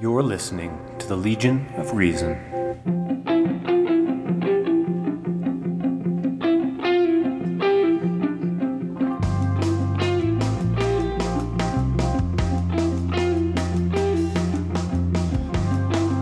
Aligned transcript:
You're 0.00 0.22
listening 0.22 0.80
to 0.98 1.06
the 1.06 1.14
Legion 1.14 1.66
of 1.76 1.92
Reason. 1.92 2.30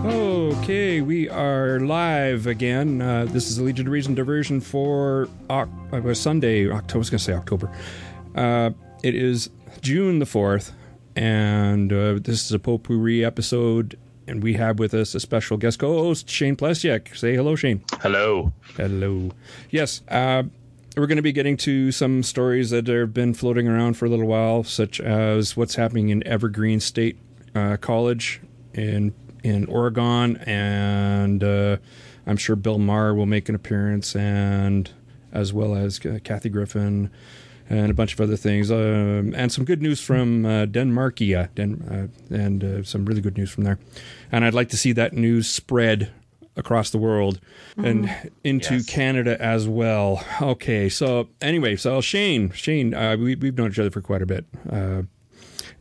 Okay, 0.05 1.01
we 1.01 1.29
are 1.29 1.79
live 1.79 2.49
again. 2.49 3.01
Uh, 3.01 3.27
this 3.27 3.49
is 3.49 3.59
the 3.59 3.63
Legion 3.63 3.87
of 3.87 3.93
Reason 3.93 4.13
diversion 4.13 4.61
for 4.61 5.29
uh, 5.49 5.67
Sunday, 6.15 6.69
October. 6.69 6.97
I 6.97 6.99
was 6.99 7.11
going 7.11 7.19
to 7.19 7.25
say 7.25 7.33
October. 7.33 7.71
Uh, 8.35 8.71
it 9.05 9.15
is 9.15 9.51
June 9.83 10.19
the 10.19 10.25
4th, 10.25 10.73
and 11.19 11.93
uh, 11.93 12.15
this 12.21 12.45
is 12.45 12.53
a 12.53 12.61
potpourri 12.61 13.25
episode. 13.25 13.99
And 14.29 14.43
we 14.43 14.55
have 14.55 14.79
with 14.79 14.95
us 14.95 15.15
a 15.15 15.21
special 15.21 15.57
guest 15.57 15.79
co 15.79 15.99
host, 15.99 16.29
Shane 16.29 16.55
Plesiuk. 16.55 17.17
Say 17.17 17.35
hello, 17.35 17.57
Shane. 17.57 17.83
Hello. 18.01 18.53
Hello. 18.77 19.31
Yes, 19.71 20.03
uh, 20.09 20.43
we're 20.97 21.07
going 21.07 21.17
to 21.17 21.23
be 21.23 21.33
getting 21.33 21.57
to 21.59 21.91
some 21.91 22.23
stories 22.23 22.71
that 22.71 22.87
have 22.89 23.15
been 23.15 23.33
floating 23.33 23.67
around 23.67 23.95
for 23.97 24.05
a 24.05 24.09
little 24.09 24.27
while, 24.27 24.65
such 24.65 25.01
as 25.01 25.57
what's 25.57 25.77
happening 25.77 26.11
in 26.11 26.25
Evergreen 26.27 26.79
State 26.79 27.19
uh, 27.55 27.79
College 27.79 28.41
in 28.75 29.15
in 29.43 29.65
Oregon, 29.67 30.37
and 30.39 31.43
uh, 31.43 31.79
I'm 32.27 32.37
sure 32.37 32.55
Bill 32.55 32.79
Maher 32.79 33.15
will 33.15 33.27
make 33.27 33.49
an 33.49 33.55
appearance, 33.55 34.15
and 34.15 34.91
as 35.33 35.53
well 35.53 35.75
as 35.75 36.05
uh, 36.05 36.19
Kathy 36.23 36.51
Griffin. 36.51 37.11
And 37.71 37.91
a 37.91 37.95
bunch 37.95 38.15
of 38.15 38.21
other 38.23 38.37
things, 38.37 38.71
um, 38.71 39.35
and 39.37 39.53
some 39.53 39.67
good 39.67 39.83
news 39.83 40.01
from 40.01 40.47
uh, 40.47 40.65
Denmarkia, 40.65 41.51
Den- 41.55 42.11
uh, 42.31 42.35
and 42.35 42.65
uh, 42.65 42.83
some 42.83 43.05
really 43.05 43.21
good 43.21 43.37
news 43.37 43.51
from 43.51 43.65
there. 43.65 43.79
And 44.33 44.43
I'd 44.43 44.55
like 44.55 44.71
to 44.71 44.79
see 44.79 44.93
that 44.93 45.13
news 45.13 45.49
spread 45.49 46.11
across 46.57 46.91
the 46.91 46.99
world 46.99 47.41
and 47.77 48.11
into 48.43 48.77
Yes. 48.77 48.87
Canada 48.87 49.41
as 49.41 49.69
well. 49.69 50.25
Okay, 50.41 50.89
so 50.89 51.29
anyway, 51.43 51.77
so 51.77 52.01
Shane, 52.01 52.51
Shane, 52.53 52.95
uh, 52.95 53.17
we, 53.19 53.35
we've 53.37 53.57
known 53.57 53.71
each 53.71 53.79
other 53.79 53.91
for 53.91 54.01
quite 54.01 54.23
a 54.23 54.27
bit. 54.27 54.47
Uh, 54.69 55.03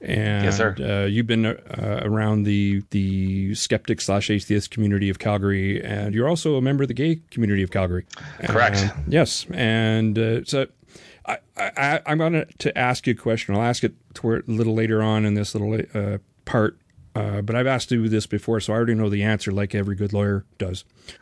and 0.02 0.44
Yes, 0.44 0.58
sir. 0.58 0.76
Uh, 0.80 1.06
you've 1.08 1.26
been 1.26 1.46
uh, 1.46 1.56
around 2.04 2.44
the 2.44 2.84
the 2.92 3.56
skeptic 3.56 4.00
slash 4.02 4.30
atheist 4.30 4.70
community 4.72 5.10
of 5.10 5.18
Calgary, 5.20 5.84
and 5.84 6.14
you're 6.14 6.28
also 6.28 6.56
a 6.58 6.62
member 6.62 6.84
of 6.84 6.88
the 6.90 6.94
gay 6.94 7.22
community 7.32 7.64
of 7.64 7.72
Calgary. 7.72 8.06
Correct. 8.44 8.86
Yes, 9.08 9.48
and 9.52 10.20
uh, 10.20 10.44
so 10.44 10.68
I, 11.28 11.38
I, 11.58 12.02
I'm 12.06 12.18
going 12.18 12.46
to 12.58 12.78
ask 12.78 13.06
you 13.08 13.14
a 13.14 13.16
question. 13.16 13.56
I'll 13.56 13.62
ask 13.62 13.84
it 13.84 13.94
toward 14.14 14.48
a 14.48 14.52
little 14.52 14.74
later 14.74 15.02
on 15.04 15.26
in 15.26 15.34
this 15.34 15.54
little 15.54 15.80
uh, 15.94 16.20
part, 16.46 16.80
uh, 17.16 17.42
but 17.42 17.56
I've 17.56 17.68
asked 17.68 17.92
you 17.92 18.08
this 18.08 18.26
before, 18.28 18.60
so 18.60 18.74
I 18.74 18.78
already 18.78 18.96
know 18.96 19.10
the 19.10 19.24
answer, 19.24 19.52
like 19.52 19.76
every 19.76 19.96
good 19.96 20.14
lawyer 20.14 20.46
does. 20.58 20.86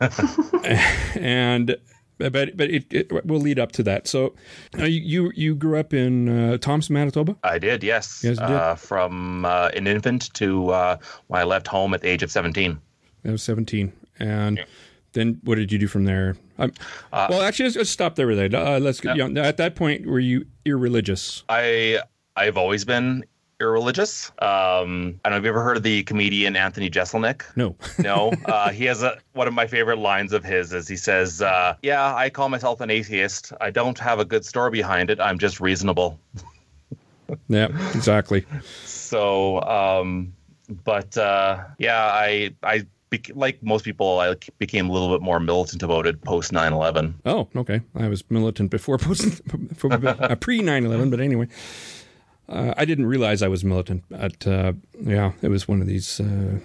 and 1.14 1.76
but 2.18 2.56
but 2.56 2.70
it, 2.70 2.86
it 2.90 3.26
will 3.26 3.40
lead 3.40 3.58
up 3.58 3.72
to 3.72 3.82
that. 3.82 4.06
So 4.06 4.34
uh, 4.78 4.84
you 4.84 5.32
you 5.34 5.54
grew 5.54 5.78
up 5.78 5.92
in 5.92 6.28
uh, 6.28 6.58
Thompson, 6.58 6.94
Manitoba. 6.94 7.36
I 7.42 7.58
did, 7.58 7.82
yes. 7.82 8.22
Yes, 8.24 8.38
you 8.40 8.46
did. 8.46 8.56
Uh, 8.56 8.74
from 8.74 9.44
uh, 9.44 9.70
an 9.74 9.86
infant 9.86 10.32
to 10.34 10.70
uh, 10.70 10.96
when 11.26 11.40
I 11.40 11.44
left 11.44 11.66
home 11.66 11.94
at 11.94 12.00
the 12.00 12.08
age 12.08 12.22
of 12.22 12.30
17. 12.30 12.78
I 13.24 13.30
was 13.30 13.42
17. 13.42 13.92
And 14.18 14.64
then 15.12 15.40
what 15.44 15.56
did 15.56 15.72
you 15.72 15.78
do 15.78 15.88
from 15.88 16.04
there? 16.04 16.36
Um, 16.58 16.72
Uh, 17.12 17.26
well, 17.30 17.42
actually, 17.42 17.66
let's, 17.66 17.76
let's 17.76 17.90
stop 17.90 18.16
there 18.16 18.26
with 18.26 18.38
that. 18.38 18.54
Uh, 18.54 18.78
let's 18.78 19.00
get, 19.00 19.16
you 19.16 19.28
know, 19.28 19.42
at 19.42 19.56
that 19.58 19.74
point, 19.76 20.06
were 20.06 20.20
you 20.20 20.46
irreligious? 20.64 21.44
I 21.48 22.00
I've 22.36 22.56
always 22.56 22.84
been 22.84 23.24
irreligious. 23.60 24.30
Um, 24.38 25.18
I 25.24 25.30
don't 25.30 25.30
know. 25.30 25.30
Have 25.32 25.44
you 25.44 25.48
ever 25.50 25.62
heard 25.62 25.76
of 25.78 25.82
the 25.82 26.02
comedian 26.02 26.56
Anthony 26.56 26.90
Jeselnik? 26.90 27.42
No. 27.56 27.76
No. 27.98 28.32
uh, 28.44 28.70
he 28.70 28.84
has 28.84 29.02
a 29.02 29.18
one 29.32 29.48
of 29.48 29.54
my 29.54 29.66
favorite 29.66 29.98
lines 29.98 30.32
of 30.32 30.44
his 30.44 30.72
is 30.72 30.86
he 30.88 30.96
says, 30.96 31.40
uh, 31.40 31.76
"Yeah, 31.82 32.14
I 32.14 32.30
call 32.30 32.48
myself 32.48 32.80
an 32.80 32.90
atheist. 32.90 33.52
I 33.60 33.70
don't 33.70 33.98
have 33.98 34.20
a 34.20 34.24
good 34.24 34.44
story 34.44 34.70
behind 34.70 35.10
it. 35.10 35.20
I'm 35.20 35.38
just 35.38 35.60
reasonable." 35.60 36.18
yeah, 37.48 37.68
exactly. 37.94 38.44
So, 38.84 39.60
um, 39.62 40.34
but 40.84 41.16
uh, 41.16 41.64
yeah, 41.78 42.02
I 42.04 42.54
I 42.62 42.86
like 43.34 43.62
most 43.62 43.84
people, 43.84 44.18
I 44.18 44.34
became 44.58 44.88
a 44.88 44.92
little 44.92 45.10
bit 45.10 45.22
more 45.22 45.40
militant 45.40 45.82
about 45.82 46.06
it 46.06 46.22
post 46.22 46.52
9/11. 46.52 47.14
Oh, 47.24 47.48
okay. 47.56 47.80
I 47.94 48.08
was 48.08 48.24
militant 48.30 48.70
before, 48.70 48.98
post, 48.98 49.40
uh, 49.84 50.34
pre 50.36 50.60
9 50.60 50.84
11, 50.84 51.10
but 51.10 51.20
anyway. 51.20 51.48
Uh, 52.48 52.72
I 52.76 52.84
didn't 52.84 53.06
realize 53.06 53.42
I 53.42 53.48
was 53.48 53.64
militant. 53.64 54.04
But, 54.08 54.46
uh, 54.46 54.72
yeah, 55.00 55.32
it 55.42 55.48
was 55.48 55.66
one 55.66 55.80
of 55.80 55.88
these 55.88 56.20
uh, 56.20 56.60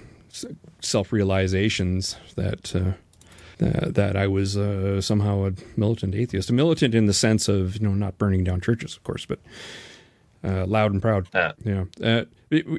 self 0.79 1.11
realizations 1.11 2.17
that. 2.35 2.75
Uh, 2.75 2.93
that 3.57 3.93
that 3.93 4.15
I 4.15 4.25
was 4.25 4.57
uh, 4.57 5.01
somehow 5.01 5.45
a 5.45 5.51
militant 5.77 6.15
atheist, 6.15 6.49
a 6.49 6.53
militant 6.53 6.95
in 6.95 7.05
the 7.05 7.13
sense 7.13 7.47
of 7.47 7.77
you 7.77 7.87
know 7.87 7.93
not 7.93 8.17
burning 8.17 8.43
down 8.43 8.59
churches, 8.59 8.95
of 8.97 9.03
course, 9.03 9.25
but 9.27 9.39
uh, 10.43 10.65
loud 10.65 10.91
and 10.91 11.01
proud. 11.01 11.27
Yeah. 11.63 11.83
Uh, 12.03 12.25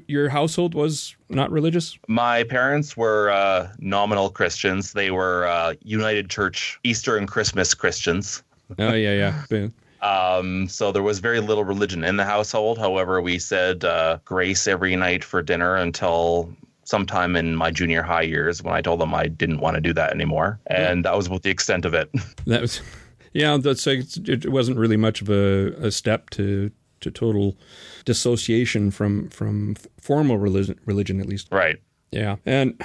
your 0.07 0.29
household 0.29 0.75
was 0.75 1.17
not 1.29 1.51
religious. 1.51 1.99
My 2.09 2.45
parents 2.45 2.97
were 2.97 3.31
uh, 3.31 3.73
nominal 3.79 4.31
Christians. 4.31 4.93
They 4.93 5.11
were 5.11 5.47
uh, 5.47 5.75
United 5.83 6.29
Church 6.29 6.79
Easter 6.85 7.17
and 7.17 7.27
Christmas 7.27 7.75
Christians. 7.75 8.43
Oh 8.79 8.93
yeah, 8.93 9.35
yeah. 9.51 9.69
Um, 10.03 10.69
so 10.69 10.93
there 10.93 11.03
was 11.03 11.21
very 11.21 11.41
little 11.41 11.65
religion 11.65 12.05
in 12.05 12.17
the 12.17 12.25
household. 12.25 12.79
However, 12.79 13.21
we 13.21 13.39
said 13.39 13.85
uh, 13.85 14.19
grace 14.25 14.67
every 14.67 14.97
night 14.97 15.23
for 15.23 15.43
dinner 15.43 15.77
until 15.77 16.55
sometime 16.85 17.37
in 17.37 17.55
my 17.55 17.71
junior 17.71 18.03
high 18.03 18.23
years 18.23 18.63
when 18.63 18.75
I 18.75 18.81
told 18.81 19.01
them 19.01 19.15
I 19.15 19.29
didn't 19.29 19.61
want 19.61 19.77
to 19.77 19.81
do 19.81 19.93
that 19.95 20.11
anymore. 20.11 20.59
And 20.67 21.05
that 21.05 21.17
was 21.17 21.29
about 21.29 21.43
the 21.43 21.51
extent 21.51 21.85
of 21.85 21.95
it. 21.95 22.11
That 22.47 22.61
was, 22.61 22.81
yeah. 23.33 23.57
That's 23.57 23.87
like, 23.87 24.01
it 24.29 24.51
wasn't 24.51 24.79
really 24.79 24.97
much 24.97 25.23
of 25.23 25.31
a, 25.31 25.73
a 25.87 25.93
step 25.93 26.31
to 26.31 26.73
to 27.03 27.11
total 27.11 27.57
dissociation 28.05 28.91
from 28.91 29.29
from 29.29 29.77
formal 30.01 30.39
religion, 30.39 30.79
religion 30.87 31.21
at 31.21 31.27
least. 31.27 31.49
right. 31.53 31.77
Yeah, 32.11 32.37
and 32.45 32.79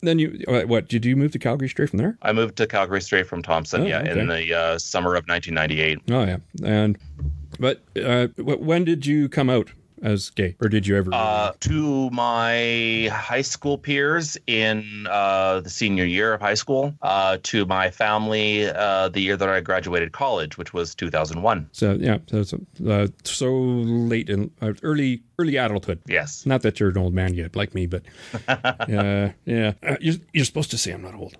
then 0.00 0.18
you 0.18 0.42
uh, 0.48 0.62
what? 0.62 0.88
Did 0.88 1.04
you 1.04 1.14
move 1.14 1.32
to 1.32 1.38
Calgary 1.38 1.68
straight 1.68 1.90
from 1.90 1.98
there? 1.98 2.16
I 2.22 2.32
moved 2.32 2.56
to 2.56 2.66
Calgary 2.66 3.02
straight 3.02 3.26
from 3.26 3.42
Thompson, 3.42 3.82
Oh, 3.82 3.86
yeah, 3.86 4.00
okay. 4.00 4.18
in 4.18 4.26
the 4.28 4.54
uh, 4.54 4.78
summer 4.78 5.14
of 5.16 5.24
1998. 5.26 5.98
Oh 6.10 6.24
yeah, 6.24 6.38
and 6.66 6.96
but 7.58 7.82
uh, 8.02 8.28
when 8.38 8.84
did 8.84 9.04
you 9.04 9.28
come 9.28 9.50
out 9.50 9.68
as 10.02 10.30
gay, 10.30 10.56
or 10.60 10.68
did 10.68 10.86
you 10.86 10.96
ever? 10.96 11.10
Uh, 11.12 11.52
to 11.60 12.10
my 12.10 13.08
high 13.12 13.42
school 13.42 13.78
peers 13.78 14.36
in 14.46 15.06
uh, 15.10 15.60
the 15.60 15.70
senior 15.70 16.04
year 16.04 16.32
of 16.34 16.40
high 16.40 16.54
school, 16.54 16.94
uh, 17.02 17.38
to 17.44 17.66
my 17.66 17.90
family 17.90 18.66
uh, 18.66 19.08
the 19.08 19.20
year 19.20 19.36
that 19.36 19.48
I 19.48 19.60
graduated 19.60 20.12
college, 20.12 20.58
which 20.58 20.72
was 20.72 20.94
2001. 20.94 21.68
so 21.72 21.92
yeah, 22.00 22.18
so 22.26 22.42
so, 22.42 22.58
uh, 22.88 23.06
so 23.24 23.50
late 23.52 24.28
in 24.30 24.50
uh, 24.60 24.72
early 24.82 25.22
early 25.38 25.56
adulthood. 25.56 26.00
Yes. 26.06 26.44
Not 26.46 26.62
that 26.62 26.78
you're 26.80 26.90
an 26.90 26.98
old 26.98 27.14
man 27.14 27.34
yet, 27.34 27.56
like 27.56 27.74
me, 27.74 27.86
but 27.86 28.02
uh, 28.48 29.30
yeah, 29.46 29.72
uh, 29.82 29.96
you're, 30.00 30.16
you're 30.32 30.44
supposed 30.44 30.70
to 30.70 30.78
say 30.78 30.92
I'm 30.92 31.02
not 31.02 31.14
old. 31.14 31.36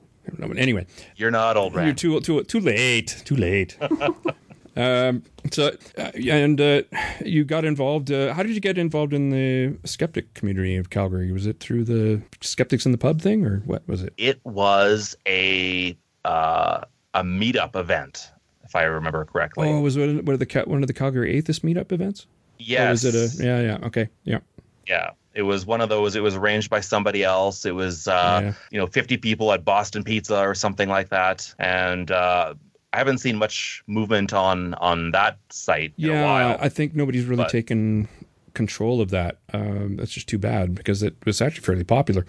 Anyway, 0.57 0.87
You're 1.17 1.31
not 1.33 1.57
old, 1.57 1.75
right. 1.75 1.87
You're 1.87 1.95
too 1.95 2.21
too 2.21 2.45
too 2.45 2.61
late. 2.61 3.23
Too 3.25 3.37
late. 3.37 3.77
um. 4.81 5.23
So, 5.53 5.77
uh, 5.99 6.11
and 6.15 6.61
uh, 6.61 6.83
you 7.25 7.45
got 7.45 7.65
involved. 7.65 8.11
Uh, 8.11 8.33
how 8.35 8.43
did 8.43 8.53
you 8.53 8.61
get 8.61 8.79
involved 8.79 9.13
in 9.13 9.31
the 9.31 9.77
skeptic 9.89 10.35
community 10.35 10.77
of 10.77 10.91
Calgary? 10.91 11.33
Was 11.33 11.47
it 11.47 11.61
through 11.61 11.85
the 11.85 12.23
skeptics 12.41 12.87
in 12.87 12.93
the 12.93 12.99
pub 12.99 13.21
thing, 13.21 13.45
or 13.45 13.61
what 13.67 13.87
was 13.89 14.03
it? 14.03 14.13
It 14.17 14.41
was 14.45 15.17
a 15.27 15.97
uh, 16.25 16.83
a 17.15 17.23
meetup 17.23 17.77
event, 17.77 18.31
if 18.65 18.75
I 18.77 18.83
remember 18.85 19.25
correctly. 19.25 19.69
Oh, 19.69 19.81
was 19.81 19.97
it 19.97 20.25
one 20.25 20.35
of 20.35 20.39
the 20.41 20.65
one 20.67 20.83
of 20.83 20.87
the 20.87 20.95
Calgary 20.95 21.37
atheist 21.37 21.63
meetup 21.63 21.93
events? 21.93 22.27
Or 22.61 22.91
was 22.91 23.05
it 23.05 23.15
a? 23.15 23.45
Yeah. 23.45 23.61
Yeah. 23.61 23.87
Okay. 23.87 24.09
Yeah. 24.25 24.41
Yeah. 24.87 25.11
It 25.33 25.43
was 25.43 25.65
one 25.65 25.81
of 25.81 25.89
those. 25.89 26.17
It 26.17 26.23
was 26.23 26.35
arranged 26.35 26.71
by 26.71 26.81
somebody 26.81 27.23
else. 27.23 27.65
It 27.65 27.75
was, 27.75 28.09
uh, 28.09 28.41
Yeah. 28.43 28.53
you 28.73 28.79
know, 28.79 28.87
50 28.87 29.17
people 29.19 29.53
at 29.53 29.65
Boston 29.65 30.03
Pizza 30.03 30.41
or 30.41 30.55
something 30.57 30.89
like 30.89 31.09
that. 31.11 31.55
And 31.59 32.11
uh, 32.11 32.55
I 32.93 32.99
haven't 32.99 33.19
seen 33.19 33.37
much 33.37 33.83
movement 33.87 34.33
on 34.33 34.75
on 34.75 35.13
that 35.13 35.39
site 35.51 35.93
in 35.97 36.11
a 36.11 36.13
Yeah. 36.13 36.25
while. 36.25 36.59
I 36.61 36.69
think 36.69 36.95
nobody's 36.95 37.25
really 37.27 37.45
But- 37.45 37.51
taken 37.51 38.09
control 38.55 39.01
of 39.01 39.11
that. 39.11 39.39
Um, 39.53 39.97
that's 39.97 40.11
just 40.13 40.27
too 40.29 40.39
bad 40.39 40.75
because 40.75 41.03
it 41.03 41.15
was 41.25 41.41
actually 41.41 41.63
fairly 41.65 41.85
popular. 41.85 42.27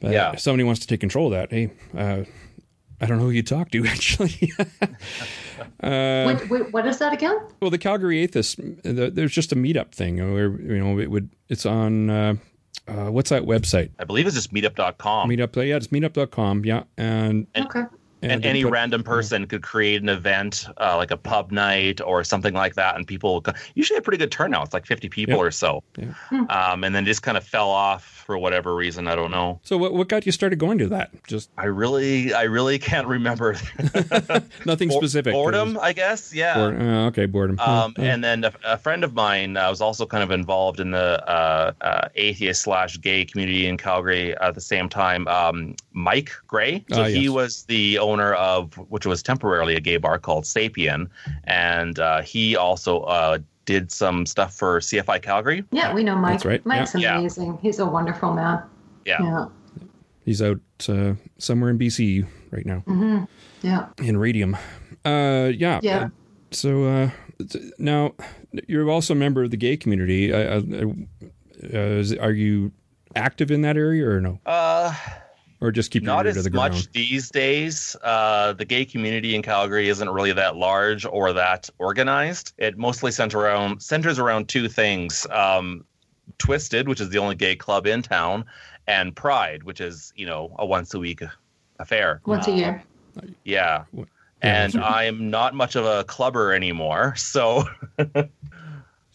But 0.00 0.12
Yeah. 0.12 0.32
if 0.32 0.40
somebody 0.40 0.64
wants 0.64 0.80
to 0.80 0.86
take 0.86 1.00
control 1.00 1.26
of 1.26 1.32
that, 1.32 1.50
hey, 1.52 1.70
uh, 1.96 2.24
I 3.00 3.06
don't 3.06 3.18
know 3.18 3.24
who 3.24 3.30
you 3.30 3.42
talk 3.42 3.70
to 3.72 3.84
actually. 3.86 4.52
Uh, 5.82 6.24
Wait, 6.26 6.50
wait, 6.50 6.72
what 6.72 6.86
is 6.86 6.98
that 6.98 7.12
again? 7.12 7.36
well, 7.60 7.70
the 7.70 7.78
Calgary 7.78 8.18
Atheists, 8.20 8.54
the, 8.54 9.10
there's 9.12 9.32
just 9.32 9.52
a 9.52 9.56
meetup 9.56 9.92
thing 9.92 10.16
where 10.32 10.50
you 10.60 10.78
know 10.78 10.98
it 10.98 11.10
would. 11.10 11.28
It's 11.48 11.64
on 11.66 12.10
uh, 12.10 12.34
uh, 12.88 13.10
what's 13.10 13.30
that 13.30 13.42
website? 13.42 13.90
I 13.98 14.04
believe 14.04 14.26
it's 14.26 14.34
just 14.34 14.52
meetup.com. 14.52 15.28
Meetup. 15.28 15.56
Yeah, 15.66 15.76
it's 15.76 15.88
meetup.com. 15.88 16.64
Yeah, 16.64 16.84
and 16.96 17.46
Okay. 17.56 17.82
And 18.22 18.44
any 18.46 18.62
put- 18.62 18.72
random 18.72 19.02
person 19.02 19.46
could 19.46 19.62
create 19.62 20.00
an 20.02 20.08
event 20.08 20.66
uh, 20.78 20.96
like 20.96 21.10
a 21.10 21.16
pub 21.16 21.52
night 21.52 22.00
or 22.00 22.24
something 22.24 22.54
like 22.54 22.74
that 22.76 22.96
and 22.96 23.06
people 23.06 23.34
would 23.44 23.54
usually 23.74 23.98
a 23.98 24.02
pretty 24.02 24.18
good 24.18 24.32
turnout 24.32 24.64
it's 24.64 24.72
like 24.74 24.86
50 24.86 25.08
people 25.10 25.34
Yeah. 25.34 25.40
or 25.40 25.50
so 25.50 25.82
Yeah. 25.98 26.14
um, 26.48 26.84
and 26.84 26.94
then 26.94 27.04
just 27.04 27.22
kind 27.22 27.36
of 27.36 27.44
fell 27.44 27.68
off 27.70 28.22
for 28.26 28.38
whatever 28.38 28.74
reason 28.74 29.06
i 29.08 29.14
don't 29.14 29.30
know 29.30 29.60
So 29.64 29.76
what 29.76 29.92
what 29.92 30.08
got 30.08 30.24
you 30.24 30.32
started 30.32 30.58
going 30.58 30.78
to 30.78 30.88
that? 30.88 31.10
Just 31.26 31.50
i 31.58 31.66
really 31.66 32.32
i 32.32 32.44
really 32.44 32.78
can't 32.78 33.06
remember 33.06 33.54
nothing 34.64 34.88
Bo- 34.88 34.96
specific. 34.96 35.32
boredom 35.32 35.78
i 35.80 35.92
guess 35.92 36.32
yeah 36.34 36.54
Bored- 36.54 36.80
uh, 36.80 37.06
okay, 37.08 37.26
boredom. 37.26 37.58
um, 37.60 37.94
Uh, 37.98 38.02
and 38.02 38.24
then 38.24 38.44
a, 38.44 38.52
a 38.64 38.78
friend 38.78 39.04
of 39.04 39.12
mine 39.14 39.56
uh, 39.56 39.68
was 39.68 39.80
also 39.80 40.06
kind 40.06 40.22
of 40.22 40.30
involved 40.30 40.80
in 40.80 40.90
the 40.90 41.22
uh, 41.28 41.72
uh, 41.80 42.08
atheist 42.14 42.62
slash 42.62 43.00
gay 43.00 43.24
community 43.24 43.66
in 43.66 43.76
Calgary 43.76 44.34
at 44.38 44.54
the 44.54 44.60
same 44.60 44.88
time. 44.88 45.26
Um, 45.28 45.74
Mike 45.92 46.30
Gray, 46.46 46.84
so 46.92 47.02
Ah, 47.02 47.06
he 47.06 47.24
yes. 47.24 47.30
was 47.30 47.62
the 47.64 47.98
owner 47.98 48.13
of 48.22 48.74
which 48.90 49.06
was 49.06 49.22
temporarily 49.22 49.74
a 49.74 49.80
gay 49.80 49.96
bar 49.96 50.18
called 50.18 50.44
Sapien, 50.44 51.08
and 51.44 51.98
uh, 51.98 52.22
he 52.22 52.54
also 52.56 53.00
uh, 53.00 53.38
did 53.64 53.90
some 53.90 54.26
stuff 54.26 54.54
for 54.54 54.78
CFI 54.80 55.22
Calgary. 55.22 55.64
Yeah, 55.72 55.92
we 55.94 56.04
know 56.04 56.14
Mike. 56.16 56.34
That's 56.34 56.44
right, 56.44 56.66
Mike's 56.66 56.94
yeah. 56.94 57.18
amazing. 57.18 57.58
He's 57.62 57.78
a 57.78 57.86
wonderful 57.86 58.32
man. 58.32 58.62
Yeah, 59.04 59.22
Yeah. 59.22 59.46
he's 60.24 60.40
out 60.42 60.60
uh, 60.88 61.14
somewhere 61.38 61.70
in 61.70 61.78
BC 61.78 62.26
right 62.50 62.64
now 62.66 62.82
Yeah. 63.62 63.88
in 63.98 64.16
Radium. 64.16 64.56
Uh, 65.04 65.50
yeah. 65.54 65.80
Yeah. 65.82 65.98
uh, 66.04 66.08
so 66.50 66.84
uh, 66.84 67.10
now 67.78 68.14
you're 68.68 68.88
also 68.88 69.12
a 69.12 69.16
member 69.16 69.42
of 69.42 69.50
the 69.50 69.56
gay 69.56 69.76
community. 69.76 70.32
Uh, 70.32 70.38
uh, 70.38 70.62
uh, 71.72 71.76
is, 71.78 72.14
are 72.14 72.32
you 72.32 72.72
active 73.16 73.50
in 73.50 73.62
that 73.62 73.76
area 73.76 74.08
or 74.08 74.20
no? 74.20 74.38
uh, 74.46 74.94
Or 75.64 75.72
just 75.72 75.90
keep 75.90 76.02
your 76.02 76.12
not 76.12 76.26
ear 76.26 76.32
to 76.32 76.38
as 76.40 76.44
the 76.44 76.50
much 76.50 76.92
these 76.92 77.30
days. 77.30 77.96
Uh, 78.02 78.52
the 78.52 78.66
gay 78.66 78.84
community 78.84 79.34
in 79.34 79.40
Calgary 79.40 79.88
isn't 79.88 80.10
really 80.10 80.32
that 80.32 80.56
large 80.56 81.06
or 81.06 81.32
that 81.32 81.70
organized. 81.78 82.52
It 82.58 82.76
mostly 82.76 83.10
centers 83.10 83.40
around 83.40 83.80
centers 83.80 84.18
around 84.18 84.48
two 84.48 84.68
things: 84.68 85.26
um, 85.30 85.86
Twisted, 86.36 86.86
which 86.86 87.00
is 87.00 87.08
the 87.08 87.16
only 87.16 87.34
gay 87.34 87.56
club 87.56 87.86
in 87.86 88.02
town, 88.02 88.44
and 88.86 89.16
Pride, 89.16 89.62
which 89.62 89.80
is 89.80 90.12
you 90.14 90.26
know 90.26 90.54
a 90.58 90.66
once 90.66 90.92
a 90.92 90.98
week 90.98 91.22
affair. 91.78 92.20
Once 92.26 92.46
a 92.46 92.52
year. 92.52 92.82
Yeah. 93.44 93.84
Yeah, 93.92 94.04
And 94.42 94.76
I'm 94.76 95.30
not 95.30 95.54
much 95.54 95.76
of 95.76 95.86
a 95.86 96.04
clubber 96.04 96.52
anymore, 96.52 97.14
so 97.16 97.64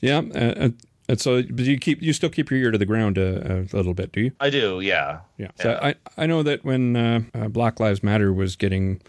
Yeah. 0.01 0.21
Uh, 0.33 0.37
uh, 0.37 0.69
and 1.09 1.19
so, 1.19 1.41
but 1.41 1.65
you 1.65 1.77
keep 1.79 2.01
you 2.03 2.13
still 2.13 2.29
keep 2.29 2.51
your 2.51 2.59
ear 2.59 2.71
to 2.71 2.77
the 2.77 2.85
ground 2.85 3.17
a, 3.17 3.61
a 3.73 3.75
little 3.75 3.95
bit, 3.95 4.11
do 4.11 4.21
you? 4.21 4.31
I 4.39 4.51
do. 4.51 4.79
Yeah. 4.79 5.21
Yeah. 5.37 5.49
So 5.59 5.79
I, 5.81 5.95
I 6.17 6.27
know 6.27 6.43
that 6.43 6.63
when 6.63 6.95
uh, 6.95 7.21
uh, 7.33 7.47
Black 7.47 7.79
Lives 7.79 8.03
Matter 8.03 8.31
was 8.31 8.55
getting 8.55 9.01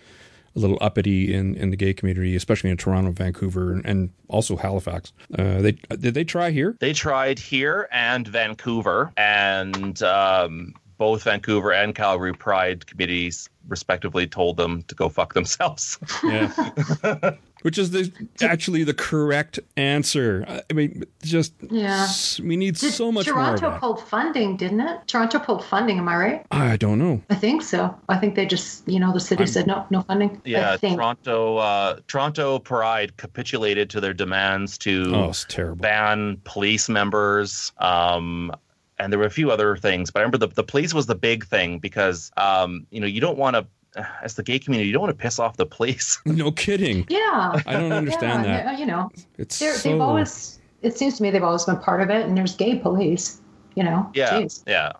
a 0.56 0.58
little 0.58 0.78
uppity 0.80 1.34
in, 1.34 1.54
in 1.56 1.68
the 1.68 1.76
gay 1.76 1.92
community, 1.92 2.34
especially 2.34 2.70
in 2.70 2.78
Toronto, 2.78 3.12
Vancouver, 3.12 3.72
and, 3.72 3.84
and 3.84 4.10
also 4.28 4.56
Halifax, 4.56 5.12
uh, 5.38 5.60
they 5.60 5.72
did 5.72 6.14
they 6.14 6.24
try 6.24 6.50
here? 6.50 6.74
They 6.80 6.94
tried 6.94 7.38
here 7.38 7.86
and 7.92 8.26
Vancouver, 8.26 9.12
and 9.18 10.02
um, 10.02 10.72
both 10.96 11.24
Vancouver 11.24 11.70
and 11.70 11.94
Calgary 11.94 12.32
Pride 12.32 12.86
committees, 12.86 13.50
respectively, 13.68 14.26
told 14.26 14.56
them 14.56 14.84
to 14.84 14.94
go 14.94 15.10
fuck 15.10 15.34
themselves. 15.34 15.98
Yeah. 16.24 17.36
Which 17.62 17.76
is 17.76 17.90
the, 17.90 18.10
actually 18.42 18.84
the 18.84 18.94
correct 18.94 19.58
answer. 19.76 20.44
I 20.48 20.62
I 20.70 20.72
mean, 20.72 21.04
just 21.22 21.52
Yeah. 21.70 22.06
we 22.42 22.56
need 22.56 22.76
Did 22.76 22.92
so 22.92 23.12
much 23.12 23.26
more. 23.26 23.34
Toronto 23.34 23.66
Of 23.70 23.80
pulled 23.80 24.00
funding, 24.08 24.56
didn't 24.56 24.80
it? 24.80 25.06
Toronto 25.06 25.38
pulled 25.38 25.64
funding, 25.64 25.98
am 25.98 26.08
I 26.08 26.16
right? 26.16 26.46
I 26.50 26.76
don't 26.76 26.98
know. 26.98 27.20
I 27.28 27.34
think 27.34 27.62
so. 27.62 27.94
I 28.08 28.16
think 28.16 28.34
they 28.34 28.46
just, 28.46 28.88
you 28.88 28.98
know, 28.98 29.12
the 29.12 29.20
city 29.20 29.46
said 29.46 29.66
no, 29.66 29.84
no 29.90 30.00
funding. 30.02 30.40
yeah, 30.44 30.76
Toronto, 30.78 31.58
uh, 31.58 32.00
Toronto 32.06 32.58
Pride 32.60 33.16
capitulated 33.18 33.90
to 33.90 34.00
their 34.00 34.14
demands 34.14 34.78
to 34.78 35.12
Oh, 35.14 35.28
it's 35.30 35.44
terrible. 35.48 35.82
ban 35.82 36.40
police 36.44 36.88
members. 36.88 37.72
Um, 37.78 38.52
and 38.98 39.12
there 39.12 39.18
were 39.18 39.26
a 39.26 39.30
few 39.30 39.50
other 39.50 39.76
things, 39.76 40.10
but 40.10 40.20
I 40.20 40.22
remember 40.22 40.38
the, 40.38 40.48
the 40.48 40.62
police 40.64 40.92
was 40.92 41.06
the 41.06 41.14
big 41.14 41.46
thing 41.46 41.78
because, 41.78 42.30
um, 42.36 42.86
you 42.90 43.00
know, 43.00 43.06
you 43.06 43.20
don't 43.20 43.38
want 43.38 43.56
to, 43.56 43.66
as 44.22 44.34
the 44.34 44.42
gay 44.42 44.58
community, 44.58 44.86
you 44.88 44.92
don't 44.92 45.02
want 45.02 45.16
to 45.16 45.22
piss 45.22 45.38
off 45.38 45.56
the 45.56 45.66
police. 45.66 46.18
No 46.26 46.50
kidding. 46.52 47.06
Yeah. 47.08 47.60
I 47.66 47.72
don't 47.74 47.92
understand 47.92 48.44
yeah, 48.44 48.64
that. 48.64 48.78
You 48.78 48.86
know, 48.86 49.10
It's 49.38 49.58
they're, 49.58 49.74
so. 49.74 49.88
they've 49.90 50.00
always, 50.00 50.58
it 50.82 50.96
seems 50.96 51.16
to 51.16 51.22
me 51.22 51.30
they've 51.30 51.42
always 51.42 51.64
been 51.64 51.78
part 51.78 52.00
of 52.00 52.10
it, 52.10 52.26
and 52.26 52.36
there's 52.36 52.54
gay 52.56 52.78
police, 52.78 53.40
you 53.74 53.82
know? 53.82 54.10
Yeah, 54.14 54.30
Jeez. 54.40 54.62
yeah. 54.66 54.92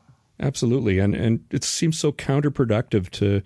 Absolutely, 0.42 0.98
and 0.98 1.14
and 1.14 1.44
it 1.50 1.64
seems 1.64 1.98
so 1.98 2.12
counterproductive 2.12 3.10
to, 3.10 3.42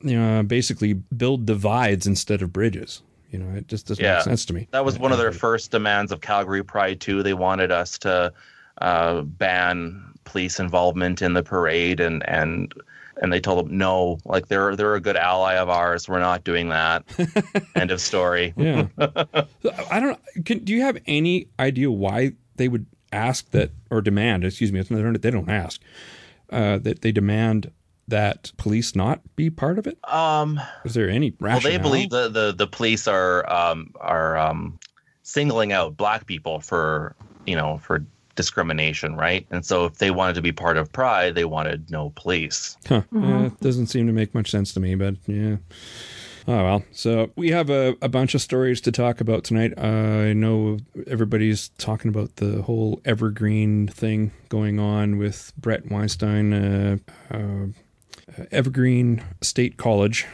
you 0.00 0.18
know, 0.18 0.42
basically 0.42 0.94
build 0.94 1.46
divides 1.46 2.08
instead 2.08 2.42
of 2.42 2.52
bridges. 2.52 3.02
You 3.30 3.38
know, 3.38 3.56
it 3.56 3.68
just 3.68 3.86
doesn't 3.86 4.04
Yeah. 4.04 4.14
make 4.14 4.24
sense 4.24 4.44
to 4.46 4.52
me. 4.52 4.66
That 4.72 4.84
was 4.84 4.98
one 4.98 5.12
of 5.12 5.18
their 5.18 5.30
first 5.30 5.70
demands 5.70 6.10
of 6.10 6.22
Calgary 6.22 6.64
Pride 6.64 7.00
too. 7.00 7.22
They 7.22 7.34
wanted 7.34 7.70
us 7.70 7.98
to 7.98 8.32
uh, 8.80 9.22
ban 9.22 10.02
police 10.24 10.58
involvement 10.58 11.22
in 11.22 11.34
the 11.34 11.42
parade, 11.44 12.00
and 12.00 12.28
and 12.28 12.74
and 13.20 13.32
they 13.32 13.40
told 13.40 13.66
them 13.66 13.78
no. 13.78 14.18
Like 14.24 14.48
they're 14.48 14.76
they're 14.76 14.94
a 14.94 15.00
good 15.00 15.16
ally 15.16 15.54
of 15.54 15.68
ours. 15.68 16.08
We're 16.08 16.20
not 16.20 16.44
doing 16.44 16.68
that. 16.70 17.04
End 17.74 17.90
of 17.90 18.00
story. 18.00 18.54
Yeah, 18.56 18.86
I 18.98 20.00
don't. 20.00 20.18
Can, 20.44 20.60
do 20.64 20.72
you 20.72 20.82
have 20.82 20.98
any 21.06 21.48
idea 21.58 21.90
why 21.90 22.32
they 22.56 22.68
would 22.68 22.86
ask 23.12 23.50
that 23.50 23.70
or 23.90 24.00
demand? 24.00 24.44
Excuse 24.44 24.72
me, 24.72 24.80
it's 24.80 24.90
not- 24.90 25.22
they 25.22 25.30
don't 25.30 25.48
ask 25.48 25.80
uh, 26.50 26.78
that 26.78 27.02
they 27.02 27.12
demand 27.12 27.70
that 28.08 28.52
police 28.56 28.94
not 28.94 29.20
be 29.34 29.50
part 29.50 29.78
of 29.78 29.86
it. 29.86 29.98
Um, 30.08 30.60
Is 30.84 30.94
there 30.94 31.10
any 31.10 31.34
well, 31.40 31.58
they 31.60 31.78
believe 31.78 32.10
the, 32.10 32.28
the 32.28 32.52
the 32.52 32.66
police 32.66 33.08
are 33.08 33.48
um 33.50 33.92
are 34.00 34.36
um 34.36 34.78
singling 35.22 35.72
out 35.72 35.96
black 35.96 36.26
people 36.26 36.60
for 36.60 37.16
you 37.46 37.56
know 37.56 37.78
for 37.78 38.04
discrimination, 38.36 39.16
right? 39.16 39.46
And 39.50 39.64
so 39.64 39.86
if 39.86 39.96
they 39.96 40.10
wanted 40.10 40.34
to 40.34 40.42
be 40.42 40.52
part 40.52 40.76
of 40.76 40.92
Pride, 40.92 41.34
they 41.34 41.44
wanted 41.44 41.90
no 41.90 42.10
police. 42.10 42.76
Huh. 42.86 43.02
Uh, 43.14 43.46
it 43.46 43.60
doesn't 43.60 43.88
seem 43.88 44.06
to 44.06 44.12
make 44.12 44.34
much 44.34 44.50
sense 44.50 44.72
to 44.74 44.80
me, 44.80 44.94
but 44.94 45.16
yeah. 45.26 45.56
Oh 46.48 46.62
well. 46.62 46.84
So 46.92 47.32
we 47.34 47.50
have 47.50 47.70
a, 47.70 47.96
a 48.00 48.08
bunch 48.08 48.34
of 48.34 48.40
stories 48.40 48.80
to 48.82 48.92
talk 48.92 49.20
about 49.20 49.42
tonight. 49.42 49.74
Uh, 49.76 50.28
I 50.28 50.32
know 50.32 50.78
everybody's 51.08 51.70
talking 51.70 52.08
about 52.08 52.36
the 52.36 52.62
whole 52.62 53.00
evergreen 53.04 53.88
thing 53.88 54.30
going 54.48 54.78
on 54.78 55.18
with 55.18 55.52
Bret 55.56 55.90
Weinstein, 55.90 56.52
uh, 56.52 56.96
uh, 57.32 57.66
Evergreen 58.52 59.24
State 59.42 59.76
College. 59.76 60.26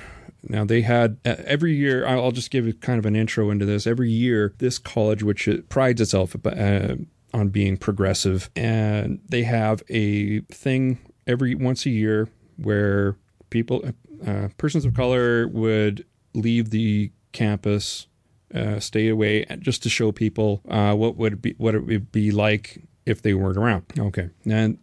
Now 0.43 0.65
they 0.65 0.83
had 0.83 1.19
uh, 1.25 1.37
every 1.47 1.75
year. 1.75 2.07
I'll 2.07 2.25
I'll 2.25 2.33
just 2.33 2.51
give 2.51 2.67
you 2.67 2.75
kind 2.75 2.99
of 2.99 3.07
an 3.07 3.17
intro 3.17 3.51
into 3.51 3.65
this. 3.65 3.87
Every 3.87 4.11
year, 4.11 4.53
this 4.59 4.79
college, 4.79 5.23
which 5.23 5.49
it 5.49 5.71
prides 5.71 6.01
itself 6.01 6.37
uh, 6.45 6.97
on 7.33 7.49
being 7.49 7.77
progressive, 7.77 8.51
and 8.55 9.21
they 9.29 9.43
have 9.45 9.83
a 9.89 10.41
thing 10.41 10.99
every 11.27 11.55
once 11.55 11.87
a 11.87 11.91
year 11.91 12.29
where 12.57 13.17
people, 13.51 13.85
uh, 14.27 14.49
persons 14.59 14.85
of 14.85 14.95
color, 14.95 15.49
would 15.49 16.05
leave 16.35 16.71
the 16.71 17.11
campus, 17.33 18.07
uh, 18.55 18.79
stay 18.81 19.09
away, 19.09 19.45
just 19.61 19.83
to 19.83 19.89
show 19.89 20.13
people 20.13 20.63
uh, 20.69 20.95
what 20.95 21.17
would 21.17 21.41
be 21.41 21.55
what 21.59 21.75
it 21.75 21.87
would 21.87 22.13
be 22.13 22.31
like 22.31 22.83
if 23.07 23.23
they 23.23 23.35
weren't 23.35 23.57
around. 23.57 23.85
Okay, 23.99 24.29
and 24.45 24.79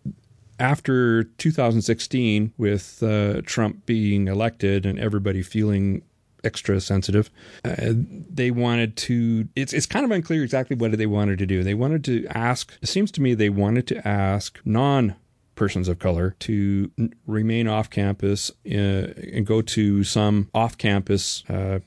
after 0.60 1.24
2016, 1.24 2.54
with 2.58 3.02
uh, 3.02 3.42
Trump 3.46 3.86
being 3.86 4.28
elected 4.28 4.86
and 4.86 5.00
everybody 5.00 5.42
feeling 5.42 6.02
extra 6.44 6.80
sensitive, 6.82 7.30
uh, 7.66 7.76
they 7.94 8.52
wanted 8.52 8.96
to. 8.98 9.48
It's 9.56 9.74
it's 9.74 9.86
kind 9.86 10.06
of 10.06 10.12
unclear 10.12 10.44
exactly 10.44 10.76
what 10.76 10.98
they 10.98 11.06
wanted 11.06 11.40
to 11.40 11.46
do. 11.46 11.64
They 11.64 11.74
wanted 11.74 12.04
to 12.06 12.26
ask. 12.30 12.74
It 12.82 12.88
seems 12.90 13.12
to 13.14 13.22
me 13.22 13.34
they 13.34 13.50
wanted 13.50 13.88
to 13.88 14.08
ask 14.08 14.60
non 14.66 15.16
persons 15.56 15.88
of 15.90 16.00
color 16.00 16.36
to 16.40 16.90
n- 16.98 17.14
remain 17.28 17.68
off 17.68 17.90
campus 17.90 18.50
uh, 18.66 18.74
and 19.34 19.46
go 19.46 19.62
to 19.62 20.04
some 20.04 20.50
off 20.54 20.78
campus. 20.78 21.44
Uh, 21.50 21.80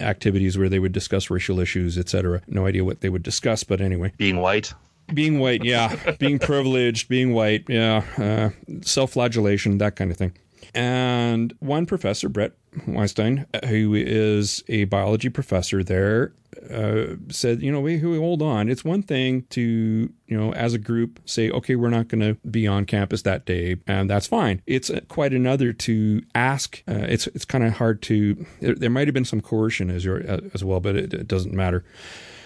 activities 0.00 0.56
where 0.56 0.70
they 0.70 0.78
would 0.78 0.92
discuss 0.92 1.28
racial 1.28 1.60
issues 1.60 1.98
etc 1.98 2.40
no 2.46 2.64
idea 2.64 2.82
what 2.82 3.02
they 3.02 3.10
would 3.10 3.22
discuss 3.22 3.62
but 3.64 3.82
anyway 3.82 4.10
Being 4.16 4.38
white. 4.38 4.72
being 5.12 5.38
white, 5.38 5.62
yeah. 5.62 5.94
being 6.18 6.38
privileged, 6.38 7.06
being 7.10 7.34
white, 7.34 7.64
yeah. 7.68 8.02
Uh, 8.16 8.48
Self 8.80 9.10
flagellation, 9.12 9.76
that 9.76 9.96
kind 9.96 10.10
of 10.10 10.16
thing. 10.16 10.32
And 10.74 11.52
one 11.58 11.84
professor, 11.84 12.30
Bret 12.30 12.52
Weinstein, 12.86 13.46
who 13.66 13.94
is 13.94 14.62
a 14.68 14.84
biology 14.84 15.28
professor 15.28 15.82
there, 15.82 16.32
uh, 16.70 17.16
said, 17.28 17.62
you 17.62 17.70
know, 17.72 17.80
wait, 17.80 17.98
hold 17.98 18.42
on. 18.42 18.68
It's 18.68 18.84
one 18.84 19.02
thing 19.02 19.42
to, 19.50 19.60
you 19.60 20.36
know, 20.36 20.52
as 20.54 20.74
a 20.74 20.78
group 20.78 21.20
say, 21.24 21.50
okay, 21.50 21.76
we're 21.76 21.90
not 21.90 22.08
going 22.08 22.20
to 22.20 22.34
be 22.48 22.66
on 22.66 22.84
campus 22.84 23.22
that 23.22 23.44
day, 23.44 23.76
and 23.86 24.08
that's 24.08 24.26
fine. 24.26 24.62
It's 24.66 24.90
uh, 24.90 25.00
quite 25.08 25.32
another 25.32 25.72
to 25.72 26.22
ask. 26.34 26.82
Uh, 26.88 27.06
it's 27.08 27.26
it's 27.28 27.44
kind 27.44 27.64
of 27.64 27.74
hard 27.74 28.02
to. 28.02 28.46
There, 28.60 28.74
there 28.74 28.90
might 28.90 29.08
have 29.08 29.14
been 29.14 29.24
some 29.24 29.40
coercion 29.40 29.90
as 29.90 30.04
your, 30.04 30.28
uh, 30.28 30.40
as 30.54 30.62
well, 30.64 30.80
but 30.80 30.96
it, 30.96 31.14
it 31.14 31.28
doesn't 31.28 31.54
matter. 31.54 31.84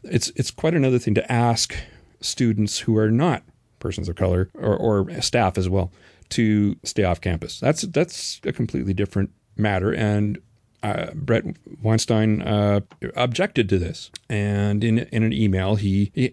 It's 0.05 0.31
it's 0.37 0.51
quite 0.51 0.75
another 0.75 0.99
thing 0.99 1.15
to 1.15 1.33
ask 1.33 1.75
students 2.21 2.81
who 2.81 2.97
are 2.97 3.11
not 3.11 3.43
persons 3.79 4.09
of 4.09 4.17
color 4.17 4.51
or, 4.55 4.77
or 4.77 5.21
staff 5.21 5.59
as 5.59 5.69
well 5.69 5.93
to 6.31 6.77
stay 6.83 7.05
off 7.05 7.21
campus. 7.21 7.61
That's 7.61 7.83
that's 7.83 8.41
a 8.45 8.53
completely 8.53 8.95
different 8.95 9.31
matter, 9.57 9.93
and 9.93 10.39
uh, 10.83 11.13
Bret 11.15 11.45
Weinstein 11.83 12.43
uh, 12.43 12.81
objected 13.17 13.69
to 13.71 13.79
this. 13.79 14.11
And 14.29 14.85
in 14.85 14.99
in 14.99 15.23
an 15.23 15.33
email 15.33 15.77
he, 15.77 16.13
he 16.15 16.29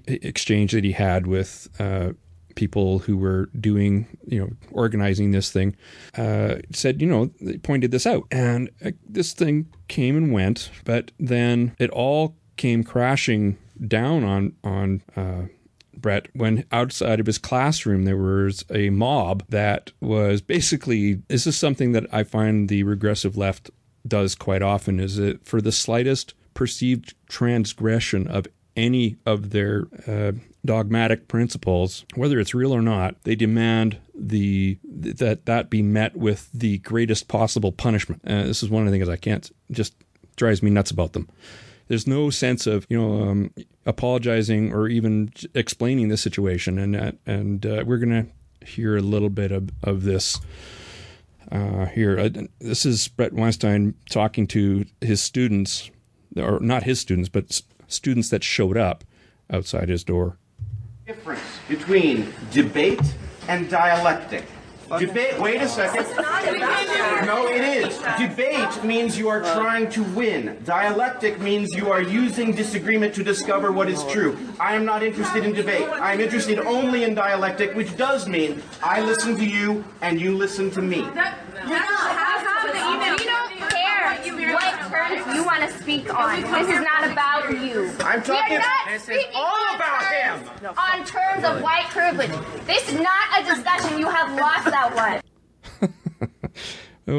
that 0.74 0.84
he 0.84 0.92
had 0.92 1.26
with 1.26 1.70
uh, 1.80 2.12
people 2.56 3.00
who 3.00 3.16
were 3.18 3.50
doing, 3.60 4.18
you 4.28 4.40
know, 4.42 4.50
organizing 4.72 5.32
this 5.32 5.52
thing, 5.52 5.76
uh, 6.18 6.56
said, 6.72 7.02
you 7.02 7.08
know, 7.08 7.32
they 7.40 7.58
pointed 7.58 7.92
this 7.92 8.06
out, 8.06 8.28
and 8.30 8.70
uh, 8.86 8.92
this 9.08 9.34
thing 9.34 9.68
came 9.88 10.18
and 10.18 10.34
went, 10.34 10.70
but 10.84 11.12
then 11.18 11.74
it 11.80 11.90
all 11.92 12.36
came 12.58 12.84
crashing 12.84 13.58
down 13.88 14.24
on 14.24 14.54
on. 14.64 15.02
Bret, 16.02 16.28
when 16.34 16.66
outside 16.72 17.20
of 17.20 17.26
his 17.26 17.38
classroom 17.38 18.04
there 18.04 18.18
was 18.18 18.66
a 18.70 18.90
mob 18.90 19.44
that 19.50 19.92
was 20.02 20.42
basically 20.42 21.16
this 21.28 21.48
is 21.48 21.58
something 21.58 21.92
that 21.92 22.06
I 22.12 22.24
find 22.24 22.70
the 22.70 22.84
regressive 22.84 23.38
left 23.38 23.70
does 24.08 24.34
quite 24.34 24.64
often 24.64 25.00
is 25.00 25.20
it 25.20 25.46
for 25.46 25.62
the 25.62 25.72
slightest 25.72 26.34
perceived 26.54 27.14
transgression 27.28 28.28
of 28.28 28.48
any 28.76 29.18
of 29.26 29.52
their 29.52 29.88
uh, 30.08 30.32
dogmatic 30.64 31.28
principles, 31.28 32.06
whether 32.16 32.40
it's 32.40 32.54
real 32.54 32.74
or 32.74 32.82
not, 32.82 33.22
they 33.24 33.36
demand 33.36 33.98
the 34.16 34.78
that 34.84 35.46
that 35.46 35.70
be 35.70 35.82
met 35.82 36.16
with 36.16 36.50
the 36.54 36.78
greatest 36.80 37.28
possible 37.28 37.72
punishment. 37.72 38.22
Uh, 38.26 38.44
this 38.44 38.64
is 38.64 38.70
one 38.70 38.84
of 38.84 38.92
the 38.92 38.98
things 38.98 39.10
I 39.10 39.18
can't 39.18 39.52
just 39.72 39.96
drives 40.36 40.64
me 40.64 40.70
nuts 40.70 40.92
about 40.92 41.14
them. 41.14 41.30
There's 41.92 42.08
no 42.08 42.30
sense 42.30 42.68
of 42.68 42.88
you 42.88 42.98
know 42.98 43.22
um, 43.22 43.54
apologizing 43.86 44.72
or 44.72 44.88
even 44.88 45.34
explaining 45.54 46.08
the 46.08 46.16
situation, 46.16 46.80
and 46.80 46.96
uh, 46.96 47.12
and 47.26 47.66
uh, 47.66 47.84
we're 47.86 47.98
gonna 47.98 48.28
hear 48.66 48.96
a 48.96 49.02
little 49.02 49.30
bit 49.30 49.52
of, 49.52 49.72
of 49.84 50.04
this 50.04 50.40
uh, 51.52 51.88
here. 51.88 52.18
Uh, 52.18 52.30
this 52.60 52.86
is 52.86 53.10
Bret 53.10 53.34
Weinstein 53.34 53.96
talking 54.10 54.48
to 54.48 54.86
his 55.02 55.22
students, 55.22 55.92
or 56.38 56.62
not 56.62 56.84
his 56.84 57.02
students, 57.02 57.28
but 57.28 57.62
students 57.90 58.30
that 58.30 58.42
showed 58.42 58.78
up 58.78 59.04
outside 59.50 59.90
his 59.90 60.06
door. 60.06 60.38
Difference 61.06 61.42
between 61.68 62.34
debate 62.52 63.02
and 63.50 63.70
dialectic. 63.70 64.46
Debate, 65.00 65.40
wait 65.40 65.62
a 65.62 65.68
second. 65.68 66.06
No, 67.26 67.48
it 67.48 67.62
is. 67.62 67.98
Debate 68.18 68.84
means 68.84 69.18
you 69.18 69.30
are 69.30 69.42
trying 69.42 69.90
to 69.92 70.04
win. 70.04 70.58
Dialectic 70.66 71.40
means 71.40 71.74
you 71.74 71.92
are 71.92 72.02
using 72.02 72.52
disagreement 72.52 73.14
to 73.16 73.24
discover 73.24 73.72
what 73.72 73.90
is 73.90 74.04
true. 74.06 74.38
I 74.60 74.76
am 74.76 74.86
not 74.86 75.04
interested 75.04 75.46
in 75.46 75.54
debate. 75.54 75.88
I 75.88 76.14
am 76.14 76.20
interested 76.20 76.60
only 76.60 77.04
in 77.04 77.16
dialectic, 77.16 77.76
which 77.76 77.96
does 77.96 78.28
mean 78.28 78.62
I 78.84 79.02
listen 79.02 79.36
to 79.38 79.46
you 79.46 79.84
and 80.02 80.20
you 80.20 80.36
listen 80.36 80.72
to 80.72 80.82
me. 80.82 81.02
We 81.02 81.08
don't 81.08 83.20
care 83.20 83.41
what 85.20 85.26
terms 85.26 85.36
you 85.36 85.44
want 85.44 85.62
to 85.70 85.78
speak 85.80 86.14
on. 86.14 86.42
This 86.42 86.70
is 86.70 86.82
not 86.82 87.12
about 87.12 87.50
you. 87.52 87.92
I'm 88.04 88.22
talking- 88.24 88.58
We 88.58 88.92
This 88.92 89.08
is 89.10 89.26
all 89.36 89.76
about 89.76 90.02
terms- 90.02 90.50
him. 90.64 90.74
On 90.78 91.06
terms 91.06 91.44
of 91.44 91.62
white 91.62 91.88
privilege. 91.90 92.32
This 92.66 92.88
is 92.90 93.00
not 93.00 93.40
a 93.40 93.44
discussion. 93.44 94.00
You 94.00 94.08
have 94.10 94.32
lost 94.40 94.66
that 94.66 94.94
one. 94.96 95.22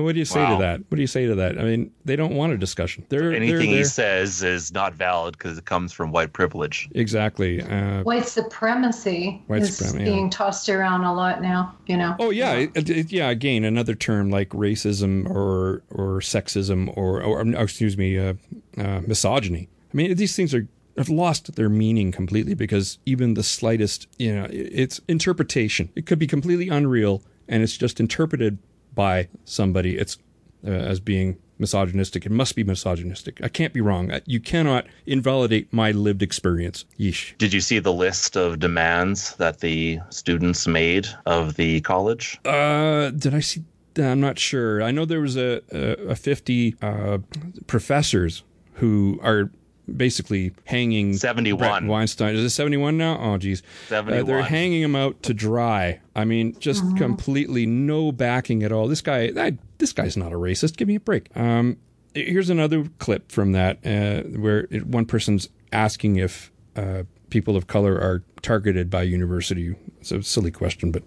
What 0.01 0.13
do 0.13 0.19
you 0.19 0.25
say 0.25 0.41
Wow. 0.43 0.57
to 0.57 0.63
that? 0.63 0.81
What 0.89 0.97
do 0.97 1.01
you 1.03 1.07
say 1.07 1.27
to 1.27 1.35
that? 1.35 1.59
I 1.59 1.65
mean, 1.65 1.91
they 2.05 2.17
don't 2.17 2.35
want 2.35 2.53
a 2.53 2.57
discussion. 2.57 3.05
They're 3.09 3.33
Anything 3.33 3.57
they're, 3.57 3.61
he 3.67 3.75
they're- 3.75 3.85
says 3.85 4.43
is 4.43 4.73
not 4.73 4.95
valid 4.95 5.37
because 5.37 5.59
it 5.59 5.65
comes 5.65 5.93
from 5.93 6.13
white 6.13 6.33
privilege. 6.33 6.89
exactly. 6.95 7.61
Uh, 7.63 8.03
White 8.05 8.27
supremacy 8.29 9.43
White 9.49 9.63
is 9.63 9.79
suprem- 9.81 9.99
yeah. 9.99 10.05
being 10.05 10.31
tossed 10.31 10.69
around 10.69 11.05
a 11.05 11.13
lot 11.13 11.43
now. 11.43 11.75
You 11.87 11.97
know. 11.97 12.15
Oh 12.19 12.31
yeah, 12.31 12.53
it, 12.55 12.89
it- 12.89 13.13
yeah. 13.13 13.29
Again, 13.31 13.65
another 13.65 13.95
term 13.95 14.31
like 14.31 14.49
racism 14.51 15.29
or 15.29 15.83
or 15.91 16.21
sexism 16.21 16.97
or, 16.97 17.23
or 17.23 17.41
um, 17.41 17.55
excuse 17.55 17.97
me, 17.99 18.19
uh, 18.19 18.35
uh, 18.79 19.01
misogyny. 19.07 19.69
I 19.93 19.97
mean, 19.97 20.15
these 20.17 20.35
things 20.37 20.55
are 20.55 20.67
have 20.97 21.09
lost 21.09 21.55
their 21.57 21.69
meaning 21.71 22.13
completely 22.13 22.55
because 22.55 22.99
even 23.07 23.33
the 23.35 23.43
slightest, 23.43 24.07
you 24.19 24.35
know, 24.35 24.47
it's 24.51 25.01
interpretation. 25.09 25.89
It 25.97 26.05
could 26.07 26.19
be 26.19 26.27
completely 26.27 26.69
unreal, 26.69 27.23
and 27.49 27.63
it's 27.63 27.77
just 27.77 27.99
interpreted 27.99 28.59
by 28.95 29.29
somebody. 29.45 29.97
It's 29.99 30.19
uh, 30.67 30.71
as 30.71 31.01
being 31.01 31.39
misogynistic. 31.59 32.27
It 32.27 32.33
must 32.33 32.55
be 32.57 32.65
misogynistic. 32.65 33.41
I 33.43 33.49
can't 33.49 33.73
be 33.73 33.81
wrong. 33.81 34.13
You 34.27 34.41
cannot 34.41 34.87
invalidate 35.07 35.73
my 35.73 35.93
lived 35.93 36.23
experience. 36.23 36.85
Yeesh. 36.99 37.37
Did 37.39 37.53
you 37.53 37.61
see 37.61 37.79
the 37.79 37.93
list 37.93 38.37
of 38.37 38.59
demands 38.59 39.35
that 39.37 39.61
the 39.61 40.01
students 40.11 40.67
made 40.67 41.09
of 41.27 41.55
the 41.55 41.81
college? 41.83 42.39
Uh, 42.45 43.11
did 43.11 43.35
I 43.35 43.41
see? 43.41 43.65
I'm 43.97 44.21
not 44.21 44.39
sure. 44.39 44.83
I 44.83 44.91
know 44.91 45.05
there 45.05 45.21
was 45.21 45.37
a 45.37 45.63
a, 45.71 46.11
a 46.11 46.17
50 46.17 46.77
uh, 46.81 47.19
professors 47.67 48.43
who 48.75 49.21
are 49.23 49.51
basically 49.97 50.53
hanging 50.65 51.15
71. 51.15 51.59
Bret 51.59 51.85
Weinstein. 51.85 52.35
Is 52.35 52.45
it 52.45 52.51
71 52.51 52.97
now? 52.97 53.19
Oh, 53.21 53.39
geez. 53.39 53.63
Uh, 53.91 54.03
they're 54.03 54.43
hanging 54.43 54.83
him 54.83 54.97
out 54.97 55.23
to 55.25 55.35
dry. 55.35 56.01
I 56.15 56.25
mean, 56.25 56.59
just 56.59 56.85
completely 56.97 57.67
no 57.67 58.13
backing 58.13 58.63
at 58.63 58.73
all. 58.73 58.89
This 58.89 59.01
guy, 59.01 59.33
I, 59.37 59.57
this 59.79 59.93
guy's 59.93 60.17
not 60.17 60.33
a 60.33 60.37
racist. 60.37 60.77
Give 60.77 60.89
me 60.89 60.97
a 60.97 61.01
break. 61.01 61.35
Um, 61.37 61.79
here's 62.15 62.51
another 62.51 62.89
clip 62.99 63.33
from 63.33 63.53
that 63.53 63.79
uh, 63.85 64.29
where 64.39 64.67
it, 64.71 64.87
one 64.87 65.07
person's 65.07 65.49
asking 65.73 66.17
if 66.17 66.53
uh, 66.77 67.05
people 67.31 67.57
of 67.57 67.67
color 67.67 67.95
are 67.95 68.23
targeted 68.43 68.91
by 68.91 69.03
university. 69.03 69.75
It's 70.01 70.13
a 70.13 70.23
silly 70.23 70.51
question, 70.51 70.91
but 70.91 71.03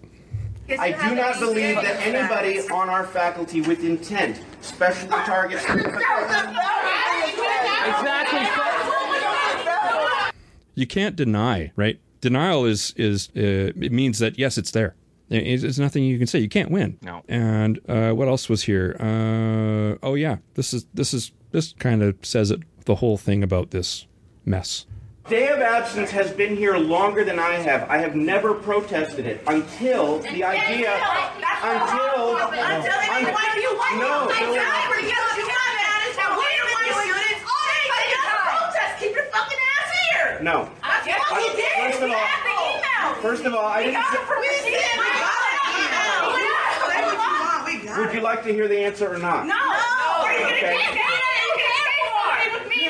I 0.79 0.91
do 0.91 1.15
not 1.15 1.39
believe 1.39 1.75
that 1.75 2.01
anybody 2.01 2.59
on 2.69 2.89
our 2.89 3.05
faculty 3.05 3.61
with 3.61 3.83
intent 3.83 4.41
specially 4.61 5.09
targets. 5.09 5.63
You 10.75 10.85
can't 10.87 11.15
deny, 11.15 11.71
right? 11.75 11.99
Denial 12.21 12.65
is 12.65 12.93
is 12.97 13.29
uh, 13.35 13.71
it 13.81 13.91
means 13.91 14.19
that 14.19 14.37
yes, 14.37 14.57
it's 14.57 14.71
there. 14.71 14.95
It's, 15.29 15.63
it's 15.63 15.79
nothing 15.79 16.03
you 16.03 16.17
can 16.19 16.27
say. 16.27 16.37
You 16.39 16.49
can't 16.49 16.69
win. 16.69 16.97
No. 17.01 17.23
And 17.27 17.79
uh, 17.89 18.11
what 18.11 18.27
else 18.27 18.47
was 18.47 18.63
here? 18.63 18.95
Uh, 18.99 19.97
oh 20.05 20.13
yeah, 20.15 20.37
this 20.53 20.73
is 20.73 20.85
this 20.93 21.13
is 21.13 21.31
this 21.51 21.73
kind 21.79 22.03
of 22.03 22.15
says 22.21 22.51
it. 22.51 22.61
The 22.85 22.95
whole 22.95 23.17
thing 23.17 23.41
about 23.41 23.71
this 23.71 24.05
mess. 24.45 24.85
Day 25.27 25.47
of 25.47 25.59
absence 25.59 26.11
has 26.11 26.29
been 26.31 26.55
here 26.55 26.77
longer 26.77 27.23
than 27.23 27.39
I 27.39 27.53
have. 27.53 27.89
I 27.89 27.97
have 27.97 28.15
never 28.15 28.53
protested 28.53 29.25
it 29.25 29.41
until 29.47 30.19
the 30.19 30.43
idea. 30.43 30.93
Until. 31.63 32.37
Until 32.37 32.99
they 33.01 33.09
didn't 33.09 33.33
want 33.33 33.57
you 33.57 33.73
want 33.73 33.97
No, 33.97 34.29
I 34.29 34.41
no. 34.45 34.53
tried 34.53 35.01
to 35.01 35.01
get 35.01 35.17
you 35.33 35.45
got 35.49 35.69
mad 35.81 36.09
as 36.09 36.15
hell. 36.15 36.37
We 36.37 36.45
didn't 36.45 36.69
want 36.69 36.85
students. 37.01 37.41
Hey, 37.41 37.89
but 37.89 38.03
you 38.05 38.17
gotta 38.21 38.45
protest. 38.53 38.93
Keep 39.01 39.13
your 39.17 39.25
fucking 39.33 39.57
ass 40.35 40.41
here. 40.41 40.43
No. 40.43 40.69
That's 40.83 41.31
what 41.31 41.41
you 41.41 41.55
did. 41.55 41.71
First 41.91 42.01
of 42.01 42.09
You 42.09 42.15
all- 42.15 42.21
the 42.43 42.51
email. 42.51 43.21
First 43.21 43.45
of 43.45 43.53
all, 43.53 43.65
I 43.65 43.83
didn't. 43.83 43.93
got 43.95 44.13
it 44.13 44.19
from 44.21 44.39
we 44.41 44.47
did. 44.47 44.65
We 44.65 45.05
got 45.05 45.31
the 45.65 45.71
email. 45.81 46.23
Say 46.89 47.01
what 47.01 47.73
you. 47.73 47.79
We 47.79 47.85
got 47.87 47.99
Would 47.99 48.13
you 48.13 48.21
like 48.21 48.43
to 48.43 48.53
hear 48.53 48.67
the 48.67 48.79
answer 48.79 49.13
or 49.13 49.17
not? 49.17 49.45
No. 49.47 49.53
Are 49.53 50.31
Okay. 50.51 50.73
You 50.73 50.79
can't 50.79 50.99
stay 52.35 52.53
with 52.53 52.69
me. 52.69 52.83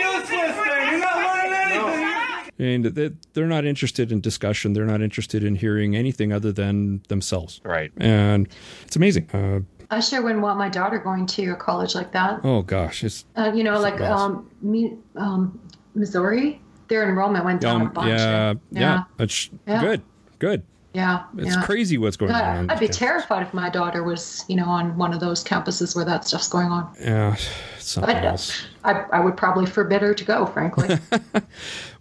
useless 0.00 0.56
then. 0.68 0.90
You're 0.90 1.00
not 1.00 1.16
learning 1.16 1.52
anything. 1.52 2.50
And 2.58 2.84
they- 2.84 3.10
they're 3.32 3.46
not 3.46 3.64
interested 3.64 4.12
in 4.12 4.20
discussion. 4.20 4.72
They're 4.74 4.84
not 4.84 5.00
interested 5.02 5.42
in 5.44 5.54
hearing 5.56 5.96
anything 5.96 6.32
other 6.32 6.52
than 6.52 7.00
themselves. 7.08 7.60
Right. 7.64 7.90
And 7.96 8.48
it's 8.84 8.96
amazing. 8.96 9.28
Uh, 9.32 9.60
I 9.92 10.00
sure 10.00 10.22
wouldn't 10.22 10.42
want 10.42 10.56
my 10.58 10.68
daughter 10.68 10.98
going 10.98 11.26
to 11.26 11.46
a 11.50 11.56
college 11.56 11.94
like 11.96 12.12
that. 12.12 12.40
oh 12.44 12.62
gosh, 12.62 13.02
it's 13.02 13.24
Uh, 13.34 13.50
you 13.54 13.64
know, 13.64 13.80
like 13.80 14.00
um, 14.00 14.48
me, 14.62 14.94
um, 15.16 15.58
Missouri, 15.96 16.60
their 16.90 17.08
enrollment 17.08 17.46
went 17.46 17.62
down 17.62 17.80
a 17.80 17.84
um, 17.86 17.92
bunch. 17.92 18.08
yeah, 18.10 18.54
yeah, 18.72 19.02
It's 19.18 19.48
Yeah. 19.66 19.80
good, 19.80 20.02
good. 20.38 20.62
yeah, 20.92 21.22
It's 21.38 21.54
yeah. 21.56 21.62
crazy 21.62 21.96
what's 21.96 22.16
going 22.18 22.32
on. 22.32 22.40
I- 22.42 22.58
on 22.58 22.70
I'd 22.70 22.78
be 22.78 22.86
campus. 22.86 22.96
terrified 22.98 23.42
if 23.46 23.54
my 23.54 23.70
daughter 23.70 24.02
was, 24.02 24.44
you 24.48 24.56
know, 24.56 24.66
on 24.66 24.98
one 24.98 25.14
of 25.14 25.20
those 25.20 25.42
campuses 25.42 25.96
where 25.96 26.04
that 26.04 26.26
stuff's 26.26 26.48
going 26.48 26.68
on. 26.68 26.92
Yeah, 27.00 27.34
it's 27.76 27.88
something 27.90 28.14
I'd, 28.16 28.24
else. 28.24 28.66
I, 28.84 29.04
I 29.12 29.20
would 29.20 29.36
probably 29.36 29.66
forbid 29.66 30.02
her 30.02 30.12
to 30.12 30.24
go, 30.24 30.44
frankly. 30.46 30.98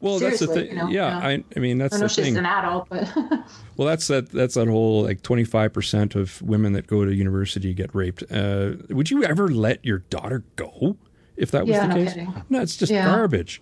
Well, 0.01 0.17
that's 0.17 0.39
the 0.39 0.45
seriously, 0.47 0.67
thing. 0.69 0.77
you 0.77 0.81
know, 0.81 0.87
yeah, 0.89 1.19
yeah. 1.19 1.27
I, 1.27 1.43
I 1.57 1.59
mean, 1.59 1.77
that's 1.77 1.93
I 1.93 1.97
know 1.97 2.03
the 2.03 2.09
she's 2.13 2.23
thing. 2.23 2.37
an 2.37 2.45
adult, 2.45 2.87
but 2.89 3.13
Well, 3.75 3.85
that's 3.85 4.07
that. 4.07 4.31
That's 4.31 4.53
that 4.55 4.69
whole 4.69 5.03
like 5.03 5.23
twenty 5.23 5.43
five 5.43 5.73
percent 5.73 6.15
of 6.15 6.41
women 6.41 6.71
that 6.71 6.87
go 6.87 7.03
to 7.03 7.13
university 7.13 7.73
get 7.73 7.93
raped. 7.93 8.23
Uh, 8.31 8.75
would 8.89 9.11
you 9.11 9.25
ever 9.25 9.49
let 9.49 9.83
your 9.83 9.97
daughter 10.09 10.45
go 10.55 10.95
if 11.35 11.51
that 11.51 11.65
was 11.67 11.71
Yeah, 11.75 11.81
the 11.81 11.87
no 11.89 11.95
case? 11.95 12.13
kidding. 12.13 12.33
No, 12.49 12.61
it's 12.61 12.77
just 12.77 12.93
Yeah. 12.93 13.07
garbage. 13.07 13.61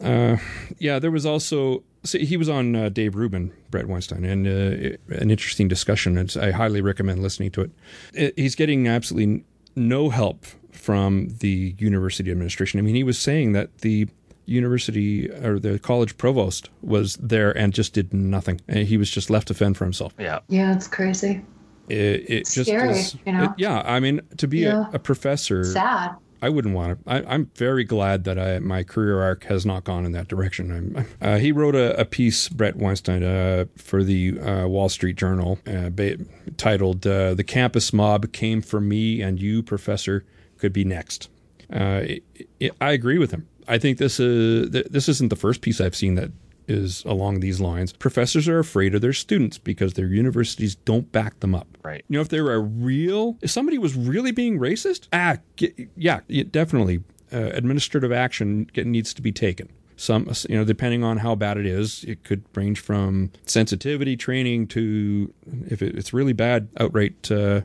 Uh, 0.00 0.36
yeah, 0.78 0.98
there 0.98 1.10
was 1.10 1.26
also 1.26 1.82
so 2.02 2.18
he 2.18 2.36
was 2.38 2.48
on 2.48 2.74
uh, 2.74 2.88
Dave 2.88 3.14
Rubin, 3.14 3.52
Bret 3.70 3.86
Weinstein, 3.86 4.24
and 4.24 4.46
uh, 4.46 4.96
an 5.16 5.30
interesting 5.30 5.68
discussion. 5.68 6.16
It's, 6.16 6.36
I 6.36 6.50
highly 6.50 6.80
recommend 6.80 7.22
listening 7.22 7.50
to 7.52 7.60
it. 7.62 7.70
Uh, 8.18 8.30
He's 8.36 8.54
getting 8.54 8.88
absolutely 8.88 9.44
no 9.76 10.08
help 10.08 10.46
from 10.72 11.28
the 11.40 11.74
university 11.78 12.30
administration. 12.30 12.78
I 12.80 12.82
mean, 12.82 12.94
he 12.94 13.04
was 13.04 13.18
saying 13.18 13.52
that 13.52 13.78
the 13.78 14.08
university 14.46 15.30
or 15.30 15.58
the 15.58 15.78
college 15.78 16.16
provost 16.16 16.70
was 16.82 17.16
there 17.16 17.56
and 17.56 17.72
just 17.74 17.92
did 17.92 18.12
nothing. 18.14 18.60
And 18.66 18.88
he 18.88 18.96
was 18.96 19.10
just 19.10 19.28
left 19.30 19.48
to 19.48 19.54
fend 19.54 19.76
for 19.76 19.84
himself. 19.84 20.14
Yeah. 20.18 20.40
yeah, 20.48 20.74
it's 20.74 20.88
crazy. 20.88 21.42
it, 21.88 21.96
it 22.30 22.38
just 22.48 22.66
Scary, 22.68 22.90
is, 22.90 23.16
you 23.26 23.32
know? 23.32 23.44
it- 23.44 23.50
yeah, 23.58 23.82
I 23.84 24.00
mean, 24.00 24.22
to 24.38 24.48
be 24.48 24.60
Yeah. 24.60 24.86
a, 24.92 24.96
a 24.96 24.98
professor, 24.98 25.64
Sad. 25.64 26.12
I 26.42 26.48
wouldn't 26.48 26.74
want 26.74 27.04
to. 27.04 27.10
I, 27.10 27.34
I'm 27.34 27.50
very 27.54 27.84
glad 27.84 28.24
that 28.24 28.38
I, 28.38 28.58
my 28.60 28.82
career 28.82 29.20
arc 29.20 29.44
has 29.44 29.66
not 29.66 29.84
gone 29.84 30.06
in 30.06 30.12
that 30.12 30.28
direction. 30.28 31.06
Uh, 31.20 31.38
he 31.38 31.52
wrote 31.52 31.74
a, 31.74 31.98
a 32.00 32.04
piece, 32.04 32.48
Bret 32.48 32.76
Weinstein, 32.76 33.22
uh, 33.22 33.66
for 33.76 34.02
the 34.02 34.38
uh, 34.40 34.66
Wall 34.66 34.88
Street 34.88 35.16
Journal, 35.16 35.58
uh, 35.66 35.90
ba- 35.90 36.16
titled 36.56 37.06
uh, 37.06 37.34
"The 37.34 37.44
Campus 37.44 37.92
Mob 37.92 38.32
Came 38.32 38.62
for 38.62 38.80
Me 38.80 39.20
and 39.20 39.40
You, 39.40 39.62
Professor, 39.62 40.24
Could 40.58 40.72
Be 40.72 40.84
Next." 40.84 41.28
Uh, 41.72 42.02
it, 42.04 42.22
it, 42.58 42.72
I 42.80 42.92
agree 42.92 43.18
with 43.18 43.30
him. 43.30 43.46
I 43.68 43.78
think 43.78 43.98
this 43.98 44.18
is 44.18 44.70
th- 44.70 44.86
this 44.90 45.08
isn't 45.08 45.28
the 45.28 45.36
first 45.36 45.60
piece 45.60 45.80
I've 45.80 45.94
seen 45.94 46.14
that 46.16 46.30
is 46.68 47.04
along 47.04 47.40
these 47.40 47.60
lines. 47.60 47.92
Professors 47.92 48.48
are 48.48 48.58
afraid 48.58 48.94
of 48.94 49.00
their 49.00 49.12
students 49.12 49.58
because 49.58 49.94
their 49.94 50.06
universities 50.06 50.74
don't 50.74 51.10
back 51.12 51.40
them 51.40 51.54
up. 51.54 51.66
Right. 51.82 52.04
You 52.08 52.18
know, 52.18 52.20
if 52.20 52.28
they 52.28 52.40
were 52.40 52.54
a 52.54 52.60
real, 52.60 53.38
if 53.40 53.50
somebody 53.50 53.78
was 53.78 53.94
really 53.94 54.32
being 54.32 54.58
racist, 54.58 55.08
ah, 55.12 55.36
ge- 55.56 55.88
yeah, 55.96 56.20
definitely, 56.50 57.02
uh, 57.32 57.50
administrative 57.52 58.12
action 58.12 58.64
get, 58.72 58.86
needs 58.86 59.14
to 59.14 59.22
be 59.22 59.32
taken. 59.32 59.68
Some, 59.96 60.32
you 60.48 60.56
know, 60.56 60.64
depending 60.64 61.04
on 61.04 61.18
how 61.18 61.34
bad 61.34 61.58
it 61.58 61.66
is, 61.66 62.04
it 62.04 62.24
could 62.24 62.42
range 62.54 62.80
from 62.80 63.32
sensitivity 63.44 64.16
training 64.16 64.68
to, 64.68 65.32
if 65.68 65.82
it, 65.82 65.94
it's 65.94 66.14
really 66.14 66.32
bad, 66.32 66.68
outright 66.78 67.30
uh, 67.30 67.60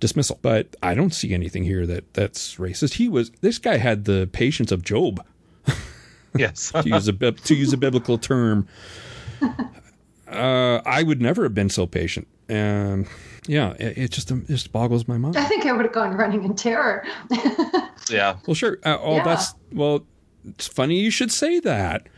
dismissal. 0.00 0.38
But 0.42 0.74
I 0.82 0.94
don't 0.94 1.14
see 1.14 1.32
anything 1.32 1.62
here 1.62 1.86
that 1.86 2.12
that's 2.12 2.56
racist. 2.56 2.94
He 2.94 3.08
was, 3.08 3.30
this 3.40 3.58
guy 3.58 3.76
had 3.76 4.04
the 4.04 4.28
patience 4.32 4.72
of 4.72 4.82
Job 4.82 5.24
Yes. 6.38 6.70
to 6.82 6.88
use 6.88 7.08
a 7.08 7.12
to 7.12 7.54
use 7.54 7.72
a 7.72 7.76
biblical 7.76 8.18
term. 8.18 8.66
Uh, 10.28 10.82
I 10.84 11.04
would 11.04 11.22
never 11.22 11.44
have 11.44 11.54
been 11.54 11.70
so 11.70 11.86
patient. 11.86 12.26
Um, 12.50 13.06
yeah, 13.46 13.74
it, 13.78 13.96
it 13.96 14.10
just 14.10 14.28
it 14.32 14.46
just 14.48 14.72
boggles 14.72 15.06
my 15.06 15.16
mind. 15.18 15.36
I 15.36 15.44
think 15.44 15.66
I 15.66 15.72
would 15.72 15.84
have 15.84 15.94
gone 15.94 16.16
running 16.16 16.42
in 16.42 16.56
terror. 16.56 17.04
yeah. 18.10 18.36
Well, 18.44 18.54
sure. 18.54 18.78
Uh, 18.84 18.98
oh, 19.00 19.16
Yeah. 19.18 19.24
that's 19.24 19.54
well. 19.72 20.04
It's 20.44 20.66
funny 20.66 20.98
you 20.98 21.10
should 21.12 21.30
say 21.30 21.60
that. 21.60 22.08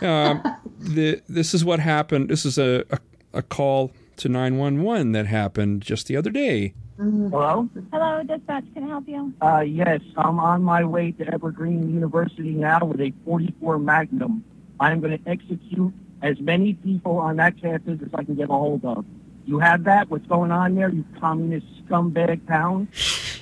Um, 0.00 0.42
the 0.78 1.20
this 1.28 1.52
is 1.52 1.62
what 1.62 1.78
happened. 1.78 2.30
This 2.30 2.46
is 2.46 2.56
a 2.56 2.84
a, 2.90 2.98
a 3.34 3.42
call 3.42 3.92
to 4.22 4.28
nine 4.28 4.56
one 4.56 4.82
one 4.82 5.10
that 5.12 5.26
happened 5.26 5.82
just 5.82 6.06
the 6.06 6.16
other 6.16 6.30
day. 6.30 6.74
Hello? 6.96 7.68
Hello, 7.92 8.22
dispatch. 8.22 8.64
Can 8.72 8.84
I 8.84 8.86
help 8.88 9.08
you? 9.08 9.32
Uh, 9.42 9.60
yes, 9.60 10.00
I'm 10.16 10.38
on 10.38 10.62
my 10.62 10.84
way 10.84 11.10
to 11.12 11.34
Evergreen 11.34 11.92
University 11.92 12.50
now 12.50 12.84
with 12.84 13.00
a 13.00 13.12
44 13.24 13.80
Magnum. 13.80 14.44
I'm 14.78 15.00
going 15.00 15.18
to 15.20 15.28
execute 15.28 15.92
as 16.22 16.38
many 16.38 16.74
people 16.74 17.18
on 17.18 17.36
that 17.36 17.60
campus 17.60 17.98
as 18.00 18.10
I 18.14 18.22
can 18.22 18.36
get 18.36 18.44
a 18.44 18.52
hold 18.52 18.84
of. 18.84 19.04
You 19.44 19.58
have 19.58 19.82
that? 19.84 20.08
What's 20.08 20.26
going 20.28 20.52
on 20.52 20.76
there, 20.76 20.88
you 20.90 21.04
communist 21.18 21.66
scumbag 21.88 22.46
town? 22.46 22.86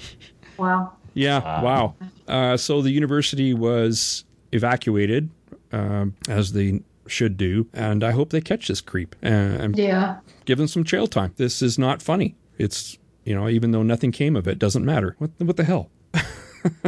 well, 0.57 0.97
Yeah. 1.13 1.61
wow. 1.63 1.95
Uh, 2.27 2.57
so 2.57 2.81
the 2.81 2.91
university 2.91 3.53
was 3.53 4.25
evacuated, 4.53 5.29
um, 5.73 6.15
as 6.29 6.53
they 6.53 6.81
should 7.07 7.37
do, 7.37 7.67
and 7.75 8.03
I 8.03 8.13
hope 8.13 8.31
they 8.31 8.41
catch 8.41 8.69
this 8.69 8.81
creep 8.81 9.15
and, 9.21 9.61
and 9.61 9.79
yeah. 9.79 10.21
Give 10.51 10.59
them 10.59 10.67
some 10.67 10.83
trail 10.83 11.07
time. 11.07 11.33
This 11.37 11.63
is 11.63 11.79
not 11.79 12.03
funny. 12.03 12.35
It's 12.59 12.99
you 13.25 13.35
know, 13.37 13.49
even 13.49 13.71
though 13.71 13.85
nothing 13.85 14.11
came 14.11 14.35
of 14.35 14.49
it, 14.49 14.59
doesn't 14.59 14.85
matter. 14.85 15.15
What 15.19 15.31
what 15.39 15.57
the 15.57 15.65
hell? 15.65 15.91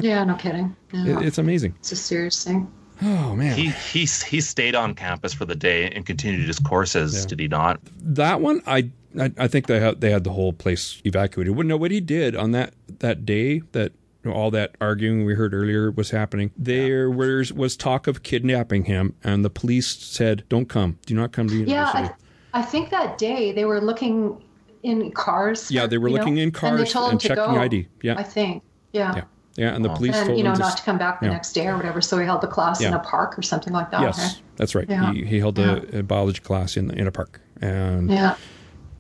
Yeah, 0.02 0.22
no 0.24 0.34
kidding. 0.34 0.76
Yeah. 0.92 1.20
It, 1.20 1.26
it's 1.28 1.38
amazing. 1.38 1.74
it's 1.78 1.92
a 1.92 1.96
serious 1.96 2.44
thing. 2.44 2.70
Oh 3.00 3.34
man. 3.34 3.56
He 3.56 3.70
he 3.70 4.00
he 4.00 4.40
stayed 4.40 4.74
on 4.74 4.94
campus 4.94 5.32
for 5.32 5.46
the 5.46 5.54
day 5.54 5.88
and 5.90 6.04
continued 6.04 6.46
his 6.46 6.58
courses. 6.58 7.24
Did 7.24 7.40
he 7.40 7.48
not? 7.48 7.80
that 8.20 8.40
one 8.42 8.60
I, 8.66 8.90
I 9.18 9.30
I 9.38 9.48
think 9.48 9.66
they 9.68 9.80
had 9.80 10.00
they 10.02 10.10
had 10.10 10.24
the 10.24 10.32
whole 10.32 10.52
place 10.52 11.00
evacuated. 11.04 11.56
Well, 11.56 11.66
no, 11.66 11.76
what 11.78 11.90
he 11.90 12.00
did 12.00 12.36
on 12.36 12.50
that 12.52 12.74
that 12.98 13.24
day 13.24 13.60
that 13.72 13.92
you 14.24 14.30
know, 14.30 14.36
all 14.36 14.50
that 14.50 14.74
arguing 14.80 15.24
we 15.24 15.34
heard 15.34 15.54
earlier 15.54 15.90
was 15.90 16.10
happening. 16.10 16.50
There 16.56 17.10
was 17.10 17.50
was 17.52 17.74
talk 17.76 18.06
of 18.06 18.22
kidnapping 18.22 18.84
him, 18.84 19.14
and 19.24 19.42
the 19.44 19.50
police 19.50 19.88
said, 19.88 20.44
"Don't 20.50 20.68
come. 20.68 20.98
Do 21.06 21.14
not 21.14 21.32
come 21.32 21.48
to 21.48 21.54
Yeah, 21.54 21.62
university." 21.62 22.08
I, 22.08 22.14
I 22.54 22.62
think 22.62 22.90
that 22.90 23.18
day 23.18 23.52
they 23.52 23.64
were 23.64 23.80
looking 23.80 24.42
in 24.82 25.12
cars. 25.12 25.70
Yeah, 25.70 25.86
they 25.86 25.98
were 25.98 26.08
you 26.08 26.14
know, 26.14 26.20
looking 26.20 26.38
in 26.38 26.44
and 26.44 26.54
they 26.54 26.58
cars 26.58 26.92
told 26.92 27.10
and 27.12 27.12
them 27.12 27.18
to 27.20 27.28
checking 27.28 27.54
go, 27.54 27.60
ID. 27.60 27.88
Yeah. 28.02 28.14
I 28.18 28.22
think. 28.22 28.62
Yeah. 28.92 29.14
yeah, 29.16 29.24
yeah, 29.56 29.74
and 29.74 29.82
the 29.84 29.88
police 29.88 30.14
And 30.14 30.26
told 30.26 30.38
you 30.38 30.44
know 30.44 30.52
him 30.52 30.58
not 30.58 30.72
to, 30.72 30.76
to 30.76 30.82
come 30.82 30.98
back 30.98 31.20
the 31.20 31.26
yeah. 31.26 31.32
next 31.32 31.52
day 31.52 31.66
or 31.66 31.76
whatever. 31.76 32.00
So 32.00 32.18
he 32.18 32.26
held 32.26 32.44
a 32.44 32.46
class 32.46 32.80
in 32.82 32.92
a 32.92 32.98
park 32.98 33.38
or 33.38 33.42
something 33.42 33.72
like 33.72 33.90
that. 33.90 34.02
Yes, 34.02 34.18
right? 34.18 34.42
that's 34.56 34.74
right. 34.74 34.88
Yeah. 34.88 35.12
He, 35.12 35.24
he 35.24 35.38
held 35.38 35.58
a, 35.58 36.00
a 36.00 36.02
biology 36.02 36.40
class 36.40 36.76
in 36.76 36.90
in 36.90 37.06
a 37.06 37.12
park, 37.12 37.40
and 37.60 38.10
Yeah. 38.10 38.36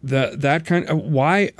that 0.02 0.40
that 0.40 0.64
kind 0.64 0.86
of 0.88 0.98
why 0.98 1.50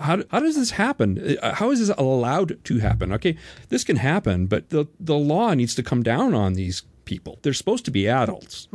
how, 0.00 0.22
how 0.30 0.40
does 0.40 0.56
this 0.56 0.72
happen 0.72 1.36
Uh, 1.42 1.54
how 1.54 1.70
is 1.70 1.80
this 1.80 1.96
allowed 1.96 2.62
to 2.64 2.78
happen 2.78 3.12
okay 3.12 3.36
this 3.70 3.82
can 3.82 3.96
happen 3.96 4.46
but 4.46 4.68
the 4.70 4.86
the 5.00 5.16
law 5.16 5.54
needs 5.54 5.74
to 5.74 5.82
come 5.82 6.02
down 6.02 6.34
on 6.34 6.52
these 6.52 6.82
people 7.06 7.38
they're 7.42 7.54
supposed 7.54 7.84
to 7.86 7.90
be 7.90 8.06
adults 8.06 8.68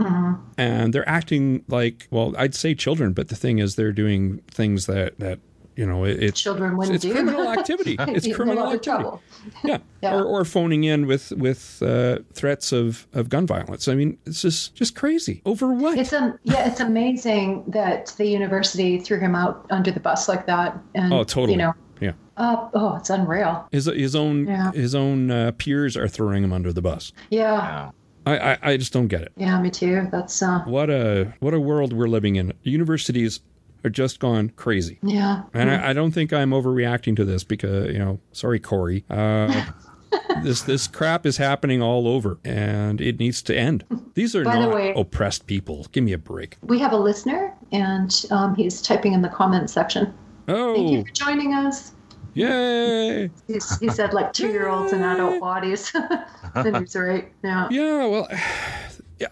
and 0.58 0.94
they're 0.94 1.08
acting 1.08 1.64
like 1.68 2.08
well 2.12 2.34
i'd 2.38 2.56
say 2.56 2.74
children 2.74 3.14
but 3.14 3.28
the 3.28 3.36
thing 3.36 3.60
is 3.60 3.76
they're 3.76 3.92
doing 3.92 4.40
things 4.50 4.86
that 4.88 5.20
that 5.20 5.38
you 5.76 5.86
know 5.86 6.04
it, 6.04 6.22
it's 6.22 6.42
Children 6.42 6.76
wouldn't 6.78 6.96
it's 6.96 7.04
do. 7.06 7.12
criminal 7.14 7.48
activity 7.58 7.96
it's 8.00 8.28
criminal 8.36 8.64
activity 8.66 8.84
trouble. 8.84 9.22
yeah. 9.64 9.78
Yeah. 10.02 10.16
Or, 10.16 10.24
or 10.26 10.46
phoning 10.46 10.84
in 10.84 11.06
with 11.06 11.32
with 11.34 11.82
uh, 11.84 12.20
threats 12.34 12.72
of, 12.72 13.06
of 13.14 13.30
gun 13.30 13.46
violence. 13.46 13.88
I 13.88 13.94
mean, 13.94 14.18
it's 14.26 14.42
just 14.42 14.74
just 14.74 14.96
crazy. 14.96 15.44
Over 15.46 15.72
what? 15.74 15.96
It's 16.00 16.12
a, 16.12 16.40
yeah, 16.44 16.68
it's 16.68 16.80
amazing 16.80 17.64
that 17.68 18.08
the 18.18 18.26
university 18.26 18.98
threw 19.00 19.20
him 19.20 19.36
out 19.36 19.66
under 19.70 19.92
the 19.92 20.00
bus 20.00 20.28
like 20.28 20.48
that. 20.48 20.76
And, 20.96 21.14
oh, 21.14 21.24
totally. 21.24 21.52
You 21.54 21.58
know, 21.60 21.74
yeah. 22.00 22.14
uh, 22.38 22.68
oh, 22.74 22.96
it's 22.96 23.12
unreal. 23.12 23.68
His 23.72 23.86
his 23.86 24.16
own 24.16 24.48
Yeah. 24.48 24.72
his 24.72 24.96
own 24.96 25.30
uh, 25.30 25.52
peers 25.58 25.96
are 25.96 26.08
throwing 26.08 26.44
him 26.44 26.52
under 26.52 26.74
the 26.74 26.82
bus. 26.82 27.12
Yeah, 27.30 27.42
Yeah. 27.58 27.92
I, 28.26 28.38
I, 28.54 28.58
I 28.62 28.78
just 28.78 28.94
don't 28.94 29.08
get 29.08 29.22
it. 29.22 29.32
yeah, 29.36 29.60
me 29.62 29.70
too. 29.72 30.08
That's 30.12 30.42
uh, 30.42 30.60
What 30.66 30.90
a 30.90 31.34
what 31.40 31.54
a 31.54 31.60
world 31.60 31.94
we're 31.94 32.08
living 32.08 32.36
in. 32.36 32.54
Universities 32.64 33.40
are 33.84 33.90
just 33.90 34.20
gone 34.20 34.50
crazy. 34.56 35.00
yeah. 35.02 35.44
And 35.56 35.72
I, 35.72 35.90
I 35.90 35.94
don't 35.94 36.12
think 36.12 36.32
I'm 36.32 36.52
overreacting 36.52 37.16
to 37.16 37.26
this 37.26 37.44
because 37.44 37.88
you 37.92 37.98
know, 38.00 38.20
sorry, 38.32 38.60
Corey. 38.60 39.04
Uh, 39.10 39.66
this 40.44 40.62
this 40.62 40.88
crap 40.88 41.26
is 41.26 41.38
happening 41.38 41.82
all 41.82 42.08
over, 42.08 42.38
and 42.46 43.02
it 43.02 43.18
needs 43.20 43.42
to 43.44 43.58
end. 43.58 43.84
These 44.14 44.36
are 44.36 44.44
By 44.44 44.56
not 44.60 44.74
way- 44.76 44.94
oppressed 44.96 45.48
people. 45.48 45.88
Give 45.92 46.04
me 46.04 46.14
a 46.14 46.18
break. 46.20 46.58
We 46.62 46.78
have 46.80 46.92
a 46.94 46.98
listener, 46.98 47.54
and 47.72 48.26
um, 48.30 48.54
he's 48.56 48.82
typing 48.82 49.14
in 49.14 49.22
the 49.24 49.30
comment 49.30 49.70
section. 49.70 50.14
Oh, 50.48 50.76
thank 50.76 50.92
you 50.92 51.00
Oh, 51.00 51.04
for 51.06 51.12
joining 51.14 51.54
us. 51.54 51.94
Yay! 52.34 53.30
He 53.48 53.60
said 53.60 54.14
like 54.14 54.34
two 54.34 54.48
year 54.48 54.70
olds 54.70 54.94
and 54.94 55.04
adult 55.04 55.40
bodies. 55.40 55.92
he's 56.64 56.96
right. 56.96 57.32
Yeah. 57.44 57.68
Yeah, 57.70 58.06
well, 58.06 58.28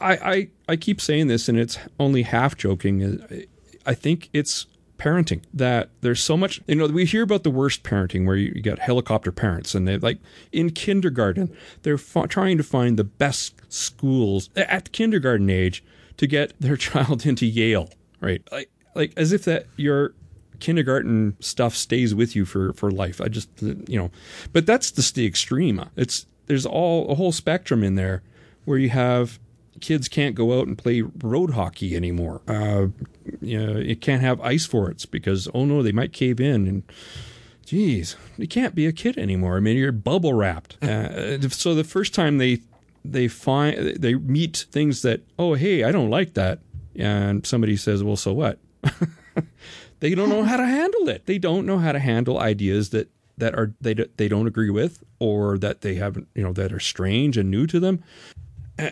I, 0.01 0.13
I 0.15 0.47
I 0.69 0.75
keep 0.75 1.01
saying 1.01 1.27
this, 1.27 1.49
and 1.49 1.57
it's 1.57 1.77
only 1.99 2.23
half 2.23 2.55
joking. 2.57 3.47
I 3.85 3.93
think 3.93 4.29
it's 4.33 4.67
parenting 4.97 5.41
that 5.53 5.89
there's 6.01 6.21
so 6.21 6.38
much. 6.38 6.62
You 6.67 6.75
know, 6.75 6.88
we 6.88 7.05
hear 7.05 7.23
about 7.23 7.43
the 7.43 7.51
worst 7.51 7.83
parenting 7.83 8.25
where 8.25 8.35
you, 8.35 8.51
you 8.55 8.62
got 8.62 8.79
helicopter 8.79 9.31
parents, 9.31 9.73
and 9.73 9.88
they 9.88 9.97
like 9.97 10.19
in 10.51 10.69
kindergarten 10.69 11.55
they're 11.81 11.95
f- 11.95 12.27
trying 12.29 12.57
to 12.57 12.63
find 12.63 12.97
the 12.97 13.03
best 13.03 13.55
schools 13.69 14.49
at 14.55 14.91
kindergarten 14.91 15.49
age 15.49 15.83
to 16.17 16.27
get 16.27 16.53
their 16.59 16.77
child 16.77 17.25
into 17.25 17.45
Yale, 17.45 17.89
right? 18.21 18.41
Like 18.51 18.69
like 18.93 19.13
as 19.17 19.31
if 19.31 19.45
that 19.45 19.65
your 19.77 20.13
kindergarten 20.60 21.36
stuff 21.39 21.76
stays 21.76 22.13
with 22.13 22.36
you 22.36 22.45
for 22.45 22.74
for 22.74 22.91
life. 22.91 23.22
I 23.22 23.28
just 23.28 23.50
you 23.62 23.98
know, 23.98 24.12
but 24.54 24.65
that's 24.65 24.91
just 24.91 25.15
the 25.15 25.26
extreme. 25.26 25.84
It's 25.95 26.26
there's 26.48 26.65
all 26.65 27.10
a 27.10 27.15
whole 27.15 27.32
spectrum 27.32 27.84
in 27.84 27.95
there 27.95 28.24
where 28.65 28.78
you 28.78 28.89
have 28.89 29.39
kids 29.82 30.08
can't 30.08 30.36
go 30.36 30.60
out 30.60 30.67
and 30.67 30.78
play 30.78 31.02
road 31.02 31.52
hockey 31.52 31.95
anymore. 31.95 32.41
Uh, 32.48 32.88
you 33.41 33.65
know, 33.65 33.80
you 33.80 33.95
can't 33.95 34.22
have 34.22 34.41
ice 34.41 34.65
forts 34.65 35.06
because 35.06 35.48
oh 35.54 35.65
no, 35.65 35.82
they 35.82 35.91
might 35.91 36.13
cave 36.13 36.39
in 36.39 36.67
and. 36.67 36.84
Geez, 37.65 38.15
you 38.36 38.48
can't 38.48 38.74
be 38.74 38.88
a 38.88 38.91
kid 38.91 39.15
anymore. 39.15 39.56
I 39.56 39.60
mean, 39.60 39.78
you're 39.78 39.91
bubble 39.91 40.34
wrapped. 40.34 40.78
Uh, 40.82 41.38
so 41.50 41.76
the 41.76 41.84
first 41.84 42.15
time 42.15 42.39
they 42.39 42.62
they 43.06 43.28
find 43.28 43.95
they 43.95 44.15
meet 44.15 44.65
things 44.72 45.04
that 45.04 45.22
oh 45.38 45.54
hey 45.54 45.84
I 45.84 45.91
don't 45.91 46.10
like 46.10 46.34
that, 46.34 46.60
and 46.95 47.45
somebody 47.45 47.78
says 47.78 48.04
well 48.04 48.15
so 48.15 48.34
what? 48.34 48.58
they 49.99 50.15
don't 50.15 50.29
know 50.29 50.43
how 50.43 50.57
to 50.57 50.65
handle 50.65 51.09
it. 51.09 51.25
They 51.25 51.38
don't 51.38 51.65
know 51.65 51.77
how 51.77 51.91
to 51.91 51.99
handle 51.99 52.39
ideas 52.39 52.89
that 52.89 53.09
that 53.38 53.55
are 53.55 53.73
they 53.81 53.93
they 53.93 54.27
don't 54.27 54.47
agree 54.47 54.69
with 54.69 55.03
or 55.19 55.57
that 55.57 55.81
they 55.81 55.95
haven't 55.95 56.27
you 56.35 56.43
know 56.43 56.53
that 56.53 56.73
are 56.73 56.79
strange 56.79 57.38
and 57.38 57.49
new 57.49 57.65
to 57.67 57.79
them. 57.79 58.03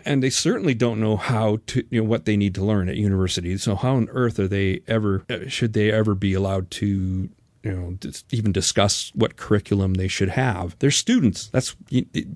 And 0.04 0.22
they 0.22 0.28
certainly 0.28 0.74
don't 0.74 1.00
know 1.00 1.16
how 1.16 1.60
to, 1.68 1.82
you 1.88 2.02
know, 2.02 2.06
what 2.06 2.26
they 2.26 2.36
need 2.36 2.54
to 2.56 2.62
learn 2.62 2.90
at 2.90 2.96
university. 2.96 3.56
So 3.56 3.74
how 3.74 3.96
on 3.96 4.10
earth 4.10 4.38
are 4.38 4.46
they 4.46 4.82
ever, 4.86 5.24
uh, 5.30 5.48
should 5.48 5.72
they 5.72 5.90
ever 5.90 6.14
be 6.14 6.34
allowed 6.34 6.70
to, 6.72 7.30
you 7.62 7.72
know, 7.72 7.96
even 8.30 8.52
discuss 8.52 9.10
what 9.14 9.36
curriculum 9.36 9.94
they 9.94 10.06
should 10.06 10.28
have? 10.28 10.78
They're 10.78 10.90
students. 10.90 11.48
That's 11.48 11.74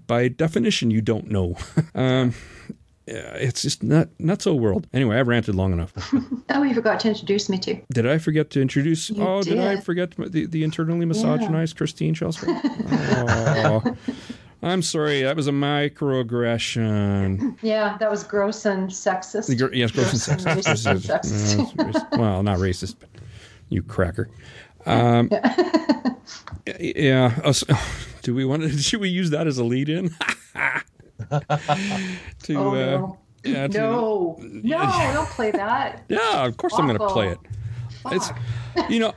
by 0.07 0.29
definition, 0.29 0.91
you 0.91 1.03
don't 1.03 1.31
know. 1.31 1.59
um, 1.95 2.33
yeah, 3.07 3.35
it's 3.35 3.63
just 3.63 3.83
not 3.83 4.09
not 4.19 4.43
so 4.43 4.55
world. 4.55 4.87
Anyway, 4.93 5.19
I've 5.19 5.29
ranted 5.29 5.55
long 5.55 5.73
enough. 5.73 5.93
Oh, 6.55 6.63
you 6.63 6.75
forgot 6.75 7.01
to 7.01 7.09
introduce 7.09 7.49
me 7.49 7.57
to. 7.61 7.81
Did 7.95 8.07
I 8.07 8.19
forget 8.19 8.51
to 8.51 8.61
introduce? 8.61 9.09
You 9.09 9.27
oh, 9.27 9.43
did. 9.43 9.59
I 9.59 9.81
forget 9.81 10.11
the, 10.19 10.45
the 10.45 10.63
internally 10.65 11.07
misogynized 11.07 11.77
Christine 11.77 12.15
Shellstrom? 12.15 12.61
oh, 12.93 13.97
I'm 14.63 14.83
sorry. 14.83 15.23
That 15.23 15.35
was 15.35 15.49
a 15.49 15.53
microaggression. 15.53 17.57
Yeah, 17.63 17.97
that 17.99 18.11
was 18.11 18.23
gross 18.23 18.67
and 18.67 18.91
sexist. 18.91 19.57
Gr- 19.59 19.73
yes, 19.75 19.93
gross 19.93 20.29
and 20.29 20.39
sexist. 20.41 20.57
racist 20.57 20.91
and 20.91 21.01
sexist. 21.25 21.75
No, 21.77 21.85
racist. 21.85 22.19
well, 22.19 22.43
not 22.43 22.59
racist, 22.59 22.97
but 23.01 23.09
you 23.71 23.83
cracker. 23.83 24.29
Um, 24.85 25.31
yeah. 26.79 27.41
us- 27.43 27.65
do 28.23 28.35
we 28.35 28.45
want 28.45 28.63
to? 28.63 28.77
Should 28.79 29.01
we 29.01 29.09
use 29.09 29.31
that 29.31 29.47
as 29.47 29.57
a 29.59 29.65
lead-in? 29.65 30.15
to 32.45 32.55
Oh, 32.57 32.71
uh, 32.71 32.75
no. 32.75 33.19
yeah, 33.45 33.67
to, 33.69 33.79
No, 33.79 34.37
no, 34.41 35.11
don't 35.15 35.29
play 35.31 35.51
that. 35.53 36.03
yeah. 36.09 36.45
Of 36.47 36.57
course, 36.57 36.75
I'm 36.77 36.87
going 36.87 36.99
to 36.99 37.09
play 37.09 37.29
it. 37.29 37.39
It's 38.07 38.31
you 38.89 38.99
know 38.99 39.13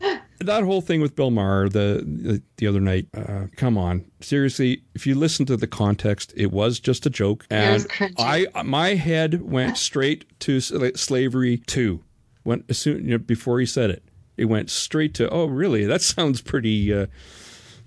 that 0.40 0.64
whole 0.64 0.80
thing 0.82 1.00
with 1.00 1.14
Bill 1.16 1.30
Maher 1.30 1.68
the 1.68 2.02
the, 2.04 2.42
the 2.58 2.66
other 2.66 2.80
night. 2.80 3.06
Uh, 3.14 3.46
come 3.56 3.78
on, 3.78 4.04
seriously. 4.20 4.82
If 4.94 5.06
you 5.06 5.14
listen 5.14 5.46
to 5.46 5.56
the 5.56 5.66
context, 5.66 6.32
it 6.36 6.52
was 6.52 6.78
just 6.80 7.06
a 7.06 7.10
joke, 7.10 7.46
and. 7.50 7.86
I 8.18 8.46
my 8.64 8.94
head 8.94 9.40
went 9.42 9.78
straight 9.78 10.24
to 10.40 10.60
slavery 10.60 11.58
two. 11.58 12.02
Went 12.44 12.64
as 12.68 12.78
soon 12.78 13.04
you 13.04 13.12
know, 13.12 13.18
before 13.18 13.60
he 13.60 13.66
said 13.66 13.88
it, 13.90 14.02
it 14.36 14.46
went 14.46 14.68
straight 14.68 15.14
to 15.14 15.28
oh 15.30 15.46
really? 15.46 15.84
That 15.86 16.02
sounds 16.02 16.40
pretty. 16.42 16.92
Uh, 16.92 17.06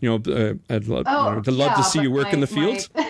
you 0.02 0.10
know, 0.10 0.34
uh, 0.34 0.54
I'd 0.70 0.88
love, 0.88 1.06
Oh, 1.08 1.40
to 1.42 1.52
love 1.52 1.72
yeah, 1.72 1.76
to 1.78 1.84
see 1.84 2.02
you 2.02 2.12
work 2.12 2.34
in 2.34 2.40
the 2.42 2.48
fields. 2.48 2.90
my- 2.94 3.05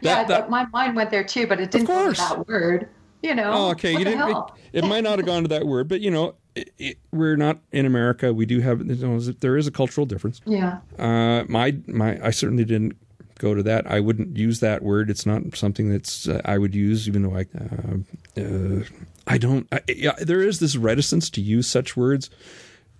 yeah, 0.00 0.24
That- 0.24 0.50
my 0.50 0.66
mind 0.66 0.96
went 0.96 1.10
there 1.10 1.24
too, 1.24 1.46
but 1.46 1.60
it 1.60 1.70
didn't 1.70 1.86
go 1.86 2.12
to 2.12 2.18
that 2.18 2.48
word. 2.48 2.88
You 3.22 3.34
know. 3.34 3.52
Oh, 3.52 3.70
okay. 3.72 3.92
What 3.92 3.98
you 3.98 4.04
didn't. 4.06 4.30
It, 4.30 4.44
it 4.72 4.84
might 4.84 5.04
not 5.04 5.18
have 5.18 5.26
gone 5.26 5.42
to 5.42 5.48
that 5.48 5.66
word, 5.66 5.88
but 5.88 6.00
you 6.00 6.10
know, 6.10 6.36
it, 6.54 6.72
it, 6.78 6.98
we're 7.12 7.36
not 7.36 7.58
in 7.70 7.84
America. 7.84 8.32
We 8.32 8.46
do 8.46 8.60
have. 8.60 8.80
You 8.80 8.94
know, 8.94 9.18
there 9.18 9.58
is 9.58 9.66
a 9.66 9.70
cultural 9.70 10.06
difference. 10.06 10.40
Yeah. 10.46 10.78
Uh, 10.98 11.44
my 11.48 11.76
my, 11.86 12.18
I 12.24 12.30
certainly 12.30 12.64
didn't 12.64 12.96
go 13.38 13.54
to 13.54 13.62
that. 13.64 13.90
I 13.90 14.00
wouldn't 14.00 14.36
use 14.38 14.60
that 14.60 14.82
word. 14.82 15.10
It's 15.10 15.26
not 15.26 15.54
something 15.54 15.90
that's 15.90 16.28
uh, 16.28 16.40
I 16.44 16.56
would 16.58 16.74
use, 16.74 17.08
even 17.08 17.22
though 17.22 17.36
I. 17.36 17.46
Uh, 17.58 18.40
uh, 18.40 18.84
I 19.26 19.38
don't. 19.38 19.68
I, 19.70 19.80
yeah, 19.88 20.14
there 20.18 20.40
is 20.40 20.60
this 20.60 20.76
reticence 20.76 21.28
to 21.30 21.40
use 21.42 21.66
such 21.66 21.96
words, 21.96 22.30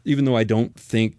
even 0.04 0.26
though 0.26 0.36
I 0.36 0.44
don't 0.44 0.74
think 0.78 1.16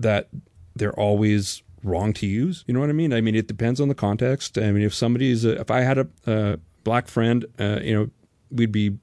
that 0.00 0.28
they're 0.74 0.98
always 0.98 1.62
wrong 1.82 2.12
to 2.14 2.26
use. 2.26 2.64
You 2.66 2.74
know 2.74 2.80
what 2.80 2.88
I 2.88 2.92
mean? 2.92 3.12
I 3.12 3.20
mean, 3.20 3.34
it 3.34 3.46
depends 3.46 3.80
on 3.80 3.88
the 3.88 3.94
context. 3.94 4.58
I 4.58 4.70
mean, 4.72 4.82
if 4.84 4.94
somebody's, 4.94 5.44
a, 5.44 5.60
if 5.60 5.70
I 5.70 5.80
had 5.80 5.98
a, 5.98 6.06
a 6.26 6.58
black 6.84 7.08
friend, 7.08 7.44
uh, 7.58 7.80
you 7.82 7.94
know, 7.94 8.10
we'd 8.50 8.72
be 8.72 8.96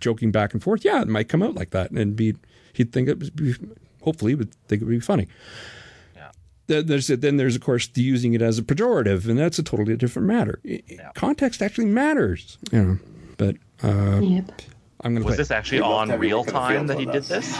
joking 0.00 0.32
back 0.32 0.52
and 0.52 0.62
forth. 0.62 0.84
Yeah, 0.84 1.02
it 1.02 1.08
might 1.08 1.28
come 1.28 1.42
out 1.42 1.54
like 1.54 1.70
that, 1.70 1.90
and 1.90 2.16
be 2.16 2.34
he'd 2.72 2.92
think 2.92 3.08
it 3.08 3.18
would 3.18 3.36
be, 3.36 3.54
hopefully, 4.02 4.34
would 4.34 4.52
think 4.68 4.82
it 4.82 4.84
would 4.84 4.90
be 4.92 5.00
funny. 5.00 5.28
Then 6.68 6.86
there's 6.86 7.06
then 7.06 7.36
there's 7.36 7.54
of 7.54 7.62
course 7.62 7.86
the 7.86 8.02
using 8.02 8.34
it 8.34 8.42
as 8.42 8.58
a 8.58 8.62
pejorative, 8.62 9.28
and 9.28 9.38
that's 9.38 9.56
a 9.56 9.62
totally 9.62 9.96
different 9.96 10.26
matter. 10.26 10.58
I- 10.68 10.82
I- 10.90 11.12
Context 11.14 11.62
actually 11.62 11.86
matters, 11.86 12.58
you 12.72 12.82
know. 12.82 12.98
But 13.36 13.54
uh, 13.84 14.18
Yep. 14.20 14.62
I'm 15.02 15.12
going 15.12 15.22
to 15.22 15.26
Was 15.26 15.34
play. 15.34 15.36
this 15.36 15.50
actually 15.52 15.82
on 15.82 16.08
to 16.08 16.14
have 16.14 16.22
you 16.24 16.28
real 16.30 16.38
work 16.38 16.48
in 16.48 16.54
the 16.54 16.58
time 16.58 16.86
that 16.88 16.98
he 16.98 17.06
with 17.06 17.14
did 17.14 17.22
this? 17.24 17.52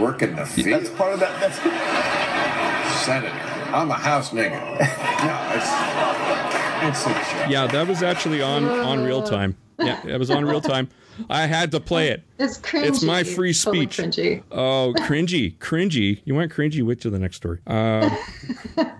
Work 0.00 0.22
in 0.22 0.34
the 0.36 0.46
field. 0.46 0.80
That's 0.82 0.88
part 0.96 1.12
of 1.12 1.20
that. 1.20 1.38
That's 1.40 1.58
senator. 3.00 3.32
I'm 3.74 3.90
a 3.90 3.94
house 3.94 4.30
nigga. 4.30 4.50
no, 4.80 5.50
it's 5.54 6.98
it's 6.98 7.06
a 7.06 7.08
joke. 7.10 7.50
Yeah, 7.50 7.66
that 7.66 7.86
was 7.88 8.02
actually 8.02 8.42
on 8.42 8.64
on 8.68 9.02
real 9.04 9.22
time. 9.22 9.56
Yeah, 9.78 10.04
it 10.06 10.18
was 10.18 10.30
on 10.30 10.44
real 10.44 10.60
time. 10.60 10.88
I 11.28 11.46
had 11.46 11.70
to 11.72 11.80
play 11.80 12.08
it. 12.08 12.22
It's 12.38 12.58
cringy. 12.58 12.84
It's 12.86 13.02
my 13.02 13.24
free 13.24 13.50
It's 13.50 13.62
totally 13.62 13.84
speech. 13.90 13.98
Cringy. 14.16 14.42
Oh, 14.50 14.94
cringy, 14.98 15.56
cringy. 15.58 16.20
You 16.24 16.34
want 16.34 16.50
cringy? 16.50 16.82
Wait 16.82 17.00
till 17.00 17.10
the 17.10 17.18
next 17.18 17.36
story. 17.36 17.58
Uh, 17.66 18.08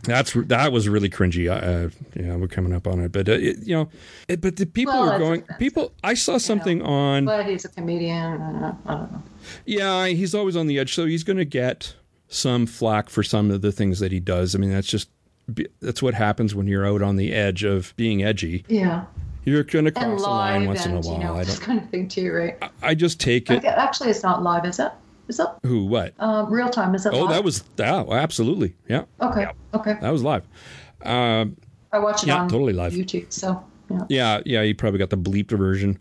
that's 0.04 0.32
that 0.34 0.70
was 0.72 0.88
really 0.88 1.08
cringy. 1.08 1.48
Uh, 1.50 1.88
yeah, 2.14 2.36
we're 2.36 2.46
coming 2.48 2.74
up 2.74 2.86
on 2.86 3.00
it, 3.00 3.12
but 3.12 3.28
uh, 3.28 3.32
it, 3.32 3.58
you 3.62 3.74
know, 3.74 3.88
it, 4.28 4.40
but 4.42 4.56
the 4.56 4.66
people 4.66 4.92
Well, 4.94 5.12
were 5.12 5.18
going. 5.18 5.40
offensive, 5.42 5.58
People, 5.58 5.92
I 6.04 6.14
saw 6.14 6.36
something 6.38 6.82
on. 6.82 7.24
But 7.24 7.46
he's 7.46 7.64
a 7.64 7.68
comedian. 7.68 8.16
I 8.18 8.36
don't 8.36 8.60
know. 8.60 8.78
I 8.86 8.94
don't 8.94 9.12
know. 9.12 9.22
Yeah, 9.64 10.06
he's 10.08 10.34
always 10.34 10.56
on 10.56 10.66
the 10.66 10.78
edge, 10.78 10.94
so 10.94 11.06
he's 11.06 11.24
going 11.24 11.38
to 11.38 11.44
get 11.46 11.94
some 12.30 12.64
flack 12.64 13.10
for 13.10 13.22
some 13.22 13.50
of 13.50 13.60
the 13.60 13.72
things 13.72 13.98
that 13.98 14.10
he 14.12 14.20
does. 14.20 14.54
I 14.54 14.58
mean, 14.58 14.70
that's 14.70 14.86
just 14.86 15.10
that's 15.80 16.00
what 16.02 16.14
happens 16.14 16.54
when 16.54 16.66
you're 16.68 16.86
out 16.86 17.02
on 17.02 17.16
the 17.16 17.32
edge 17.32 17.64
of 17.64 17.92
being 17.96 18.22
edgy. 18.22 18.64
Yeah. 18.68 19.04
You're 19.44 19.64
going 19.64 19.86
to 19.86 19.98
And 19.98 20.12
cross 20.18 20.22
a 20.22 20.30
line 20.30 20.66
once 20.66 20.86
in 20.86 20.92
a 20.92 21.00
while. 21.00 21.14
you 21.18 21.24
know, 21.24 21.34
I 21.34 21.44
don't. 21.44 21.60
kind 21.60 21.80
of 21.80 21.88
thing 21.90 22.08
too, 22.08 22.30
right? 22.32 22.62
I 22.82 22.94
just 22.94 23.18
take 23.20 23.50
it. 23.50 23.58
Okay, 23.58 23.68
Actually, 23.68 24.10
it's 24.10 24.22
not 24.22 24.42
live, 24.42 24.64
is 24.64 24.78
it? 24.78 24.92
Is 25.28 25.40
it? 25.40 25.46
Who? 25.64 25.86
What? 25.86 26.14
Um, 26.20 26.52
real 26.52 26.68
time, 26.68 26.94
is 26.94 27.04
it 27.06 27.12
Oh, 27.14 27.20
live? 27.20 27.30
that 27.30 27.42
was 27.44 27.64
yeah, 27.78 28.04
absolutely. 28.10 28.74
Yeah, 28.88 29.04
Okay. 29.20 29.46
Okay. 29.74 29.96
that 30.00 30.10
was 30.10 30.22
live. 30.22 30.46
Um, 31.04 31.56
I 31.92 31.98
watched 31.98 32.22
it 32.24 32.28
yeah, 32.28 32.42
on 32.42 32.48
totally 32.48 32.72
live. 32.74 32.92
YouTube, 32.92 33.32
so 33.32 33.64
yeah. 33.90 33.98
yeah, 34.08 34.40
yeah. 34.44 34.62
You 34.62 34.74
probably 34.74 34.98
got 34.98 35.10
the 35.10 35.16
bleeped 35.18 35.50
version. 35.56 35.98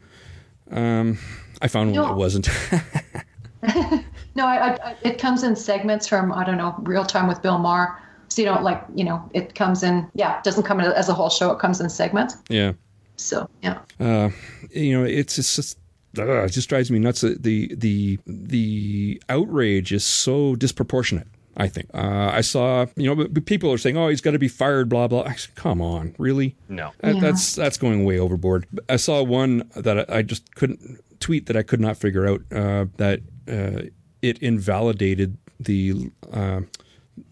Um, 0.69 1.17
I 1.61 1.67
found 1.69 1.95
one 1.95 2.07
that 2.07 2.15
wasn't. 2.15 2.49
No, 4.35 4.45
I, 4.45 4.75
I, 4.83 4.95
it 5.03 5.17
comes 5.19 5.43
in 5.43 5.55
segments 5.55 6.07
from 6.07 6.31
I 6.31 6.43
don't 6.45 6.57
know 6.57 6.75
real 6.79 7.05
time 7.05 7.27
with 7.27 7.41
Bill 7.41 7.57
Maher. 7.57 7.99
So 8.29 8.41
you 8.41 8.47
don't 8.47 8.63
like 8.63 8.83
you 8.93 9.03
know 9.03 9.27
it 9.33 9.55
comes 9.55 9.81
in 9.83 10.07
yeah 10.13 10.37
it 10.37 10.43
doesn't 10.43 10.63
come 10.63 10.79
in 10.79 10.85
as 10.91 11.09
a 11.09 11.13
whole 11.13 11.29
show. 11.29 11.51
It 11.51 11.59
comes 11.59 11.81
in 11.81 11.89
segments. 11.89 12.37
yeah. 12.49 12.73
So 13.17 13.49
yeah. 13.63 13.79
Uh, 13.99 14.29
you 14.71 14.97
know, 14.97 15.03
it's 15.05 15.37
it's 15.37 15.55
just 15.55 15.77
ugh, 16.17 16.27
it 16.29 16.49
just 16.51 16.69
drives 16.69 16.89
me 16.91 16.99
nuts. 16.99 17.21
The 17.21 17.73
the 17.75 18.17
the 18.25 19.21
outrage 19.29 19.91
is 19.91 20.05
so 20.05 20.55
disproportionate. 20.55 21.27
I 21.57 21.67
think 21.67 21.89
uh, 21.93 22.29
I 22.31 22.39
saw 22.41 22.85
you 22.95 23.07
know 23.09 23.15
but- 23.15 23.33
but 23.33 23.45
people 23.45 23.73
are 23.73 23.77
saying, 23.77 23.97
"Oh, 23.97 24.07
he's 24.07 24.21
got 24.21 24.31
to 24.31 24.39
be 24.39 24.47
fired." 24.47 24.87
Blah 24.87 25.07
blah. 25.09 25.23
I 25.23 25.33
said, 25.35 25.55
Come 25.55 25.81
on, 25.81 26.15
really? 26.17 26.55
No. 26.69 26.91
That, 27.01 27.15
Yeah. 27.15 27.21
That's 27.21 27.55
that's 27.55 27.77
going 27.77 28.05
way 28.05 28.17
overboard. 28.19 28.65
I 28.87 28.95
saw 28.95 29.21
one 29.23 29.69
that 29.75 30.09
I, 30.09 30.19
I 30.19 30.21
just 30.21 30.55
couldn't 30.55 30.99
tweet 31.19 31.47
that 31.47 31.57
I 31.57 31.63
could 31.63 31.81
not 31.81 31.97
figure 31.97 32.25
out 32.25 32.41
uh, 32.53 32.85
that 32.95 33.19
uh, 33.49 33.89
it 34.21 34.37
invalidated 34.39 35.37
the 35.59 36.11
uh, 36.31 36.61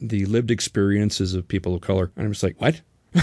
the 0.02 0.26
lived 0.26 0.52
experiences 0.52 1.34
of 1.34 1.47
people 1.47 1.76
of 1.76 1.82
color, 1.82 2.12
and 2.15 2.26
I'm 2.26 2.32
just 2.32 2.43
like, 2.43 2.60
what? 2.60 2.82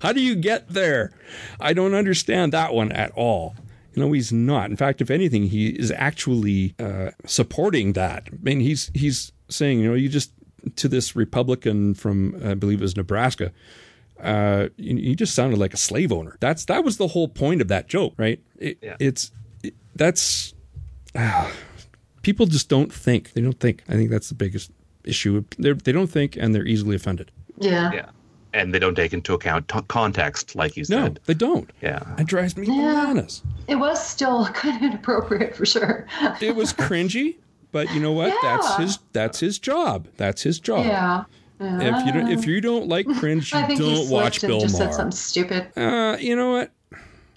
How 0.00 0.12
do 0.12 0.20
you 0.20 0.36
get 0.36 0.68
there? 0.68 1.12
I 1.60 1.72
don't 1.72 1.94
understand 1.94 2.52
that 2.52 2.74
one 2.74 2.92
at 2.92 3.10
all. 3.12 3.54
You 3.94 4.02
know, 4.02 4.12
he's 4.12 4.32
not. 4.32 4.70
In 4.70 4.76
fact, 4.76 5.00
if 5.00 5.10
anything, 5.10 5.44
he 5.44 5.68
is 5.68 5.90
actually 5.90 6.74
uh, 6.78 7.10
supporting 7.24 7.94
that. 7.94 8.28
I 8.30 8.36
mean, 8.42 8.60
he's 8.60 8.90
he's 8.94 9.32
saying, 9.48 9.80
you 9.80 9.88
know, 9.88 9.94
you 9.94 10.08
just 10.08 10.32
to 10.76 10.88
this 10.88 11.16
Republican 11.16 11.94
from 11.94 12.40
I 12.44 12.54
believe 12.54 12.80
it 12.80 12.82
was 12.82 12.96
Nebraska. 12.96 13.52
Uh, 14.20 14.68
you, 14.76 14.96
you 14.96 15.14
just 15.14 15.34
sounded 15.34 15.58
like 15.58 15.74
a 15.74 15.78
slave 15.78 16.12
owner. 16.12 16.36
That's 16.40 16.64
that 16.66 16.84
was 16.84 16.96
the 16.98 17.08
whole 17.08 17.28
point 17.28 17.60
of 17.60 17.68
that 17.68 17.88
joke, 17.88 18.14
right? 18.16 18.40
It, 18.58 18.78
Yeah. 18.82 18.96
It's 18.98 19.30
it, 19.62 19.74
that's 19.94 20.54
ah, 21.14 21.50
people 22.26 22.46
just 22.46 22.68
don't 22.68 22.92
think. 22.92 23.32
They 23.34 23.40
don't 23.40 23.60
think. 23.60 23.76
I 23.88 23.92
think 23.92 24.10
that's 24.10 24.28
the 24.28 24.34
biggest 24.34 24.70
issue. 25.04 25.44
They're, 25.58 25.74
they 25.74 25.92
don't 25.92 26.08
think, 26.08 26.36
and 26.36 26.52
they're 26.52 26.66
easily 26.66 26.96
offended. 26.96 27.30
Yeah. 27.58 27.92
Yeah. 27.92 28.08
And 28.52 28.74
they 28.74 28.80
don't 28.80 28.96
take 28.96 29.12
into 29.12 29.32
account 29.34 29.68
t- 29.68 29.78
context, 29.86 30.56
like 30.56 30.76
you 30.76 30.84
No, 30.88 31.14
they 31.26 31.34
don't. 31.34 31.70
Yeah. 31.80 32.02
It 32.18 32.26
drives 32.26 32.56
me 32.56 32.66
Yeah. 32.66 32.74
bananas. 33.04 33.42
It 33.68 33.76
was 33.76 34.04
still 34.04 34.46
kind 34.62 34.76
of 34.76 34.82
inappropriate 34.82 35.54
for 35.54 35.64
sure. 35.64 36.06
It 36.40 36.56
was 36.56 36.72
cringy, 36.72 37.36
but 37.70 37.92
you 37.94 38.00
know 38.00 38.12
what? 38.12 38.34
That's 38.42 38.76
his. 38.76 38.98
That's 39.12 39.38
his 39.40 39.58
job. 39.60 40.08
That's 40.16 40.42
his 40.42 40.58
job. 40.58 40.84
yeah. 40.86 41.24
Yeah. 41.60 42.00
If 42.00 42.06
you 42.06 42.12
don't, 42.12 42.30
if 42.32 42.46
you 42.46 42.60
don't 42.60 42.88
like 42.88 43.06
cringe, 43.18 43.52
you 43.52 43.58
I 43.58 43.62
think 43.66 43.80
he 43.80 43.86
don't 43.86 43.96
slipped 44.06 44.12
watch 44.12 44.42
and 44.42 44.50
Bill 44.50 44.60
just 44.60 44.76
said 44.76 44.86
Maher. 44.86 44.92
something 44.96 45.16
stupid. 45.16 45.62
Uh, 45.76 46.16
you 46.20 46.34
know 46.36 46.50
what? 46.50 46.70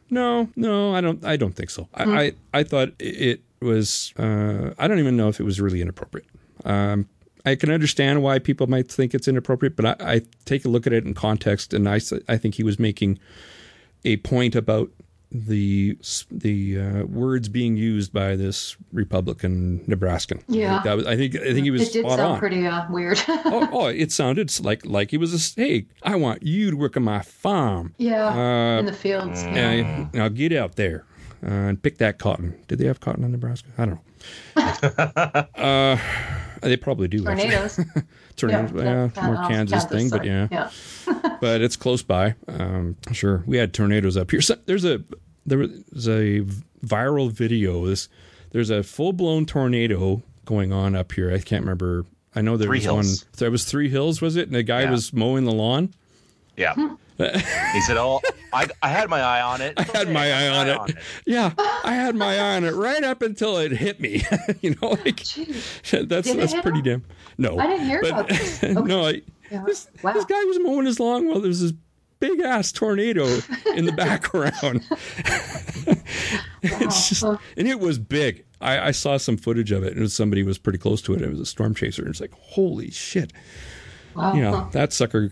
No, 0.09 0.49
no, 0.55 0.93
I 0.95 0.99
don't. 1.01 1.23
I 1.23 1.37
don't 1.37 1.55
think 1.55 1.69
so. 1.69 1.83
Hmm. 1.95 2.09
I, 2.09 2.21
I, 2.23 2.33
I 2.59 2.63
thought 2.63 2.89
it 2.99 3.41
was. 3.61 4.13
Uh, 4.17 4.73
I 4.77 4.87
don't 4.87 4.99
even 4.99 5.17
know 5.17 5.29
if 5.29 5.39
it 5.39 5.43
was 5.43 5.59
really 5.59 5.81
inappropriate. 5.81 6.27
Um, 6.65 7.07
I 7.45 7.55
can 7.55 7.71
understand 7.71 8.21
why 8.21 8.39
people 8.39 8.67
might 8.67 8.91
think 8.91 9.13
it's 9.13 9.27
inappropriate, 9.27 9.75
but 9.75 9.85
I, 9.85 10.13
I 10.13 10.21
take 10.45 10.65
a 10.65 10.69
look 10.69 10.85
at 10.85 10.93
it 10.93 11.05
in 11.05 11.13
context, 11.13 11.73
and 11.73 11.87
I, 11.87 11.99
I 12.27 12.37
think 12.37 12.55
he 12.55 12.63
was 12.63 12.79
making 12.79 13.19
a 14.03 14.17
point 14.17 14.55
about 14.55 14.89
the 15.31 15.95
the 16.31 16.79
uh, 16.79 17.03
words 17.05 17.49
being 17.49 17.77
used 17.77 18.11
by 18.11 18.35
this 18.35 18.75
Republican 18.91 19.83
Nebraskan. 19.87 20.43
Yeah. 20.47 20.81
that 20.83 20.97
was. 20.97 21.05
I 21.05 21.15
think. 21.15 21.35
I 21.35 21.53
think 21.53 21.65
he 21.65 21.71
was 21.71 21.89
It 21.89 21.93
did 21.93 22.07
sound 22.07 22.21
on. 22.21 22.39
pretty 22.39 22.65
uh, 22.65 22.85
weird. 22.89 23.21
oh, 23.27 23.69
oh, 23.71 23.85
it 23.87 24.11
sounded 24.11 24.51
like 24.63 24.85
like 24.85 25.11
he 25.11 25.17
was 25.17 25.33
a 25.33 25.61
hey. 25.61 25.85
I 26.03 26.15
want 26.15 26.43
you 26.43 26.71
to 26.71 26.77
work 26.77 26.97
on 26.97 27.03
my 27.03 27.21
farm. 27.21 27.93
yeah. 27.97 28.27
Uh, 28.27 28.79
in 28.79 28.85
the 28.85 28.93
fields. 28.93 29.43
Yeah, 29.43 30.07
now 30.13 30.29
get 30.29 30.51
out 30.51 30.75
there 30.75 31.05
uh, 31.43 31.47
and 31.49 31.81
pick 31.81 31.97
that 31.99 32.17
cotton. 32.19 32.55
Did 32.67 32.79
they 32.79 32.85
have 32.85 32.99
cotton 32.99 33.23
in 33.23 33.31
Nebraska? 33.31 33.67
I 33.77 33.85
don't 33.85 33.99
know. 34.55 35.43
uh, 35.55 35.97
They 36.61 36.75
probably 36.77 37.07
do. 37.07 37.23
Tornadoes. 37.23 37.79
Tornadoes. 38.35 38.83
Yeah, 38.83 39.09
Can- 39.13 39.25
more 39.25 39.35
uh, 39.37 39.47
Kansas, 39.47 39.85
thing, 39.85 40.09
but 40.09 40.25
yeah. 40.25 40.47
yeah. 40.51 40.69
but 41.41 41.61
it's 41.61 41.75
close 41.77 42.01
by. 42.03 42.35
Um, 42.47 42.97
sure, 43.13 43.43
we 43.45 43.57
had 43.57 43.73
tornadoes 43.73 44.17
up 44.17 44.29
here. 44.31 44.41
So 44.41 44.55
there's 44.65 44.83
a 44.85 45.01
there 45.45 45.57
was 45.59 46.07
a 46.07 46.41
viral 46.85 47.31
video. 47.31 47.85
This 47.85 48.09
there's 48.51 48.69
a 48.69 48.83
full 48.83 49.13
blown 49.13 49.45
tornado 49.45 50.21
going 50.45 50.73
on 50.73 50.95
up 50.95 51.11
here. 51.13 51.31
I 51.33 51.39
can't 51.39 51.61
remember. 51.63 52.05
I 52.35 52.41
know 52.41 52.57
there 52.57 52.67
Three 52.67 52.77
was 52.79 52.83
Hills. 52.83 53.23
one. 53.23 53.29
There 53.37 53.51
was 53.51 53.63
Three 53.65 53.89
Hills, 53.89 54.21
was 54.21 54.35
it? 54.35 54.47
And 54.47 54.55
the 54.55 54.63
guy 54.63 54.81
Yeah. 54.83 54.91
was 54.91 55.13
mowing 55.13 55.45
the 55.45 55.51
lawn. 55.53 55.93
Yeah. 56.57 56.75
He 57.19 57.81
said, 57.81 57.97
"Oh, 57.97 58.21
I, 58.53 58.67
I 58.81 58.89
had 58.89 59.09
my 59.09 59.19
eye 59.21 59.41
on 59.41 59.61
it. 59.61 59.73
I 59.77 59.83
had 59.83 60.09
my 60.09 60.31
eye 60.31 60.47
on 60.47 60.69
it. 60.89 60.95
Yeah, 61.25 61.51
I 61.83 61.93
had 61.93 62.15
my 62.15 62.37
eye 62.39 62.55
on 62.55 62.63
it 62.63 62.73
right 62.73 63.03
up 63.03 63.21
until 63.21 63.57
it 63.57 63.71
hit 63.71 63.99
me. 63.99 64.23
you 64.61 64.75
know, 64.81 64.89
like 64.91 65.17
that's 65.25 65.91
Did 65.91 66.09
that's 66.09 66.53
pretty 66.61 66.79
him? 66.79 66.83
damn. 66.83 67.03
No, 67.37 67.59
I 67.59 67.67
didn't 67.67 67.85
hear 67.87 68.01
but, 68.01 68.11
about 68.11 68.29
this. 68.29 68.63
Okay. 68.63 68.73
no, 68.83 69.05
I, 69.05 69.21
Yeah. 69.51 69.63
this, 69.65 69.87
Wow. 70.01 70.13
this 70.13 70.25
guy 70.25 70.43
was 70.45 70.59
mowing 70.61 70.85
his 70.85 70.99
lawn 70.99 71.27
while 71.27 71.39
there 71.39 71.49
was 71.49 71.61
this 71.61 71.73
big 72.19 72.39
ass 72.41 72.71
tornado 72.71 73.25
in 73.75 73.85
the 73.85 73.91
background. 73.97 74.85
it's 76.61 77.09
just, 77.09 77.23
and 77.23 77.67
it 77.67 77.79
was 77.79 77.99
big. 77.99 78.45
I, 78.61 78.87
I 78.87 78.91
saw 78.91 79.17
some 79.17 79.37
footage 79.37 79.71
of 79.71 79.83
it, 79.83 79.95
and 79.95 80.11
somebody 80.11 80.43
was 80.43 80.57
pretty 80.57 80.79
close 80.79 81.01
to 81.03 81.13
it. 81.13 81.21
It 81.21 81.29
was 81.29 81.39
a 81.39 81.45
storm 81.45 81.73
chaser, 81.75 82.01
and 82.01 82.11
it's 82.11 82.19
like, 82.21 82.33
holy 82.33 82.91
shit! 82.91 83.31
Wow. 84.15 84.33
You 84.33 84.41
know, 84.41 84.69
that 84.73 84.91
sucker 84.91 85.31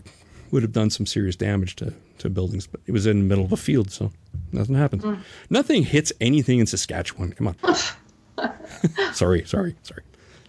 would 0.52 0.62
have 0.62 0.72
done 0.72 0.90
some 0.90 1.06
serious 1.06 1.36
damage 1.36 1.76
to, 1.76 1.92
to 2.18 2.28
buildings, 2.30 2.66
but 2.66 2.80
it 2.86 2.92
was 2.92 3.06
in 3.06 3.18
the 3.20 3.24
middle 3.24 3.44
of 3.44 3.52
a 3.52 3.56
field, 3.56 3.90
so 3.90 4.10
nothing 4.52 4.74
happens. 4.74 5.04
Mm. 5.04 5.20
Nothing 5.50 5.82
hits 5.82 6.12
anything 6.20 6.58
in 6.58 6.66
Saskatchewan. 6.66 7.32
Come 7.32 7.48
on. 7.48 7.56
sorry, 9.12 9.44
sorry, 9.44 9.74
sorry. 9.82 10.02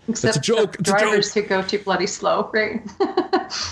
Except 0.07 0.37
a 0.37 0.39
joke, 0.41 0.71
the 0.73 0.79
it's 0.79 0.89
a 0.89 0.91
drivers 0.91 1.33
who 1.35 1.43
go 1.43 1.61
too 1.61 1.77
bloody 1.79 2.07
slow, 2.07 2.49
right? 2.53 2.81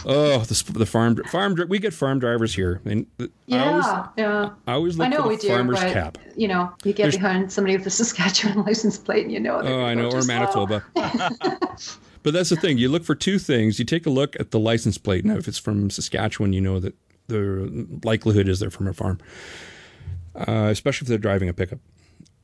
Oh, 0.07 0.39
the, 0.39 0.71
the 0.73 0.87
farm 0.87 1.17
farm 1.25 1.55
we 1.69 1.77
get 1.77 1.93
farm 1.93 2.17
drivers 2.17 2.55
here, 2.55 2.81
and 2.85 3.05
th- 3.19 3.29
I 3.29 3.33
yeah, 3.45 3.69
always 3.69 3.85
yeah. 4.17 4.49
I 4.65 4.73
always 4.73 4.99
I 4.99 5.03
look 5.03 5.11
know 5.13 5.21
for 5.23 5.29
we 5.29 5.35
the 5.35 5.41
do, 5.43 5.47
farmer's 5.49 5.79
but 5.79 5.93
cap. 5.93 6.17
you 6.35 6.47
know, 6.47 6.71
you 6.83 6.93
get 6.93 7.03
There's- 7.03 7.15
behind 7.15 7.51
somebody 7.51 7.77
with 7.77 7.85
a 7.85 7.89
Saskatchewan 7.91 8.63
license 8.65 8.97
plate, 8.97 9.25
and 9.25 9.31
you 9.31 9.39
know. 9.39 9.61
Oh, 9.61 9.83
I 9.83 9.93
know, 9.93 10.07
or 10.07 10.21
slow. 10.23 10.33
Manitoba. 10.33 10.83
But 12.23 12.33
that's 12.33 12.49
the 12.49 12.55
thing. 12.55 12.77
You 12.77 12.89
look 12.89 13.03
for 13.03 13.15
two 13.15 13.39
things. 13.39 13.79
You 13.79 13.85
take 13.85 14.05
a 14.05 14.09
look 14.09 14.35
at 14.39 14.51
the 14.51 14.59
license 14.59 14.97
plate. 14.97 15.25
Now, 15.25 15.35
if 15.37 15.47
it's 15.47 15.57
from 15.57 15.89
Saskatchewan, 15.89 16.53
you 16.53 16.61
know 16.61 16.79
that 16.79 16.95
the 17.27 17.87
likelihood 18.03 18.47
is 18.47 18.59
they're 18.59 18.69
from 18.69 18.87
a 18.87 18.93
farm, 18.93 19.19
uh, 20.35 20.69
especially 20.71 21.05
if 21.05 21.09
they're 21.09 21.17
driving 21.17 21.49
a 21.49 21.53
pickup. 21.53 21.79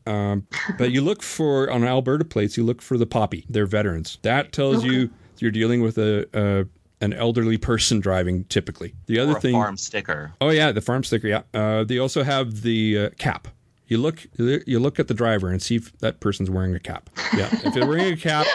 Um, 0.06 0.48
but 0.78 0.92
you 0.92 1.02
look 1.02 1.24
for 1.24 1.70
on 1.70 1.84
Alberta 1.86 2.26
plates. 2.26 2.58
You 2.58 2.64
look 2.66 2.82
for 2.82 2.98
the 2.98 3.06
poppy. 3.06 3.46
They're 3.50 3.66
veterans. 3.66 4.18
That 4.24 4.52
tells 4.52 4.84
you 4.84 5.10
you're 5.40 5.52
dealing 5.52 5.82
with 5.82 5.98
a, 5.98 6.28
a 6.34 6.66
an 7.04 7.14
elderly 7.14 7.58
person 7.58 8.00
driving. 8.02 8.44
Typically, 8.46 8.94
the 9.06 9.20
other 9.20 9.34
Or 9.34 9.38
a 9.38 9.42
thing. 9.42 9.54
farm 9.54 9.78
sticker. 9.78 10.34
Oh 10.42 10.50
yeah, 10.50 10.72
the 10.74 10.82
farm 10.82 11.04
sticker. 11.06 11.28
Yeah. 11.30 11.44
Uh, 11.54 11.86
they 11.86 12.00
also 12.00 12.24
have 12.24 12.62
the 12.64 12.98
uh, 12.98 13.10
cap. 13.18 13.48
You 13.88 13.98
look 13.98 14.26
you 14.38 14.80
look 14.80 15.00
at 15.00 15.08
the 15.08 15.14
driver 15.14 15.50
and 15.50 15.62
see 15.62 15.76
if 15.78 15.98
that 16.00 16.20
person's 16.20 16.50
wearing 16.50 16.76
a 16.76 16.80
cap. 16.80 17.10
Yeah. 17.38 17.48
if 17.64 17.74
they're 17.74 17.88
wearing 17.88 18.12
a 18.14 18.18
cap, 18.18 18.46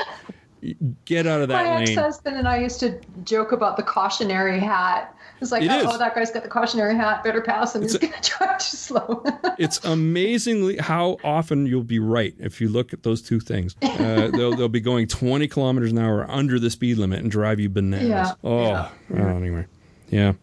get 1.04 1.26
out 1.26 1.40
of 1.40 1.48
that 1.48 1.64
My 1.64 1.74
lane. 1.76 1.82
ex-husband 1.88 2.36
and 2.36 2.48
I 2.48 2.58
used 2.58 2.80
to 2.80 3.00
joke 3.24 3.52
about 3.52 3.76
the 3.76 3.82
cautionary 3.82 4.58
hat. 4.58 5.14
It's 5.40 5.52
like, 5.52 5.62
It 5.62 5.70
oh, 5.70 5.90
is. 5.92 5.98
that 5.98 6.14
guy's 6.16 6.32
got 6.32 6.42
the 6.42 6.48
cautionary 6.48 6.96
hat. 6.96 7.22
Better 7.22 7.40
pass 7.40 7.74
him. 7.76 7.82
He's 7.82 7.94
a- 7.94 7.98
going 8.00 8.12
to 8.20 8.30
drive 8.30 8.58
too 8.58 8.76
slow. 8.76 9.24
It's 9.58 9.84
amazingly 9.84 10.76
how 10.76 11.16
often 11.24 11.66
you'll 11.66 11.82
be 11.82 11.98
right 11.98 12.32
if 12.38 12.60
you 12.60 12.68
look 12.68 12.92
at 12.92 13.02
those 13.02 13.20
two 13.22 13.40
things. 13.40 13.74
Uh, 13.82 14.28
they'll 14.32 14.54
they'll 14.54 14.68
be 14.68 14.80
going 14.80 15.08
20 15.08 15.48
kilometers 15.48 15.90
an 15.90 15.98
hour 15.98 16.30
under 16.30 16.58
the 16.60 16.70
speed 16.70 16.96
limit 16.98 17.20
and 17.20 17.30
drive 17.30 17.58
you 17.58 17.68
bananas. 17.68 18.08
Yeah, 18.08 18.32
Oh, 18.44 18.62
yeah. 18.62 18.88
well, 19.10 19.36
anyway, 19.36 19.66
yeah. 20.10 20.34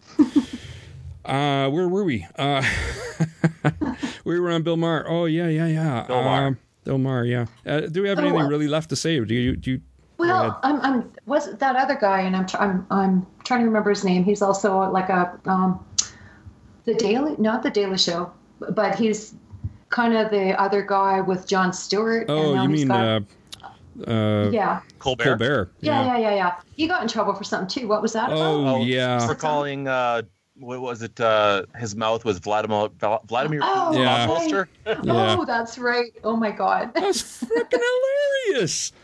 uh, 1.25 1.69
where 1.69 1.87
were 1.87 2.03
we? 2.03 2.27
Uh, 2.37 2.61
we 4.25 4.39
were 4.39 4.51
on 4.51 4.63
Bill 4.63 4.77
Maher. 4.77 5.05
Oh 5.07 5.25
yeah, 5.25 5.47
yeah, 5.47 5.67
yeah. 5.67 6.03
Bill 6.07 6.21
Maher. 6.23 6.47
Um, 6.47 6.57
Bill 6.83 6.97
Maher. 6.97 7.25
Yeah. 7.25 7.45
Uh, 7.65 7.81
do 7.81 8.01
we 8.01 8.09
have 8.09 8.19
Oh, 8.19 8.21
anything 8.23 8.47
really 8.47 8.67
left 8.67 8.89
to 8.89 8.95
say? 8.95 9.19
Do 9.19 9.33
you 9.33 9.55
do 9.55 9.71
you? 9.71 9.81
Go 10.17 10.23
ahead. 10.23 10.35
Well, 10.35 10.59
I'm, 10.63 10.81
I'm 10.81 11.11
was 11.25 11.55
that 11.57 11.75
other 11.75 11.95
guy, 11.95 12.21
and 12.21 12.35
I'm, 12.35 12.45
I'm, 12.59 12.87
I'm 12.89 13.27
trying 13.43 13.61
to 13.61 13.65
remember 13.65 13.89
his 13.89 14.03
name. 14.03 14.23
He's 14.23 14.41
also 14.41 14.89
like 14.91 15.09
a, 15.09 15.37
um, 15.45 15.85
the 16.85 16.93
Daily, 16.93 17.35
not 17.37 17.63
the 17.63 17.69
Daily 17.69 17.97
Show, 17.97 18.31
but 18.71 18.95
he's 18.95 19.35
kind 19.89 20.13
of 20.15 20.31
the 20.31 20.59
other 20.59 20.81
guy 20.81 21.21
with 21.21 21.47
Jon 21.47 21.73
Stewart. 21.73 22.25
Oh, 22.29 22.53
now 22.53 22.63
you 22.63 22.69
mean 22.69 22.87
got- 22.87 23.23
uh, 24.03 24.11
uh, 24.11 24.49
yeah, 24.51 24.81
Colbert. 24.99 25.23
Colbert? 25.23 25.71
yeah, 25.79 26.05
yeah, 26.05 26.17
yeah, 26.17 26.35
yeah. 26.35 26.55
He 26.75 26.85
got 26.87 27.01
in 27.01 27.07
trouble 27.07 27.33
for 27.33 27.45
something 27.45 27.67
too. 27.81 27.87
What 27.87 28.01
was 28.01 28.11
that 28.13 28.25
about? 28.25 28.39
Oh, 28.41 28.83
yeah. 28.83 29.25
For 29.25 29.35
calling, 29.35 29.87
uh, 29.87 30.23
what 30.57 30.79
was 30.81 31.01
it? 31.01 31.19
Uh, 31.19 31.63
his 31.77 31.95
mouth 31.95 32.23
was 32.25 32.39
Vladimir 32.39 32.89
Vladimir 33.27 33.59
Oh, 33.63 33.97
Yeah. 33.99 34.25
Poster. 34.27 34.69
Yeah. 34.85 35.35
Oh, 35.39 35.45
that's 35.45 35.77
right. 35.77 36.11
Oh 36.23 36.35
my 36.35 36.51
God. 36.51 36.93
That's 36.93 37.43
freaking 37.43 37.81
hilarious. 38.47 38.91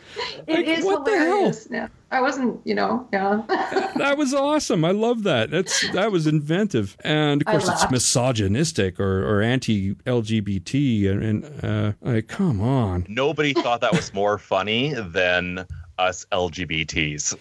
It 0.47 0.55
Like, 0.55 0.67
is 0.67 0.83
what 0.85 1.05
the 1.05 1.11
hell? 1.17 1.25
hilarious. 1.37 1.67
Yeah. 1.71 1.87
I 2.11 2.19
wasn't, 2.19 2.59
you 2.65 2.75
know, 2.75 3.07
yeah. 3.13 3.41
That 3.95 4.17
was 4.17 4.33
awesome. 4.33 4.83
I 4.83 4.91
love 4.91 5.23
that. 5.23 5.49
That's 5.51 5.89
that 5.91 6.11
was 6.11 6.27
inventive, 6.27 6.97
and 7.05 7.41
of 7.41 7.47
course 7.47 7.69
it's 7.69 7.89
misogynistic 7.89 8.99
or, 8.99 9.23
or 9.25 9.41
anti-LGBT, 9.41 11.09
and, 11.11 11.23
and 11.23 11.63
uh, 11.65 11.93
like, 12.01 12.27
come 12.27 12.61
on. 12.61 13.05
Nobody 13.07 13.53
thought 13.53 13.79
that 13.81 13.93
was 13.93 14.13
more 14.13 14.37
funny 14.37 14.93
than 14.93 15.65
us 15.97 16.25
LGBTs. 16.33 17.37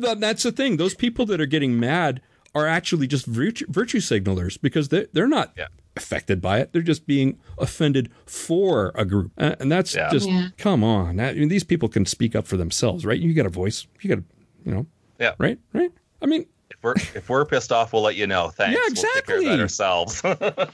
That- 0.00 0.20
That's 0.20 0.42
the 0.44 0.52
thing. 0.52 0.76
Those 0.78 0.94
people 0.94 1.26
that 1.26 1.40
are 1.40 1.46
getting 1.46 1.78
mad 1.78 2.20
are 2.54 2.66
actually 2.66 3.06
just 3.06 3.26
virtue, 3.26 3.64
virtue 3.68 3.98
signalers 3.98 4.60
because 4.60 4.88
they 4.88 5.06
they're 5.12 5.28
not 5.28 5.52
Yeah. 5.56 5.68
affected 5.96 6.40
by 6.40 6.60
it. 6.60 6.72
They're 6.72 6.82
just 6.82 7.06
being 7.06 7.38
offended 7.58 8.10
for 8.26 8.92
a 8.94 9.04
group, 9.04 9.32
Uh, 9.38 9.54
and 9.60 9.70
that's 9.72 9.94
Yeah. 9.94 10.10
just 10.10 10.28
Yeah. 10.28 10.48
come 10.58 10.82
on. 10.84 11.18
I 11.20 11.32
mean, 11.34 11.48
these 11.48 11.64
people 11.64 11.88
can 11.88 12.04
speak 12.06 12.34
up 12.36 12.46
for 12.46 12.56
themselves, 12.56 13.04
right? 13.06 13.18
You 13.18 13.32
got 13.34 13.46
a 13.46 13.50
voice. 13.50 13.86
You 14.00 14.08
got, 14.08 14.18
a, 14.18 14.24
you 14.64 14.72
know, 14.74 14.86
yeah. 15.18 15.32
right, 15.38 15.58
right. 15.72 15.90
I 16.20 16.26
mean, 16.26 16.46
If 16.70 16.78
we're 16.82 16.94
if 17.14 17.28
we're 17.28 17.44
pissed 17.44 17.70
off, 17.72 17.92
we'll 17.92 18.02
let 18.02 18.16
you 18.16 18.26
know. 18.26 18.48
Thanks. 18.48 18.74
Yeah, 18.74 18.80
We'll 18.86 19.14
take 19.14 19.26
care 19.26 19.38
of 19.38 19.44
that 19.44 19.60
exactly. 19.60 19.60
ourselves. 19.62 20.22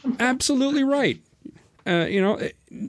absolutely 0.21 0.85
right. 0.85 1.21
Uh, 1.87 2.07
you 2.09 2.21
know, 2.21 2.39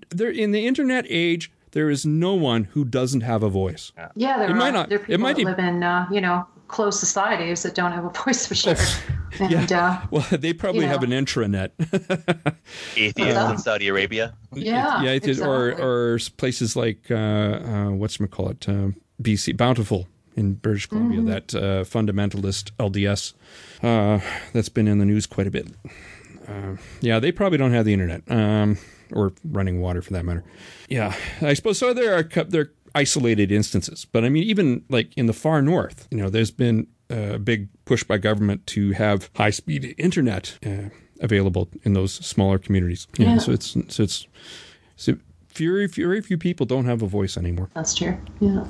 there 0.10 0.30
in 0.30 0.52
the 0.52 0.66
internet 0.68 1.06
age, 1.10 1.52
there 1.72 1.90
is 1.90 2.06
no 2.06 2.34
one 2.34 2.66
who 2.66 2.84
doesn't 2.86 3.22
have 3.22 3.44
a 3.44 3.50
voice. 3.50 3.92
Yeah, 4.16 4.38
there 4.38 4.50
It 4.50 4.52
are. 4.52 4.56
might 4.56 4.74
not- 4.74 4.90
There 4.90 5.00
are 5.00 5.02
it 5.02 5.08
people 5.08 5.22
might 5.24 5.38
that 5.38 5.44
live 5.46 5.60
in, 5.60 5.84
uh, 5.84 6.06
you 6.12 6.22
know, 6.22 6.46
closed 6.70 7.00
societies 7.00 7.64
that 7.64 7.76
don't 7.76 7.92
have 7.92 8.06
a 8.06 8.10
voice 8.10 8.46
for 8.48 8.56
sure. 8.56 8.76
And 9.40 9.72
uh, 9.72 10.02
Well, 10.10 10.26
they 10.32 10.54
probably 10.54 10.82
You 10.82 10.88
have 10.88 11.04
an 11.04 11.12
intranet. 11.12 11.70
Atheists 12.98 13.18
Yeah. 13.20 13.52
in 13.52 13.58
Saudi 13.60 13.88
Arabia. 13.88 14.34
yeah, 14.54 15.04
yeah, 15.04 15.12
it 15.12 15.28
is, 15.28 15.40
or 15.40 15.68
exactly. 15.70 15.86
or 15.86 16.16
s- 16.16 16.30
places 16.30 16.76
like 16.76 17.12
uh, 17.12 17.16
uh, 17.16 17.90
what's 17.92 18.18
call 18.32 18.50
it, 18.50 18.68
uh, 18.68 18.90
BC 19.22 19.56
Bountiful 19.56 20.08
in 20.36 20.54
British 20.56 20.88
Columbia. 20.88 21.20
Mm-hmm. 21.20 21.30
That 21.30 21.54
uh, 21.56 21.84
fundamentalist 21.84 22.72
LDS 22.80 23.34
uh, 23.84 24.20
that's 24.54 24.70
been 24.70 24.88
in 24.88 24.98
the 25.00 25.06
news 25.06 25.28
quite 25.28 25.46
a 25.48 25.52
bit. 25.52 25.68
Uh, 26.48 26.78
yeah, 27.02 27.20
they 27.20 27.32
probably 27.32 27.58
don't 27.60 27.74
have 27.74 27.86
the 27.86 27.94
internet 27.94 28.24
um, 28.32 28.78
or 29.14 29.32
running 29.44 29.80
water 29.80 30.02
for 30.02 30.14
that 30.14 30.26
matter. 30.26 30.44
Yeah, 30.90 31.14
I 31.42 31.54
suppose 31.54 31.78
so. 31.78 31.94
There 31.94 32.16
are 32.18 32.24
cou- 32.24 32.46
there 32.46 32.62
are 32.62 32.72
isolated 32.96 33.52
instances, 33.52 34.06
but 34.12 34.24
I 34.24 34.30
mean, 34.30 34.44
even 34.44 34.84
like 34.90 35.14
in 35.18 35.26
the 35.28 35.34
far 35.34 35.62
north, 35.62 36.08
you 36.12 36.18
know, 36.18 36.30
there's 36.30 36.52
been 36.52 36.88
a 37.10 37.40
big 37.40 37.68
push 37.86 38.04
by 38.04 38.18
government 38.18 38.66
to 38.68 38.92
have 38.92 39.30
high 39.36 39.50
speed 39.52 39.96
internet 39.98 40.58
uh, 40.66 40.90
available 41.22 41.70
in 41.84 41.94
those 41.94 42.14
smaller 42.14 42.60
communities. 42.60 43.08
You 43.18 43.26
know, 43.26 43.32
Yeah. 43.34 43.38
so 43.40 43.52
it's 43.52 43.76
so 43.88 44.04
it's 44.04 44.28
so 44.96 45.14
very 45.56 45.88
very 45.88 46.22
few 46.22 46.38
people 46.38 46.66
don't 46.66 46.86
have 46.86 47.02
a 47.02 47.08
voice 47.08 47.38
anymore. 47.38 47.70
That's 47.74 47.94
true. 47.96 48.16
Yeah. 48.40 48.66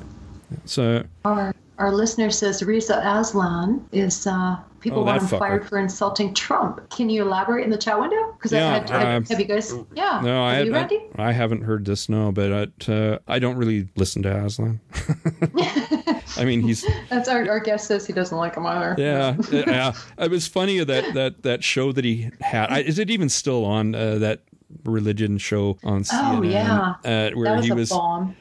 So 0.64 1.04
Our 1.24 1.54
our 1.78 1.92
listener 1.92 2.30
says 2.30 2.62
Reza 2.62 3.00
Aslan 3.04 3.84
is 3.92 4.26
uh, 4.26 4.56
people 4.80 5.00
Oh, 5.00 5.04
want 5.04 5.22
him 5.22 5.28
fucker. 5.28 5.38
fired 5.38 5.68
for 5.68 5.78
insulting 5.78 6.34
Trump. 6.34 6.88
Can 6.90 7.08
you 7.10 7.22
elaborate 7.22 7.64
in 7.64 7.70
the 7.70 7.76
chat 7.78 8.00
window? 8.00 8.32
Because 8.32 8.52
Yeah, 8.52 8.80
have, 8.80 8.90
um, 8.92 9.24
have 9.26 9.38
you 9.38 9.46
guys? 9.46 9.72
Yeah. 9.94 10.20
no, 10.22 10.42
I, 10.42 10.60
you, 10.62 10.74
I? 10.74 10.88
I 11.16 11.32
haven't 11.32 11.62
heard 11.62 11.84
this 11.84 12.08
no, 12.08 12.32
but 12.32 12.88
uh, 12.88 13.18
I 13.28 13.38
don't 13.38 13.56
really 13.56 13.88
listen 13.96 14.22
to 14.22 14.44
Aslan. 14.44 14.80
I 16.36 16.44
mean, 16.44 16.62
he's 16.62 16.84
That's 17.10 17.28
our, 17.28 17.48
our 17.48 17.60
guest 17.60 17.86
says 17.86 18.06
he 18.06 18.12
doesn't 18.12 18.36
like 18.36 18.56
him 18.56 18.66
either. 18.66 18.94
yeah, 18.98 19.36
yeah. 19.50 19.92
It 20.18 20.30
was 20.30 20.46
funny 20.46 20.82
that 20.84 21.14
that 21.14 21.42
that 21.42 21.64
show 21.64 21.92
that 21.92 22.04
he 22.04 22.30
had. 22.40 22.70
I, 22.70 22.80
is 22.80 22.98
it 22.98 23.10
even 23.10 23.28
still 23.28 23.64
on 23.64 23.94
uh, 23.94 24.16
that 24.18 24.40
religion 24.84 25.38
show 25.38 25.78
on 25.84 26.02
CNN? 26.02 26.38
Oh 26.38 26.42
yeah. 26.42 26.94
uh, 27.04 27.30
where 27.34 27.44
that 27.50 27.56
was 27.56 27.64
he 27.66 27.70
a 27.72 27.74
was 27.74 27.90
bomb. 27.90 28.36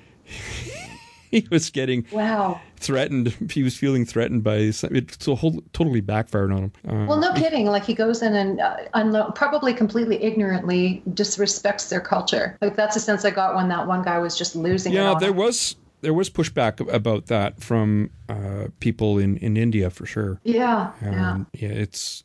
he 1.31 1.47
was 1.51 1.69
getting 1.69 2.05
Wow. 2.11 2.61
Threatened. 2.79 3.35
He 3.51 3.63
was 3.63 3.75
feeling 3.75 4.05
threatened 4.05 4.43
by 4.43 4.55
it. 4.57 5.17
So 5.19 5.35
whole, 5.35 5.61
totally 5.73 6.01
backfired 6.01 6.51
on 6.51 6.63
him. 6.63 6.71
Uh, 6.87 7.05
Well, 7.07 7.19
no 7.19 7.33
kidding. 7.33 7.65
Like 7.65 7.83
he 7.85 7.93
goes 7.93 8.21
in 8.21 8.33
and 8.35 8.59
uh, 8.61 8.77
unlo- 8.95 9.33
probably 9.35 9.73
completely 9.73 10.21
ignorantly 10.23 11.01
disrespects 11.09 11.89
their 11.89 12.01
culture. 12.01 12.57
Like 12.61 12.75
that's 12.75 12.95
the 12.95 12.99
sense 13.01 13.25
I 13.25 13.31
got 13.31 13.55
when 13.55 13.67
that 13.69 13.87
one 13.87 14.03
guy 14.03 14.19
was 14.19 14.37
just 14.37 14.55
losing 14.55 14.93
yeah, 14.93 15.15
there 15.19 15.29
him. 15.31 15.37
was 15.37 15.75
there 16.01 16.13
was 16.13 16.29
pushback 16.29 16.79
about 16.93 17.25
that 17.27 17.61
from 17.61 18.09
uh, 18.29 18.67
people 18.79 19.17
in, 19.17 19.37
in 19.37 19.57
India 19.57 19.89
for 19.89 20.05
sure. 20.05 20.39
Yeah, 20.43 20.91
yeah. 21.01 21.31
Um, 21.31 21.47
yeah, 21.53 21.69
it's 21.69 22.23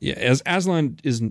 yeah. 0.00 0.14
As 0.14 0.42
Aslan 0.46 0.98
is 1.04 1.22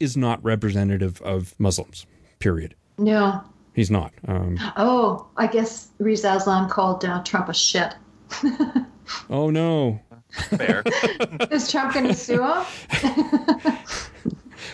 is 0.00 0.16
not 0.16 0.42
representative 0.44 1.20
of 1.22 1.54
Muslims. 1.58 2.06
Period. 2.38 2.74
No. 2.98 3.42
He's 3.76 3.90
not. 3.90 4.14
Um, 4.26 4.58
Oh, 4.78 5.26
I 5.36 5.46
guess 5.46 5.88
Riz 5.98 6.24
Aslan 6.24 6.70
called 6.70 7.04
uh, 7.04 7.22
Trump 7.24 7.50
a 7.50 7.54
shit. 7.54 7.94
oh 9.30 9.50
no. 9.50 10.00
Fair. 10.48 10.82
Is 11.50 11.70
Trump 11.70 11.92
going 11.94 12.06
to 12.08 12.14
sue 12.14 12.42
him? 12.42 13.76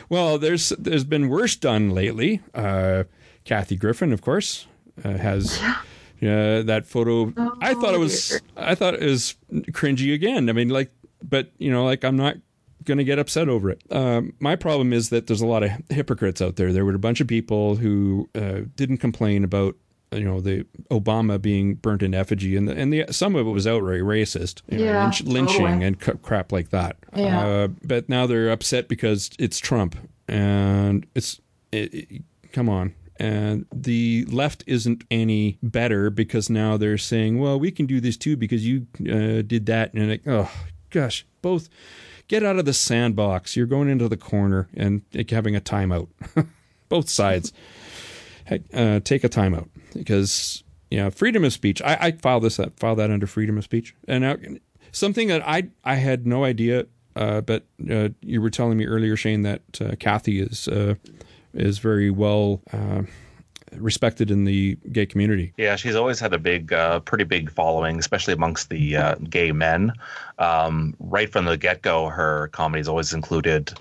Well, 0.09 0.39
there's 0.39 0.71
there's 0.79 1.05
been 1.05 1.29
worse 1.29 1.57
done 1.57 1.91
lately. 1.91 2.41
Uh, 2.55 3.05
Kathy 3.45 3.77
Griffin, 3.77 4.13
of 4.13 4.21
course, 4.23 4.67
uh, 5.05 5.17
has 5.17 5.59
uh, 6.23 6.63
that 6.63 6.85
photo. 6.87 7.33
I 7.61 7.75
thought 7.75 7.95
it 7.95 7.99
was 7.99 8.41
I 8.57 8.75
thought 8.75 8.95
it 8.95 9.03
was 9.03 9.35
cringy 9.53 10.15
again. 10.15 10.49
I 10.49 10.53
mean, 10.53 10.69
like, 10.69 10.91
but 11.23 11.51
you 11.59 11.71
know, 11.71 11.85
like 11.85 12.05
I'm 12.05 12.17
not 12.17 12.37
going 12.85 12.99
to 12.99 13.05
get 13.05 13.19
upset 13.19 13.49
over 13.49 13.71
it. 13.71 13.83
Um, 13.91 14.33
my 14.41 14.57
problem 14.57 14.93
is 14.93 15.11
that 15.11 15.27
there's 15.27 15.41
a 15.41 15.47
lot 15.47 15.63
of 15.63 15.71
hypocrites 15.91 16.41
out 16.43 16.57
there. 16.57 16.73
There 16.73 16.85
were 16.85 16.95
a 16.95 16.99
bunch 16.99 17.21
of 17.21 17.27
people 17.27 17.77
who 17.77 18.29
uh, 18.35 18.61
didn't 18.77 18.99
complain 18.99 19.45
about 19.45 19.77
you 20.13 20.25
know 20.25 20.41
the 20.43 20.67
Obama 20.91 21.41
being 21.41 21.75
burnt 21.77 22.03
in 22.03 22.13
effigy, 22.15 22.55
and 22.57 22.69
the, 22.69 22.77
and 22.77 22.93
the 22.93 23.07
some 23.11 23.35
of 23.35 23.47
it 23.47 23.51
was 23.51 23.67
outright 23.67 24.03
racist, 24.03 24.61
you 24.71 24.79
know, 24.79 24.85
Yeah, 24.85 25.03
lynch, 25.05 25.23
lynching 25.23 25.59
totally. 25.67 25.85
and 25.87 26.03
c- 26.05 26.13
crap 26.23 26.53
like 26.53 26.69
that. 26.69 26.97
Yeah. 27.17 27.41
Uh, 27.47 27.69
but 27.83 28.09
now 28.11 28.27
they're 28.27 28.51
upset 28.51 28.89
because 28.89 29.31
it's 29.39 29.59
Trump, 29.59 29.97
and 30.29 31.07
it's 31.15 31.41
it, 31.73 31.95
it- 31.95 32.23
come 32.53 32.69
on. 32.69 32.95
And 33.19 33.67
the 33.73 34.27
left 34.31 34.65
isn't 34.67 35.05
any 35.11 35.59
better 35.63 36.11
because 36.11 36.51
now 36.51 36.77
they're 36.77 36.99
saying, 36.99 37.39
"Well, 37.39 37.59
we 37.61 37.71
can 37.71 37.87
do 37.87 38.01
this 38.01 38.17
too 38.17 38.37
because 38.37 38.67
you 38.67 38.87
uh, 39.01 39.43
did 39.43 39.67
that." 39.67 39.95
And 39.95 40.11
like, 40.11 40.27
oh 40.27 40.51
gosh, 40.91 41.25
both 41.41 41.69
get 42.33 42.43
out 42.43 42.59
of 42.59 42.65
the 42.65 42.73
sandbox. 42.73 43.57
You're 43.57 43.67
going 43.67 43.91
into 43.91 44.09
the 44.09 44.17
corner 44.17 44.67
and 44.75 45.03
having 45.29 45.55
a 45.55 45.61
timeout. 45.61 46.09
both 46.89 47.09
sides 47.09 47.55
uh, 48.75 49.01
take 49.01 49.25
a 49.25 49.29
timeout 49.29 49.67
because 49.95 50.63
you 50.91 50.99
know 50.99 51.11
freedom 51.11 51.45
of 51.45 51.53
speech. 51.53 51.81
I, 51.83 51.97
I 52.01 52.13
file 52.13 52.41
this 52.41 52.59
file 52.77 52.97
that 52.97 53.11
under 53.11 53.27
freedom 53.27 53.57
of 53.59 53.65
speech, 53.65 53.95
and 54.09 54.23
now, 54.23 54.37
something 54.93 55.29
that 55.29 55.47
I 55.47 55.69
I 55.85 55.97
had 55.97 56.27
no 56.27 56.45
idea. 56.45 56.87
Uh, 57.15 57.43
but 57.43 57.67
uh, 57.91 58.09
you 58.23 58.41
were 58.41 58.49
telling 58.49 58.79
me 58.79 58.87
earlier, 58.87 59.17
Shane, 59.17 59.43
that 59.43 59.63
uh, 59.81 59.95
Kathy 59.99 60.41
is 60.41 60.69
uh, 60.69 60.95
is 61.53 61.79
very 61.79 62.11
well 62.11 62.63
uh, 62.73 63.03
respected 63.77 64.31
in 64.31 64.45
the 64.45 64.77
gay 64.91 65.07
community. 65.07 65.53
Yeah, 65.57 65.77
she's 65.77 65.95
always 65.95 66.21
had 66.21 66.33
a 66.33 66.39
big, 66.39 66.73
uh, 66.73 67.01
pretty 67.01 67.25
big 67.25 67.51
following, 67.51 67.99
especially 67.99 68.35
amongst 68.35 68.71
the 68.71 68.97
uh, 68.97 69.15
gay 69.17 69.53
men. 69.53 69.93
Um, 70.39 70.95
right 70.99 71.31
from 71.31 71.45
the 71.45 71.57
get 71.57 71.83
go, 71.83 72.09
her 72.09 72.49
comedy's 72.49 72.89
always 72.89 73.13
included 73.13 73.73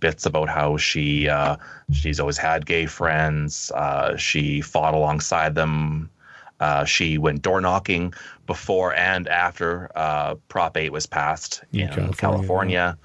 bits 0.00 0.26
about 0.26 0.48
how 0.48 0.76
she 0.76 1.28
uh, 1.28 1.56
she's 1.92 2.20
always 2.20 2.38
had 2.38 2.66
gay 2.66 2.86
friends. 2.86 3.70
Uh, 3.72 4.16
she 4.16 4.60
fought 4.60 4.94
alongside 4.94 5.54
them. 5.54 6.10
Uh, 6.60 6.84
she 6.84 7.18
went 7.18 7.42
door 7.42 7.60
knocking 7.60 8.14
before 8.46 8.94
and 8.94 9.28
after 9.28 9.90
uh, 9.94 10.34
Prop 10.48 10.76
8 10.76 10.90
was 10.90 11.04
passed 11.06 11.62
In 11.72 11.80
in, 11.80 11.88
California, 11.88 12.16
California. 12.16 12.98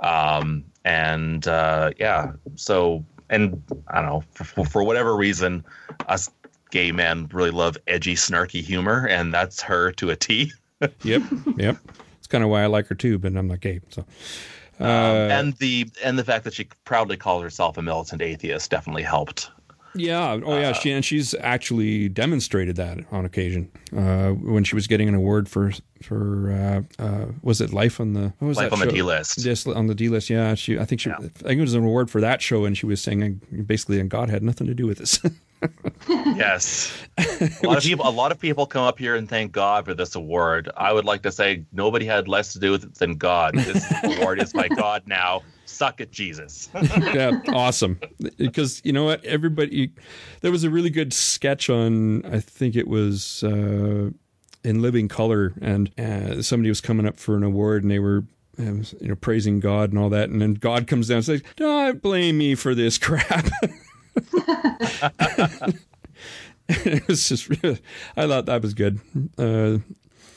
Um, 0.00 0.64
and 0.84 1.46
uh, 1.46 1.90
yeah, 1.98 2.32
so, 2.54 3.04
and 3.30 3.62
I 3.88 4.02
don't 4.02 4.06
know, 4.06 4.24
for, 4.32 4.64
for 4.64 4.82
whatever 4.82 5.16
reason, 5.16 5.64
us 6.06 6.30
gay 6.70 6.92
men 6.92 7.28
really 7.32 7.50
love 7.50 7.76
edgy, 7.86 8.14
snarky 8.14 8.62
humor, 8.62 9.06
and 9.06 9.32
that's 9.32 9.62
her 9.62 9.92
to 9.92 10.10
a 10.10 10.16
T. 10.16 10.52
Yep, 11.02 11.22
yep. 11.56 11.76
It's 12.18 12.28
kind 12.28 12.44
of 12.44 12.50
why 12.50 12.62
I 12.62 12.66
like 12.66 12.86
her 12.86 12.94
too, 12.94 13.18
but 13.18 13.34
I'm 13.34 13.48
not 13.48 13.60
gay, 13.60 13.80
so. 13.88 14.04
Uh, 14.80 15.26
and 15.28 15.54
the 15.54 15.90
and 16.04 16.16
the 16.16 16.22
fact 16.22 16.44
that 16.44 16.54
she 16.54 16.68
proudly 16.84 17.16
calls 17.16 17.42
herself 17.42 17.76
a 17.78 17.82
militant 17.82 18.22
atheist 18.22 18.70
definitely 18.70 19.02
helped. 19.02 19.50
Yeah. 19.98 20.40
Oh, 20.44 20.58
yeah. 20.58 20.72
She 20.72 20.90
and 20.92 21.04
she's 21.04 21.34
actually 21.40 22.08
demonstrated 22.08 22.76
that 22.76 22.98
on 23.10 23.24
occasion 23.24 23.70
uh, 23.96 24.30
when 24.30 24.64
she 24.64 24.74
was 24.74 24.86
getting 24.86 25.08
an 25.08 25.14
award 25.14 25.48
for 25.48 25.72
for 26.02 26.84
uh, 26.98 27.02
uh, 27.02 27.26
was 27.42 27.60
it 27.60 27.72
Life 27.72 28.00
on 28.00 28.12
the 28.12 28.32
what 28.38 28.48
was 28.48 28.56
Life 28.56 28.70
that 28.70 28.80
on 28.80 28.86
the? 28.86 28.92
D-List. 28.92 29.44
Yes, 29.44 29.66
on 29.66 29.86
the 29.86 29.94
D 29.94 30.08
list. 30.08 30.30
Yeah. 30.30 30.54
She. 30.54 30.78
I 30.78 30.84
think 30.84 31.00
she. 31.00 31.10
I 31.10 31.16
think 31.18 31.58
it 31.58 31.60
was 31.60 31.74
an 31.74 31.84
award 31.84 32.10
for 32.10 32.20
that 32.20 32.40
show, 32.40 32.64
and 32.64 32.76
she 32.76 32.86
was 32.86 33.00
saying 33.00 33.40
uh, 33.52 33.62
basically, 33.62 34.00
and 34.00 34.08
God 34.08 34.30
had 34.30 34.42
nothing 34.42 34.66
to 34.66 34.74
do 34.74 34.86
with 34.86 34.98
this. 34.98 35.20
Yes, 36.08 36.96
a 37.18 37.50
lot 37.64 37.78
of 37.78 37.82
people. 37.82 38.08
A 38.08 38.10
lot 38.10 38.30
of 38.30 38.38
people 38.38 38.64
come 38.64 38.84
up 38.84 38.96
here 38.96 39.16
and 39.16 39.28
thank 39.28 39.50
God 39.50 39.84
for 39.86 39.92
this 39.92 40.14
award. 40.14 40.70
I 40.76 40.92
would 40.92 41.04
like 41.04 41.22
to 41.22 41.32
say 41.32 41.64
nobody 41.72 42.06
had 42.06 42.28
less 42.28 42.52
to 42.52 42.60
do 42.60 42.70
with 42.70 42.84
it 42.84 42.94
than 42.94 43.16
God. 43.16 43.54
This 43.54 43.84
award 44.04 44.40
is 44.40 44.54
my 44.54 44.68
God 44.68 45.02
now. 45.06 45.42
Suck 45.78 46.00
at 46.00 46.10
Jesus. 46.10 46.68
yeah, 47.14 47.40
awesome. 47.48 48.00
Because 48.36 48.80
you 48.84 48.92
know 48.92 49.04
what, 49.04 49.24
everybody. 49.24 49.92
There 50.40 50.50
was 50.50 50.64
a 50.64 50.70
really 50.70 50.90
good 50.90 51.12
sketch 51.12 51.70
on. 51.70 52.24
I 52.26 52.40
think 52.40 52.74
it 52.74 52.88
was 52.88 53.44
uh, 53.44 54.10
in 54.64 54.82
Living 54.82 55.06
Color, 55.06 55.54
and 55.60 55.88
uh, 55.96 56.42
somebody 56.42 56.68
was 56.68 56.80
coming 56.80 57.06
up 57.06 57.16
for 57.18 57.36
an 57.36 57.44
award, 57.44 57.84
and 57.84 57.92
they 57.92 58.00
were. 58.00 58.24
um, 58.58 58.82
You 59.00 59.08
know, 59.10 59.14
praising 59.14 59.60
God 59.60 59.90
and 59.90 59.98
all 60.00 60.08
that, 60.10 60.30
and 60.30 60.42
then 60.42 60.54
God 60.54 60.88
comes 60.88 61.06
down 61.08 61.18
and 61.18 61.24
says, 61.24 61.42
"Don't 61.54 62.02
blame 62.02 62.38
me 62.38 62.56
for 62.56 62.74
this 62.74 62.98
crap." 62.98 63.46
it 66.68 67.06
was 67.06 67.28
just, 67.28 67.48
I 68.16 68.26
thought 68.26 68.46
that 68.46 68.62
was 68.62 68.74
good. 68.74 68.98
Uh, 69.38 69.78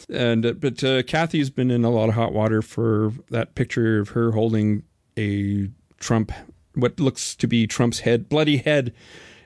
and 0.07 0.45
uh, 0.45 0.53
but 0.53 0.83
uh, 0.83 1.01
Kathy's 1.03 1.49
been 1.49 1.71
in 1.71 1.83
a 1.83 1.89
lot 1.89 2.09
of 2.09 2.15
hot 2.15 2.31
water 2.31 2.61
for 2.61 3.11
that 3.31 3.55
picture 3.55 3.99
of 3.99 4.09
her 4.09 4.33
holding 4.33 4.83
a 5.17 5.69
Trump, 5.99 6.31
what 6.75 6.99
looks 6.99 7.35
to 7.35 7.47
be 7.47 7.67
Trump's 7.67 7.99
head, 7.99 8.29
bloody 8.29 8.57
head, 8.57 8.93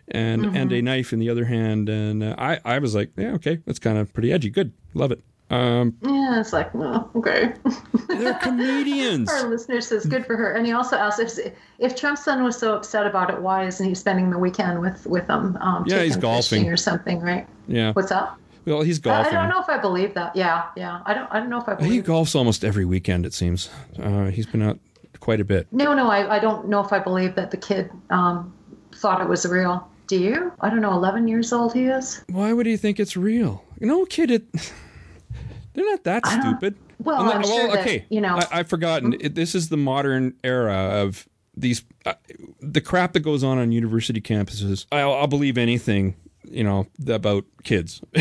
and 0.07 0.45
and 0.55 0.71
a 0.71 0.81
knife 0.81 1.13
in 1.13 1.19
the 1.19 1.29
other 1.29 1.45
hand. 1.45 1.89
And 1.89 2.23
uh, 2.23 2.35
I 2.37 2.59
I 2.65 2.79
was 2.79 2.95
like, 2.95 3.11
yeah, 3.17 3.33
okay, 3.33 3.59
that's 3.65 3.79
kind 3.79 3.97
of 3.97 4.13
pretty 4.13 4.31
edgy. 4.31 4.49
Good, 4.49 4.71
love 4.93 5.11
it. 5.11 5.21
Um, 5.51 5.95
Yeah, 6.01 6.39
it's 6.39 6.53
like, 6.53 6.73
well, 6.73 7.11
okay. 7.15 7.53
they're 8.07 8.33
comedians. 8.35 9.29
Our 9.29 9.47
listener 9.47 9.79
says 9.79 10.05
good 10.05 10.25
for 10.25 10.35
her, 10.35 10.53
and 10.53 10.65
he 10.65 10.71
also 10.71 10.95
asks 10.95 11.37
if 11.37 11.53
if 11.77 11.95
Trump's 11.95 12.23
son 12.23 12.43
was 12.43 12.57
so 12.57 12.75
upset 12.75 13.05
about 13.05 13.29
it, 13.29 13.39
why 13.41 13.65
isn't 13.65 13.87
he 13.87 13.93
spending 13.93 14.31
the 14.31 14.39
weekend 14.39 14.81
with 14.81 15.05
with 15.05 15.27
them? 15.27 15.57
Um, 15.61 15.85
Yeah, 15.87 16.01
he's 16.03 16.17
golfing. 16.17 16.67
or 16.67 16.77
something, 16.77 17.19
right? 17.19 17.47
Yeah. 17.67 17.93
What's 17.93 18.11
up? 18.11 18.39
Well, 18.65 18.81
he's 18.81 19.05
I, 19.05 19.21
I 19.21 19.31
don't 19.31 19.49
know 19.49 19.61
if 19.61 19.69
I 19.69 19.77
believe 19.77 20.15
that. 20.15 20.35
Yeah, 20.35 20.65
yeah. 20.75 21.01
I 21.05 21.13
don't. 21.13 21.27
I 21.31 21.39
don't 21.39 21.49
know 21.49 21.61
if 21.61 21.69
I 21.69 21.75
Believe 21.75 21.91
He 22.05 22.11
golfs 22.11 22.35
almost 22.35 22.65
every 22.65 22.83
weekend. 22.85 23.25
It 23.27 23.33
seems. 23.33 23.69
Uh, 24.01 24.25
he's 24.25 24.47
been 24.47 24.63
out 24.63 24.79
quite 25.25 25.41
a 25.41 25.43
bit. 25.43 25.67
No, 25.71 25.95
no. 25.95 26.07
I, 26.07 26.35
I 26.35 26.39
don't 26.39 26.69
know 26.69 26.81
if 26.81 26.93
I 26.93 26.99
believe 26.99 27.33
that 27.33 27.49
the 27.49 27.57
kid 27.57 27.89
um, 28.11 28.53
thought 28.93 29.21
it 29.21 29.27
was 29.27 29.43
real. 29.47 29.89
Do 30.05 30.19
you? 30.19 30.53
I 30.61 30.69
don't 30.69 30.81
know. 30.81 30.93
Eleven 30.93 31.27
years 31.27 31.51
old 31.51 31.73
he 31.73 31.85
is. 31.85 32.23
Why 32.29 32.53
would 32.53 32.67
he 32.67 32.77
think 32.77 32.99
it's 32.99 33.17
real? 33.17 33.65
No 33.79 34.05
kid, 34.05 34.29
it. 34.29 34.43
They're 35.73 35.83
not 35.83 36.03
that 36.03 36.27
stupid. 36.27 36.77
well, 36.99 37.23
Unle- 37.23 37.35
I'm 37.35 37.43
sure 37.43 37.67
that, 37.71 37.79
okay. 37.79 38.05
you 38.09 38.21
know- 38.21 38.37
I, 38.37 38.59
I've 38.59 38.69
forgotten. 38.69 39.15
It, 39.19 39.33
this 39.33 39.55
is 39.55 39.69
the 39.69 39.77
modern 39.77 40.35
era 40.43 40.75
of 41.01 41.27
these, 41.57 41.83
uh, 42.05 42.13
the 42.61 42.79
crap 42.79 43.13
that 43.13 43.21
goes 43.21 43.43
on 43.43 43.57
on 43.57 43.71
university 43.71 44.21
campuses. 44.21 44.85
I'll, 44.91 45.13
I'll 45.13 45.27
believe 45.27 45.57
anything, 45.57 46.15
you 46.43 46.63
know, 46.63 46.85
about 47.07 47.45
kids. 47.63 47.99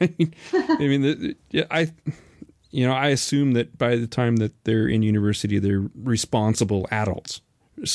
I 0.00 0.08
mean, 0.78 1.02
the, 1.02 1.36
yeah, 1.50 1.64
I, 1.70 1.92
you 2.70 2.86
know, 2.86 2.92
I 2.92 3.08
assume 3.08 3.52
that 3.52 3.78
by 3.78 3.96
the 3.96 4.06
time 4.06 4.36
that 4.36 4.52
they're 4.64 4.86
in 4.88 5.02
university, 5.02 5.58
they're 5.58 5.84
responsible 5.94 6.86
adults. 6.90 7.40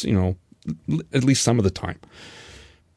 You 0.01 0.13
know, 0.13 0.36
l- 0.89 1.01
at 1.13 1.23
least 1.23 1.43
some 1.43 1.57
of 1.59 1.63
the 1.63 1.69
time. 1.71 1.99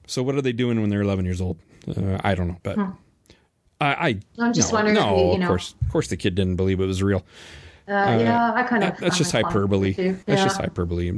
So 0.07 0.23
what 0.23 0.35
are 0.37 0.43
they 0.43 0.53
doing 0.53 0.81
when 0.81 0.89
they're 0.91 1.03
11 1.03 1.25
years 1.25 1.41
old? 1.41 1.59
Uh, 1.89 2.19
I 2.23 2.35
don't 2.35 2.49
know, 2.49 2.59
but 2.63 2.79
I, 2.79 3.87
I 4.09 4.13
Hmm. 4.37 4.41
I'm 4.43 4.53
just 4.53 4.73
no, 4.73 4.77
wondering 4.77 4.95
No, 4.95 5.17
he, 5.17 5.23
you 5.27 5.33
of 5.35 5.39
know- 5.41 5.47
course, 5.49 5.75
of 5.83 5.89
course, 5.91 6.09
the 6.09 6.17
kid 6.17 6.35
didn't 6.35 6.57
believe 6.57 6.81
it 6.81 6.87
was 6.87 7.03
real. 7.03 7.25
Uh, 7.89 8.19
yeah, 8.21 8.53
I 8.53 8.65
kind 8.65 8.83
of. 8.83 8.91
That- 8.91 8.99
that's 9.01 9.17
just 9.19 9.31
hyperbole. 9.31 9.95
to, 9.95 10.13
That's 10.27 10.41
yeah. 10.41 10.45
just 10.45 10.61
hyperbole. 10.61 11.09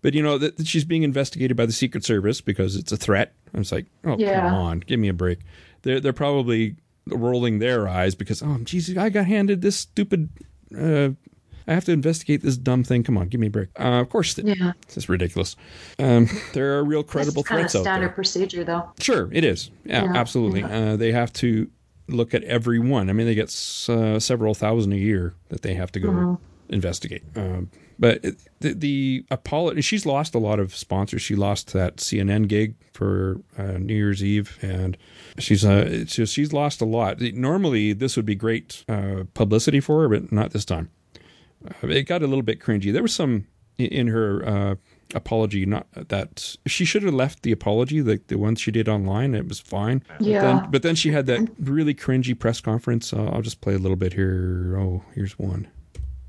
But 0.00 0.14
you 0.14 0.22
know 0.22 0.38
that 0.38 0.56
that 0.56 0.66
she's 0.66 0.84
being 0.84 1.02
investigated 1.02 1.54
by 1.56 1.66
the 1.66 1.72
Secret 1.72 2.02
Service 2.04 2.40
because 2.40 2.76
it's 2.76 2.92
a 2.92 2.96
threat. 2.96 3.34
I 3.54 3.58
was 3.58 3.72
like, 3.72 3.86
oh 4.04 4.16
Yeah. 4.18 4.40
come 4.40 4.54
on, 4.54 4.80
give 4.80 4.98
me 5.00 5.08
a 5.08 5.12
break. 5.12 5.40
They're 5.82 6.00
they're 6.00 6.14
probably 6.14 6.76
rolling 7.10 7.58
their 7.58 7.88
eyes 7.88 8.14
because 8.14 8.42
oh 8.42 8.58
Jesus, 8.64 8.96
I 8.96 9.08
got 9.10 9.26
handed 9.26 9.62
this 9.62 9.76
stupid. 9.76 10.28
Uh, 10.76 11.10
I 11.66 11.74
have 11.74 11.84
to 11.84 11.92
investigate 11.92 12.40
this 12.42 12.56
dumb 12.56 12.82
thing. 12.82 13.02
Come 13.02 13.18
on, 13.18 13.28
give 13.28 13.40
me 13.40 13.48
a 13.48 13.50
break. 13.50 13.68
Uh, 13.78 14.00
of 14.00 14.08
course, 14.08 14.38
Yeah. 14.38 14.72
this 14.86 14.96
is 14.96 15.08
ridiculous. 15.10 15.54
Um, 15.98 16.26
there 16.54 16.78
are 16.78 16.84
real 16.84 17.02
credible 17.02 17.40
It's 17.40 17.48
kind 17.48 17.60
of 17.60 17.64
threats 17.64 17.74
out 17.76 17.84
there. 17.84 17.92
standard 17.94 18.14
procedure, 18.14 18.64
though. 18.64 18.90
Sure, 19.00 19.28
it 19.32 19.44
is. 19.44 19.70
Yeah, 19.84 20.04
Yeah, 20.04 20.12
absolutely. 20.16 20.62
Uh, 20.62 20.96
they 20.96 21.12
have 21.12 21.30
to 21.34 21.70
look 22.08 22.32
at 22.32 22.42
every 22.44 22.78
one. 22.78 23.10
I 23.10 23.12
mean, 23.12 23.26
they 23.26 23.34
get 23.34 23.48
s- 23.48 23.86
uh, 23.90 24.18
several 24.18 24.54
thousand 24.54 24.94
a 24.94 24.96
year 24.96 25.34
that 25.50 25.60
they 25.60 25.74
have 25.74 25.92
to 25.92 26.00
go 26.00 26.40
investigate. 26.70 27.22
Um, 27.36 27.70
but 27.98 28.22
the, 28.60 28.72
the 28.74 29.24
apology, 29.30 29.80
she's 29.80 30.06
lost 30.06 30.34
a 30.34 30.38
lot 30.38 30.58
of 30.60 30.74
sponsors. 30.74 31.22
She 31.22 31.34
lost 31.34 31.72
that 31.72 31.96
CNN 31.96 32.48
gig 32.48 32.74
for 32.92 33.40
uh, 33.56 33.72
New 33.78 33.94
Year's 33.94 34.22
Eve, 34.22 34.58
and 34.62 34.96
she's 35.38 35.64
uh, 35.64 36.04
just, 36.06 36.32
she's 36.34 36.52
lost 36.52 36.80
a 36.80 36.84
lot. 36.84 37.20
Normally, 37.20 37.92
this 37.92 38.16
would 38.16 38.26
be 38.26 38.34
great 38.34 38.84
uh, 38.88 39.24
publicity 39.34 39.80
for 39.80 40.02
her, 40.02 40.08
but 40.08 40.30
not 40.32 40.52
this 40.52 40.64
time. 40.64 40.90
Uh, 41.66 41.88
it 41.88 42.04
got 42.04 42.22
a 42.22 42.26
little 42.26 42.42
bit 42.42 42.60
cringy. 42.60 42.92
There 42.92 43.02
was 43.02 43.14
some 43.14 43.46
in 43.78 44.08
her 44.08 44.44
uh, 44.46 44.74
apology, 45.14 45.64
not 45.64 45.86
that 45.92 46.56
she 46.66 46.84
should 46.84 47.02
have 47.04 47.14
left 47.14 47.42
the 47.44 47.52
apology, 47.52 48.02
like 48.02 48.26
the 48.26 48.36
ones 48.36 48.60
she 48.60 48.70
did 48.72 48.88
online. 48.88 49.34
It 49.34 49.46
was 49.48 49.60
fine. 49.60 50.02
But 50.18 50.26
Yeah. 50.26 50.40
then, 50.40 50.70
but 50.70 50.82
then 50.82 50.94
she 50.96 51.10
had 51.12 51.26
that 51.26 51.48
really 51.60 51.94
cringy 51.94 52.36
press 52.38 52.60
conference. 52.60 53.12
Uh, 53.12 53.26
I'll 53.32 53.42
just 53.42 53.60
play 53.60 53.74
a 53.74 53.78
little 53.78 53.96
bit 53.96 54.12
here. 54.14 54.76
Oh, 54.78 55.02
here's 55.14 55.38
one. 55.38 55.68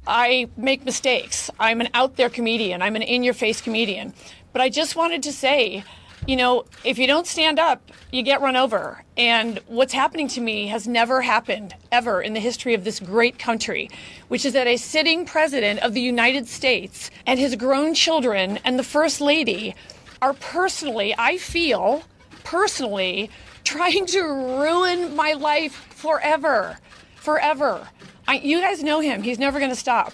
I 0.07 0.49
make 0.57 0.85
mistakes. 0.85 1.51
I'm 1.59 1.81
an 1.81 1.89
out 1.93 2.15
there 2.15 2.29
comedian. 2.29 2.81
I'm 2.81 2.95
an 2.95 3.01
in 3.01 3.23
your 3.23 3.33
face 3.33 3.61
comedian. 3.61 4.13
But 4.53 4.61
I 4.61 4.69
just 4.69 4.95
wanted 4.95 5.23
to 5.23 5.31
say, 5.31 5.83
you 6.27 6.35
know, 6.35 6.65
if 6.83 6.97
you 6.97 7.07
don't 7.07 7.27
stand 7.27 7.59
up, 7.59 7.91
you 8.11 8.23
get 8.23 8.41
run 8.41 8.55
over. 8.55 9.03
And 9.17 9.59
what's 9.67 9.93
happening 9.93 10.27
to 10.29 10.41
me 10.41 10.67
has 10.67 10.87
never 10.87 11.21
happened 11.21 11.75
ever 11.91 12.21
in 12.21 12.33
the 12.33 12.39
history 12.39 12.73
of 12.73 12.83
this 12.83 12.99
great 12.99 13.39
country, 13.39 13.89
which 14.27 14.45
is 14.45 14.53
that 14.53 14.67
a 14.67 14.77
sitting 14.77 15.25
president 15.25 15.79
of 15.81 15.93
the 15.93 16.01
United 16.01 16.47
States 16.47 17.11
and 17.25 17.39
his 17.39 17.55
grown 17.55 17.93
children 17.93 18.59
and 18.63 18.77
the 18.77 18.83
first 18.83 19.21
lady 19.21 19.75
are 20.21 20.33
personally, 20.33 21.15
I 21.17 21.37
feel, 21.37 22.03
personally, 22.43 23.29
trying 23.63 24.05
to 24.07 24.21
ruin 24.21 25.15
my 25.15 25.33
life 25.33 25.73
forever. 25.91 26.77
Forever. 27.15 27.87
I, 28.29 28.35
you 28.35 28.61
guys 28.61 28.83
know 28.83 28.99
him. 28.99 29.23
He's 29.23 29.39
never 29.39 29.57
going 29.57 29.71
to 29.71 29.75
stop. 29.75 30.13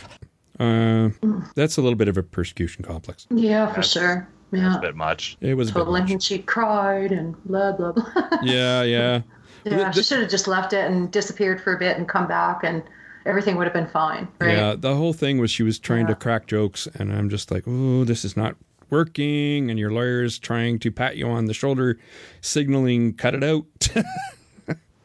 Uh, 0.58 1.10
that's 1.54 1.76
a 1.76 1.82
little 1.82 1.98
bit 1.98 2.08
of 2.08 2.16
a 2.16 2.24
persecution 2.24 2.82
complex. 2.82 3.28
Yeah, 3.30 3.72
for 3.74 3.84
sure. 3.84 4.26
Yeah, 4.54 4.78
a 4.78 4.80
bit 4.80 4.96
much. 4.96 5.36
It 5.42 5.56
was 5.56 5.70
totally. 5.72 6.00
And 6.00 6.24
she 6.24 6.40
cried 6.40 7.12
and 7.12 7.36
blah 7.44 7.74
blah 7.74 7.92
blah. 7.92 8.30
Yeah, 8.42 8.84
yeah. 8.84 9.22
yeah, 9.66 9.92
she 9.92 10.02
should 10.02 10.22
have 10.22 10.30
just 10.30 10.48
left 10.48 10.72
it 10.72 10.90
and 10.90 11.12
disappeared 11.12 11.60
for 11.60 11.76
a 11.76 11.78
bit 11.78 11.98
and 11.98 12.08
come 12.08 12.26
back, 12.26 12.62
and 12.64 12.84
everything 13.26 13.58
would 13.58 13.66
have 13.66 13.74
been 13.74 13.90
fine. 13.90 14.30
Right? 14.40 14.56
Yeah, 14.56 14.76
the 14.78 14.96
whole 14.96 15.12
thing 15.12 15.40
was 15.40 15.52
she 15.52 15.64
was 15.64 15.78
trying 15.78 16.08
to 16.08 16.16
crack 16.16 16.48
jokes, 16.48 16.88
and 16.94 17.12
I'm 17.12 17.30
just 17.30 17.52
like, 17.52 17.66
oh, 17.68 18.06
this 18.06 18.24
is 18.24 18.38
not 18.38 18.56
working. 18.90 19.70
And 19.70 19.78
your 19.78 19.92
lawyer's 19.92 20.40
trying 20.40 20.80
to 20.80 20.92
pat 20.92 21.18
you 21.18 21.28
on 21.28 21.48
the 21.48 21.54
shoulder, 21.54 22.00
signaling, 22.40 23.16
cut 23.16 23.36
it 23.36 23.44
out. 23.44 23.66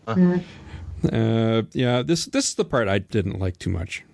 uh, 0.06 0.38
Uh, 1.04 1.62
yeah, 1.72 2.02
this 2.02 2.26
this 2.26 2.48
is 2.50 2.54
the 2.54 2.64
part 2.64 2.88
I 2.88 2.98
didn't 2.98 3.38
like 3.38 3.58
too 3.58 3.70
much. 3.70 4.04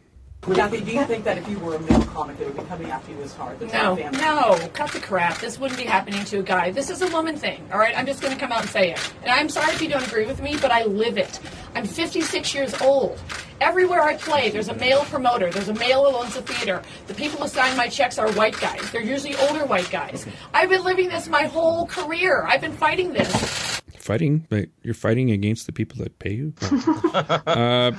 Kathy, 0.54 0.80
do 0.80 0.92
you 0.92 1.04
think 1.06 1.24
that 1.24 1.38
if 1.38 1.48
you 1.48 1.58
were 1.58 1.74
a 1.74 1.80
male 1.80 2.04
comic, 2.04 2.38
it 2.38 2.46
would 2.46 2.56
be 2.56 2.62
coming 2.68 2.88
after 2.88 3.10
you 3.10 3.20
as 3.22 3.34
hard? 3.34 3.58
The 3.58 3.66
No, 3.66 3.96
Trump 3.96 3.98
family? 4.00 4.18
no, 4.20 4.68
cut 4.74 4.92
the 4.92 5.00
crap. 5.00 5.38
This 5.38 5.58
wouldn't 5.58 5.76
be 5.80 5.84
happening 5.86 6.24
to 6.26 6.38
a 6.38 6.42
guy. 6.42 6.70
This 6.70 6.88
is 6.88 7.02
a 7.02 7.08
woman 7.08 7.36
thing, 7.36 7.66
all 7.72 7.80
right? 7.80 7.98
I'm 7.98 8.06
just 8.06 8.22
going 8.22 8.32
to 8.32 8.38
come 8.38 8.52
out 8.52 8.60
and 8.60 8.70
say 8.70 8.92
it. 8.92 9.12
And 9.22 9.30
I'm 9.32 9.48
sorry 9.48 9.72
if 9.72 9.82
you 9.82 9.88
don't 9.88 10.06
agree 10.06 10.24
with 10.24 10.40
me, 10.40 10.56
but 10.62 10.70
I 10.70 10.84
live 10.84 11.18
it. 11.18 11.40
I'm 11.74 11.84
56 11.84 12.54
years 12.54 12.80
old. 12.80 13.20
Everywhere 13.60 14.02
I 14.02 14.16
play, 14.18 14.50
there's 14.50 14.68
a 14.68 14.74
male 14.76 15.00
promoter, 15.06 15.50
there's 15.50 15.68
a 15.68 15.74
male 15.74 16.08
who 16.08 16.16
owns 16.16 16.36
a 16.36 16.42
theater. 16.42 16.80
The 17.08 17.14
people 17.14 17.40
who 17.40 17.48
sign 17.48 17.76
my 17.76 17.88
checks 17.88 18.16
are 18.16 18.30
white 18.34 18.56
guys. 18.60 18.88
They're 18.92 19.02
usually 19.02 19.34
older 19.48 19.64
white 19.66 19.90
guys. 19.90 20.26
I've 20.54 20.68
been 20.68 20.84
living 20.84 21.08
this 21.08 21.26
my 21.28 21.44
whole 21.46 21.86
career. 21.88 22.44
I've 22.46 22.60
been 22.60 22.72
fighting 22.76 23.12
this. 23.12 23.75
Fighting, 24.06 24.46
but 24.48 24.68
you're 24.82 24.94
fighting 24.94 25.30
against 25.32 25.66
the 25.66 25.72
people 25.72 25.98
that 26.04 26.16
pay 26.20 26.32
you. 26.32 26.52
uh, 27.12 27.90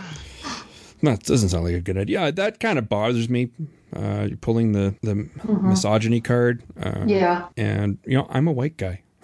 no, 1.01 1.11
it 1.11 1.23
doesn't 1.23 1.49
sound 1.49 1.65
like 1.65 1.73
a 1.75 1.81
good 1.81 1.97
idea. 1.97 2.31
That 2.31 2.59
kind 2.61 2.79
of 2.79 2.87
bothers 2.87 3.29
me. 3.29 3.49
Uh, 3.95 4.25
you're 4.29 4.37
pulling 4.37 4.71
the 4.71 4.95
the 5.03 5.27
misogyny 5.61 6.21
card. 6.21 6.63
Uh, 6.81 7.03
Yeah. 7.05 7.47
and 7.57 7.97
you 8.05 8.17
know 8.17 8.25
I'm 8.29 8.47
a 8.47 8.51
white 8.53 8.77
guy. 8.77 9.01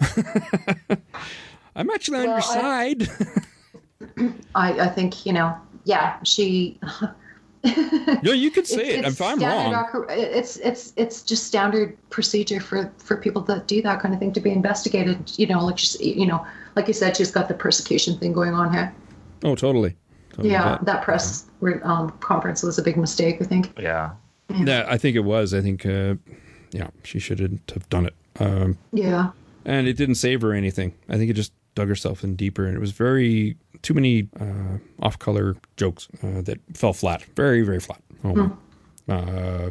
I'm 1.76 1.90
actually 1.90 2.18
on 2.18 2.26
Well, 2.26 2.36
your 2.38 2.62
I- 2.64 2.94
side. 2.94 3.08
I, 4.54 4.80
I 4.80 4.88
think 4.88 5.24
you 5.26 5.32
know. 5.32 5.56
Yeah, 5.84 6.16
she. 6.22 6.78
no, 8.22 8.32
you 8.32 8.50
could 8.50 8.66
say 8.66 8.86
it 8.98 9.04
it's 9.06 9.08
if 9.14 9.22
I'm 9.22 9.38
standard 9.38 9.74
wrong. 9.74 9.84
occur- 9.84 10.06
It's 10.10 10.56
it's 10.58 10.92
it's 10.96 11.22
just 11.22 11.44
standard 11.46 11.96
procedure 12.10 12.60
for 12.60 12.92
for 12.98 13.16
people 13.16 13.42
that 13.42 13.66
do 13.66 13.80
that 13.82 14.00
kind 14.00 14.12
of 14.14 14.20
thing 14.20 14.32
to 14.34 14.40
be 14.40 14.50
investigated. 14.50 15.32
You 15.38 15.46
know, 15.46 15.64
like 15.64 15.76
just 15.76 16.00
you 16.00 16.26
know, 16.26 16.44
like 16.76 16.88
you 16.88 16.94
said, 16.94 17.16
she's 17.16 17.30
got 17.30 17.48
the 17.48 17.54
persecution 17.54 18.18
thing 18.18 18.32
going 18.32 18.54
on 18.54 18.72
here. 18.72 18.94
Oh, 19.44 19.54
totally. 19.54 19.96
totally 20.30 20.50
yeah, 20.50 20.62
that. 20.62 20.84
that 20.86 21.02
press 21.02 21.46
um, 21.82 22.10
conference 22.20 22.62
was 22.62 22.78
a 22.78 22.82
big 22.82 22.96
mistake. 22.96 23.38
I 23.40 23.44
think. 23.44 23.72
Yeah. 23.78 24.12
Yeah, 24.54 24.84
I 24.88 24.98
think 24.98 25.16
it 25.16 25.20
was. 25.24 25.54
I 25.54 25.60
think, 25.62 25.86
uh, 25.86 26.14
yeah, 26.70 26.88
she 27.02 27.18
shouldn't 27.18 27.70
have 27.72 27.88
done 27.88 28.06
it. 28.06 28.14
Um, 28.40 28.76
Yeah. 28.92 29.30
and 29.64 29.86
it 29.86 29.96
didn't 29.96 30.16
save 30.16 30.42
her 30.42 30.52
anything. 30.52 30.92
I 31.08 31.16
think 31.16 31.30
it 31.30 31.34
just 31.34 31.52
dug 31.74 31.88
herself 31.88 32.22
in 32.22 32.36
deeper, 32.36 32.66
and 32.66 32.76
it 32.76 32.80
was 32.80 32.92
very 32.92 33.56
too 33.82 33.94
many 33.94 34.28
uh, 34.38 34.78
off-color 35.00 35.56
jokes 35.76 36.08
uh, 36.22 36.42
that 36.42 36.58
fell 36.74 36.92
flat. 36.92 37.22
Very, 37.36 37.62
very 37.62 37.80
flat. 37.80 38.00
Oh, 38.22 38.32
Hmm. 38.34 38.52
uh, 39.10 39.70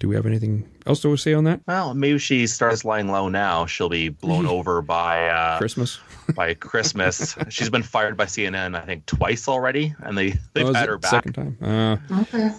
do 0.00 0.08
we 0.08 0.14
have 0.14 0.26
anything 0.26 0.66
else 0.88 1.00
to 1.02 1.16
say 1.16 1.34
on 1.34 1.44
that? 1.44 1.60
Well, 1.66 1.94
maybe 1.94 2.18
she 2.18 2.46
starts 2.46 2.84
lying 2.84 3.08
low 3.08 3.28
now. 3.28 3.66
She'll 3.66 3.88
be 3.88 4.08
blown 4.08 4.46
over 4.56 4.82
by 4.82 5.28
uh, 5.28 5.58
Christmas. 5.58 6.00
by 6.34 6.54
Christmas. 6.54 7.36
She's 7.48 7.70
been 7.70 7.82
fired 7.82 8.16
by 8.16 8.24
CNN, 8.24 8.76
I 8.76 8.80
think, 8.84 9.06
twice 9.06 9.46
already, 9.48 9.94
and 10.00 10.16
they 10.18 10.30
they've 10.54 10.66
Oh, 10.68 10.72
had 10.74 10.88
her 10.88 10.98
back. 10.98 11.10
Second 11.10 11.32
time. 11.34 11.58
Uh, 11.62 11.96
Okay. 12.22 12.50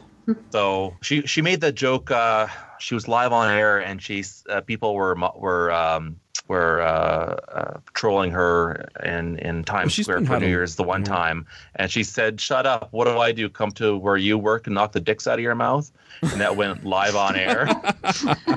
So 0.52 0.96
she 1.02 1.24
she 1.24 1.42
made 1.42 1.60
the 1.60 1.72
joke. 1.72 2.12
Uh, 2.12 2.46
she 2.80 2.94
was 2.94 3.08
live 3.08 3.34
on 3.34 3.52
air, 3.52 3.80
and 3.80 4.00
she's 4.00 4.44
uh, 4.48 4.62
people 4.62 4.94
were 4.94 5.16
mo- 5.16 5.36
were 5.36 5.72
um, 5.72 6.18
were 6.50 6.82
uh, 6.82 7.38
uh, 7.54 7.80
trolling 7.94 8.32
her 8.32 8.90
in 9.04 9.38
in 9.40 9.64
Times 9.64 9.94
she's 9.94 10.06
Square 10.06 10.26
for 10.26 10.40
New 10.40 10.48
Year's 10.48 10.76
the 10.76 10.84
one 10.84 11.04
time, 11.04 11.46
and 11.76 11.90
she 11.90 12.04
said, 12.04 12.42
"Shut 12.42 12.66
up! 12.66 12.90
What 12.92 13.06
do 13.06 13.18
I 13.20 13.32
do? 13.32 13.48
Come 13.48 13.72
to 13.74 13.96
where 13.96 14.18
you 14.18 14.38
work 14.38 14.68
and 14.68 14.74
knock 14.74 14.92
the 14.92 15.00
dicks 15.00 15.28
out 15.28 15.36
of 15.36 15.44
your 15.44 15.56
mouth?" 15.56 15.90
And 16.22 16.42
that 16.42 16.58
went 16.58 16.84
live 16.84 17.16
on 17.16 17.36
air. 17.36 17.68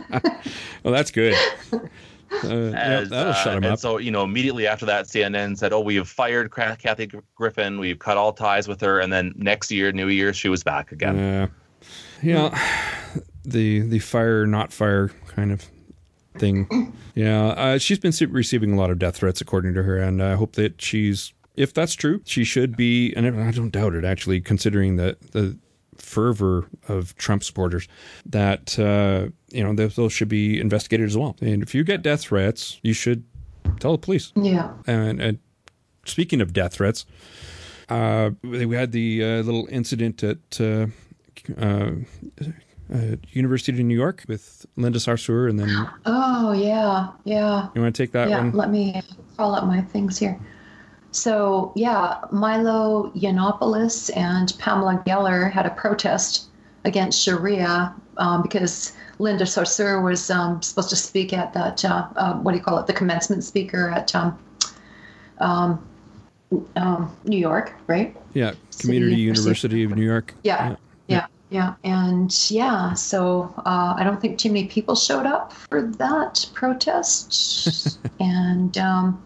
well, 0.82 0.92
that's 0.92 1.12
good. 1.12 1.36
Uh, 1.72 1.78
yeah, 2.42 3.04
that'll 3.04 3.14
uh, 3.14 3.34
shut 3.34 3.56
him 3.58 3.64
and 3.64 3.74
up. 3.74 3.78
so, 3.78 3.98
you 3.98 4.10
know, 4.10 4.24
immediately 4.24 4.66
after 4.66 4.86
that, 4.86 5.04
CNN 5.04 5.58
said, 5.58 5.72
"Oh, 5.72 5.80
we 5.80 5.96
have 5.96 6.08
fired 6.08 6.50
Kathy 6.50 7.10
Griffin. 7.34 7.78
We've 7.78 7.98
cut 7.98 8.16
all 8.16 8.32
ties 8.32 8.66
with 8.66 8.80
her." 8.80 9.00
And 9.00 9.12
then 9.12 9.34
next 9.36 9.70
year, 9.70 9.92
New 9.92 10.08
Year's, 10.08 10.36
she 10.36 10.48
was 10.48 10.64
back 10.64 10.92
again. 10.92 11.16
Yeah, 11.18 11.46
yeah, 12.22 12.68
the 13.44 13.80
the 13.80 13.98
fire 13.98 14.46
not 14.46 14.72
fire 14.72 15.10
kind 15.28 15.52
of 15.52 15.68
thing. 16.38 16.94
Yeah, 17.14 17.48
uh, 17.48 17.78
she's 17.78 17.98
been 17.98 18.12
receiving 18.30 18.72
a 18.72 18.76
lot 18.76 18.90
of 18.90 18.98
death 18.98 19.16
threats, 19.16 19.40
according 19.40 19.74
to 19.74 19.82
her, 19.82 19.98
and 19.98 20.22
I 20.22 20.34
hope 20.34 20.52
that 20.52 20.80
she's, 20.80 21.32
if 21.56 21.74
that's 21.74 21.94
true, 21.94 22.22
she 22.24 22.44
should 22.44 22.76
be, 22.76 23.12
and 23.14 23.26
I 23.26 23.50
don't 23.50 23.70
doubt 23.70 23.94
it 23.94 24.04
actually, 24.04 24.40
considering 24.40 24.96
the 24.96 25.16
the 25.32 25.58
fervor 25.96 26.68
of 26.88 27.14
Trump 27.16 27.44
supporters, 27.44 27.86
that 28.26 28.78
uh, 28.78 29.28
you 29.50 29.62
know 29.62 29.74
those, 29.74 29.96
those 29.96 30.12
should 30.12 30.28
be 30.28 30.60
investigated 30.60 31.06
as 31.06 31.16
well. 31.16 31.36
And 31.40 31.62
if 31.62 31.74
you 31.74 31.84
get 31.84 32.02
death 32.02 32.22
threats, 32.22 32.80
you 32.82 32.92
should 32.92 33.24
tell 33.78 33.92
the 33.92 33.98
police. 33.98 34.32
Yeah. 34.34 34.72
And, 34.86 35.20
and 35.20 35.38
speaking 36.04 36.40
of 36.40 36.52
death 36.52 36.74
threats, 36.74 37.06
uh, 37.88 38.30
we 38.42 38.74
had 38.74 38.92
the 38.92 39.22
uh, 39.22 39.42
little 39.42 39.68
incident 39.70 40.22
at 40.22 40.60
uh, 40.60 40.86
uh, 42.92 42.96
uh, 42.96 43.16
University 43.30 43.72
of 43.72 43.84
New 43.84 43.96
York 43.96 44.24
with 44.28 44.66
Linda 44.76 44.98
Sarsour, 44.98 45.48
and 45.48 45.58
then 45.58 45.88
Oh 46.06 46.52
yeah, 46.52 47.08
yeah. 47.24 47.68
You 47.74 47.82
want 47.82 47.94
to 47.94 48.02
take 48.02 48.12
that 48.12 48.28
yeah, 48.28 48.38
one? 48.38 48.52
let 48.52 48.70
me 48.70 49.02
call 49.36 49.54
up 49.54 49.64
my 49.64 49.80
things 49.80 50.18
here. 50.18 50.38
So 51.10 51.72
yeah, 51.76 52.20
Milo 52.30 53.10
Yiannopoulos 53.14 54.16
and 54.16 54.54
Pamela 54.58 55.02
Geller 55.06 55.50
had 55.50 55.66
a 55.66 55.70
protest 55.70 56.48
against 56.84 57.22
Sharia 57.22 57.94
um, 58.16 58.42
because 58.42 58.92
Linda 59.18 59.44
Sarsour 59.44 60.02
was 60.02 60.30
um, 60.30 60.60
supposed 60.62 60.90
to 60.90 60.96
speak 60.96 61.32
at 61.32 61.52
that 61.52 61.84
uh, 61.84 62.08
uh, 62.16 62.34
what 62.34 62.52
do 62.52 62.58
you 62.58 62.64
call 62.64 62.78
it, 62.78 62.86
the 62.86 62.92
commencement 62.92 63.44
speaker 63.44 63.90
at 63.90 64.14
um, 64.14 64.38
um, 65.38 65.86
um, 66.76 67.16
New 67.24 67.38
York, 67.38 67.74
right? 67.86 68.16
yeah, 68.34 68.52
Community 68.78 69.12
City- 69.12 69.22
University 69.22 69.84
of 69.84 69.94
New 69.94 70.04
York. 70.04 70.34
Yeah, 70.42 70.70
yeah, 70.70 70.76
yeah, 71.06 71.26
and 71.84 72.50
yeah. 72.50 72.94
So 72.94 73.52
uh, 73.58 73.94
I 73.96 74.04
don't 74.04 74.20
think 74.20 74.38
too 74.38 74.50
many 74.50 74.66
people 74.66 74.94
showed 74.94 75.26
up 75.26 75.52
for 75.52 75.82
that 75.82 76.48
protest, 76.54 77.98
and 78.20 78.76
um, 78.78 79.22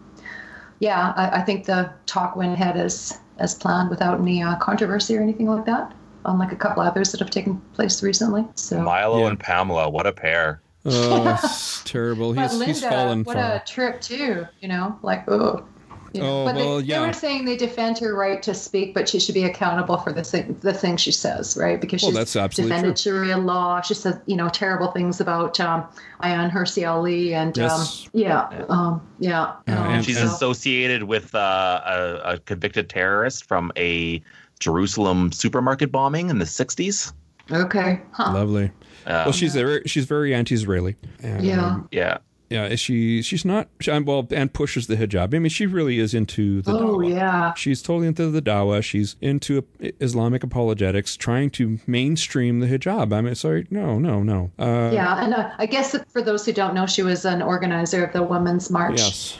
yeah, 0.79 1.13
I, 1.15 1.39
I 1.39 1.41
think 1.41 1.65
the 1.65 1.91
talk 2.05 2.35
went 2.35 2.53
ahead 2.53 2.77
as 2.77 3.19
as 3.39 3.55
planned 3.55 3.89
without 3.89 4.19
any 4.19 4.41
uh, 4.41 4.55
controversy 4.57 5.15
or 5.17 5.21
anything 5.21 5.47
like 5.47 5.65
that. 5.65 5.93
Unlike 6.25 6.51
a 6.51 6.55
couple 6.57 6.83
others 6.83 7.11
that 7.11 7.19
have 7.19 7.29
taken 7.29 7.61
place 7.73 8.03
recently. 8.03 8.45
So 8.55 8.81
Milo 8.81 9.27
and 9.27 9.39
Pamela, 9.39 9.89
what 9.89 10.05
a 10.05 10.11
pair! 10.11 10.61
Oh, 10.85 11.37
it's 11.43 11.83
terrible. 11.83 12.33
But 12.33 12.43
He's, 12.43 12.51
Linda, 12.53 12.65
he's 12.65 12.81
fallen 12.83 13.23
what 13.23 13.35
far. 13.37 13.55
a 13.55 13.63
trip 13.65 14.01
too. 14.01 14.45
You 14.59 14.67
know, 14.67 14.99
like 15.01 15.29
oh, 15.29 15.65
You 16.13 16.21
know, 16.21 16.41
Oh, 16.41 16.45
but 16.45 16.55
well, 16.55 16.77
they, 16.77 16.83
yeah. 16.85 17.01
they 17.01 17.07
were 17.07 17.13
saying 17.13 17.45
they 17.45 17.57
defend 17.57 17.97
her 17.99 18.15
right 18.15 18.41
to 18.43 18.53
speak, 18.53 18.93
but 18.93 19.09
she 19.09 19.19
should 19.19 19.35
be 19.35 19.43
accountable 19.43 19.97
for 19.97 20.11
the 20.13 20.23
thing, 20.23 20.57
the 20.61 20.73
things 20.73 21.01
she 21.01 21.11
says, 21.11 21.57
right? 21.57 21.79
Because 21.81 22.01
Well, 22.01 22.11
she's 22.11 22.17
that's 22.17 22.35
absolutely 22.35 22.75
defended 22.75 22.97
Sharia 22.99 23.37
law. 23.37 23.81
She 23.81 23.93
said, 23.93 24.21
you 24.25 24.35
know, 24.35 24.49
terrible 24.49 24.91
things 24.91 25.19
about 25.19 25.59
um, 25.59 25.83
Ayaan 26.23 26.51
Hirsi 26.51 26.87
Ali, 26.89 27.33
and 27.33 27.55
Yes. 27.57 28.05
um, 28.05 28.09
yeah, 28.13 28.65
um, 28.69 29.01
yeah. 29.19 29.53
um, 29.67 30.01
She's 30.01 30.17
so- 30.17 30.25
associated 30.25 31.03
with 31.03 31.35
uh, 31.35 31.81
a, 31.85 32.33
a 32.33 32.39
convicted 32.39 32.89
terrorist 32.89 33.45
from 33.45 33.71
a 33.77 34.21
Jerusalem 34.59 35.31
supermarket 35.31 35.91
bombing 35.91 36.29
in 36.29 36.39
the 36.39 36.45
60s. 36.45 37.13
okay, 37.51 38.01
huh. 38.11 38.33
Lovely. 38.33 38.65
Um, 39.05 39.13
well, 39.25 39.31
she's 39.31 39.53
very 39.53 39.81
she's 39.85 40.05
very 40.05 40.33
anti-Israeli. 40.33 40.95
And, 41.23 41.43
Yeah. 41.45 41.65
um, 41.65 41.87
yeah. 41.91 42.17
Yeah. 42.49 42.75
She 42.75 43.21
she's 43.21 43.45
not 43.45 43.67
she, 43.79 43.91
well 43.91 44.27
and 44.31 44.53
pushes 44.53 44.87
the 44.87 44.95
hijab. 44.95 45.33
I 45.33 45.39
mean, 45.39 45.49
she 45.49 45.65
really 45.65 45.99
is 45.99 46.13
into 46.13 46.61
the. 46.61 46.71
Oh 46.71 46.97
dawah. 46.97 47.09
yeah. 47.09 47.53
She's 47.53 47.81
totally 47.81 48.07
into 48.07 48.29
the 48.29 48.41
dawah. 48.41 48.83
She's 48.83 49.15
into 49.21 49.65
Islamic 49.79 50.43
apologetics, 50.43 51.15
trying 51.17 51.49
to 51.51 51.79
mainstream 51.87 52.59
the 52.59 52.67
hijab. 52.67 53.13
I 53.13 53.21
mean, 53.21 53.35
sorry, 53.35 53.67
no, 53.69 53.99
no, 53.99 54.23
no. 54.23 54.51
Uh, 54.59 54.91
yeah, 54.93 55.23
and 55.23 55.33
uh, 55.33 55.51
I 55.57 55.65
guess 55.65 55.95
for 56.09 56.21
those 56.21 56.45
who 56.45 56.53
don't 56.53 56.73
know, 56.73 56.85
she 56.85 57.03
was 57.03 57.25
an 57.25 57.41
organizer 57.41 58.05
of 58.05 58.13
the 58.13 58.23
Women's 58.23 58.69
March. 58.69 58.99
Yes. 58.99 59.39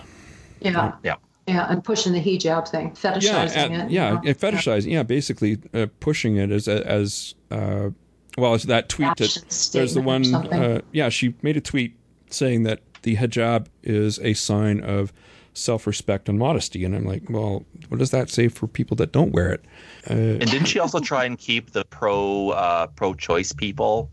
Yeah. 0.60 0.94
Yeah. 1.04 1.16
Yeah, 1.48 1.66
and 1.70 1.82
pushing 1.82 2.12
the 2.12 2.20
hijab 2.22 2.68
thing, 2.68 2.88
Yeah, 2.88 3.14
fetishizing 3.14 3.86
it. 3.86 3.90
yeah, 3.90 4.10
you 4.10 4.16
know? 4.16 4.22
and 4.26 4.38
fetishizing. 4.38 4.92
Yeah, 4.92 5.04
basically 5.04 5.58
uh, 5.74 5.88
pushing 6.02 6.36
it 6.36 6.52
as 6.52 6.68
as 6.68 7.36
uh, 7.52 7.92
well 8.38 8.54
as 8.54 8.64
that 8.64 8.90
tweet 8.90 9.16
that 9.16 9.72
there's 9.72 9.94
the 9.94 10.02
one. 10.02 10.36
Uh, 10.36 10.82
yeah, 10.92 11.08
she 11.08 11.36
made 11.42 11.56
a 11.56 11.62
tweet 11.62 11.96
saying 12.30 12.64
that 12.64 12.82
the 13.08 13.16
hijab 13.16 13.68
is 13.84 14.20
a 14.20 14.34
sign 14.34 14.82
of 14.82 15.14
self-respect 15.54 16.28
and 16.28 16.38
modesty, 16.38 16.84
and 16.84 16.94
I'm 16.94 17.06
like, 17.06 17.24
well, 17.30 17.66
what 17.88 18.00
does 18.00 18.12
that 18.12 18.30
say 18.30 18.50
for 18.50 18.68
people 18.68 18.98
that 18.98 19.14
don't 19.14 19.32
wear 19.32 19.50
it? 19.54 19.64
Uh, 20.10 20.14
And 20.14 20.52
didn't 20.52 20.66
she 20.66 20.78
also 20.78 21.00
try 21.00 21.24
and 21.24 21.38
keep 21.40 21.72
the 21.72 21.86
pro 21.86 22.50
uh, 22.50 22.88
pro-choice 22.88 23.54
people 23.54 24.10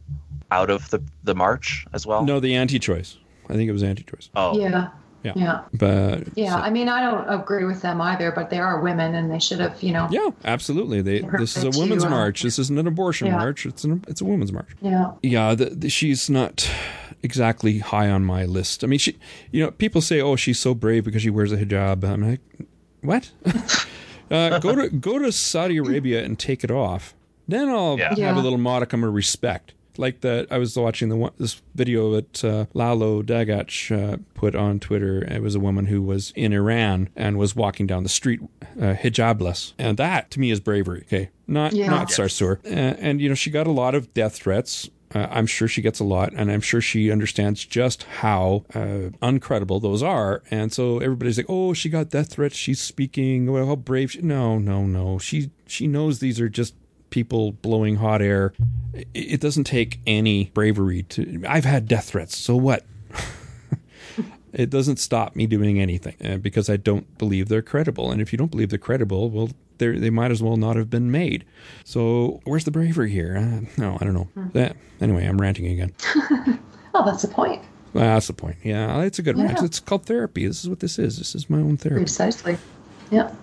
out 0.53 0.70
of 0.70 0.88
the, 0.90 1.03
the 1.24 1.34
march 1.34 1.86
as 1.92 2.07
well? 2.07 2.24
no, 2.24 2.38
the 2.38 2.55
anti-choice. 2.55 3.18
I 3.51 3.55
think 3.55 3.68
it 3.68 3.72
was 3.72 3.82
anti-choice. 3.82 4.30
Oh, 4.36 4.57
Yeah. 4.59 4.90
Yeah. 5.24 5.32
Yeah. 5.36 5.62
But 5.72 6.28
Yeah, 6.36 6.57
I 6.57 6.68
mean, 6.68 6.86
I 6.88 7.01
don't 7.01 7.26
agree 7.40 7.64
with 7.64 7.80
them 7.80 7.99
either, 8.01 8.30
but 8.30 8.51
they 8.51 8.59
are 8.59 8.80
women, 8.80 9.14
and 9.14 9.30
they 9.32 9.38
should 9.38 9.59
have, 9.59 9.82
you 9.82 9.90
know. 9.92 10.07
yeah, 10.11 10.28
absolutely. 10.45 11.01
They 11.01 11.20
this 11.38 11.57
is 11.57 11.64
a 11.64 11.70
women's 11.80 12.03
You, 12.05 12.09
uh, 12.09 12.20
march. 12.20 12.42
This 12.42 12.59
isn't 12.59 12.78
an 12.78 12.86
abortion 12.86 13.26
Yeah. 13.28 13.38
march. 13.38 13.64
It's 13.64 13.84
an 13.84 14.05
it's 14.07 14.20
a 14.20 14.24
women's 14.26 14.53
march. 14.53 14.68
Yeah. 14.82 15.12
yeah 15.22 15.55
the, 15.55 15.66
the, 15.82 15.88
she's 15.88 16.28
not 16.28 16.68
exactly 17.24 17.78
high 17.80 18.08
on 18.10 18.24
my 18.24 18.44
list. 18.44 18.84
I 18.84 18.86
mean 18.86 18.98
she 18.98 19.16
you 19.50 19.64
know 19.64 19.70
people 19.72 20.00
say 20.00 20.20
oh 20.20 20.36
she's 20.36 20.58
so 20.58 20.74
brave 20.74 21.04
because 21.04 21.22
she 21.22 21.30
wears 21.30 21.50
a 21.52 21.56
hijab. 21.56 22.04
I'm 22.04 22.28
like 22.30 22.40
what? 23.00 23.30
Uh, 24.30 24.58
go 24.58 24.74
to 24.74 24.88
go 24.88 25.18
to 25.18 25.30
saudi 25.30 25.76
arabia 25.76 26.24
and 26.24 26.38
take 26.38 26.64
it 26.64 26.70
off. 26.70 27.14
Then 27.46 27.68
i'll 27.68 27.98
Yeah. 27.98 28.08
have 28.08 28.18
Yeah. 28.18 28.34
a 28.34 28.40
little 28.40 28.58
modicum 28.58 29.04
of 29.04 29.12
respect 29.12 29.74
like 29.96 30.22
that 30.22 30.48
i 30.50 30.58
was 30.58 30.76
watching 30.76 31.08
the 31.08 31.14
one 31.14 31.30
this 31.38 31.60
video 31.76 32.10
that 32.12 32.42
uh, 32.44 32.64
lalo 32.74 33.22
dagach 33.22 33.92
uh, 33.92 34.16
put 34.32 34.54
on 34.56 34.80
twitter. 34.80 35.22
It 35.24 35.42
was 35.42 35.54
a 35.54 35.60
woman 35.60 35.86
who 35.86 36.00
was 36.02 36.32
in 36.34 36.52
iran 36.54 37.10
and 37.14 37.36
was 37.38 37.54
walking 37.54 37.86
down 37.86 38.02
the 38.02 38.08
street 38.08 38.40
uh, 38.80 38.94
hijabless. 38.94 39.74
And 39.78 39.98
that 39.98 40.30
to 40.32 40.40
me 40.40 40.50
is 40.50 40.58
bravery 40.58 41.02
okay? 41.06 41.28
Not 41.46 41.74
Yeah. 41.74 41.90
not 41.90 42.08
sarsour. 42.08 42.64
Uh, 42.64 42.68
and 42.98 43.20
you 43.20 43.28
know 43.28 43.34
she 43.36 43.50
got 43.50 43.66
a 43.66 43.72
lot 43.72 43.94
of 43.94 44.12
death 44.14 44.36
threats 44.36 44.88
uh, 45.14 45.28
I'm 45.30 45.46
sure 45.46 45.68
she 45.68 45.82
gets 45.82 46.00
a 46.00 46.05
lot, 46.05 46.32
and 46.34 46.50
I'm 46.50 46.61
sure 46.61 46.80
she 46.80 47.11
understands 47.11 47.64
just 47.64 48.05
how 48.05 48.64
uh, 48.74 49.11
uncredible 49.22 49.80
those 49.80 50.02
are. 50.02 50.42
And 50.50 50.72
so 50.72 50.98
everybody's 50.98 51.36
like, 51.36 51.46
"Oh, 51.48 51.72
she 51.72 51.88
got 51.88 52.11
death 52.11 52.32
threats. 52.32 52.57
She's 52.57 52.80
speaking. 52.80 53.50
Well, 53.50 53.66
how 53.66 53.76
brave!" 53.76 54.12
She-. 54.12 54.22
No, 54.22 54.59
no, 54.59 54.84
no. 54.84 55.18
She 55.18 55.50
she 55.66 55.86
knows 55.86 56.18
these 56.18 56.40
are 56.40 56.48
just 56.48 56.74
people 57.11 57.52
blowing 57.52 57.96
hot 57.96 58.20
air. 58.22 58.52
It, 58.92 59.09
it 59.14 59.40
doesn't 59.40 59.64
take 59.64 60.00
any 60.07 60.50
bravery 60.55 61.02
to. 61.05 61.44
I've 61.48 61.64
had 61.64 61.86
death 61.86 62.07
threats. 62.07 62.36
So 62.36 62.57
what? 62.57 62.84
It 64.55 64.70
doesn't 64.70 64.98
stop 64.98 65.36
me 65.36 65.46
doing 65.46 65.80
anything 65.80 66.16
uh, 66.24 66.36
because 66.36 66.70
I 66.70 66.76
don't 66.76 67.18
believe 67.18 67.48
they're 67.48 67.62
credible. 67.62 68.11
And 68.11 68.20
if 68.20 68.32
you 68.32 68.38
don't 68.38 68.50
believe 68.50 68.70
they're 68.70 68.78
credible, 68.78 69.30
well, 69.30 69.50
they're, 69.78 69.98
they 69.98 70.11
might 70.11 70.30
as 70.30 70.42
well 70.42 70.57
not 70.57 70.76
have 70.76 70.88
been 70.88 71.11
made. 71.11 71.44
So 71.84 72.40
where's 72.44 72.64
the 72.64 72.70
bravery 72.70 73.11
here? 73.11 73.36
Uh, 73.36 73.66
no, 73.76 73.98
I 74.00 74.05
don't 74.05 74.14
know. 74.14 74.28
That, 74.52 74.76
anyway, 75.00 75.26
I'm 75.26 75.40
ranting 75.40 75.66
again. 75.66 75.92
Oh, 76.96 77.05
that's 77.05 77.22
the 77.22 77.28
point. 77.28 77.61
Well, 77.92 78.05
that's 78.05 78.28
the 78.28 78.32
point. 78.34 78.57
Yeah, 78.62 79.00
it's 79.02 79.18
a 79.18 79.22
good 79.22 79.36
rant. 79.36 79.61
It's 79.62 79.80
called 79.80 80.07
therapy. 80.07 80.46
This 80.46 80.62
is 80.62 80.70
what 80.70 80.78
this 80.78 80.96
is. 80.96 81.18
This 81.18 81.34
is 81.34 81.50
my 81.50 81.59
own 81.59 81.76
therapy. 81.76 82.02
Precisely. 82.05 82.57
Yeah. 83.11 83.34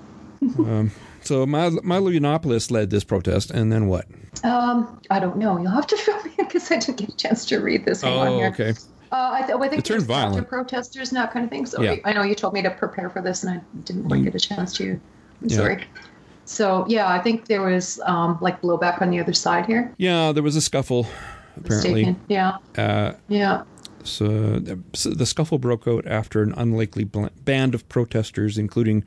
So 1.24 1.46
Milo 1.46 1.80
Yiannopoulos 2.10 2.72
led 2.72 2.90
this 2.90 3.04
protest, 3.04 3.52
and 3.52 3.72
then 3.72 3.88
what? 3.88 4.08
Um, 4.44 5.00
I 5.12 5.20
don't 5.20 5.38
know. 5.38 5.58
You'll 5.58 5.70
have 5.70 5.86
to 5.88 5.98
fill 5.98 6.20
me 6.24 6.32
in 6.40 6.46
because 6.46 6.72
I 6.72 6.78
didn't 6.80 6.98
get 6.98 7.10
a 7.10 7.16
chance 7.16 7.46
to 7.46 7.60
read 7.60 7.86
this. 7.86 8.02
Hang 8.02 8.18
Oh, 8.18 8.44
okay. 8.46 8.74
Uh, 9.12 9.32
I, 9.34 9.42
th- 9.42 9.58
I 9.60 9.68
think 9.68 9.80
It 9.80 9.86
turned 9.86 10.04
violent. 10.04 10.48
protesters 10.48 11.10
and 11.10 11.18
that 11.18 11.34
kind 11.34 11.44
of 11.44 11.50
thing. 11.52 11.66
So 11.66 11.82
Yeah. 11.82 11.96
I 12.06 12.14
know 12.14 12.24
you 12.24 12.34
told 12.36 12.54
me 12.54 12.62
to 12.62 12.70
prepare 12.72 13.10
for 13.10 13.22
this, 13.22 13.44
and 13.44 13.60
I 13.60 13.62
didn't 13.84 14.06
quite 14.06 14.24
get 14.24 14.34
a 14.36 14.40
chance 14.40 14.74
to. 14.78 14.92
I'm 14.94 15.00
Yeah. 15.48 15.58
sorry. 15.58 15.84
So 16.46 16.86
yeah, 16.88 17.08
I 17.10 17.20
think 17.20 17.46
there 17.48 17.62
was 17.62 18.00
um, 18.06 18.38
like 18.42 18.62
blowback 18.62 19.02
on 19.02 19.10
the 19.10 19.20
other 19.20 19.34
side 19.34 19.66
here. 19.66 19.94
Yeah, 19.98 20.32
there 20.32 20.44
was 20.44 20.56
a 20.56 20.62
scuffle. 20.62 21.08
Apparently, 21.58 22.06
Mistaken. 22.06 22.22
Yeah. 22.30 22.58
uh, 22.78 23.14
Yeah. 23.28 23.64
So 24.04 24.58
the, 24.60 25.26
scuffle 25.26 25.60
broke 25.60 25.88
out 25.88 26.08
after 26.08 26.42
an 26.42 26.54
unlikely 26.58 27.04
bl- 27.04 27.28
band 27.44 27.76
of 27.76 27.88
protesters, 27.90 28.58
including 28.58 29.04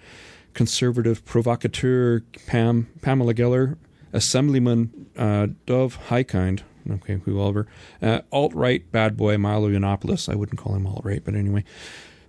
conservative 0.53 1.25
provocateur 1.25 2.21
Pam 2.47 2.87
Pamela 3.03 3.35
Geller, 3.35 3.77
Assemblyman 4.13 5.07
uh, 5.19 5.49
Dov 5.67 5.99
Hikind, 6.11 6.61
okay, 6.91 7.21
who 7.25 7.41
Oliver, 7.41 7.67
uh, 8.03 8.21
alt 8.33 8.55
right 8.55 8.91
bad 8.93 9.17
boy 9.17 9.37
Milo 9.39 9.69
Yiannopoulos. 9.71 10.29
I 10.29 10.35
wouldn't 10.35 10.59
call 10.59 10.75
him 10.75 10.87
alt 10.87 11.03
right, 11.05 11.23
but 11.25 11.35
anyway, 11.35 11.65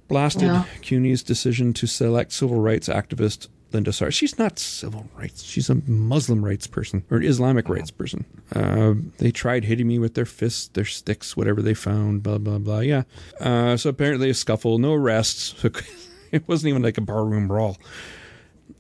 blasted 0.08 0.44
Yeah. 0.44 0.66
CUNY's 0.82 1.24
decision 1.24 1.74
to 1.74 1.88
select 1.88 2.32
civil 2.32 2.60
rights 2.62 2.88
activist 2.90 3.48
Linda 3.74 3.92
Sarr. 3.92 4.12
She's 4.14 4.38
not 4.40 4.58
civil 4.58 5.10
rights. 5.18 5.44
She's 5.44 5.70
a 5.70 5.76
Muslim 5.88 6.46
rights 6.46 6.66
person 6.68 7.04
or 7.12 7.18
an 7.18 7.24
Islamic 7.24 7.68
rights 7.68 7.92
person. 7.92 8.24
Uh, 8.56 8.94
they 9.18 9.32
tried 9.32 9.66
hitting 9.66 9.88
me 9.88 10.00
with 10.00 10.14
their 10.14 10.26
fists, 10.26 10.70
their 10.70 10.86
sticks, 10.86 11.36
whatever 11.36 11.62
they 11.62 11.74
found, 11.74 12.24
blah, 12.24 12.38
blah, 12.38 12.58
blah. 12.60 12.80
Yeah. 12.80 13.04
Uh, 13.42 13.76
so 13.76 13.90
apparently 13.90 14.30
a 14.30 14.34
scuffle, 14.34 14.78
no 14.78 14.94
arrests. 14.94 15.56
it 16.32 16.48
wasn't 16.48 16.70
even 16.70 16.84
like 16.84 16.98
a 16.98 17.02
barroom 17.02 17.48
brawl. 17.50 17.78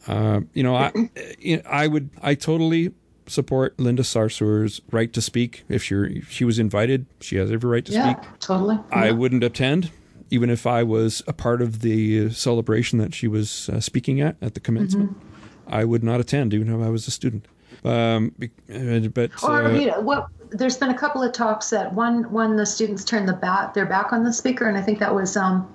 Uh, 0.08 0.42
you 0.54 0.64
know, 0.64 0.76
I, 0.76 0.94
I 1.70 1.88
would, 1.88 2.10
I 2.22 2.36
totally 2.36 2.94
support 3.28 3.80
Linda 3.80 4.04
Sarsour's 4.04 4.82
right 4.92 5.12
to 5.14 5.22
speak. 5.22 5.64
If 5.70 5.84
she 5.84 5.96
if 5.96 6.30
she 6.32 6.46
was 6.46 6.60
invited, 6.60 7.06
she 7.22 7.38
has 7.38 7.52
every 7.52 7.70
right 7.70 7.86
to 7.86 7.92
Yeah. 7.92 8.16
speak. 8.16 8.40
Totally. 8.40 8.80
I 8.92 9.08
Yeah. 9.08 9.12
wouldn't 9.12 9.44
attend, 9.44 9.92
even 10.30 10.50
if 10.50 10.66
I 10.68 10.84
was 10.84 11.22
a 11.28 11.34
part 11.34 11.62
of 11.62 11.80
the 11.82 12.26
uh, 12.26 12.30
celebration 12.30 13.00
that 13.00 13.14
she 13.16 13.28
was 13.28 13.70
uh, 13.70 13.80
speaking 13.80 14.22
at 14.22 14.36
at 14.42 14.54
the 14.54 14.60
commencement. 14.60 15.12
Mm-hmm. 15.12 15.74
I 15.74 15.84
would 15.84 16.04
not 16.04 16.20
attend, 16.20 16.54
even 16.54 16.74
if 16.74 16.86
I 16.86 16.90
was 16.90 17.08
a 17.08 17.12
student. 17.12 17.46
Um, 17.84 18.32
be- 18.38 18.52
uh, 18.74 19.08
but 19.10 19.32
Or 19.44 19.64
uh, 19.66 19.72
you 19.72 19.88
know 19.88 20.00
what? 20.00 20.28
There's 20.52 20.78
been 20.78 20.90
a 20.92 20.98
couple 20.98 21.22
of 21.24 21.34
talks 21.34 21.70
that 21.72 21.94
one 21.94 22.32
when 22.32 22.56
the 22.56 22.66
students 22.66 23.04
turned 23.04 23.28
the 23.28 23.34
back 23.34 23.74
their 23.74 23.86
back 23.86 24.14
on 24.14 24.24
the 24.24 24.32
speaker, 24.32 24.68
and 24.68 24.78
I 24.78 24.82
think 24.82 25.00
that 25.00 25.14
was 25.14 25.36
um, 25.36 25.68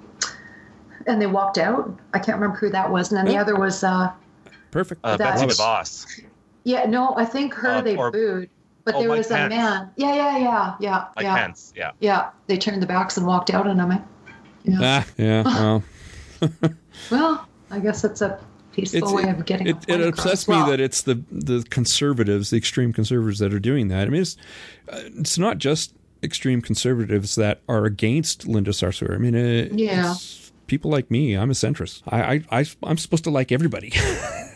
and 1.07 1.21
they 1.21 1.27
walked 1.27 1.59
out. 1.59 1.99
I 2.15 2.19
can't 2.21 2.37
remember 2.41 2.57
who 2.57 2.71
that 2.71 2.91
was, 2.91 3.11
and 3.11 3.19
then 3.19 3.27
the 3.27 3.37
other 3.37 3.57
was 3.57 3.83
uh, 3.83 4.11
perfect. 4.71 5.01
Uh, 5.05 5.17
That- 5.17 5.35
Betsy 5.39 5.47
DeVos. 5.47 6.23
Yeah, 6.65 6.85
no, 6.87 7.15
I 7.17 7.25
think 7.25 7.55
her 7.55 7.71
Uh, 7.77 7.81
they 7.81 7.97
or- 7.97 8.11
booed, 8.11 8.51
but 8.85 8.95
oh, 8.95 9.01
there 9.01 9.09
Mike 9.09 9.19
was 9.19 9.27
Pence. 9.29 9.53
a 9.53 9.57
man. 9.57 9.91
Yeah, 9.97 10.15
yeah, 10.15 10.39
yeah, 10.39 10.75
yeah, 10.81 11.05
Mike 11.17 11.25
yeah, 11.25 11.37
Pence. 11.37 11.73
Yeah. 11.77 11.91
yeah. 12.01 12.31
They 12.47 12.57
turned 12.59 12.83
the 12.83 12.87
backs 12.87 13.17
and 13.17 13.27
walked 13.27 13.51
out 13.51 13.67
on 13.67 13.79
him. 13.79 13.91
eh? 13.93 13.99
Yeah. 14.65 14.79
ah, 14.81 15.07
yeah, 15.17 15.43
well, 15.45 15.83
Well, 17.11 17.49
I 17.71 17.79
guess 17.79 18.05
it's 18.05 18.21
a 18.21 18.39
peaceful 18.73 18.99
it's, 19.05 19.13
way 19.13 19.23
it, 19.25 19.29
of 19.39 19.45
getting. 19.47 19.67
it, 19.69 19.71
a 19.71 19.75
point 19.75 19.89
it 20.03 20.09
across. 20.09 20.27
upsets 20.27 20.49
me 20.49 20.57
Well, 20.57 20.67
that 20.71 20.81
it's 20.81 21.03
the 21.03 21.23
the 21.31 21.65
conservatives, 21.71 22.51
the 22.51 22.57
extreme 22.59 22.93
conservatives, 22.93 23.39
that 23.39 23.55
are 23.55 23.59
doing 23.61 23.89
that. 23.89 24.07
I 24.07 24.11
mean, 24.11 24.21
it's 24.23 24.37
uh, 24.91 25.01
it's 25.19 25.39
not 25.39 25.59
just 25.59 25.95
extreme 26.23 26.61
conservatives 26.61 27.35
that 27.37 27.61
are 27.69 27.87
against 27.87 28.47
Linda 28.47 28.73
Sarsour. 28.73 29.15
I 29.15 29.19
mean, 29.19 29.35
uh, 29.35 29.69
Yeah. 29.73 30.13
it's 30.13 30.53
people 30.67 30.91
like 30.91 31.11
me. 31.11 31.35
I'm 31.37 31.51
a 31.51 31.55
centrist. 31.55 32.03
I 32.09 32.35
I, 32.51 32.61
I 32.61 32.67
I'm 32.83 32.99
supposed 32.99 33.25
to 33.25 33.31
like 33.31 33.51
everybody. 33.53 33.93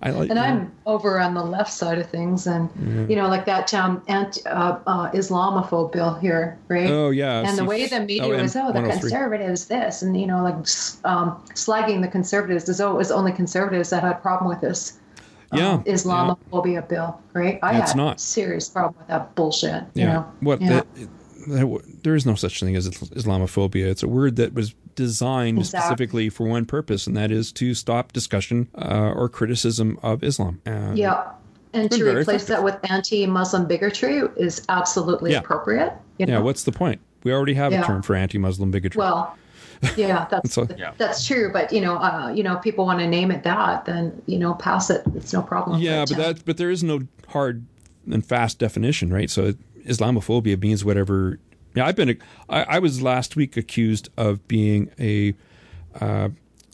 I 0.00 0.10
like. 0.10 0.30
and 0.30 0.38
I'm 0.38 0.72
over 0.86 1.18
on 1.18 1.34
the 1.34 1.42
left 1.42 1.72
side 1.72 1.98
of 1.98 2.08
things, 2.08 2.46
and 2.46 2.70
you 3.10 3.16
know, 3.16 3.26
like 3.28 3.44
that 3.46 3.74
um, 3.74 4.02
anti, 4.06 4.40
uh, 4.46 4.78
uh, 4.86 5.10
Islamophobe 5.10 5.92
bill 5.92 6.14
here, 6.14 6.56
right? 6.68 6.88
Oh 6.88 7.10
yeah, 7.10 7.40
and 7.44 7.58
the 7.58 7.64
way 7.64 7.86
the 7.86 8.00
media 8.00 8.24
oh, 8.24 8.42
was, 8.42 8.54
oh, 8.54 8.72
the 8.72 8.82
conservatives 8.82 9.66
this, 9.66 10.02
and 10.02 10.18
you 10.18 10.26
know, 10.26 10.42
like 10.42 10.54
um, 11.04 11.42
slagging 11.54 12.00
the 12.00 12.08
conservatives 12.08 12.68
as 12.68 12.78
though 12.78 12.92
it 12.92 12.96
was 12.96 13.10
only 13.10 13.32
conservatives 13.32 13.90
that 13.90 14.02
had 14.02 14.12
a 14.12 14.18
problem 14.20 14.48
with 14.48 14.60
this 14.60 14.98
Yeah, 15.52 15.72
um, 15.72 15.84
Islamophobia 15.84 16.88
bill, 16.88 17.20
right? 17.32 17.58
I 17.62 17.72
That's 17.72 17.90
had 17.92 17.96
not. 17.96 18.16
a 18.16 18.20
serious 18.20 18.68
problem 18.68 18.94
with 18.98 19.08
that 19.08 19.34
bullshit. 19.34 19.82
You 19.94 20.02
Yeah. 20.04 20.12
know, 20.12 20.32
What? 20.40 20.60
Yeah. 20.60 20.82
The, 20.94 21.08
the- 21.56 21.82
there 22.02 22.14
is 22.14 22.26
no 22.26 22.34
such 22.34 22.60
thing 22.60 22.76
as 22.76 22.88
Islamophobia. 22.88 23.86
It's 23.86 24.02
a 24.02 24.08
word 24.08 24.36
that 24.36 24.54
was 24.54 24.74
designed 24.98 25.58
Exactly. 25.58 25.80
specifically 25.80 26.28
for 26.28 26.48
one 26.48 26.64
purpose, 26.66 27.06
and 27.06 27.16
that 27.16 27.30
is 27.30 27.52
to 27.52 27.72
stop 27.72 28.12
discussion 28.12 28.66
uh, 28.76 29.12
or 29.16 29.28
criticism 29.28 29.96
of 30.02 30.22
Islam. 30.24 30.60
Uh, 30.66 30.92
Yeah. 30.94 31.22
And 31.72 31.88
to 31.90 32.02
very 32.04 32.22
replace 32.22 32.46
that 32.46 32.64
with 32.64 32.76
anti-Muslim 32.90 33.66
bigotry 33.66 34.22
is 34.36 34.62
absolutely 34.68 35.30
Yeah. 35.32 35.38
appropriate. 35.38 35.92
You 36.18 36.26
yeah. 36.26 36.38
What's 36.40 36.64
the 36.64 36.72
point? 36.72 37.00
We 37.24 37.32
already 37.32 37.54
have 37.54 37.72
a 37.72 37.82
term 37.82 38.02
for 38.02 38.14
anti-Muslim 38.16 38.70
bigotry. 38.72 38.98
Well, 38.98 39.36
yeah, 39.96 40.26
that's 40.30 40.52
So- 40.54 40.66
that's 40.96 41.24
true. 41.26 41.50
But 41.52 41.72
you 41.72 41.80
know, 41.80 41.96
uh, 41.96 42.32
you 42.34 42.42
know, 42.42 42.56
people 42.56 42.84
want 42.86 42.98
to 43.00 43.06
name 43.06 43.30
it 43.30 43.42
that, 43.44 43.84
then 43.84 44.20
you 44.26 44.38
know, 44.38 44.54
pass 44.54 44.90
it. 44.90 45.02
It's 45.14 45.32
no 45.32 45.42
problem. 45.42 45.80
Yeah, 45.80 46.04
but 46.08 46.18
uh, 46.18 46.22
that 46.32 46.44
but 46.44 46.56
there 46.56 46.70
is 46.70 46.82
no 46.82 47.00
hard 47.28 47.64
and 48.10 48.24
fast 48.26 48.58
definition, 48.58 49.12
right? 49.12 49.30
So 49.30 49.52
Islamophobia 49.86 50.60
means 50.60 50.84
whatever. 50.84 51.38
Yeah, 51.78 51.86
I've 51.86 51.96
been. 51.96 52.18
I, 52.48 52.62
I 52.64 52.78
was 52.80 53.00
last 53.02 53.36
week 53.36 53.56
accused 53.56 54.08
of 54.16 54.46
being 54.48 54.90
a 54.98 55.34
uh, 56.00 56.28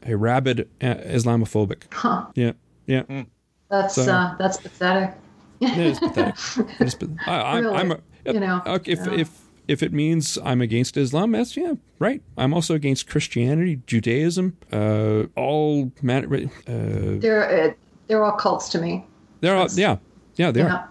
a 0.07 0.16
rabid 0.16 0.68
uh, 0.80 0.86
Islamophobic. 1.16 1.82
Huh. 1.92 2.26
Yeah, 2.34 2.52
yeah. 2.86 3.24
that's 3.70 3.94
So- 3.94 4.12
uh, 4.12 4.36
that's 4.38 4.57
pathetic. 4.59 5.14
yeah, 5.61 5.72
It 5.72 5.86
is 5.86 5.98
pathetic. 5.98 6.34
It 6.80 6.86
is 6.86 6.94
pathetic. 6.94 7.28
I, 7.28 7.57
I'm, 7.57 7.64
Really, 7.64 7.76
I'm 7.76 7.92
a, 7.92 7.98
you 8.32 8.40
know, 8.40 8.62
okay, 8.66 8.92
if 8.92 8.98
yeah. 9.07 9.14
if 9.22 9.30
if 9.68 9.82
it 9.82 9.92
means 9.92 10.38
I'm 10.44 10.61
against 10.61 10.96
Islam, 10.96 11.32
that's 11.32 11.57
yeah, 11.57 11.74
right. 11.98 12.22
I'm 12.36 12.52
also 12.55 12.74
against 12.74 13.09
Christianity, 13.09 13.80
Judaism, 13.86 14.57
uh, 14.72 15.24
all 15.36 15.90
man. 16.02 16.24
Uh, 16.66 17.20
They're 17.20 17.70
uh, 17.70 17.72
they're 18.07 18.24
all 18.24 18.36
cults 18.36 18.68
to 18.70 18.78
me. 18.80 19.05
they're 19.40 19.57
all, 19.57 19.68
yeah, 19.74 19.96
yeah, 20.36 20.50
they 20.50 20.61
Yeah. 20.61 20.74
are. 20.74 20.88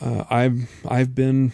Uh, 0.00 0.24
I've 0.28 0.68
I've 0.88 1.14
been, 1.14 1.52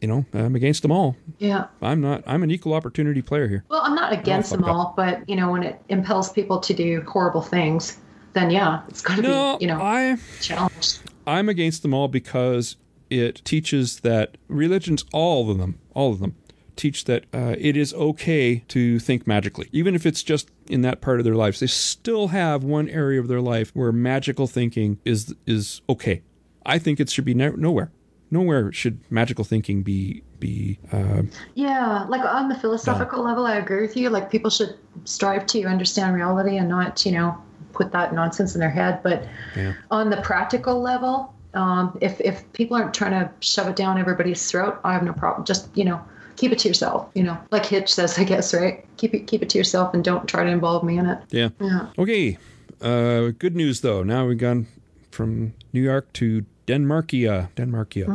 you 0.00 0.08
know, 0.08 0.24
I'm 0.32 0.54
against 0.54 0.82
them 0.82 0.92
all. 0.92 1.16
Yeah. 1.38 1.66
I'm 1.82 2.00
not. 2.00 2.22
I'm 2.26 2.42
an 2.42 2.50
equal 2.50 2.74
opportunity 2.74 3.22
player 3.22 3.48
here. 3.48 3.64
Well, 3.68 3.82
I'm 3.82 3.94
not 3.94 4.12
against 4.12 4.50
them 4.50 4.60
fucked 4.60 4.70
up. 4.70 4.76
all, 4.76 4.94
but 4.96 5.28
you 5.28 5.36
know, 5.36 5.50
when 5.50 5.62
it 5.62 5.80
impels 5.88 6.32
people 6.32 6.58
to 6.60 6.74
do 6.74 7.02
horrible 7.06 7.42
things, 7.42 7.98
then 8.32 8.50
yeah, 8.50 8.82
it's 8.88 9.02
going 9.02 9.22
to 9.22 9.28
No, 9.28 9.56
be 9.58 9.64
you 9.64 9.68
know 9.70 9.80
I 9.80 10.16
challenged. 10.40 11.00
I'm 11.26 11.48
against 11.48 11.82
them 11.82 11.92
all 11.94 12.08
because 12.08 12.76
it 13.10 13.44
teaches 13.44 14.00
that 14.00 14.36
religions, 14.48 15.04
all 15.12 15.50
of 15.50 15.58
them, 15.58 15.78
all 15.94 16.12
of 16.12 16.20
them, 16.20 16.36
teach 16.76 17.04
that 17.04 17.24
uh, 17.34 17.54
it 17.58 17.76
is 17.76 17.92
okay 17.92 18.64
to 18.68 18.98
think 18.98 19.26
magically, 19.26 19.68
even 19.72 19.94
if 19.94 20.06
it's 20.06 20.22
just 20.22 20.50
in 20.68 20.80
that 20.82 21.00
part 21.00 21.18
of 21.18 21.24
their 21.24 21.34
lives. 21.34 21.60
They 21.60 21.66
still 21.66 22.28
have 22.28 22.64
one 22.64 22.88
area 22.88 23.20
of 23.20 23.28
their 23.28 23.40
life 23.40 23.70
where 23.74 23.92
magical 23.92 24.46
thinking 24.46 24.98
is 25.04 25.34
is 25.46 25.82
okay. 25.88 26.22
I 26.64 26.78
think 26.78 27.00
it 27.00 27.10
should 27.10 27.24
be 27.24 27.34
no, 27.34 27.50
nowhere. 27.50 27.90
Nowhere 28.30 28.72
should 28.72 29.00
magical 29.10 29.44
thinking 29.44 29.82
be 29.82 30.22
be. 30.38 30.78
Uh, 30.92 31.22
Yeah, 31.54 32.06
like 32.08 32.22
on 32.24 32.48
the 32.48 32.54
philosophical 32.54 33.22
level, 33.22 33.46
I 33.46 33.56
agree 33.56 33.82
with 33.82 33.96
you. 33.96 34.10
Like 34.10 34.30
people 34.30 34.50
should 34.50 34.76
strive 35.04 35.46
to 35.46 35.64
understand 35.64 36.14
reality 36.14 36.56
and 36.56 36.68
not, 36.68 37.04
you 37.04 37.12
know, 37.12 37.36
put 37.72 37.92
that 37.92 38.12
nonsense 38.14 38.54
in 38.54 38.60
their 38.60 38.70
head. 38.70 39.02
But 39.02 39.26
yeah. 39.56 39.74
on 39.90 40.10
the 40.10 40.16
practical 40.18 40.80
level, 40.80 41.34
um, 41.54 41.96
if 42.00 42.20
if 42.20 42.50
people 42.52 42.76
aren't 42.76 42.94
trying 42.94 43.12
to 43.12 43.30
shove 43.40 43.68
it 43.68 43.76
down 43.76 43.98
everybody's 43.98 44.50
throat, 44.50 44.80
I 44.84 44.92
have 44.92 45.02
no 45.02 45.12
problem. 45.12 45.44
Just 45.44 45.68
you 45.76 45.84
know, 45.84 46.00
keep 46.36 46.52
it 46.52 46.58
to 46.60 46.68
yourself. 46.68 47.10
You 47.14 47.24
know, 47.24 47.38
like 47.50 47.66
Hitch 47.66 47.92
says, 47.92 48.18
I 48.18 48.24
guess, 48.24 48.54
right? 48.54 48.84
Keep 48.96 49.14
it 49.14 49.26
keep 49.26 49.42
it 49.42 49.50
to 49.50 49.58
yourself 49.58 49.94
and 49.94 50.02
don't 50.02 50.28
try 50.28 50.44
to 50.44 50.50
involve 50.50 50.84
me 50.84 50.98
in 50.98 51.06
it. 51.06 51.18
Yeah. 51.30 51.50
Yeah. 51.60 51.88
Okay. 51.98 52.38
Uh, 52.80 53.32
good 53.38 53.54
news 53.56 53.82
though. 53.82 54.02
Now 54.02 54.26
we've 54.26 54.38
gone 54.38 54.66
from 55.10 55.52
New 55.72 55.82
York 55.82 56.12
to 56.14 56.44
Denmarkia. 56.70 57.48
Denmarkia. 57.56 58.06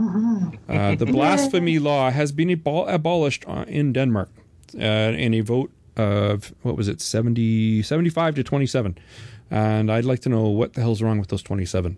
Uh, 0.69 0.95
the 0.95 1.05
blasphemy 1.17 1.79
law 1.79 2.09
has 2.11 2.31
been 2.31 2.49
abol- 2.49 2.87
abolished 2.93 3.43
in 3.67 3.93
Denmark 3.93 4.29
uh, 4.79 5.13
in 5.25 5.33
a 5.33 5.41
vote 5.41 5.71
of 5.97 6.53
what 6.63 6.75
was 6.77 6.87
it 6.89 6.99
70 7.01 7.81
75 7.83 8.35
to 8.35 8.43
27 8.43 8.97
and 9.49 9.89
i'd 9.89 10.03
like 10.03 10.19
to 10.21 10.29
know 10.29 10.49
what 10.59 10.73
the 10.73 10.81
hell's 10.81 11.01
wrong 11.01 11.19
with 11.19 11.29
those 11.29 11.41
27 11.41 11.97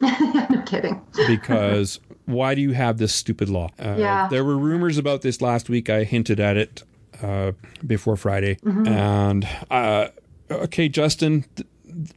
no 0.00 0.62
kidding. 0.66 1.00
because 1.26 1.98
why 2.26 2.54
do 2.54 2.60
you 2.60 2.70
have 2.74 2.98
this 2.98 3.12
stupid 3.12 3.48
law 3.48 3.66
uh, 3.80 3.96
Yeah. 3.98 4.28
there 4.30 4.44
were 4.44 4.56
rumors 4.56 4.98
about 4.98 5.22
this 5.22 5.40
last 5.42 5.68
week 5.68 5.90
i 5.90 6.04
hinted 6.04 6.38
at 6.38 6.56
it 6.56 6.84
uh, 7.20 7.50
before 7.84 8.16
friday 8.16 8.54
Mhm. 8.62 8.86
and 8.86 9.48
uh, 9.68 10.06
okay 10.50 10.88
justin 10.88 11.44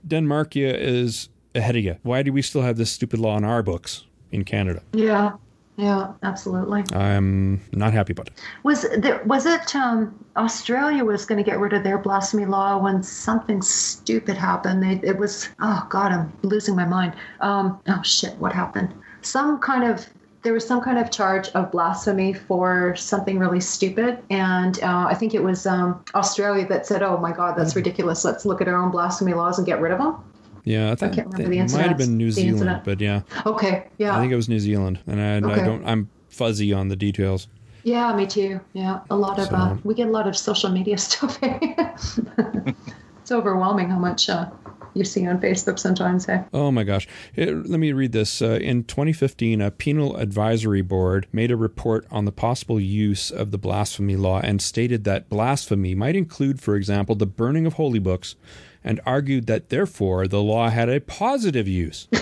denmarkia 0.07 0.73
is 0.77 1.29
ahead 1.55 1.75
of 1.75 1.83
you 1.83 1.95
why 2.03 2.23
do 2.23 2.31
we 2.33 2.41
still 2.41 2.61
have 2.61 2.77
this 2.77 2.91
stupid 2.91 3.19
law 3.19 3.37
in 3.37 3.43
our 3.43 3.63
books 3.63 4.05
in 4.31 4.43
canada 4.43 4.81
Yeah. 4.93 5.33
Yeah. 5.77 6.13
Absolutely. 6.21 6.83
i'm 6.95 7.61
not 7.71 7.93
happy 7.93 8.13
about 8.13 8.27
it 8.27 8.33
Was 8.63 8.85
there 8.97 9.21
was 9.25 9.45
it 9.45 9.75
um, 9.75 10.13
Australia 10.37 11.03
was 11.03 11.25
going 11.25 11.43
to 11.43 11.49
get 11.49 11.59
rid 11.59 11.73
of 11.73 11.83
their 11.83 11.97
blasphemy 11.97 12.45
law 12.45 12.77
when 12.77 13.03
something 13.03 13.61
stupid 13.61 14.37
happened? 14.37 14.81
They, 14.83 15.05
it 15.07 15.17
was 15.17 15.49
oh 15.59 15.85
god, 15.89 16.11
I'm 16.11 16.31
losing 16.43 16.75
my 16.75 16.85
mind. 16.85 17.13
Um, 17.41 17.79
oh 17.87 18.01
shit, 18.03 18.37
what 18.37 18.53
happened? 18.53 18.93
Some 19.21 19.59
kind 19.59 19.83
of 19.83 20.07
there 20.43 20.53
was 20.53 20.65
some 20.65 20.81
kind 20.81 20.97
of 20.97 21.11
charge 21.11 21.49
of 21.49 21.71
blasphemy 21.71 22.33
for 22.33 22.95
something 22.95 23.37
really 23.39 23.59
stupid, 23.59 24.19
and 24.29 24.81
uh, 24.81 25.05
I 25.09 25.13
think 25.15 25.33
it 25.33 25.43
was 25.43 25.65
um, 25.65 26.03
Australia 26.15 26.65
that 26.67 26.85
said, 26.85 27.01
"Oh 27.03 27.17
my 27.17 27.31
god, 27.33 27.55
that's 27.57 27.75
ridiculous. 27.75 28.23
Let's 28.23 28.45
look 28.45 28.61
at 28.61 28.67
our 28.67 28.75
own 28.75 28.91
blasphemy 28.91 29.33
laws 29.33 29.57
and 29.57 29.65
get 29.67 29.81
rid 29.81 29.91
of 29.91 29.99
them." 29.99 30.15
Yeah, 30.63 30.91
I, 30.91 30.95
think 30.95 31.13
can't 31.15 31.27
remember 31.27 31.53
it 31.53 31.67
the 31.67 31.77
might 31.77 31.87
have 31.87 31.97
been 31.97 32.17
New 32.17 32.31
Zealand, 32.31 32.81
but 32.85 33.01
yeah, 33.01 33.21
Okay, 33.45 33.87
yeah, 33.97 34.15
I 34.15 34.19
think 34.19 34.31
it 34.31 34.35
was 34.35 34.47
New 34.49 34.59
Zealand, 34.59 34.99
and 35.07 35.19
I, 35.21 35.53
I 35.53 35.65
don't. 35.65 35.85
I'm 35.85 36.09
fuzzy 36.29 36.71
on 36.71 36.87
the 36.87 36.95
details. 36.95 37.47
Yeah, 37.83 38.15
me 38.15 38.27
too. 38.27 38.59
Yeah, 38.73 38.99
a 39.09 39.15
lot 39.15 39.39
of 39.39 39.51
uh, 39.51 39.75
we 39.83 39.93
get 39.95 40.07
a 40.07 40.11
lot 40.11 40.27
of 40.27 40.37
social 40.37 40.69
media 40.69 40.97
stuff. 40.99 41.39
it's 41.41 43.31
overwhelming 43.31 43.89
how 43.89 43.97
much 43.97 44.29
uh, 44.29 44.49
you 44.93 45.03
see 45.03 45.25
on 45.27 45.39
Facebook 45.39 45.79
sometimes. 45.79 46.25
Hey, 46.25 46.43
Oh 46.53 46.71
my 46.71 46.83
gosh! 46.83 47.07
It- 47.35 47.67
let 47.67 47.79
me 47.79 47.91
read 47.93 48.11
this. 48.11 48.41
Uh, 48.41 48.59
in 48.61 48.83
2015, 48.83 49.61
a 49.61 49.71
penal 49.71 50.15
advisory 50.17 50.81
board 50.81 51.27
made 51.31 51.49
a 51.51 51.55
report 51.55 52.05
on 52.11 52.25
the 52.25 52.31
possible 52.31 52.79
use 52.79 53.31
of 53.31 53.51
the 53.51 53.57
blasphemy 53.57 54.15
law 54.15 54.39
and 54.41 54.61
stated 54.61 55.03
that 55.05 55.29
blasphemy 55.29 55.95
might 55.95 56.15
include, 56.15 56.61
for 56.61 56.75
example, 56.75 57.15
the 57.15 57.25
burning 57.25 57.65
of 57.65 57.73
holy 57.73 57.99
books, 57.99 58.35
and 58.83 58.99
argued 59.05 59.47
that 59.47 59.69
therefore 59.69 60.27
the 60.27 60.41
law 60.41 60.69
had 60.69 60.89
a 60.89 60.99
positive 60.99 61.67
use. 61.67 62.07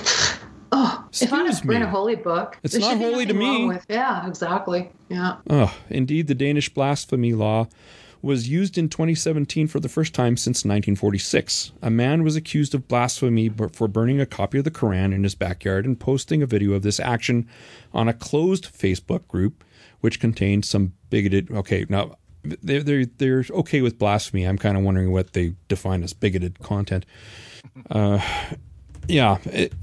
oh, 0.72 1.06
if 1.12 1.34
I 1.34 1.46
Excuse 1.46 1.62
burn 1.62 1.82
a 1.82 1.90
holy 1.90 2.16
book, 2.16 2.58
It's 2.64 2.76
not 2.78 2.98
holy 2.98 3.26
to 3.26 3.34
me. 3.34 3.68
With, 3.68 3.86
yeah, 3.90 4.28
exactly. 4.28 4.92
Yeah. 5.10 5.38
Oh, 5.50 5.76
indeed, 5.90 6.28
the 6.28 6.36
Danish 6.36 6.70
blasphemy 6.70 7.34
law 7.34 7.68
was 8.22 8.50
used 8.50 8.78
in 8.78 8.90
2017 8.90 9.68
for 9.68 9.80
the 9.80 9.90
first 9.90 10.14
time 10.14 10.36
since 10.36 10.66
1946. 10.66 11.72
A 11.82 11.90
man 11.90 12.24
was 12.24 12.36
accused 12.36 12.76
of 12.76 12.88
blasphemy 12.88 13.50
for 13.72 13.88
burning 13.88 14.20
a 14.20 14.26
copy 14.26 14.58
of 14.58 14.66
the 14.66 14.72
Quran 14.72 15.14
in 15.14 15.24
his 15.24 15.36
backyard 15.36 15.86
and 15.86 16.00
posting 16.00 16.42
a 16.42 16.46
video 16.46 16.74
of 16.74 16.82
this 16.82 17.00
action 17.00 17.48
on 17.94 18.08
a 18.08 18.14
closed 18.14 18.66
Facebook 18.66 19.28
group, 19.28 19.64
which 20.02 20.20
contained 20.20 20.66
some 20.66 20.94
bigoted. 21.10 21.50
Okay, 21.52 21.86
now 21.88 22.18
they're 22.44 22.84
they're, 22.84 23.06
they're 23.06 23.46
okay 23.52 23.82
with 23.82 23.98
blasphemy. 24.00 24.44
I'm 24.46 24.58
kind 24.58 24.78
of 24.78 24.84
wondering 24.84 25.12
what 25.12 25.34
they 25.34 25.54
define 25.68 26.04
as 26.04 26.14
bigoted 26.14 26.60
content. 26.60 27.06
Uh, 27.90 28.20
yeah, 29.08 29.38
it, 29.46 29.74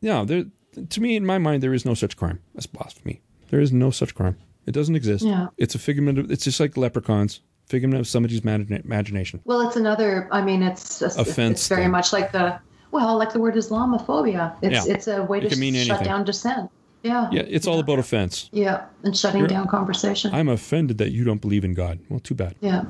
yeah. 0.00 0.24
There, 0.24 0.44
to 0.88 1.00
me, 1.00 1.14
in 1.16 1.24
my 1.26 1.36
mind, 1.38 1.62
there 1.62 1.74
is 1.74 1.84
no 1.84 1.94
such 1.94 2.16
crime 2.16 2.40
as 2.56 2.66
blasphemy. 2.66 3.20
There 3.50 3.60
is 3.60 3.70
no 3.72 3.90
such 3.90 4.14
crime. 4.14 4.36
It 4.66 4.72
doesn't 4.72 4.96
exist. 4.96 5.24
Yeah. 5.24 5.48
It's 5.58 5.74
a 5.74 5.78
figment 5.78 6.18
of. 6.18 6.30
It's 6.30 6.44
just 6.44 6.58
like 6.58 6.76
leprechauns. 6.76 7.40
Figment 7.66 7.94
of 8.00 8.06
somebody's 8.06 8.40
imagination. 8.40 9.40
Well, 9.44 9.60
it's 9.66 9.76
another. 9.76 10.28
I 10.32 10.40
mean, 10.40 10.62
it's 10.62 11.00
just, 11.00 11.18
Offense 11.18 11.58
It's 11.60 11.68
very 11.68 11.82
thing. 11.82 11.90
much 11.90 12.12
like 12.12 12.32
the 12.32 12.58
well, 12.92 13.16
like 13.18 13.32
the 13.32 13.40
word 13.40 13.54
Islamophobia. 13.54 14.56
It's 14.62 14.86
Yeah. 14.86 14.94
it's 14.94 15.06
a 15.08 15.22
way 15.24 15.38
It 15.38 15.42
to 15.42 15.48
can 15.50 15.58
shut 15.74 15.90
anything. 15.90 16.04
down 16.04 16.24
dissent. 16.24 16.70
Yeah. 17.06 17.28
Yeah, 17.30 17.42
it's 17.46 17.66
all 17.66 17.78
about 17.78 17.98
offense. 17.98 18.48
Yeah, 18.52 18.84
and 19.04 19.16
shutting 19.16 19.40
You're- 19.40 19.48
down 19.48 19.68
conversation. 19.68 20.34
I'm 20.34 20.48
offended 20.48 20.98
that 20.98 21.12
you 21.12 21.24
don't 21.24 21.40
believe 21.40 21.64
in 21.64 21.74
God. 21.74 22.00
Well, 22.08 22.20
too 22.20 22.34
bad. 22.34 22.56
yeah. 22.60 22.84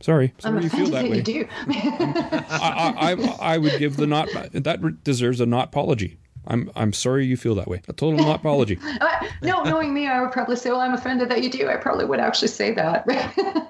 Sorry. 0.00 0.32
I'm 0.44 0.62
you 0.62 0.68
feel 0.68 0.86
that 0.90 1.02
that, 1.02 1.10
way. 1.10 1.16
you 1.16 1.22
do. 1.24 1.48
I, 1.68 2.94
I, 2.96 3.12
I, 3.12 3.54
I 3.54 3.58
would 3.58 3.78
give 3.80 3.96
the 3.96 4.06
not 4.06 4.28
that 4.52 5.02
deserves 5.02 5.40
a 5.40 5.46
not 5.46 5.68
apology. 5.68 6.18
I'm 6.46 6.70
I'm 6.76 6.92
sorry 6.92 7.26
you 7.26 7.36
feel 7.36 7.56
that 7.56 7.66
way. 7.66 7.82
A 7.88 7.92
total 7.92 8.24
not 8.24 8.36
apology. 8.40 8.78
Uh, 9.00 9.26
no, 9.42 9.62
knowing 9.64 9.92
me, 9.92 10.06
I 10.06 10.20
would 10.20 10.32
probably 10.32 10.56
say, 10.56 10.70
"Well, 10.70 10.80
I'm 10.80 10.94
offended 10.94 11.28
that 11.30 11.42
you 11.42 11.50
do." 11.50 11.68
I 11.68 11.76
probably 11.76 12.04
would 12.04 12.20
actually 12.20 12.48
say 12.48 12.72
that. 12.74 13.06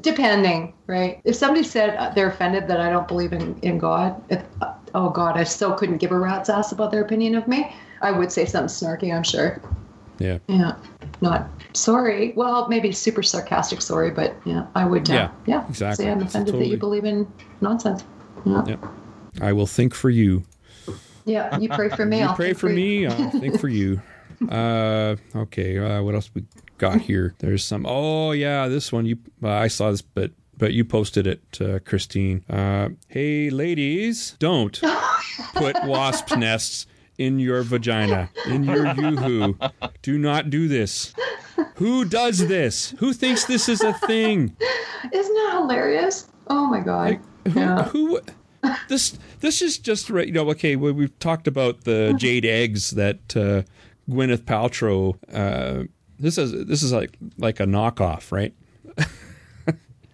Depending, 0.00 0.74
right? 0.86 1.20
If 1.24 1.36
somebody 1.36 1.62
said 1.64 1.96
uh, 1.96 2.10
they're 2.10 2.28
offended 2.28 2.68
that 2.68 2.80
I 2.80 2.88
don't 2.90 3.08
believe 3.08 3.32
in 3.32 3.58
in 3.60 3.78
God, 3.78 4.22
if, 4.30 4.42
uh, 4.60 4.72
oh 4.94 5.10
God, 5.10 5.36
I 5.36 5.44
still 5.44 5.74
couldn't 5.74 5.98
give 5.98 6.10
a 6.12 6.18
rat's 6.18 6.48
ass 6.48 6.72
about 6.72 6.90
their 6.90 7.02
opinion 7.02 7.34
of 7.34 7.46
me. 7.48 7.74
I 8.02 8.10
would 8.12 8.30
say 8.32 8.44
something 8.44 8.68
snarky. 8.68 9.14
I'm 9.14 9.22
sure. 9.22 9.60
Yeah. 10.18 10.38
Yeah, 10.48 10.76
not 11.20 11.48
sorry. 11.74 12.32
Well, 12.36 12.68
maybe 12.68 12.90
super 12.92 13.22
sarcastic 13.22 13.82
sorry, 13.82 14.10
but 14.10 14.34
yeah, 14.46 14.66
I 14.74 14.84
would. 14.86 15.10
Uh, 15.10 15.14
Yeah, 15.14 15.30
yeah, 15.46 15.68
exactly. 15.68 16.04
Say 16.06 16.10
I'm 16.10 16.22
offended 16.22 16.54
that 16.58 16.66
you 16.68 16.76
believe 16.78 17.04
in 17.04 17.30
nonsense. 17.60 18.02
Yeah, 18.46 18.64
Yeah. 18.66 18.76
I 19.42 19.52
will 19.52 19.66
think 19.66 19.92
for 19.94 20.08
you. 20.08 20.44
yeah. 21.26 21.58
You 21.58 21.68
pray 21.68 21.90
for 21.90 22.06
me. 22.12 22.20
You 22.20 22.24
I'll 22.26 22.34
pray 22.36 22.48
think 22.54 22.58
for 22.58 22.68
you. 22.70 22.74
me. 22.76 23.06
I'll 23.08 23.30
think 23.30 23.60
for 23.60 23.68
you. 23.68 24.00
Uh, 24.50 25.16
okay. 25.34 25.78
Uh, 25.78 26.02
what 26.02 26.14
else 26.14 26.30
we 26.34 26.44
got 26.78 27.00
here? 27.00 27.34
There's 27.38 27.64
some. 27.64 27.84
Oh 27.86 28.32
yeah, 28.32 28.68
this 28.68 28.92
one. 28.92 29.04
You. 29.06 29.18
Uh, 29.42 29.50
I 29.50 29.68
saw 29.68 29.90
this, 29.90 30.00
but 30.02 30.30
but 30.56 30.72
you 30.72 30.84
posted 30.84 31.26
it, 31.26 31.42
uh, 31.60 31.78
Christine. 31.84 32.42
Uh, 32.48 32.88
hey, 33.08 33.50
ladies, 33.50 34.34
don't 34.38 34.80
put 35.54 35.76
wasp 35.84 36.34
nests 36.36 36.86
in 37.18 37.38
your 37.38 37.62
vagina, 37.62 38.30
in 38.46 38.64
your 38.64 38.86
yoo-hoo. 38.94 39.58
Do 40.02 40.18
not 40.18 40.50
do 40.50 40.68
this. 40.68 41.14
Who 41.76 42.04
does 42.04 42.48
this? 42.48 42.90
Who 42.98 43.12
thinks 43.12 43.44
this 43.44 43.68
is 43.68 43.82
a 43.82 43.92
thing? 43.92 44.56
Isn't 45.12 45.34
that 45.34 45.58
hilarious? 45.60 46.28
Oh 46.48 46.66
my 46.66 46.80
god. 46.80 47.20
Who, 47.48 47.60
yeah. 47.60 47.84
who 47.84 48.20
this 48.88 49.18
this 49.40 49.62
is 49.62 49.78
just 49.78 50.10
right 50.10 50.26
you 50.26 50.32
know 50.32 50.48
okay 50.50 50.76
we, 50.76 50.92
we've 50.92 51.18
talked 51.18 51.46
about 51.46 51.84
the 51.84 52.14
jade 52.18 52.44
eggs 52.44 52.92
that 52.92 53.36
uh, 53.36 53.62
gwyneth 54.10 54.44
paltrow 54.44 55.16
uh, 55.32 55.84
this 56.18 56.38
is 56.38 56.66
this 56.66 56.82
is 56.82 56.92
like 56.92 57.16
like 57.38 57.60
a 57.60 57.64
knockoff 57.64 58.32
right 58.32 58.54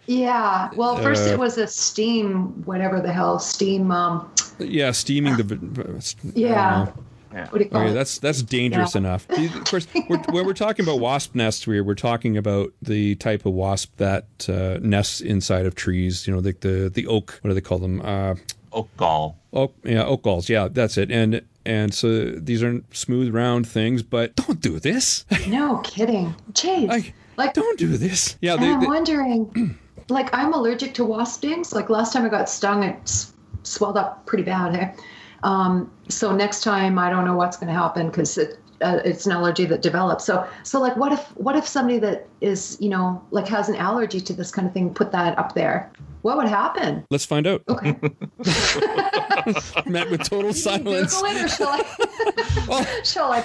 Yeah. 0.06 0.70
Well, 0.76 0.96
first 0.96 1.28
Uh, 1.28 1.32
it 1.32 1.38
was 1.38 1.58
a 1.58 1.66
steam, 1.66 2.62
whatever 2.64 3.00
the 3.00 3.12
hell, 3.12 3.38
steam. 3.38 3.90
Um, 3.90 4.28
yeah 4.58 4.90
steaming 4.92 5.36
the 5.36 5.42
v- 5.44 6.32
yeah. 6.34 6.88
Yeah. 7.32 7.46
What 7.48 7.58
do 7.58 7.64
you 7.64 7.70
call 7.70 7.80
Okay, 7.80 7.90
it? 7.92 7.94
that's 7.94 8.18
that's 8.18 8.42
dangerous 8.42 8.94
Yeah. 8.94 8.98
enough. 9.00 9.26
Of 9.30 9.64
course, 9.64 9.86
we're, 10.08 10.18
when 10.18 10.44
we're 10.44 10.52
talking 10.52 10.84
about 10.84 11.00
wasp 11.00 11.34
nests, 11.34 11.66
we're 11.66 11.82
we're 11.82 11.94
talking 11.94 12.36
about 12.36 12.72
the 12.82 13.14
type 13.14 13.46
of 13.46 13.54
wasp 13.54 13.96
that 13.96 14.26
uh, 14.48 14.78
nests 14.82 15.20
inside 15.22 15.64
of 15.64 15.74
trees. 15.74 16.26
You 16.26 16.34
know, 16.34 16.40
like 16.40 16.60
the 16.60 16.90
the 16.92 17.06
oak. 17.06 17.38
What 17.40 17.48
do 17.48 17.54
they 17.54 17.60
call 17.62 17.78
them? 17.78 18.02
Uh, 18.02 18.34
Oak 18.74 18.88
gall. 18.96 19.36
oak. 19.52 19.74
Yeah, 19.84 20.04
oak 20.04 20.22
galls. 20.22 20.48
Yeah, 20.48 20.68
that's 20.70 20.96
it. 20.98 21.10
And 21.10 21.42
and 21.64 21.94
so 21.94 22.24
these 22.32 22.62
are 22.62 22.82
smooth, 22.92 23.34
round 23.34 23.66
things. 23.66 24.02
But 24.02 24.34
don't 24.36 24.60
do 24.60 24.78
this. 24.80 25.24
No 25.48 25.78
kidding. 25.78 26.34
Jeez. 26.52 26.88
Like, 26.88 27.14
like 27.38 27.54
don't 27.54 27.78
do 27.78 27.96
this. 27.96 28.36
Yeah, 28.42 28.56
they, 28.56 28.68
I'm 28.70 28.80
they- 28.80 28.86
wondering, 28.86 29.78
like, 30.12 30.34
I'm 30.34 30.52
allergic 30.52 30.94
to 30.94 31.04
wasp 31.04 31.38
stings. 31.38 31.72
Like 31.72 31.90
last 31.90 32.12
time 32.12 32.24
I 32.24 32.28
got 32.28 32.48
stung, 32.48 32.82
it 32.82 33.24
swelled 33.62 33.96
up 33.96 34.24
pretty 34.26 34.44
bad. 34.44 34.74
Hey? 34.74 34.94
Um, 35.42 35.90
so 36.08 36.34
next 36.34 36.62
time, 36.62 36.98
I 36.98 37.10
don't 37.10 37.24
know 37.24 37.36
what's 37.36 37.56
going 37.56 37.68
to 37.68 37.78
happen 37.78 38.08
because 38.08 38.38
it, 38.38 38.58
uh, 38.80 39.00
it's 39.04 39.26
an 39.26 39.32
allergy 39.32 39.64
that 39.66 39.82
develops. 39.82 40.24
So, 40.24 40.46
so 40.62 40.80
like, 40.80 40.96
what 40.96 41.12
if 41.12 41.20
what 41.36 41.56
if 41.56 41.66
somebody 41.66 41.98
that 42.00 42.26
is, 42.42 42.76
you 42.80 42.88
know, 42.88 43.22
like 43.30 43.46
has 43.48 43.68
an 43.68 43.76
allergy 43.76 44.20
to 44.20 44.32
this 44.32 44.50
kind 44.50 44.66
of 44.66 44.74
thing 44.74 44.92
put 44.92 45.12
that 45.12 45.38
up 45.38 45.54
there? 45.54 45.90
What 46.22 46.36
would 46.36 46.46
happen? 46.48 47.04
let's 47.10 47.24
find 47.24 47.46
out. 47.48 47.62
Okay. 47.68 47.96
Met 49.86 50.08
with 50.10 50.22
total 50.22 50.52
silence. 50.52 51.14
Google 51.20 51.36
it, 51.36 51.44
or 51.44 51.48
shall 51.48 51.68
I? 51.68 52.84
shall 53.04 53.32
I? 53.32 53.42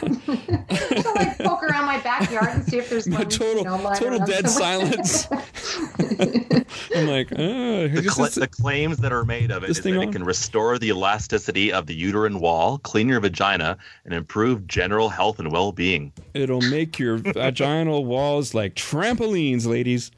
shall 1.01 1.17
I 1.17 1.35
poke 1.39 1.63
around 1.63 1.85
my 1.85 1.99
backyard 2.01 2.49
and 2.49 2.63
see 2.63 2.77
if 2.77 2.89
there's 2.89 3.09
one? 3.09 3.27
total 3.29 3.57
you 3.57 3.63
know, 3.63 3.93
total 3.95 4.19
dead 4.25 4.47
silence. 4.47 5.27
I'm 6.95 7.07
like, 7.07 7.31
uh, 7.31 7.35
The, 7.37 8.07
cla 8.09 8.29
the 8.29 8.47
claims 8.47 8.97
that 8.97 9.11
are 9.11 9.25
made 9.25 9.51
of 9.51 9.63
it 9.63 9.67
this 9.67 9.77
is 9.77 9.83
thing 9.83 9.93
that 9.95 10.01
on? 10.01 10.09
it 10.09 10.11
can 10.11 10.23
restore 10.23 10.77
the 10.77 10.89
elasticity 10.89 11.71
of 11.73 11.85
the 11.87 11.95
uterine 11.95 12.39
wall, 12.39 12.77
clean 12.79 13.07
your 13.09 13.19
vagina, 13.19 13.77
and 14.05 14.13
improve 14.13 14.67
general 14.67 15.09
health 15.09 15.39
and 15.39 15.51
well-being. 15.51 16.11
it'll 16.33 16.61
make 16.61 16.99
your 16.99 17.17
vaginal 17.17 18.05
walls 18.05 18.53
like 18.53 18.75
trampolines, 18.89 19.65
ladies. 19.65 20.11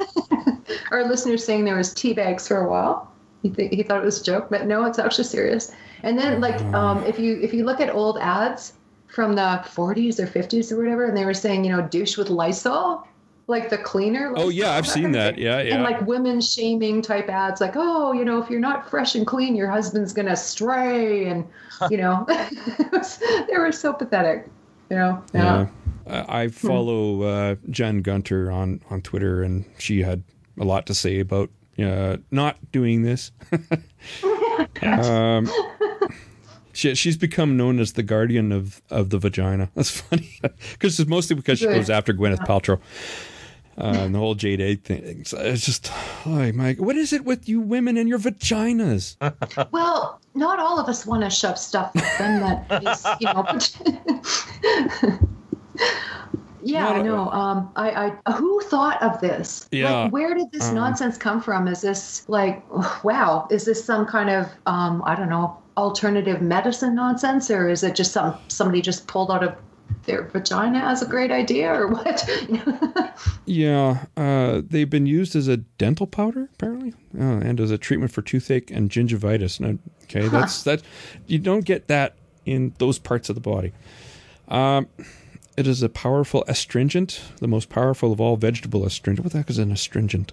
Our 0.90 1.04
listener's 1.04 1.44
saying 1.44 1.64
there 1.64 1.76
was 1.76 1.94
tea 1.94 2.12
bags 2.12 2.46
for 2.46 2.58
a 2.58 2.70
while. 2.70 3.10
He 3.42 3.50
th- 3.50 3.74
he 3.74 3.82
thought 3.82 4.02
it 4.02 4.04
was 4.04 4.20
a 4.20 4.24
joke, 4.24 4.48
but 4.50 4.66
no, 4.66 4.84
it's 4.84 4.98
actually 4.98 5.24
serious. 5.24 5.72
And 6.02 6.18
then 6.18 6.40
like 6.40 6.60
um, 6.74 7.04
if 7.04 7.18
you 7.18 7.40
if 7.40 7.52
you 7.52 7.64
look 7.64 7.80
at 7.80 7.92
old 7.94 8.18
ads 8.18 8.74
from 9.08 9.34
the 9.34 9.62
40s 9.64 10.18
or 10.18 10.26
50s 10.26 10.72
or 10.72 10.78
whatever, 10.78 11.06
and 11.06 11.16
they 11.16 11.24
were 11.24 11.34
saying 11.34 11.64
you 11.64 11.72
know 11.72 11.82
douche 11.88 12.16
with 12.16 12.28
Lysol, 12.28 13.06
like 13.46 13.68
the 13.68 13.78
cleaner. 13.78 14.32
Oh 14.36 14.48
yeah, 14.48 14.72
I've 14.72 14.86
seen 14.86 15.12
that. 15.12 15.38
Yeah, 15.38 15.60
yeah. 15.62 15.74
And 15.74 15.82
like 15.82 16.00
women 16.02 16.40
shaming 16.40 17.02
type 17.02 17.28
ads, 17.28 17.60
like 17.60 17.74
oh 17.76 18.12
you 18.12 18.24
know 18.24 18.42
if 18.42 18.48
you're 18.50 18.60
not 18.60 18.88
fresh 18.88 19.14
and 19.14 19.26
clean, 19.26 19.56
your 19.56 19.70
husband's 19.70 20.12
gonna 20.12 20.36
stray, 20.36 21.26
and 21.26 21.46
you 21.90 21.96
know 21.96 22.26
was, 22.92 23.18
they 23.48 23.58
were 23.58 23.72
so 23.72 23.92
pathetic. 23.92 24.48
You 24.90 24.96
know. 24.96 25.24
Yeah. 25.32 25.66
I 26.06 26.42
I 26.42 26.48
follow 26.48 27.22
uh, 27.22 27.54
Jen 27.70 28.02
Gunter 28.02 28.50
on, 28.50 28.80
on 28.90 29.02
Twitter, 29.02 29.42
and 29.42 29.64
she 29.78 30.02
had 30.02 30.22
a 30.58 30.64
lot 30.64 30.86
to 30.86 30.94
say 30.94 31.20
about 31.20 31.50
uh, 31.78 32.16
not 32.30 32.56
doing 32.72 33.02
this. 33.02 33.32
um, 34.82 35.48
she, 36.72 36.94
she's 36.94 37.16
become 37.16 37.56
known 37.56 37.78
as 37.78 37.92
the 37.92 38.02
guardian 38.02 38.52
of, 38.52 38.82
of 38.90 39.10
the 39.10 39.18
vagina. 39.18 39.70
That's 39.74 39.90
funny 39.90 40.38
because 40.72 40.98
it's 40.98 41.08
mostly 41.08 41.36
because 41.36 41.58
she 41.58 41.66
goes 41.66 41.90
after 41.90 42.12
Gwyneth 42.12 42.46
Paltrow. 42.46 42.80
Uh, 43.78 43.84
and 44.00 44.14
the 44.14 44.18
whole 44.18 44.34
Jade 44.34 44.60
Egg 44.60 44.82
thing. 44.82 45.24
So 45.24 45.38
It's 45.38 45.64
just, 45.64 45.90
oh 46.26 46.52
my, 46.52 46.74
what 46.74 46.94
is 46.94 47.14
it 47.14 47.24
with 47.24 47.48
you 47.48 47.58
women 47.58 47.96
and 47.96 48.06
your 48.06 48.18
vaginas? 48.18 49.16
Well, 49.72 50.20
not 50.34 50.58
all 50.58 50.78
of 50.78 50.88
us 50.88 51.06
want 51.06 51.24
to 51.24 51.30
shove 51.30 51.58
stuff 51.58 51.90
up 51.96 52.18
them 52.18 52.40
that 52.68 52.82
is, 52.84 53.06
you 53.18 53.26
know. 55.10 55.18
Yeah, 56.62 56.88
I 56.88 57.02
know. 57.02 57.28
Um, 57.30 57.70
I, 57.76 58.14
I, 58.26 58.32
who 58.32 58.60
thought 58.62 59.02
of 59.02 59.20
this? 59.20 59.68
Yeah. 59.72 60.04
Like, 60.04 60.12
where 60.12 60.34
did 60.34 60.52
this 60.52 60.68
Um, 60.68 60.76
nonsense 60.76 61.18
come 61.18 61.40
from? 61.40 61.68
Is 61.68 61.80
this 61.80 62.28
like, 62.28 62.62
wow? 63.04 63.46
Is 63.50 63.64
this 63.64 63.84
some 63.84 64.06
kind 64.06 64.30
of, 64.30 64.46
um, 64.66 65.02
I 65.04 65.14
don't 65.14 65.28
know, 65.28 65.56
alternative 65.76 66.42
medicine 66.42 66.94
nonsense, 66.94 67.50
or 67.50 67.68
is 67.68 67.82
it 67.82 67.94
just 67.94 68.12
some 68.12 68.36
somebody 68.48 68.82
just 68.82 69.06
pulled 69.06 69.30
out 69.30 69.42
of 69.42 69.54
their 70.04 70.24
vagina 70.24 70.78
as 70.78 71.00
a 71.02 71.06
great 71.06 71.30
idea, 71.30 71.72
or 71.72 71.88
what? 71.88 72.28
Yeah, 73.44 74.04
uh, 74.16 74.62
they've 74.64 74.88
been 74.88 75.06
used 75.06 75.34
as 75.34 75.48
a 75.48 75.56
dental 75.56 76.06
powder 76.06 76.48
apparently, 76.54 76.94
uh, 77.18 77.40
and 77.40 77.58
as 77.60 77.70
a 77.70 77.78
treatment 77.78 78.12
for 78.12 78.22
toothache 78.22 78.70
and 78.70 78.88
gingivitis. 78.88 79.60
Okay, 80.04 80.28
that's 80.28 80.62
that. 80.62 80.82
You 81.26 81.38
don't 81.38 81.64
get 81.64 81.88
that 81.88 82.14
in 82.46 82.72
those 82.78 82.98
parts 82.98 83.28
of 83.28 83.34
the 83.34 83.40
body. 83.40 83.72
Um, 84.48 84.86
it 85.56 85.66
is 85.66 85.82
a 85.82 85.88
powerful 85.88 86.44
astringent, 86.48 87.20
the 87.40 87.48
most 87.48 87.68
powerful 87.68 88.12
of 88.12 88.20
all 88.20 88.36
vegetable 88.36 88.84
astringent. 88.84 89.24
What 89.24 89.32
the 89.32 89.38
heck 89.38 89.50
is 89.50 89.58
an 89.58 89.70
astringent? 89.70 90.32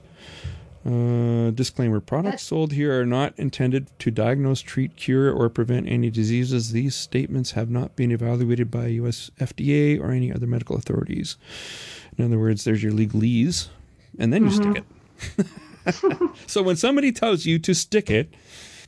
Uh, 0.86 1.52
disclaimer: 1.52 2.00
Products 2.00 2.44
sold 2.44 2.72
here 2.72 3.00
are 3.00 3.06
not 3.06 3.34
intended 3.38 3.88
to 4.00 4.12
diagnose, 4.12 4.62
treat, 4.62 4.96
cure, 4.96 5.32
or 5.32 5.50
prevent 5.50 5.90
any 5.90 6.10
diseases. 6.10 6.72
These 6.72 6.96
statements 6.96 7.52
have 7.52 7.70
not 7.70 7.98
been 7.98 8.12
evaluated 8.12 8.72
by 8.72 8.88
U.S. 8.88 9.30
FDA 9.40 10.00
or 10.00 10.12
any 10.12 10.32
other 10.32 10.48
medical 10.48 10.78
authorities. 10.78 11.36
In 12.18 12.26
other 12.26 12.40
words, 12.40 12.64
there's 12.64 12.82
your 12.82 12.94
legalese, 12.94 13.68
and 14.18 14.32
then 14.32 14.46
you 14.46 14.52
stick 14.52 14.84
it. 15.38 15.46
so 16.48 16.64
when 16.64 16.78
somebody 16.78 17.12
tells 17.12 17.46
you 17.46 17.60
to 17.60 17.74
stick 17.74 18.10
it, 18.10 18.34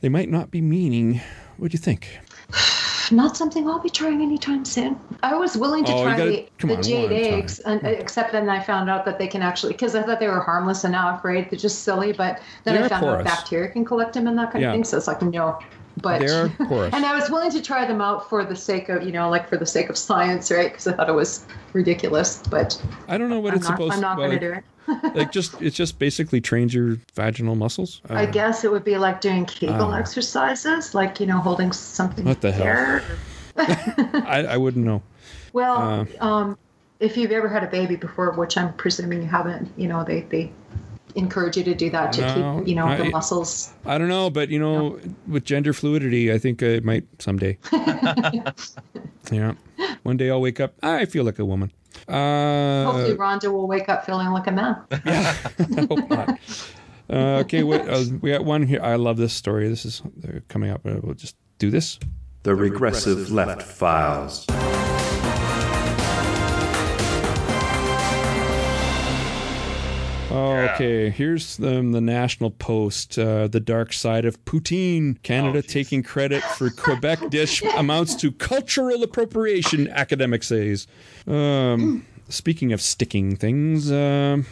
they 0.00 0.08
might 0.08 0.30
not 0.30 0.50
be 0.50 0.62
meaning. 0.62 1.20
What 1.58 1.72
do 1.72 1.74
you 1.74 1.78
think? 1.78 2.18
Not 3.10 3.36
something 3.36 3.68
I'll 3.68 3.78
be 3.80 3.90
trying 3.90 4.22
anytime 4.22 4.64
soon. 4.64 4.98
I 5.22 5.34
was 5.34 5.56
willing 5.56 5.84
to 5.86 5.92
Oh, 5.92 6.02
try 6.04 6.16
gotta- 6.16 6.30
the, 6.60 6.66
the 6.66 6.76
on, 6.76 6.82
jade 6.82 7.12
eggs, 7.12 7.58
and, 7.60 7.82
except 7.84 8.32
then 8.32 8.48
I 8.48 8.60
found 8.62 8.88
out 8.88 9.04
that 9.06 9.18
they 9.18 9.26
can 9.26 9.42
actually, 9.42 9.72
because 9.72 9.94
I 9.94 10.02
thought 10.02 10.20
they 10.20 10.28
were 10.28 10.40
harmless 10.40 10.84
enough, 10.84 11.24
right? 11.24 11.50
They're 11.50 11.58
just 11.58 11.82
silly, 11.82 12.12
but 12.12 12.40
then 12.64 12.74
They're 12.76 12.84
I 12.84 12.88
found 12.88 13.02
porous. 13.04 13.20
out 13.20 13.24
bacteria 13.24 13.70
can 13.70 13.84
collect 13.84 14.12
them 14.14 14.26
and 14.26 14.38
that 14.38 14.52
kind 14.52 14.62
Yeah. 14.62 14.68
of 14.68 14.74
thing. 14.74 14.84
So 14.84 14.96
it's 14.96 15.06
like, 15.08 15.22
no. 15.22 15.58
But 16.00 16.20
They're 16.20 16.48
porous. 16.48 16.94
and 16.94 17.04
I 17.04 17.14
was 17.14 17.28
willing 17.28 17.50
to 17.50 17.60
try 17.60 17.86
them 17.86 18.00
out 18.00 18.28
for 18.30 18.44
the 18.44 18.56
sake 18.56 18.88
of, 18.88 19.02
you 19.02 19.12
know, 19.12 19.28
like 19.28 19.48
for 19.48 19.56
the 19.58 19.66
sake 19.66 19.90
of 19.90 19.98
science, 19.98 20.50
right? 20.50 20.70
Because 20.70 20.86
I 20.86 20.92
thought 20.92 21.08
it 21.08 21.14
was 21.14 21.44
ridiculous. 21.74 22.42
But 22.50 22.80
I 23.08 23.18
don't 23.18 23.28
know 23.28 23.40
what 23.40 23.52
I'm 23.52 23.58
it's 23.58 23.68
not, 23.68 23.76
supposed 23.76 23.94
I'm 23.94 24.00
not 24.00 24.16
going 24.16 24.30
to 24.30 24.38
do 24.38 24.52
it. 24.52 24.64
Like 25.14 25.32
just 25.32 25.60
it 25.62 25.70
just 25.70 25.98
basically 25.98 26.40
trains 26.40 26.72
your 26.74 26.98
vaginal 27.14 27.54
muscles. 27.54 28.00
I 28.10 28.24
Uh, 28.26 28.30
guess 28.30 28.64
it 28.64 28.70
would 28.72 28.84
be 28.84 28.98
like 28.98 29.20
doing 29.20 29.44
Kegel 29.46 29.92
Ah. 29.92 29.98
exercises, 29.98 30.94
like 30.94 31.20
you 31.20 31.26
know, 31.26 31.38
holding 31.38 31.72
something. 31.72 32.24
What 32.24 32.40
the 32.40 32.52
hell? 32.52 33.00
I, 33.56 34.44
I 34.48 34.56
wouldn't 34.56 34.84
know. 34.84 35.02
Well, 35.52 36.06
Uh, 36.20 36.24
um, 36.24 36.58
if 37.00 37.16
you've 37.16 37.32
ever 37.32 37.48
had 37.48 37.62
a 37.64 37.66
baby 37.66 37.96
before, 37.96 38.30
which 38.32 38.56
I'm 38.56 38.72
presuming 38.74 39.22
you 39.22 39.28
haven't, 39.28 39.70
you 39.76 39.88
know, 39.88 40.04
they, 40.04 40.20
they 40.22 40.50
encourage 41.14 41.56
you 41.58 41.64
to 41.64 41.74
do 41.74 41.90
that 41.90 42.12
to 42.14 42.20
No, 42.22 42.56
keep, 42.58 42.68
you 42.68 42.74
know, 42.74 42.96
the 42.96 43.04
muscles. 43.10 43.72
I 43.84 43.98
don't 43.98 44.08
know, 44.08 44.30
but 44.30 44.48
you 44.48 44.58
know, 44.58 44.98
with 45.26 45.44
gender 45.44 45.72
fluidity, 45.74 46.32
I 46.32 46.38
think 46.38 46.62
I 46.62 46.80
might 46.82 47.04
someday. 47.18 47.58
yeah, 49.30 49.52
one 50.02 50.16
day 50.16 50.30
I'll 50.30 50.40
wake 50.40 50.60
up. 50.60 50.74
I 50.82 51.04
feel 51.04 51.24
like 51.24 51.38
a 51.38 51.44
woman. 51.44 51.72
Uh, 52.08 52.84
Hopefully, 52.84 53.14
Rhonda 53.16 53.52
will 53.52 53.68
wake 53.68 53.88
up 53.88 54.04
feeling 54.04 54.28
like 54.30 54.46
a 54.46 54.52
man. 54.52 54.76
I 54.90 55.86
hope 55.88 56.10
not. 56.10 56.38
Uh, 57.10 57.40
okay, 57.40 57.62
wait, 57.62 57.82
uh, 57.82 58.04
we 58.20 58.30
got 58.30 58.44
one 58.44 58.62
here. 58.62 58.80
I 58.82 58.94
love 58.96 59.16
this 59.18 59.32
story. 59.34 59.68
This 59.68 59.84
is 59.84 60.02
uh, 60.24 60.40
coming 60.48 60.70
up. 60.70 60.86
Uh, 60.86 61.00
we'll 61.02 61.14
just 61.14 61.36
do 61.58 61.70
this. 61.70 61.98
The 62.42 62.54
Regressive 62.54 63.30
Left 63.30 63.62
Files. 63.62 64.46
Oh, 70.32 70.56
okay. 70.74 71.10
Here's 71.10 71.58
the, 71.58 71.70
the 71.70 72.00
National 72.00 72.50
Post. 72.50 73.18
Uh, 73.18 73.48
the 73.48 73.60
dark 73.60 73.92
side 73.92 74.24
of 74.24 74.42
poutine. 74.46 75.22
Canada 75.22 75.60
taking 75.60 76.02
credit 76.02 76.42
for 76.42 76.70
Quebec 76.70 77.28
dish 77.28 77.62
amounts 77.76 78.14
to 78.16 78.32
cultural 78.32 79.02
appropriation. 79.02 79.88
Academic 79.88 80.42
says. 80.42 80.86
Um, 81.26 82.06
speaking 82.30 82.72
of 82.72 82.80
sticking 82.80 83.36
things, 83.36 83.92
um 83.92 84.46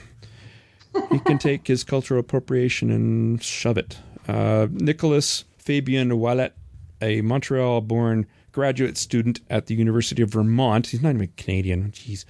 he 1.11 1.21
can 1.21 1.39
take 1.39 1.67
his 1.69 1.85
cultural 1.85 2.21
appropriation 2.21 2.91
and 2.91 3.43
shove 3.43 3.79
it. 3.79 3.99
Uh, 4.29 4.67
Nicholas 4.71 5.45
Fabien 5.57 6.11
Ouellet, 6.11 6.53
a 7.01 7.21
Montreal-born 7.21 8.27
graduate 8.53 8.99
student 8.99 9.41
at 9.49 9.67
the 9.67 9.75
University 9.77 10.21
of 10.21 10.31
Vermont. 10.31 10.89
He's 10.89 11.01
not 11.01 11.15
even 11.15 11.33
Canadian. 11.37 11.93
Jeez 11.93 12.25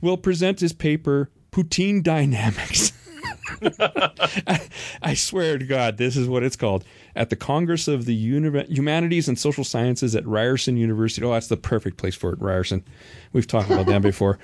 will 0.00 0.16
present 0.18 0.60
his 0.60 0.72
paper 0.74 1.30
Poutine 1.52 2.02
Dynamics. 2.02 2.92
I, 3.62 4.68
I 5.02 5.14
swear 5.14 5.58
to 5.58 5.64
God, 5.66 5.98
this 5.98 6.16
is 6.16 6.26
what 6.28 6.42
it's 6.42 6.56
called. 6.56 6.84
At 7.14 7.30
the 7.30 7.36
Congress 7.36 7.88
of 7.88 8.06
the 8.06 8.14
Uni- 8.14 8.64
Humanities 8.66 9.28
and 9.28 9.38
Social 9.38 9.62
Sciences 9.62 10.16
at 10.16 10.26
Ryerson 10.26 10.76
University. 10.76 11.24
Oh, 11.24 11.32
that's 11.32 11.48
the 11.48 11.56
perfect 11.58 11.98
place 11.98 12.14
for 12.14 12.32
it, 12.32 12.40
Ryerson. 12.40 12.82
We've 13.32 13.46
talked 13.46 13.70
about 13.70 13.86
them 13.86 14.02
before. 14.02 14.38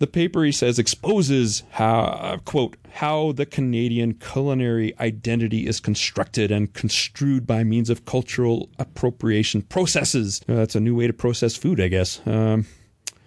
The 0.00 0.08
paper, 0.08 0.42
he 0.44 0.50
says, 0.50 0.80
exposes 0.80 1.62
how, 1.70 2.00
uh, 2.00 2.36
quote, 2.38 2.76
how 2.94 3.30
the 3.30 3.46
Canadian 3.46 4.14
culinary 4.14 4.92
identity 4.98 5.68
is 5.68 5.78
constructed 5.78 6.50
and 6.50 6.72
construed 6.74 7.46
by 7.46 7.62
means 7.62 7.90
of 7.90 8.04
cultural 8.04 8.68
appropriation 8.80 9.62
processes. 9.62 10.40
Uh, 10.48 10.56
that's 10.56 10.74
a 10.74 10.80
new 10.80 10.96
way 10.96 11.06
to 11.06 11.12
process 11.12 11.54
food, 11.54 11.80
I 11.80 11.86
guess. 11.86 12.20
Um, 12.26 12.66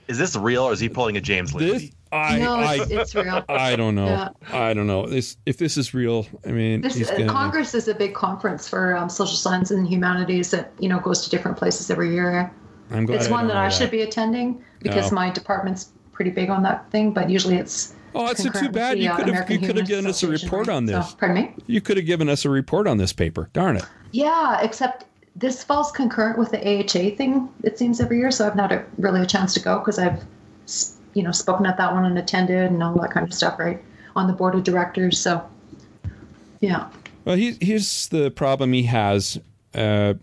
Is 0.10 0.18
this 0.18 0.36
real 0.36 0.64
or 0.64 0.74
is 0.74 0.82
he 0.82 0.90
pulling 0.90 1.16
a 1.16 1.22
James 1.22 1.54
Lee? 1.54 1.94
I, 2.12 2.40
No, 2.40 2.56
I, 2.56 2.76
it's- 2.76 2.90
it's 2.92 3.16
real. 3.16 3.44
I 3.50 3.76
don't 3.76 3.96
know. 3.96 4.06
Yeah. 4.06 4.30
I 4.54 4.74
don't 4.74 4.88
know. 4.88 5.06
This, 5.08 5.38
if 5.46 5.58
this 5.58 5.78
is 5.78 5.94
real, 5.94 6.26
I 6.46 6.52
mean, 6.52 6.82
This, 6.82 7.10
uh, 7.10 7.26
Congress 7.28 7.74
is 7.74 7.88
a 7.88 7.94
big 7.96 8.14
conference 8.14 8.68
for 8.68 8.96
um, 8.96 9.10
social 9.10 9.36
science 9.38 9.72
and 9.72 9.88
humanities 9.88 10.52
that 10.52 10.72
you 10.80 10.90
know 10.90 11.00
goes 11.00 11.24
to 11.26 11.30
different 11.30 11.58
places 11.58 11.90
every 11.90 12.14
year. 12.14 12.52
I'm 12.92 13.06
glad 13.06 13.18
it's 13.18 13.28
I 13.28 13.32
one 13.32 13.48
that 13.48 13.58
I 13.58 13.66
that. 13.68 13.74
should 13.74 13.92
be 13.92 14.02
attending 14.02 14.64
because 14.82 15.12
Oh. 15.12 15.16
my 15.16 15.30
department's 15.30 15.92
pretty 16.14 16.32
big 16.32 16.50
on 16.50 16.64
that 16.64 16.90
thing. 16.92 17.12
But 17.12 17.30
usually 17.30 17.56
it's 17.58 17.94
Oh, 18.16 18.26
that's 18.26 18.42
too 18.42 18.70
bad. 18.70 18.98
You 18.98 19.12
uh, 19.12 19.16
could 19.18 19.28
have 19.30 19.52
you 19.52 19.60
could 19.60 19.76
have 19.78 19.88
given 19.88 20.08
us 20.08 20.24
a 20.24 20.28
report 20.28 20.70
on 20.70 20.86
this. 20.86 21.10
So, 21.12 21.16
pardon 21.18 21.36
me. 21.44 21.54
You 21.68 21.82
could 21.82 21.98
have 21.98 22.06
given 22.06 22.30
us 22.30 22.46
a 22.46 22.50
report 22.50 22.88
on 22.88 22.98
this 22.98 23.14
paper. 23.14 23.50
Darn 23.54 23.78
it. 23.78 23.86
Yeah, 24.12 24.62
except 24.62 25.06
this 25.36 25.64
falls 25.64 25.92
concurrent 25.92 26.40
with 26.40 26.50
the 26.50 26.58
AHA 26.66 27.16
thing. 27.16 27.50
It 27.64 27.78
seems 27.78 28.00
every 28.02 28.18
year, 28.18 28.32
so 28.32 28.48
I've 28.48 28.56
not 28.56 28.72
a, 28.72 28.84
really 28.98 29.22
a 29.22 29.26
chance 29.26 29.54
to 29.54 29.60
go 29.60 29.78
because 29.78 30.00
I've, 30.00 30.24
s- 30.64 30.97
you 31.18 31.24
know, 31.24 31.32
spoken 31.32 31.66
at 31.66 31.78
that 31.78 31.94
one 31.94 32.06
and 32.06 32.16
attended 32.20 32.70
and 32.72 32.84
all 32.84 32.94
that 33.02 33.10
kind 33.10 33.26
of 33.28 33.34
stuff, 33.34 33.58
right, 33.58 33.84
on 34.16 34.28
the 34.28 34.34
board 34.34 34.54
of 34.54 34.64
directors. 34.64 35.20
So, 35.20 35.44
yeah. 36.62 36.90
Well, 37.26 37.36
he, 37.36 37.58
here's 37.60 38.08
the 38.10 38.30
problem 38.30 38.72
he 38.74 38.84
has. 38.84 39.40
Uh, 39.74 40.14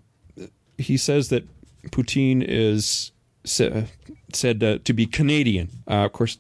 he 0.79 0.97
says 0.97 1.29
that 1.31 1.45
poutine 1.91 2.45
is 2.47 3.11
sa- 3.43 3.83
said 4.33 4.63
uh, 4.63 4.79
to 4.85 4.93
be 4.93 5.07
Canadian. 5.07 5.69
Uh, 5.91 6.05
of 6.07 6.13
course, 6.13 6.39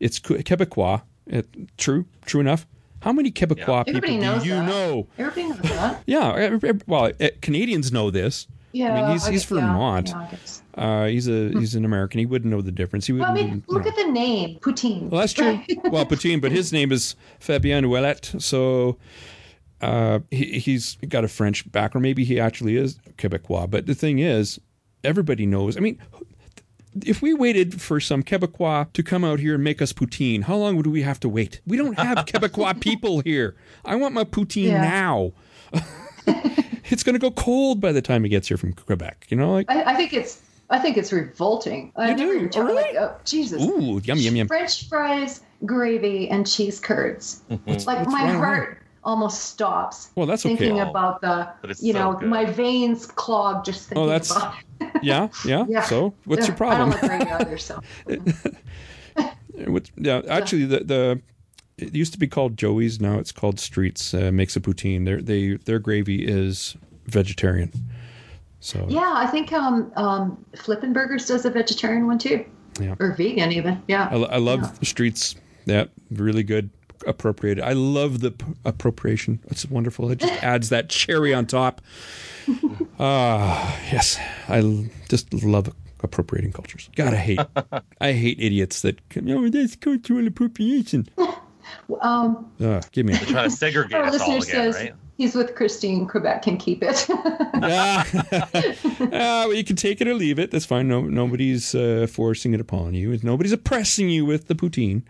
it's 0.00 0.20
Quebecois. 0.20 1.00
It, 1.26 1.46
true, 1.78 2.04
true 2.26 2.40
enough. 2.40 2.66
How 3.00 3.12
many 3.12 3.30
Quebecois 3.30 3.86
people 3.86 3.96
Everybody 3.96 4.16
do 4.16 4.20
knows 4.20 4.46
you 4.46 4.52
that. 4.54 4.66
know? 4.68 5.06
Everybody 5.18 5.48
knows 5.48 5.58
that. 5.70 6.02
Yeah, 6.06 6.34
ev- 6.34 6.64
ev- 6.64 6.82
well, 6.86 7.10
uh, 7.20 7.28
Canadians 7.40 7.90
know 7.90 8.10
this. 8.10 8.46
Yeah, 8.74 8.92
I 8.92 9.00
mean, 9.02 9.10
he's 9.12 9.26
I 9.28 9.30
he's 9.30 9.42
guess- 9.46 9.48
Vermont. 9.60 10.08
yeah, 10.08 10.36
uh, 10.76 11.06
he's 11.06 11.28
a 11.28 11.50
he's 11.50 11.74
an 11.76 11.84
American. 11.84 12.18
He 12.18 12.26
wouldn't 12.26 12.50
know 12.52 12.60
the 12.60 12.72
difference. 12.72 13.06
He 13.06 13.12
Well, 13.12 13.24
I 13.30 13.32
mean, 13.34 13.62
look 13.68 13.84
know. 13.84 13.90
at 13.90 13.96
the 13.96 14.10
name, 14.10 14.58
poutine. 14.58 15.08
Well, 15.10 15.20
that's 15.20 15.32
true. 15.32 15.60
well, 15.90 16.04
poutine, 16.04 16.40
but 16.40 16.50
his 16.50 16.72
name 16.72 16.90
is 16.90 17.14
Fabien 17.38 17.84
Ouellet, 17.84 18.34
so 18.42 18.98
uh, 19.80 20.18
he, 20.32 20.58
he's 20.58 20.96
got 21.08 21.22
a 21.24 21.28
French 21.28 21.70
background. 21.70 22.02
Maybe 22.02 22.24
he 22.24 22.40
actually 22.40 22.76
is 22.76 22.98
Quebecois. 23.16 23.70
But 23.70 23.86
the 23.86 23.94
thing 23.94 24.18
is, 24.18 24.60
everybody 25.04 25.46
knows. 25.46 25.76
I 25.76 25.80
mean, 25.80 26.00
if 27.06 27.22
we 27.22 27.32
waited 27.32 27.80
for 27.80 28.00
some 28.00 28.24
Quebecois 28.24 28.92
to 28.92 29.02
come 29.04 29.22
out 29.24 29.38
here 29.38 29.54
and 29.54 29.62
make 29.62 29.80
us 29.80 29.92
poutine, 29.92 30.42
how 30.42 30.56
long 30.56 30.76
would 30.76 30.88
we 30.88 31.02
have 31.02 31.20
to 31.20 31.28
wait? 31.28 31.60
We 31.64 31.76
don't 31.76 31.96
have 31.98 32.18
Quebecois 32.26 32.80
people 32.80 33.20
here. 33.20 33.54
I 33.84 33.94
want 33.94 34.14
my 34.14 34.24
poutine 34.24 34.64
Yeah. 34.72 34.80
now. 34.82 35.32
it's 36.86 37.02
going 37.02 37.14
to 37.14 37.18
go 37.18 37.30
cold 37.30 37.80
by 37.80 37.92
the 37.92 38.02
time 38.02 38.24
he 38.24 38.30
gets 38.30 38.48
here 38.48 38.56
from 38.56 38.72
Quebec. 38.72 39.26
You 39.28 39.36
know, 39.36 39.52
like 39.52 39.70
I, 39.70 39.92
I 39.92 39.94
think 39.94 40.12
it's. 40.12 40.40
I 40.70 40.78
think 40.78 40.96
it's 40.96 41.12
revolting. 41.12 41.92
I 41.94 42.10
You 42.10 42.16
never 42.16 42.32
do? 42.32 42.38
even 42.38 42.50
tried- 42.50 42.70
Oh, 42.70 42.74
like, 42.74 42.94
oh, 42.98 43.14
Jesus. 43.26 43.62
ooh, 43.62 44.00
yum 44.02 44.16
yum 44.18 44.34
yum. 44.34 44.48
French 44.48 44.88
fries, 44.88 45.42
gravy, 45.66 46.28
and 46.30 46.50
cheese 46.50 46.80
curds. 46.80 47.42
Mm-hmm. 47.50 47.70
What's- 47.70 47.86
like 47.86 47.98
what's 47.98 48.10
my 48.12 48.20
wrong 48.24 48.28
with 48.30 48.38
heart 48.38 48.82
almost 49.04 49.42
stops. 49.50 50.08
Well, 50.14 50.26
that's 50.26 50.42
thinking 50.42 50.80
Oh, 50.80 50.88
about 50.88 51.20
the, 51.20 51.50
you 51.80 51.92
so 51.92 51.98
know, 51.98 52.12
good. 52.18 52.28
my 52.30 52.46
veins 52.46 53.04
clog 53.04 53.62
just 53.66 53.84
oh, 53.84 53.88
thinking 53.88 54.04
Oh, 54.04 54.06
that's 54.06 54.30
about. 54.30 54.54
yeah, 55.02 55.28
yeah. 55.44 55.66
Yeah. 55.68 55.82
So, 55.82 56.14
what's 56.24 56.46
your 56.48 56.56
problem? 56.56 56.88
I 56.92 56.96
problem? 56.96 57.10
don't 57.10 57.20
like 57.20 57.28
gravy 57.28 57.44
either, 57.44 57.58
so. 57.58 57.80
What- 59.66 59.90
yeah, 59.96 60.22
actually, 60.28 60.64
the 60.64 60.80
the 60.80 61.20
it 61.78 61.94
used 61.94 62.12
to 62.12 62.18
be 62.18 62.26
called 62.26 62.56
Joey's. 62.56 63.00
Now 63.00 63.18
it's 63.18 63.32
called 63.32 63.58
Streets. 63.60 64.14
Uh, 64.14 64.30
makes 64.32 64.56
a 64.56 64.60
poutine. 64.60 65.04
Their 65.04 65.20
they 65.22 65.56
their 65.56 65.78
gravy 65.78 66.24
is 66.24 66.76
vegetarian. 67.06 67.72
So 68.60 68.86
Yeah, 68.88 69.12
I 69.14 69.26
think 69.26 69.52
um, 69.52 69.92
um, 69.96 70.44
Flippin' 70.56 70.92
Burgers 70.94 71.26
does 71.26 71.44
a 71.44 71.50
vegetarian 71.50 72.06
one 72.06 72.18
too, 72.18 72.44
yeah, 72.80 72.94
or 72.98 73.12
vegan 73.12 73.52
even. 73.52 73.82
Yeah. 73.88 74.08
I, 74.10 74.16
I 74.16 74.36
love 74.38 74.78
Streets. 74.86 75.36
Yeah, 75.66 75.84
really 76.10 76.42
good. 76.42 76.70
Appropriated. 77.06 77.62
I 77.62 77.72
love 77.74 78.20
the 78.20 78.30
p- 78.30 78.46
appropriation. 78.64 79.40
It's 79.48 79.66
wonderful. 79.66 80.10
It 80.10 80.20
just 80.20 80.32
adds 80.42 80.70
that 80.70 80.88
cherry 80.88 81.34
on 81.34 81.46
top. 81.46 81.80
Ah, 82.98 83.76
yes. 83.90 84.18
I 84.48 84.58
l- 84.58 84.84
just 85.08 85.32
love 85.34 85.74
appropriating 86.02 86.52
cultures. 86.52 86.88
God, 86.94 87.12
I 87.12 87.16
hate. 87.16 87.40
I 88.00 88.12
hate 88.12 88.38
idiots 88.38 88.82
that 88.82 89.06
come. 89.08 89.28
Oh, 89.30 89.48
that's 89.48 89.74
cultural 89.76 90.26
appropriation. 90.26 91.08
Um, 92.00 92.50
Uh, 92.60 92.80
give 92.92 93.06
me. 93.06 93.14
A, 93.14 93.16
They're 93.18 93.26
trying 93.26 93.50
to 93.50 93.56
segregate 93.56 93.94
our 93.94 94.04
us 94.04 94.20
all 94.20 94.36
listener 94.36 94.60
again, 94.60 94.72
says 94.72 94.82
right? 94.82 94.94
he's 95.18 95.34
with 95.34 95.54
Christine. 95.54 96.06
Quebec 96.06 96.42
can 96.42 96.56
keep 96.56 96.82
it. 96.82 97.06
Ah, 97.66 98.04
well, 99.10 99.54
you 99.54 99.64
can 99.64 99.76
take 99.76 100.00
it 100.00 100.08
or 100.08 100.12
leave 100.14 100.38
it. 100.38 100.50
That's 100.50 100.66
fine. 100.66 100.86
No, 100.88 101.00
nobody's 101.02 101.74
uh, 101.74 102.06
forcing 102.10 102.52
it 102.52 102.60
upon 102.60 102.92
you. 102.94 103.18
Nobody's 103.22 103.52
oppressing 103.52 104.10
you 104.10 104.26
with 104.26 104.48
the 104.48 104.54
poutine. 104.54 105.02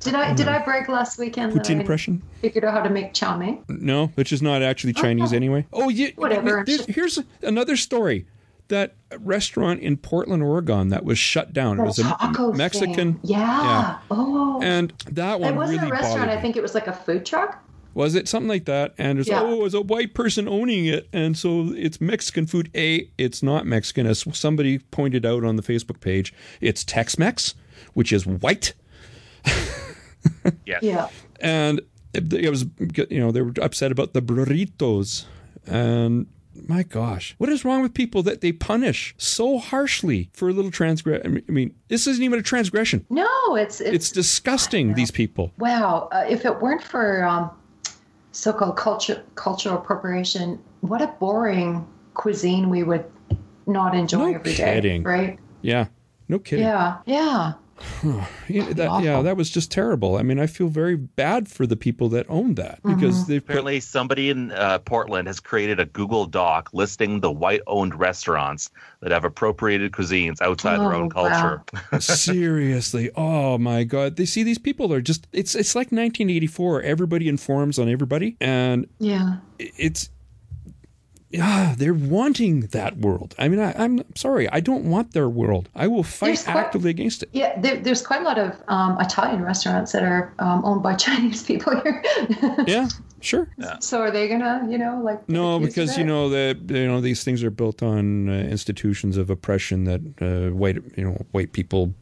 did 0.00 0.14
I 0.14 0.34
did 0.34 0.46
I 0.46 0.62
brag 0.64 0.88
last 0.88 1.18
weekend 1.18 1.52
that 1.52 1.58
Poutine 1.64 1.76
I 1.78 1.80
impression? 1.80 2.22
figured 2.40 2.64
out 2.64 2.74
how 2.74 2.82
to 2.82 2.90
make 2.90 3.12
chow 3.14 3.36
mein? 3.36 3.64
No, 3.68 4.08
which 4.14 4.32
is 4.32 4.40
not 4.40 4.62
actually 4.62 4.92
Chinese 4.92 5.32
anyway. 5.32 5.66
Oh, 5.72 5.88
yeah. 5.88 6.10
Whatever. 6.14 6.64
Here's 6.86 7.18
another 7.42 7.76
story. 7.76 8.26
That 8.68 8.96
restaurant 9.20 9.80
in 9.80 9.96
Portland, 9.96 10.42
Oregon, 10.42 10.88
that 10.88 11.04
was 11.04 11.18
shut 11.18 11.52
down. 11.54 11.80
It 11.80 11.84
was 11.84 11.98
a 11.98 12.02
taco 12.02 12.52
Mexican. 12.52 13.14
thing. 13.14 13.20
Yeah. 13.22 13.98
Oh. 14.10 14.60
And 14.62 14.92
that 15.10 15.40
one 15.40 15.54
it 15.54 15.56
wasn't 15.56 15.80
really 15.80 15.90
a 15.90 15.94
restaurant. 15.94 16.30
I 16.30 16.40
think 16.40 16.56
it 16.56 16.62
was 16.62 16.74
like 16.74 16.86
a 16.86 16.92
food 16.92 17.24
truck. 17.24 17.64
Was 17.94 18.14
it 18.14 18.28
something 18.28 18.48
like 18.48 18.66
that? 18.66 18.94
And 18.98 19.18
it's 19.18 19.28
Yeah. 19.28 19.40
oh, 19.42 19.64
it's 19.64 19.74
a 19.74 19.80
white 19.80 20.14
person 20.14 20.46
owning 20.46 20.84
it, 20.84 21.08
and 21.12 21.36
so 21.36 21.72
it's 21.74 22.00
Mexican 22.00 22.46
food. 22.46 22.70
A, 22.76 23.10
it's 23.16 23.42
not 23.42 23.66
Mexican, 23.66 24.06
as 24.06 24.24
somebody 24.36 24.78
pointed 24.78 25.24
out 25.26 25.42
on 25.44 25.56
the 25.56 25.62
Facebook 25.62 26.00
page. 26.00 26.32
It's 26.60 26.84
Tex-Mex, 26.84 27.54
which 27.94 28.12
is 28.12 28.26
white. 28.26 28.74
Yeah. 30.66 30.78
Yeah. 30.82 31.08
and 31.40 31.80
it, 32.12 32.32
it 32.32 32.50
was 32.50 32.66
you 33.10 33.20
know 33.20 33.30
they 33.32 33.40
were 33.42 33.52
upset 33.62 33.90
about 33.92 34.12
the 34.12 34.20
burritos 34.22 35.24
and 35.66 36.26
my 36.66 36.82
gosh 36.82 37.34
what 37.38 37.50
is 37.50 37.64
wrong 37.64 37.82
with 37.82 37.94
people 37.94 38.22
that 38.22 38.40
they 38.40 38.52
punish 38.52 39.14
so 39.18 39.58
harshly 39.58 40.30
for 40.32 40.48
a 40.48 40.52
little 40.52 40.70
transgress 40.70 41.22
I 41.24 41.28
mean, 41.50 41.74
this 41.88 42.06
isn't 42.06 42.22
even 42.22 42.38
a 42.38 42.42
transgression 42.42 43.04
No, 43.10 43.28
it's 43.56 43.80
it's, 43.80 43.94
it's 43.94 44.10
disgusting 44.12 44.94
these 44.94 45.10
people 45.10 45.52
wow. 45.58 46.08
Uh, 46.10 46.24
if 46.28 46.44
it 46.44 46.60
weren't 46.60 46.82
for 46.82 47.24
um, 47.24 47.50
so-called 48.32 48.76
culture 48.76 49.22
cultural 49.34 49.76
appropriation, 49.76 50.58
what 50.80 51.02
a 51.02 51.08
boring 51.18 51.86
cuisine 52.14 52.68
we 52.70 52.82
would 52.82 53.04
not 53.66 53.94
enjoy 53.94 54.18
No 54.30 54.34
every 54.34 54.54
day. 54.54 54.74
kidding. 54.74 55.02
Right? 55.02 55.38
yeah 55.62 55.86
no 56.28 56.38
kidding 56.38 56.64
Yeah. 56.64 56.98
Yeah. 57.06 57.52
Yeah, 58.48 58.72
that, 58.72 59.02
yeah 59.04 59.22
that 59.22 59.36
was 59.36 59.50
just 59.50 59.70
terrible 59.70 60.16
i 60.16 60.22
mean 60.22 60.38
i 60.40 60.46
feel 60.46 60.68
very 60.68 60.96
bad 60.96 61.48
for 61.48 61.66
the 61.66 61.76
people 61.76 62.08
that 62.10 62.26
own 62.28 62.54
that 62.54 62.80
because 62.84 63.26
they've 63.26 63.40
put 63.44 63.50
Apparently, 63.52 63.80
somebody 63.80 64.30
in 64.30 64.50
uh, 64.52 64.78
Portland 64.80 65.26
has 65.28 65.38
created 65.40 65.78
a 65.80 65.84
Google 65.86 66.26
Doc 66.26 66.70
listing 66.72 67.20
the 67.20 67.30
white-owned 67.30 67.94
restaurants 67.94 68.70
that 69.00 69.10
have 69.12 69.24
appropriated 69.24 69.92
cuisines 69.92 70.40
outside 70.40 70.80
their 70.80 70.92
Oh, 70.94 71.02
own 71.02 71.08
wow. 71.14 71.30
culture. 71.30 71.64
Seriously, 72.00 73.10
oh 73.16 73.58
my 73.58 73.84
god! 73.84 74.16
They 74.16 74.24
see 74.26 74.42
these 74.42 74.58
people 74.58 74.92
are 74.92 75.00
just—it's 75.00 75.54
it's 75.54 75.74
like 75.74 75.86
1984. 75.88 76.82
Everybody 76.82 77.28
informs 77.28 77.78
on 77.78 77.88
everybody, 77.88 78.36
and 78.40 78.86
Yeah. 78.98 79.36
it's 79.58 80.10
yeah, 81.30 81.74
they're 81.76 81.92
wanting 81.92 82.60
that 82.68 82.96
world. 82.98 83.34
I 83.38 83.48
mean, 83.48 83.60
I, 83.60 83.74
I'm 83.76 84.02
sorry, 84.14 84.48
I 84.48 84.60
don't 84.60 84.84
want 84.84 85.12
their 85.12 85.28
world. 85.28 85.68
I 85.74 85.86
will 85.86 86.02
fight 86.02 86.42
quite- 86.44 86.56
actively 86.56 86.90
against 86.90 87.22
it. 87.22 87.28
Yeah, 87.32 87.58
there, 87.60 87.76
there's 87.76 88.00
quite 88.00 88.22
a 88.22 88.24
lot 88.24 88.38
of 88.38 88.56
um, 88.68 88.98
Italian 89.00 89.42
restaurants 89.42 89.92
that 89.92 90.02
are 90.02 90.32
um, 90.38 90.64
owned 90.64 90.82
by 90.82 90.94
Chinese 91.06 91.42
people 91.42 91.78
here. 91.80 92.02
Yeah, 92.66 92.88
sure. 93.20 93.48
so 93.80 94.00
are 94.00 94.10
they 94.10 94.26
gonna, 94.28 94.66
you 94.70 94.78
know, 94.78 95.00
like 95.02 95.28
No, 95.28 95.58
because 95.58 95.96
you 95.98 96.04
know 96.04 96.28
that 96.30 96.56
you 96.68 96.86
know 96.86 97.00
these 97.00 97.24
things 97.24 97.42
are 97.44 97.50
built 97.50 97.82
on 97.82 98.28
uh, 98.28 98.32
institutions 98.32 99.16
of 99.16 99.28
oppression 99.30 99.84
that 99.84 100.00
uh, 100.22 100.54
white 100.54 100.76
you 100.96 101.04
know 101.04 101.16
white 101.32 101.52
people, 101.52 101.92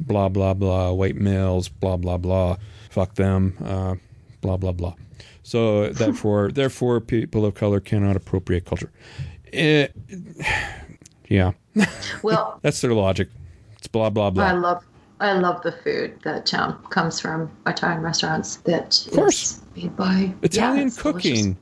blah 0.00 0.28
blah 0.28 0.54
blah, 0.54 0.90
white 0.92 1.16
males, 1.16 1.68
blah 1.68 1.96
blah 1.96 2.16
blah, 2.18 2.56
fuck 2.90 3.14
them, 3.14 3.54
uh, 3.64 3.94
blah 4.40 4.56
blah 4.56 4.72
blah. 4.72 4.94
So 5.52 5.90
therefore, 5.90 6.50
therefore, 6.54 6.98
people 7.02 7.44
of 7.44 7.52
color 7.52 7.78
cannot 7.78 8.16
appropriate 8.16 8.64
culture. 8.64 8.90
Eh, 9.52 9.88
yeah, 11.28 11.52
Well, 12.22 12.58
that's 12.62 12.80
their 12.80 12.94
logic. 12.94 13.28
It's 13.76 13.86
blah 13.86 14.08
blah 14.08 14.30
blah. 14.30 14.44
I 14.44 14.52
love 14.52 14.82
I 15.20 15.34
love 15.34 15.60
the 15.62 15.72
food 15.72 16.18
that 16.24 16.54
um, 16.54 16.82
comes 16.88 17.20
from 17.20 17.50
Italian 17.66 18.00
restaurants 18.00 18.56
That 18.64 19.06
that 19.12 19.28
is 19.28 19.60
made 19.76 19.94
by 19.94 20.32
Italian 20.40 20.88
yeah, 20.96 21.02
cooking 21.02 21.58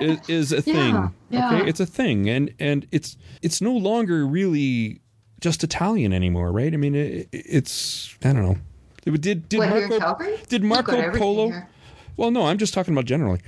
is, 0.00 0.18
is 0.26 0.52
a 0.52 0.62
Yeah, 0.62 0.62
thing. 0.62 1.14
yeah. 1.28 1.46
Okay, 1.46 1.68
it's 1.68 1.80
a 1.80 1.84
thing, 1.86 2.26
and 2.30 2.54
and 2.58 2.86
it's 2.90 3.18
it's 3.42 3.60
no 3.60 3.72
longer 3.72 4.26
really 4.26 5.02
just 5.42 5.62
Italian 5.62 6.14
anymore, 6.14 6.52
right? 6.52 6.72
I 6.72 6.78
mean, 6.78 6.94
it, 6.94 7.28
it's 7.32 8.16
I 8.24 8.32
don't 8.32 8.44
know. 8.46 8.56
Did 9.04 9.46
did 9.50 9.58
What, 9.58 9.68
Marco 9.68 10.38
did 10.48 10.62
Marco 10.62 11.18
Polo? 11.18 11.48
here. 11.48 11.68
Well, 12.16 12.30
no, 12.30 12.46
I'm 12.46 12.58
just 12.58 12.74
talking 12.74 12.94
about 12.94 13.04
generally. 13.06 13.40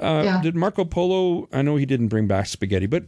Uh, 0.00 0.22
Yeah. 0.24 0.42
Did 0.42 0.54
Marco 0.56 0.84
Polo? 0.84 1.48
I 1.52 1.62
know 1.62 1.76
he 1.76 1.86
didn't 1.86 2.08
bring 2.08 2.26
back 2.26 2.46
spaghetti, 2.46 2.86
but 2.86 3.04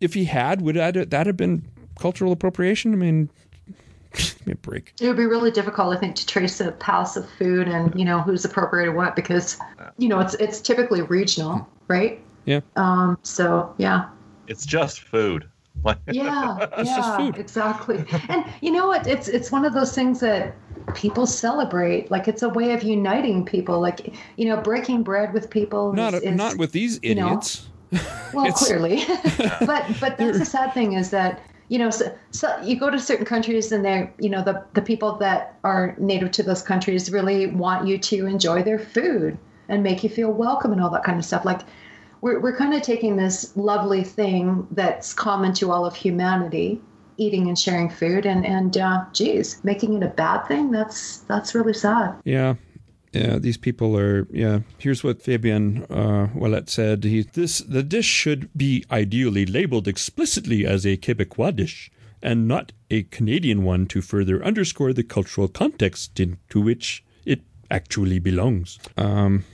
if 0.00 0.14
he 0.14 0.24
had, 0.26 0.60
would 0.62 0.76
that 0.76 1.10
that 1.10 1.26
have 1.26 1.36
been 1.36 1.66
cultural 1.98 2.32
appropriation? 2.32 2.92
I 2.92 2.96
mean, 2.96 3.30
give 4.12 4.46
me 4.46 4.52
a 4.52 4.56
break. 4.56 4.92
It 5.00 5.08
would 5.08 5.16
be 5.16 5.26
really 5.26 5.50
difficult, 5.50 5.96
I 5.96 5.98
think, 5.98 6.14
to 6.16 6.26
trace 6.26 6.58
the 6.58 6.72
paths 6.72 7.16
of 7.16 7.28
food 7.38 7.68
and 7.68 7.92
you 7.98 8.04
know 8.04 8.20
who's 8.20 8.44
appropriated 8.44 8.94
what 8.94 9.16
because 9.16 9.58
you 9.98 10.08
know 10.08 10.20
it's 10.20 10.34
it's 10.34 10.60
typically 10.60 11.02
regional, 11.02 11.66
right? 11.88 12.20
Yeah. 12.44 12.60
Um. 12.76 13.18
So 13.22 13.74
yeah. 13.78 14.08
It's 14.46 14.66
just 14.66 15.00
food. 15.00 15.48
Like- 15.84 15.98
Yeah, 16.12 16.68
It's 16.78 16.90
yeah, 16.90 16.96
just 16.96 17.16
food. 17.18 17.36
exactly. 17.38 18.04
And 18.28 18.44
you 18.60 18.70
know 18.70 18.86
what? 18.86 19.06
It's 19.06 19.26
it's 19.28 19.50
one 19.50 19.64
of 19.64 19.72
those 19.74 19.94
things 19.94 20.20
that 20.20 20.54
people 20.94 21.26
celebrate. 21.26 22.10
Like 22.10 22.28
it's 22.28 22.42
a 22.42 22.48
way 22.48 22.72
of 22.72 22.82
uniting 22.82 23.44
people. 23.44 23.80
Like 23.80 24.14
you 24.36 24.46
know, 24.46 24.60
breaking 24.60 25.02
bread 25.02 25.32
with 25.32 25.50
people. 25.50 25.92
Not 25.92 26.14
is, 26.14 26.22
is- 26.22 26.36
not 26.36 26.56
with 26.56 26.72
these 26.72 27.00
you 27.02 27.14
know, 27.14 27.26
idiots. 27.26 27.68
well, 28.34 28.52
clearly, 28.52 29.04
but 29.60 29.86
but 30.00 30.18
that's 30.18 30.38
the 30.38 30.44
sad 30.44 30.74
thing 30.74 30.94
is 30.94 31.10
that 31.10 31.40
you 31.68 31.78
know, 31.78 31.90
so, 31.90 32.16
so 32.30 32.60
you 32.62 32.78
go 32.78 32.90
to 32.90 32.98
certain 32.98 33.24
countries 33.24 33.72
and 33.72 33.84
they're 33.84 34.12
you 34.18 34.28
know 34.28 34.42
the 34.42 34.64
the 34.74 34.82
people 34.82 35.16
that 35.16 35.58
are 35.64 35.94
native 35.98 36.30
to 36.32 36.42
those 36.42 36.62
countries 36.62 37.10
really 37.10 37.46
want 37.46 37.86
you 37.86 37.98
to 37.98 38.26
enjoy 38.26 38.62
their 38.62 38.78
food 38.78 39.38
and 39.68 39.82
make 39.82 40.04
you 40.04 40.10
feel 40.10 40.30
welcome 40.30 40.72
and 40.72 40.80
all 40.80 40.90
that 40.90 41.04
kind 41.04 41.18
of 41.18 41.24
stuff. 41.24 41.44
Like 41.44 41.62
we're 42.20 42.40
we're 42.40 42.56
kind 42.56 42.74
of 42.74 42.82
taking 42.82 43.16
this 43.16 43.56
lovely 43.56 44.04
thing 44.04 44.66
that's 44.72 45.14
common 45.14 45.52
to 45.54 45.70
all 45.70 45.86
of 45.86 45.94
humanity. 45.94 46.80
Eating 47.16 47.48
and 47.48 47.58
sharing 47.58 47.88
food, 47.90 48.26
and 48.26 48.44
and 48.46 48.76
uh, 48.76 49.04
geez, 49.12 49.60
making 49.64 49.94
it 49.94 50.02
a 50.02 50.08
bad 50.08 50.46
thing. 50.46 50.70
That's 50.70 51.18
that's 51.28 51.54
really 51.54 51.74
sad. 51.74 52.14
Yeah. 52.24 52.54
Yeah, 53.12 53.38
these 53.38 53.56
people 53.56 53.96
are. 53.96 54.26
Yeah, 54.32 54.60
here's 54.78 55.04
what 55.04 55.22
Fabien 55.22 55.84
uh, 55.88 56.26
Ouellet 56.34 56.68
said. 56.68 57.04
He 57.04 57.22
this 57.22 57.58
the 57.58 57.84
dish 57.84 58.06
should 58.06 58.48
be 58.56 58.84
ideally 58.90 59.46
labeled 59.46 59.86
explicitly 59.86 60.66
as 60.66 60.84
a 60.84 60.96
Quebecois 60.96 61.54
dish 61.54 61.92
and 62.20 62.48
not 62.48 62.72
a 62.90 63.04
Canadian 63.04 63.62
one 63.62 63.86
to 63.86 64.00
further 64.02 64.42
underscore 64.44 64.92
the 64.92 65.04
cultural 65.04 65.46
context 65.46 66.18
into 66.18 66.60
which 66.60 67.04
it 67.24 67.42
actually 67.70 68.18
belongs. 68.18 68.80
Um, 68.96 69.44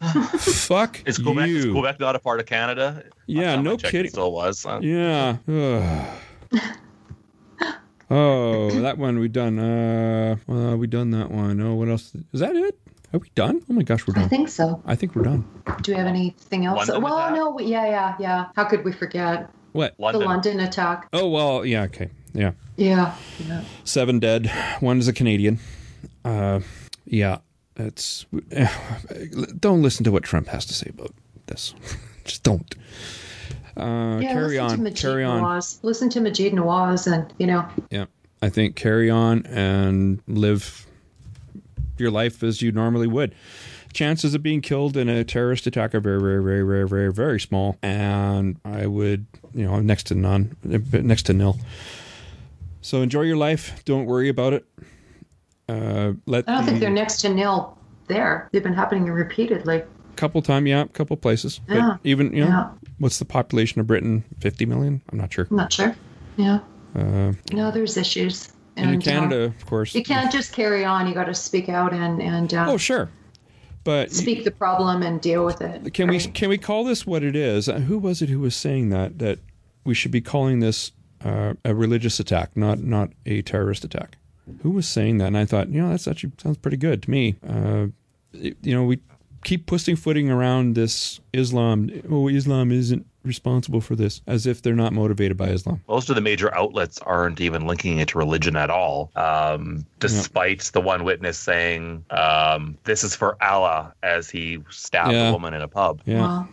fuck 0.38 1.00
Is 1.06 1.16
Quebec, 1.18 1.48
is. 1.48 1.64
Quebec 1.66 2.00
not 2.00 2.16
a 2.16 2.18
part 2.18 2.40
of 2.40 2.46
Canada? 2.46 3.02
Yeah, 3.26 3.42
Last 3.42 3.54
time 3.54 3.58
I 3.60 3.62
no 3.62 3.76
kidding. 3.78 4.04
It 4.06 4.10
still 4.10 4.32
was. 4.32 4.62
huh? 4.62 4.80
Yeah. 4.82 5.36
Ugh. 5.48 6.06
oh, 8.10 8.70
that 8.80 8.98
one 8.98 9.18
we 9.18 9.28
done. 9.28 9.58
Uh, 9.58 10.36
uh, 10.48 10.76
we 10.76 10.86
done 10.86 11.10
that 11.12 11.30
one. 11.30 11.60
Oh, 11.60 11.74
what 11.74 11.88
else? 11.88 12.14
Is 12.32 12.40
that 12.40 12.54
it? 12.56 12.78
Are 13.12 13.18
we 13.18 13.30
done? 13.34 13.62
Oh 13.70 13.72
my 13.72 13.82
gosh, 13.82 14.06
we're 14.06 14.14
done. 14.14 14.24
I 14.24 14.28
think 14.28 14.48
so. 14.48 14.82
I 14.84 14.96
think 14.96 15.14
we're 15.14 15.22
done. 15.22 15.44
Do 15.82 15.92
we 15.92 15.98
have 15.98 16.06
anything 16.06 16.66
else? 16.66 16.88
London 16.88 17.02
well, 17.02 17.18
attack? 17.18 17.34
no. 17.34 17.50
we- 17.50 17.64
Yeah, 17.66 17.86
yeah, 17.86 18.16
yeah. 18.18 18.46
How 18.56 18.64
could 18.64 18.84
we 18.84 18.92
forget 18.92 19.48
What? 19.72 19.94
the 19.98 20.18
London 20.18 20.60
attack? 20.60 21.08
Oh 21.12 21.28
well, 21.28 21.64
yeah, 21.64 21.82
okay, 21.84 22.10
yeah. 22.32 22.52
Yeah. 22.76 23.14
yeah. 23.46 23.62
Seven 23.84 24.18
dead. 24.18 24.50
One 24.80 24.98
is 24.98 25.06
a 25.06 25.12
Canadian. 25.12 25.60
Uh, 26.24 26.60
yeah, 27.04 27.38
it's. 27.76 28.26
Don't 29.60 29.82
listen 29.82 30.02
to 30.04 30.10
what 30.10 30.24
Trump 30.24 30.48
has 30.48 30.66
to 30.66 30.74
say 30.74 30.88
about 30.90 31.12
this. 31.46 31.74
Just 32.24 32.42
don't. 32.42 32.74
Uh, 33.76 34.20
yeah, 34.22 34.32
carry 34.32 34.58
on. 34.58 34.92
Carry 34.92 35.24
on. 35.24 35.42
Nawaz. 35.42 35.78
Listen 35.82 36.08
to 36.10 36.20
Maajid 36.20 36.52
Nawaz, 36.52 37.12
and 37.12 37.32
you 37.38 37.46
know, 37.46 37.66
Yeah, 37.90 38.06
I 38.40 38.48
think 38.48 38.76
carry 38.76 39.10
on 39.10 39.44
and 39.46 40.20
live 40.28 40.86
your 41.98 42.10
life 42.10 42.42
as 42.42 42.62
you 42.62 42.72
normally 42.72 43.06
would. 43.06 43.34
Chances 43.92 44.34
of 44.34 44.42
being 44.42 44.60
killed 44.60 44.96
in 44.96 45.08
a 45.08 45.22
terrorist 45.22 45.66
attack 45.68 45.94
are 45.94 46.00
very, 46.00 46.20
very, 46.20 46.42
very, 46.42 46.62
very, 46.62 46.88
very, 46.88 47.12
very 47.12 47.38
small, 47.38 47.76
and 47.82 48.58
I 48.64 48.86
would, 48.86 49.26
you 49.54 49.64
know, 49.64 49.78
next 49.80 50.04
to 50.08 50.14
none, 50.16 50.56
next 50.64 51.22
to 51.26 51.32
nil. 51.32 51.58
So 52.82 53.02
enjoy 53.02 53.22
your 53.22 53.36
life. 53.36 53.84
Don't 53.84 54.06
worry 54.06 54.28
about 54.28 54.52
it. 54.52 54.66
Uh, 55.68 56.12
let 56.26 56.48
I 56.48 56.52
don't 56.52 56.64
the 56.64 56.70
think 56.70 56.80
they're 56.80 56.90
next 56.90 57.20
to 57.22 57.28
nil 57.28 57.78
there. 58.08 58.48
They've 58.52 58.62
been 58.62 58.74
happening 58.74 59.04
repeatedly. 59.04 59.78
A 59.78 60.16
couple 60.16 60.42
time, 60.42 60.66
yeah, 60.66 60.84
couple 60.92 61.16
places. 61.16 61.60
Yeah. 61.68 61.92
But 61.92 62.00
even 62.04 62.32
you 62.32 62.44
know, 62.44 62.48
Yeah. 62.48 62.70
What's 62.98 63.18
the 63.18 63.24
population 63.24 63.80
of 63.80 63.86
Britain? 63.86 64.24
Fifty 64.40 64.66
million? 64.66 65.02
I'm 65.10 65.18
not 65.18 65.32
sure. 65.32 65.46
I'm 65.50 65.56
not 65.56 65.72
sure. 65.72 65.94
Yeah. 66.36 66.60
Uh, 66.94 67.32
No, 67.52 67.70
there's 67.70 67.96
issues. 67.96 68.52
and 68.76 68.90
in 68.90 68.96
uh, 68.96 69.00
Canada, 69.00 69.42
of 69.44 69.66
course. 69.66 69.94
you 69.94 70.02
can't 70.02 70.30
just 70.32 70.52
carry 70.52 70.84
on. 70.84 71.06
You 71.06 71.14
got 71.14 71.24
to 71.24 71.34
speak 71.34 71.68
out 71.68 71.92
and 71.92 72.20
and 72.22 72.52
uh, 72.54 72.66
Oh, 72.68 72.76
sure. 72.76 73.10
But 73.84 74.10
speak 74.12 74.44
the 74.44 74.50
problem 74.50 75.02
and 75.02 75.20
deal 75.20 75.44
with 75.44 75.60
it. 75.60 75.92
Can 75.92 76.08
we 76.08 76.18
can 76.18 76.48
we 76.48 76.56
call 76.58 76.84
this 76.84 77.06
what 77.06 77.22
it 77.22 77.36
is? 77.36 77.68
Uh, 77.68 77.80
Who 77.80 77.98
was 77.98 78.22
it 78.22 78.28
who 78.30 78.40
was 78.40 78.56
saying 78.56 78.88
that 78.90 79.18
that 79.18 79.38
we 79.84 79.92
should 79.94 80.10
be 80.10 80.22
calling 80.22 80.60
this 80.60 80.92
uh, 81.22 81.54
a 81.64 81.74
religious 81.74 82.18
attack, 82.18 82.56
not 82.56 82.78
not 82.80 83.10
a 83.26 83.42
terrorist 83.42 83.84
attack? 83.84 84.16
Who 84.62 84.70
was 84.70 84.88
saying 84.88 85.18
that? 85.18 85.26
And 85.28 85.36
I 85.38 85.44
thought, 85.44 85.68
you 85.68 85.80
know, 85.82 85.90
that's 85.90 86.06
actually 86.08 86.32
sounds 86.38 86.56
pretty 86.58 86.76
good 86.78 87.02
to 87.02 87.10
me. 87.10 87.36
Uh, 87.46 87.86
it- 88.32 88.56
you 88.62 88.74
know, 88.74 88.84
we 88.84 89.00
keep 89.44 89.66
pussyfooting 89.66 90.30
around 90.30 90.74
this 90.74 91.20
Islam. 91.32 91.90
Oh, 92.10 92.28
Islam 92.28 92.72
isn't 92.72 93.06
responsible 93.22 93.80
for 93.80 93.96
this, 93.96 94.20
as 94.26 94.46
if 94.46 94.60
they're 94.62 94.74
not 94.74 94.92
motivated 94.92 95.36
by 95.36 95.48
Islam. 95.48 95.80
Most 95.88 96.10
of 96.10 96.14
the 96.16 96.20
major 96.20 96.54
outlets 96.54 96.98
aren't 96.98 97.40
even 97.40 97.66
linking 97.66 97.98
it 97.98 98.08
to 98.08 98.18
religion 98.18 98.56
at 98.56 98.68
all, 98.70 99.10
um, 99.16 99.86
despite 100.00 100.62
the 100.74 100.80
one 100.80 101.04
witness 101.04 101.38
saying, 101.38 102.04
um, 102.10 102.76
This 102.84 103.02
is 103.04 103.14
for 103.14 103.36
Allah 103.42 103.94
as 104.02 104.28
he 104.28 104.58
stabbed 104.70 105.12
Yeah. 105.12 105.28
a 105.30 105.32
woman 105.32 105.54
in 105.54 105.62
a 105.62 105.68
pub. 105.68 106.00
Well, 106.06 106.48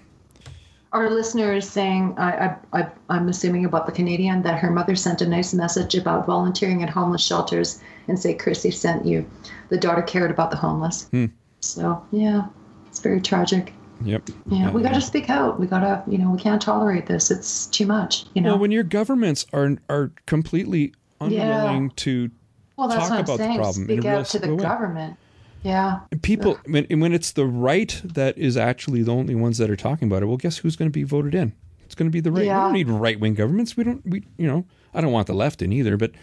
our 0.94 1.10
listener 1.10 1.54
is 1.54 1.70
saying, 1.70 2.16
I, 2.18 2.32
I, 2.74 2.80
I, 2.82 2.88
I'm 3.10 3.28
assuming 3.30 3.66
about 3.66 3.86
the 3.86 3.92
Canadian, 3.94 4.42
that 4.44 4.60
her 4.60 4.70
mother 4.72 4.96
sent 4.96 5.22
a 5.22 5.28
nice 5.28 5.54
message 5.54 5.96
about 5.96 6.26
volunteering 6.26 6.84
at 6.84 6.90
homeless 6.90 7.24
shelters 7.24 7.82
and 8.08 8.20
say 8.20 8.34
Chrissy 8.34 8.72
sent 8.72 9.06
you. 9.06 9.26
The 9.70 9.78
daughter 9.78 10.02
cared 10.02 10.32
about 10.32 10.52
the 10.52 10.58
homeless. 10.58 11.08
Hmm. 11.12 11.28
So, 11.62 12.04
yeah, 12.12 12.48
it's 12.92 13.00
very 13.00 13.22
tragic. 13.22 13.74
Yep. 14.04 14.30
Yeah, 14.50 14.70
we 14.72 14.82
got 14.84 14.94
to 14.96 15.02
speak 15.02 15.30
out. 15.30 15.60
We 15.60 15.66
got 15.68 15.80
to, 15.82 16.04
you 16.12 16.18
know, 16.18 16.30
we 16.32 16.40
can't 16.40 16.62
tolerate 16.62 17.06
this. 17.08 17.32
It's 17.32 17.68
too 17.68 17.86
much, 17.86 18.26
you 18.34 18.42
know. 18.42 18.50
Well, 18.52 18.60
when 18.60 18.72
your 18.72 18.84
governments 18.84 19.46
are 19.54 19.78
are 19.90 20.12
completely 20.28 20.94
Yeah. 21.22 21.66
unwilling 21.66 21.92
to 21.98 22.30
Well, 22.78 22.88
that's 22.88 23.08
talk 23.10 23.20
about 23.22 23.38
the 23.38 23.56
problem 23.56 23.86
Speak 23.86 24.06
out 24.06 24.26
to 24.28 24.40
the 24.40 24.56
way. 24.56 24.62
government. 24.64 25.18
Yeah. 25.64 26.00
people 26.24 26.58
when 26.66 26.86
when 27.00 27.14
it's 27.14 27.32
the 27.34 27.46
right 27.46 28.02
that 28.04 28.36
is 28.40 28.58
actually 28.58 29.04
the 29.04 29.12
only 29.14 29.36
ones 29.36 29.60
that 29.60 29.70
are 29.70 29.76
talking 29.76 30.08
about 30.08 30.24
it 30.24 30.26
well 30.26 30.38
guess 30.38 30.58
who's 30.58 30.76
going 30.76 30.90
to 30.90 30.92
be 30.92 31.04
voted 31.04 31.36
in 31.36 31.54
it's 31.86 31.94
going 31.94 32.10
to 32.10 32.12
be 32.12 32.20
the 32.20 32.32
right 32.32 32.42
we 32.42 32.48
don't 32.48 32.74
need 32.74 32.90
right 32.90 33.20
wing 33.20 33.36
governments 33.36 33.78
we 33.78 33.84
don't 33.84 34.04
we 34.04 34.26
you 34.38 34.48
know 34.48 34.66
i 34.96 35.02
don't 35.02 35.12
want 35.12 35.28
the 35.28 35.36
left 35.36 35.62
in 35.62 35.72
either 35.72 35.98
but 35.98 36.14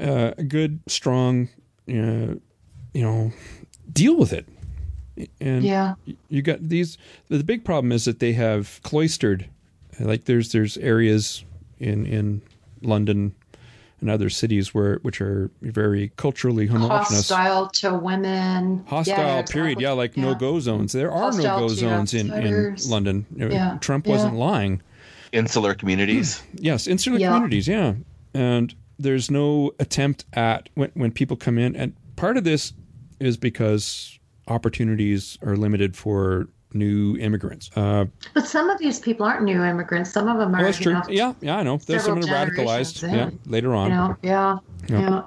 uh, 0.00 0.32
a 0.36 0.42
good 0.42 0.80
strong 0.88 1.48
uh, 1.88 2.34
you 2.92 3.02
know 3.02 3.30
deal 3.92 4.16
with 4.16 4.32
it 4.32 4.48
and 5.40 5.64
Yeah. 5.64 5.94
you 6.28 6.42
got 6.42 6.60
these 6.68 6.98
the 7.28 7.42
big 7.44 7.64
problem 7.64 7.92
is 7.92 8.04
that 8.04 8.18
they 8.18 8.32
have 8.34 8.80
cloistered 8.82 9.48
like 10.00 10.24
there's 10.24 10.52
there's 10.52 10.76
areas 10.78 11.44
in 11.78 12.04
in 12.06 12.42
london 12.82 13.34
and 14.00 14.10
other 14.10 14.28
cities 14.28 14.74
where 14.74 14.96
which 15.02 15.22
are 15.22 15.50
very 15.62 16.12
culturally 16.16 16.66
homogenous. 16.66 17.30
Hostile 17.30 17.68
to 17.70 17.94
women. 17.94 18.84
Hostile, 18.86 19.16
Yeah, 19.16 19.42
period. 19.42 19.78
exactly. 19.78 19.82
Yeah, 19.84 19.92
like 19.92 20.16
no 20.18 20.34
go 20.34 20.60
zones. 20.60 20.92
There 20.92 21.10
are 21.10 21.32
no 21.32 21.42
go 21.60 21.68
zones 21.68 22.12
in, 22.12 22.30
in. 22.30 22.76
London. 22.88 23.24
Uh, 23.40 23.46
yeah, 23.48 23.78
Trump 23.80 24.06
yeah. 24.06 24.12
wasn't 24.12 24.34
lying. 24.34 24.82
Insular 25.32 25.74
communities. 25.74 26.42
Yes, 26.54 26.86
insular 26.86 27.18
Yeah. 27.18 27.28
communities. 27.32 27.66
Yeah, 27.66 27.94
and 28.34 28.74
there's 28.98 29.30
no 29.30 29.72
attempt 29.80 30.26
at 30.34 30.68
when 30.74 30.90
when 30.92 31.10
people 31.10 31.36
come 31.38 31.56
in, 31.56 31.74
and 31.74 31.94
part 32.16 32.36
of 32.36 32.44
this 32.44 32.74
is 33.18 33.38
because 33.38 34.18
opportunities 34.48 35.38
are 35.42 35.56
limited 35.56 35.96
for 35.96 36.48
new 36.72 37.16
immigrants. 37.18 37.70
Uh, 37.76 38.06
But 38.34 38.46
some 38.46 38.68
of 38.70 38.78
these 38.78 38.98
people 39.00 39.24
aren't 39.26 39.44
new 39.44 39.62
immigrants. 39.62 40.10
Some 40.12 40.28
of 40.28 40.38
them 40.38 40.54
are. 40.54 40.60
oh, 40.60 40.64
that's 40.64 40.78
true. 40.78 40.92
know, 40.94 41.02
Yeah, 41.08 41.32
yeah, 41.40 41.56
I 41.56 41.62
know. 41.62 41.78
There's 41.78 42.04
some 42.04 42.20
that 42.20 42.30
are 42.30 42.50
radicalized. 42.50 43.00
generations 43.00 43.40
Yeah, 43.44 43.50
later 43.50 43.74
on. 43.74 43.90
You 43.90 43.96
know, 43.96 44.16
yeah, 44.22 44.58
Yeah. 44.88 45.00
yeah. 45.00 45.22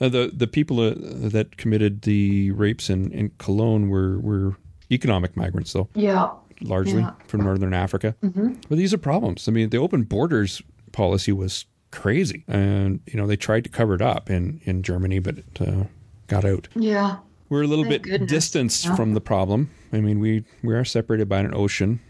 Uh, 0.00 0.08
the 0.08 0.30
the 0.32 0.46
people 0.46 0.78
uh, 0.80 0.94
that 1.30 1.56
committed 1.56 2.02
the 2.02 2.52
rapes 2.52 2.88
in, 2.88 3.10
in 3.12 3.30
Cologne 3.38 3.88
were 3.88 4.18
were 4.20 4.56
economic 4.90 5.36
migrants, 5.36 5.72
though. 5.72 5.88
Yeah. 5.94 6.28
largely 6.60 7.00
Yeah. 7.02 7.12
from 7.28 7.42
northern 7.42 7.72
Africa. 7.74 8.14
Mhm. 8.22 8.56
But 8.68 8.78
these 8.78 8.92
are 8.94 8.98
problems. 8.98 9.46
I 9.48 9.52
mean, 9.52 9.70
the 9.70 9.78
open 9.78 10.02
borders 10.04 10.60
policy 10.92 11.30
was 11.32 11.66
crazy, 11.92 12.44
and 12.48 13.00
you 13.06 13.16
know 13.16 13.26
they 13.26 13.36
tried 13.36 13.62
to 13.64 13.70
cover 13.70 13.94
it 13.94 14.02
up 14.02 14.28
in 14.30 14.60
in 14.64 14.82
Germany, 14.82 15.18
but 15.20 15.38
it 15.38 15.60
uh, 15.60 15.84
got 16.28 16.44
out. 16.44 16.68
Yeah. 16.76 17.16
We're 17.48 17.62
a 17.62 17.66
little 17.66 17.84
Thank 17.84 18.02
bit 18.04 18.10
goodness. 18.10 18.30
distanced 18.30 18.84
Yeah. 18.84 18.96
from 18.96 19.14
the 19.14 19.20
problem. 19.20 19.70
I 19.92 20.00
mean, 20.00 20.20
we 20.20 20.44
we 20.62 20.74
are 20.74 20.84
separated 20.84 21.28
by 21.28 21.40
an 21.40 21.54
ocean, 21.54 22.00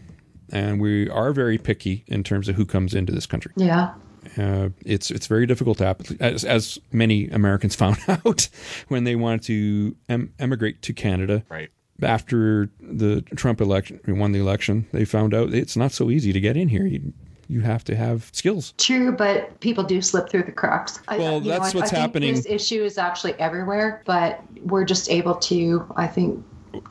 and 0.51 0.81
we 0.81 1.09
are 1.09 1.31
very 1.33 1.57
picky 1.57 2.03
in 2.07 2.23
terms 2.23 2.49
of 2.49 2.55
who 2.55 2.65
comes 2.65 2.93
into 2.93 3.11
this 3.13 3.25
country. 3.25 3.51
Yeah. 3.55 3.93
Uh, 4.37 4.69
it's 4.85 5.09
it's 5.11 5.27
very 5.27 5.45
difficult 5.45 5.77
to 5.77 5.85
happen, 5.85 6.17
as, 6.19 6.43
as 6.43 6.77
many 6.91 7.29
Americans 7.29 7.75
found 7.83 7.97
out 8.07 8.49
when 8.89 9.03
they 9.05 9.15
wanted 9.15 9.43
to 9.43 9.95
em- 10.09 10.33
emigrate 10.39 10.81
to 10.83 10.93
Canada. 10.93 11.43
Right. 11.49 11.69
After 12.01 12.69
the 12.81 13.21
Trump 13.35 13.59
election, 13.59 13.99
we 14.05 14.13
won 14.13 14.31
the 14.31 14.39
election, 14.39 14.87
they 14.93 15.03
found 15.05 15.33
out 15.33 15.53
it's 15.53 15.75
not 15.75 15.91
so 15.91 16.09
easy 16.09 16.31
to 16.31 16.39
get 16.39 16.55
in 16.55 16.69
here. 16.69 16.85
You 16.85 17.13
you 17.49 17.61
have 17.61 17.83
to 17.85 17.95
have 17.95 18.29
skills. 18.31 18.73
True, 18.77 19.11
but 19.11 19.59
people 19.59 19.83
do 19.83 20.01
slip 20.01 20.29
through 20.29 20.43
the 20.43 20.51
cracks. 20.51 20.99
I- 21.07 21.17
Well, 21.17 21.41
know, 21.41 21.49
that's 21.49 21.73
I- 21.73 21.77
what's 21.77 21.91
I 21.91 21.95
think 21.95 22.01
happening. 22.01 22.35
This 22.35 22.45
issue 22.45 22.83
is 22.83 22.97
actually 22.97 23.33
everywhere, 23.33 24.03
but 24.05 24.41
we're 24.63 24.85
just 24.85 25.09
able 25.09 25.35
to, 25.35 25.85
I 25.97 26.07
think, 26.07 26.45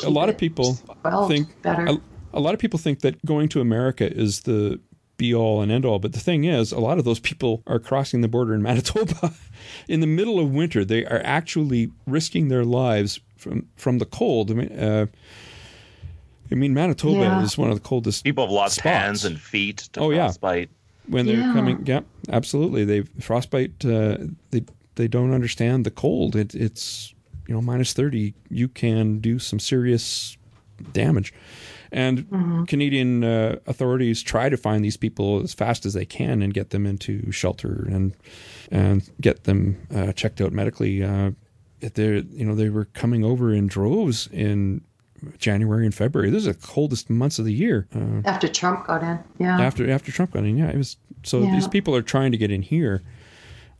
a 0.04 0.11
lot 0.11 0.28
of 0.28 0.36
people 0.36 0.74
think 1.28 1.46
better. 1.62 1.86
A, 1.86 1.98
a 2.34 2.40
lot 2.40 2.52
of 2.52 2.61
people 2.61 2.78
think 2.80 3.00
that 3.00 3.24
going 3.24 3.48
to 3.50 3.61
America 3.61 4.12
is 4.12 4.40
the 4.40 4.80
be 5.16 5.34
all 5.34 5.62
and 5.62 5.70
end 5.70 5.84
all. 5.84 5.98
But 5.98 6.12
the 6.12 6.20
thing 6.20 6.44
is, 6.44 6.72
a 6.72 6.78
lot 6.80 6.98
of 6.98 7.04
those 7.04 7.18
people 7.20 7.62
are 7.66 7.78
crossing 7.78 8.20
the 8.20 8.28
border 8.28 8.54
in 8.54 8.62
Manitoba 8.68 9.32
in 9.88 10.00
the 10.00 10.06
middle 10.06 10.40
of 10.40 10.50
winter. 10.52 10.84
They 10.84 11.04
are 11.06 11.20
actually 11.24 11.92
risking 12.06 12.48
their 12.48 12.64
lives 12.64 13.20
from 13.36 13.66
from 13.76 13.98
the 13.98 14.04
cold. 14.06 14.50
I 14.50 14.54
mean, 14.54 14.72
uh, 14.72 15.06
I 16.51 16.55
mean 16.55 16.72
Manitoba 16.74 17.20
Yeah. 17.20 17.42
is 17.42 17.59
one 17.59 17.70
of 17.70 17.76
the 17.76 17.82
coldest. 17.88 18.24
People 18.24 18.44
have 18.44 18.53
lost 18.53 18.76
spots. 18.76 18.84
hands 18.96 19.24
and 19.24 19.38
feet 19.40 19.88
to 19.92 20.01
Oh, 20.01 20.11
yeah. 20.11 20.26
frostbite. 20.26 20.70
when 21.07 21.26
they're 21.26 21.36
Yeah. 21.36 21.53
coming. 21.55 21.82
Yeah, 21.86 22.01
absolutely. 22.30 22.84
They 22.84 23.03
frostbite. 23.20 23.84
Uh, 23.84 24.18
they 24.51 24.62
they 24.96 25.09
don't 25.09 25.32
understand 25.32 25.86
the 25.86 25.90
cold. 25.90 26.34
It, 26.36 26.55
it's 26.55 27.14
you 27.46 27.55
know 27.55 27.62
minus 27.62 27.92
thirty. 27.92 28.34
You 28.51 28.68
can 28.68 29.18
do 29.20 29.38
some 29.38 29.59
serious 29.59 30.36
damage, 30.92 31.32
and 31.92 32.18
Mm-hmm. 32.30 32.64
Canadian 32.64 33.24
uh, 33.24 33.57
authorities 33.66 34.22
try 34.22 34.49
to 34.49 34.57
find 34.57 34.84
these 34.84 34.96
people 34.99 35.40
as 35.42 35.55
fast 35.55 35.86
as 35.86 35.92
they 35.94 36.05
can 36.05 36.42
and 36.42 36.53
get 36.55 36.70
them 36.70 36.86
into 36.86 37.30
shelter 37.32 37.86
and 37.90 38.12
and 38.70 39.09
get 39.20 39.44
them 39.44 39.76
uh, 39.94 40.12
checked 40.12 40.40
out 40.40 40.53
medically. 40.53 41.03
Uh, 41.03 41.30
they 41.80 42.22
you 42.32 42.44
know 42.44 42.55
they 42.55 42.68
were 42.70 42.84
coming 42.86 43.24
over 43.24 43.53
in 43.53 43.66
droves 43.66 44.28
in 44.32 44.82
January 45.38 45.84
and 45.84 45.94
February. 45.94 46.30
This 46.30 46.46
is 46.46 46.54
the 46.56 46.66
coldest 46.66 47.10
months 47.10 47.38
of 47.38 47.44
the 47.44 47.52
year. 47.52 47.86
Uh, 47.94 48.22
after 48.24 48.48
Trump 48.48 48.86
got 48.86 49.02
in. 49.02 49.18
Yeah. 49.38 49.60
after 49.60 49.90
after 49.90 50.12
Trump 50.12 50.32
got 50.32 50.44
in. 50.44 50.56
Yeah, 50.56 50.68
it 50.70 50.76
was 50.76 50.96
so 51.24 51.42
Yeah. 51.42 51.52
these 51.52 51.68
people 51.68 51.94
are 51.96 52.02
trying 52.02 52.32
to 52.32 52.38
get 52.38 52.50
in 52.50 52.62
here, 52.62 53.02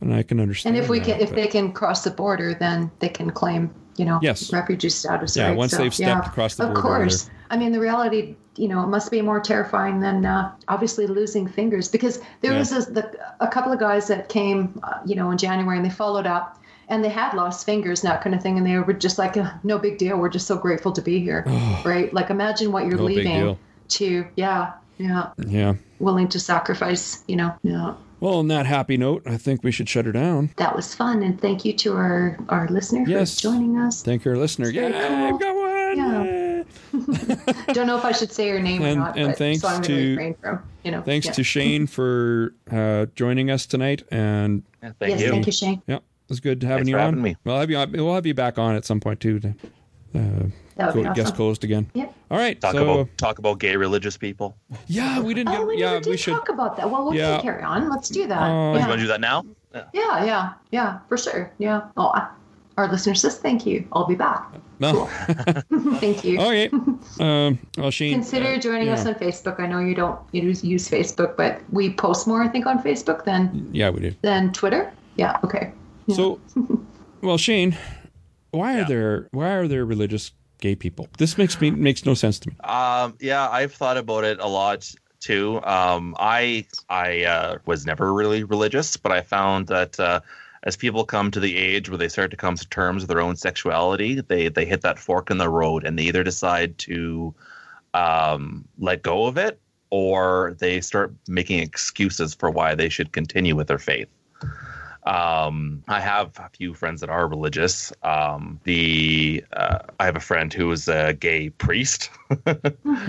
and 0.01 0.13
I 0.13 0.23
can 0.23 0.39
understand. 0.39 0.75
and 0.75 0.83
if 0.83 0.89
we 0.89 0.99
that, 0.99 1.05
can, 1.05 1.19
if 1.21 1.29
but- 1.29 1.35
they 1.35 1.47
can 1.47 1.71
cross 1.71 2.03
the 2.03 2.11
border, 2.11 2.53
then 2.53 2.91
they 2.99 3.09
can 3.09 3.29
claim, 3.31 3.69
you 3.97 4.05
know, 4.05 4.19
Yes. 4.21 4.51
refugee 4.53 4.89
status. 4.89 5.35
Yeah, 5.35 5.47
right? 5.49 5.57
once 5.57 5.75
they've 5.77 5.93
stepped 5.93 6.27
across 6.27 6.55
the 6.55 6.65
border. 6.65 6.79
of 6.79 6.83
course. 6.83 7.29
I 7.51 7.57
mean, 7.57 7.71
the 7.71 7.79
reality, 7.79 8.35
you 8.57 8.67
know, 8.67 8.83
it 8.83 8.87
must 8.87 9.09
be 9.09 9.21
more 9.21 9.39
terrifying 9.39 10.01
than 10.01 10.25
uh, 10.25 10.51
obviously 10.67 11.07
losing 11.07 11.47
fingers 11.47 11.87
because 11.87 12.19
there 12.41 12.51
Yeah. 12.51 12.59
was 12.59 12.69
this, 12.69 12.85
the, 12.85 13.09
a 13.39 13.47
couple 13.47 13.71
of 13.71 13.79
guys 13.79 14.07
that 14.07 14.29
came, 14.29 14.79
uh, 14.83 14.99
you 15.05 15.15
know, 15.15 15.31
in 15.31 15.37
January 15.37 15.77
and 15.77 15.85
they 15.85 15.89
followed 15.89 16.27
up. 16.27 16.57
And 16.89 17.03
they 17.03 17.09
had 17.09 17.33
lost 17.35 17.65
fingers 17.65 18.03
and 18.03 18.11
that 18.11 18.21
kind 18.23 18.35
of 18.35 18.41
thing, 18.41 18.57
and 18.57 18.65
they 18.65 18.77
were 18.79 18.93
just 18.93 19.17
like, 19.19 19.37
"Uh, 19.37 19.51
"No 19.63 19.77
big 19.77 19.97
deal. 19.99 20.17
We're 20.17 20.29
just 20.29 20.47
so 20.47 20.57
grateful 20.57 20.91
to 20.93 21.01
be 21.01 21.19
here, 21.19 21.43
right?" 21.85 22.11
Like, 22.13 22.29
imagine 22.31 22.71
what 22.71 22.85
you're 22.87 22.97
No 22.97 23.03
leaving 23.05 23.57
to, 23.89 24.25
yeah, 24.35 24.71
yeah, 24.97 25.27
yeah. 25.47 25.75
willing 25.99 26.27
to 26.29 26.39
sacrifice, 26.39 27.23
you 27.27 27.35
know, 27.35 27.53
yeah. 27.63 27.93
Well, 28.21 28.33
on 28.35 28.47
that 28.49 28.65
happy 28.65 28.97
note, 28.97 29.21
I 29.25 29.37
think 29.37 29.63
we 29.63 29.71
should 29.71 29.87
shut 29.87 30.05
her 30.05 30.11
down. 30.11 30.49
That 30.57 30.75
was 30.75 30.93
fun, 30.93 31.23
and 31.23 31.39
thank 31.39 31.63
you 31.63 31.73
to 31.73 31.95
our 31.95 32.37
our 32.49 32.67
listener 32.67 33.05
Yes. 33.07 33.35
for 33.35 33.43
joining 33.43 33.77
us. 33.77 34.01
Thank 34.03 34.25
our 34.27 34.35
listener. 34.35 34.69
Yeah, 34.69 34.87
I've 35.31 35.39
got 35.39 35.55
one. 35.55 35.97
Yeah. 35.97 36.63
Don't 37.73 37.87
know 37.87 37.97
if 37.97 38.05
I 38.05 38.11
should 38.11 38.31
say 38.31 38.49
her 38.49 38.59
name 38.59 38.81
And- 38.81 38.99
or 38.99 39.03
not, 39.05 39.17
and 39.17 39.27
but, 39.29 39.37
thanks 39.37 39.61
so 39.61 39.67
I'm 39.67 39.73
going 39.75 39.83
to- 39.83 39.95
to 39.95 40.09
refrain 40.11 40.35
from, 40.41 40.59
you 40.83 40.91
know. 40.91 41.01
Thanks 41.01 41.27
yeah. 41.27 41.31
to 41.33 41.43
Shane 41.43 41.87
for 41.87 42.53
uh, 42.71 43.05
joining 43.15 43.49
us 43.51 43.65
tonight, 43.65 44.03
and 44.11 44.63
thank 44.81 45.11
Yes, 45.11 45.21
you. 45.21 45.29
thank 45.29 45.45
you, 45.45 45.51
Shane. 45.53 45.81
Yeah, 45.87 45.95
it 45.97 46.03
was 46.29 46.39
good 46.39 46.61
having 46.63 46.77
Thanks 46.85 46.89
you 46.89 46.95
for 46.95 46.99
on. 46.99 47.05
having 47.05 47.21
me. 47.21 47.35
We'll 47.43 47.59
have 47.59 47.69
you. 47.69 47.77
On, 47.77 47.91
we'll 47.91 48.15
have 48.15 48.25
you 48.25 48.33
back 48.33 48.57
on 48.57 48.75
at 48.75 48.85
some 48.85 48.99
point 48.99 49.19
too. 49.19 49.39
To, 49.39 49.49
uh, 49.49 50.21
That 50.77 50.93
go- 50.93 51.03
guest 51.03 51.19
awesome. 51.19 51.35
co-host 51.35 51.63
again. 51.63 51.89
Yep. 51.93 52.13
All 52.31 52.37
right. 52.37 52.59
Talk 52.61 52.73
so 52.73 52.83
about 52.83 53.17
talk 53.17 53.39
about 53.39 53.59
gay 53.59 53.75
religious 53.75 54.15
people. 54.17 54.55
yeah, 54.87 55.19
we 55.19 55.33
didn't. 55.33 55.49
Oh, 55.53 55.57
get, 55.59 55.67
we 55.67 55.77
yeah, 55.79 55.85
never 55.91 55.99
did 56.01 56.09
we 56.11 56.17
should. 56.17 56.33
talk 56.33 56.49
about 56.49 56.77
that. 56.77 56.89
Well, 56.89 57.05
we'll 57.05 57.15
Yeah. 57.15 57.41
carry 57.41 57.63
on. 57.63 57.89
Let's 57.89 58.09
do 58.09 58.27
that. 58.27 58.49
Oh, 58.49 58.73
You 58.73 58.79
want 58.79 58.93
to 58.93 58.97
do 58.97 59.07
that 59.07 59.21
now? 59.21 59.43
yeah, 59.93 60.23
yeah, 60.25 60.53
yeah, 60.71 60.99
for 61.09 61.17
sure. 61.17 61.51
Yeah. 61.57 61.81
Oh, 61.97 62.07
I- 62.13 62.27
our 62.77 62.89
listener 62.89 63.13
says 63.13 63.37
thank 63.39 63.65
you. 63.65 63.85
I'll 63.91 64.05
be 64.07 64.15
back. 64.15 64.49
No. 64.79 65.05
thank 65.99 66.23
you. 66.23 66.39
okay. 66.39 66.69
Um, 67.19 67.59
well, 67.77 67.91
Shane. 67.91 68.13
Consider 68.13 68.53
uh, 68.53 68.57
joining 68.57 68.87
yeah. 68.87 68.93
us 68.93 69.05
on 69.05 69.15
Facebook. 69.15 69.59
I 69.59 69.67
know 69.67 69.79
you 69.79 69.93
don't 69.95 70.17
you 70.31 70.43
use- 70.43 70.63
use 70.63 70.89
Facebook, 70.89 71.35
but 71.35 71.59
we 71.71 71.91
post 71.91 72.25
more, 72.25 72.41
I 72.41 72.47
think, 72.47 72.65
on 72.65 72.81
Facebook 72.81 73.25
than 73.25 73.67
Yeah, 73.73 73.89
we 73.89 73.99
do. 73.99 74.13
than 74.21 74.53
Twitter. 74.53 74.93
Yeah. 75.17 75.37
Okay. 75.43 75.73
So, 76.09 76.39
well, 77.21 77.37
Shane, 77.37 77.77
why 78.51 78.79
are 78.79 78.85
there 78.85 79.27
why 79.31 79.49
are 79.51 79.67
there 79.67 79.85
religious 79.85 80.31
gay 80.59 80.75
people? 80.75 81.07
This 81.17 81.37
makes 81.37 81.59
me 81.61 81.71
makes 81.71 82.05
no 82.05 82.13
sense 82.13 82.39
to 82.39 82.49
me. 82.49 82.55
Um, 82.63 83.15
yeah, 83.19 83.49
I've 83.49 83.73
thought 83.73 83.97
about 83.97 84.23
it 84.23 84.39
a 84.39 84.47
lot 84.47 84.91
too. 85.19 85.61
Um, 85.63 86.15
I 86.19 86.65
I 86.89 87.23
uh, 87.25 87.57
was 87.65 87.85
never 87.85 88.13
really 88.13 88.43
religious, 88.43 88.97
but 88.97 89.11
I 89.11 89.21
found 89.21 89.67
that 89.67 89.99
uh, 89.99 90.21
as 90.63 90.75
people 90.75 91.05
come 91.05 91.31
to 91.31 91.39
the 91.39 91.57
age 91.57 91.89
where 91.89 91.97
they 91.97 92.09
start 92.09 92.31
to 92.31 92.37
come 92.37 92.55
to 92.55 92.67
terms 92.69 93.03
with 93.03 93.09
their 93.09 93.21
own 93.21 93.35
sexuality, 93.35 94.21
they 94.21 94.49
they 94.49 94.65
hit 94.65 94.81
that 94.81 94.99
fork 94.99 95.29
in 95.29 95.37
the 95.37 95.49
road, 95.49 95.85
and 95.85 95.97
they 95.97 96.03
either 96.03 96.23
decide 96.23 96.77
to 96.79 97.33
um, 97.93 98.65
let 98.77 99.01
go 99.01 99.25
of 99.25 99.37
it, 99.37 99.59
or 99.89 100.55
they 100.59 100.81
start 100.81 101.13
making 101.27 101.59
excuses 101.59 102.33
for 102.33 102.49
why 102.49 102.75
they 102.75 102.89
should 102.89 103.11
continue 103.11 103.55
with 103.55 103.67
their 103.67 103.79
faith. 103.79 104.09
Um, 105.03 105.83
I 105.87 105.99
have 106.01 106.37
a 106.37 106.49
few 106.49 106.73
friends 106.73 107.01
that 107.01 107.09
are 107.09 107.27
religious. 107.27 107.93
Um, 108.03 108.59
the 108.63 109.43
uh, 109.53 109.79
I 109.99 110.05
have 110.05 110.15
a 110.15 110.21
friend 110.21 110.51
who 110.53 110.71
is 110.71 110.87
a 110.87 111.13
gay 111.13 111.49
priest. 111.49 112.09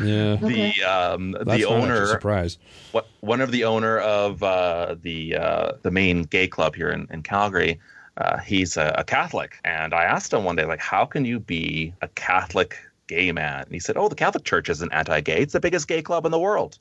Yeah. 0.03 0.37
the 0.37 0.73
um, 0.83 1.33
the 1.33 1.45
not 1.45 1.47
much 1.47 1.65
owner 1.67 2.07
surprise. 2.07 2.59
what 2.93 3.09
one 3.21 3.41
of 3.41 3.51
the 3.51 3.65
owner 3.65 3.99
of 3.99 4.43
uh, 4.43 4.97
the 5.03 5.37
uh, 5.37 5.73
the 5.83 5.91
main 5.91 6.23
gay 6.23 6.49
club 6.49 6.75
here 6.75 6.91
in, 6.91 7.07
in 7.11 7.23
Calgary. 7.23 7.79
Uh, 8.17 8.39
he's 8.39 8.77
a, 8.77 8.95
a 8.99 9.05
Catholic, 9.05 9.57
and 9.65 9.95
I 9.95 10.05
asked 10.05 10.33
him 10.33 10.45
one 10.45 10.57
day, 10.57 10.65
like, 10.67 10.81
how 10.81 11.07
can 11.07 11.25
you 11.25 11.39
be 11.41 11.95
a 12.03 12.09
Catholic 12.09 12.77
gay 13.07 13.33
man? 13.33 13.63
And 13.63 13.73
he 13.73 13.79
said, 13.81 13.97
"Oh, 13.97 14.09
the 14.09 14.15
Catholic 14.15 14.45
Church 14.45 14.69
isn't 14.69 14.93
anti-gay; 14.93 15.41
it's 15.43 15.53
the 15.53 15.61
biggest 15.61 15.89
gay 15.89 16.03
club 16.03 16.27
in 16.27 16.33
the 16.33 16.39
world." 16.39 16.79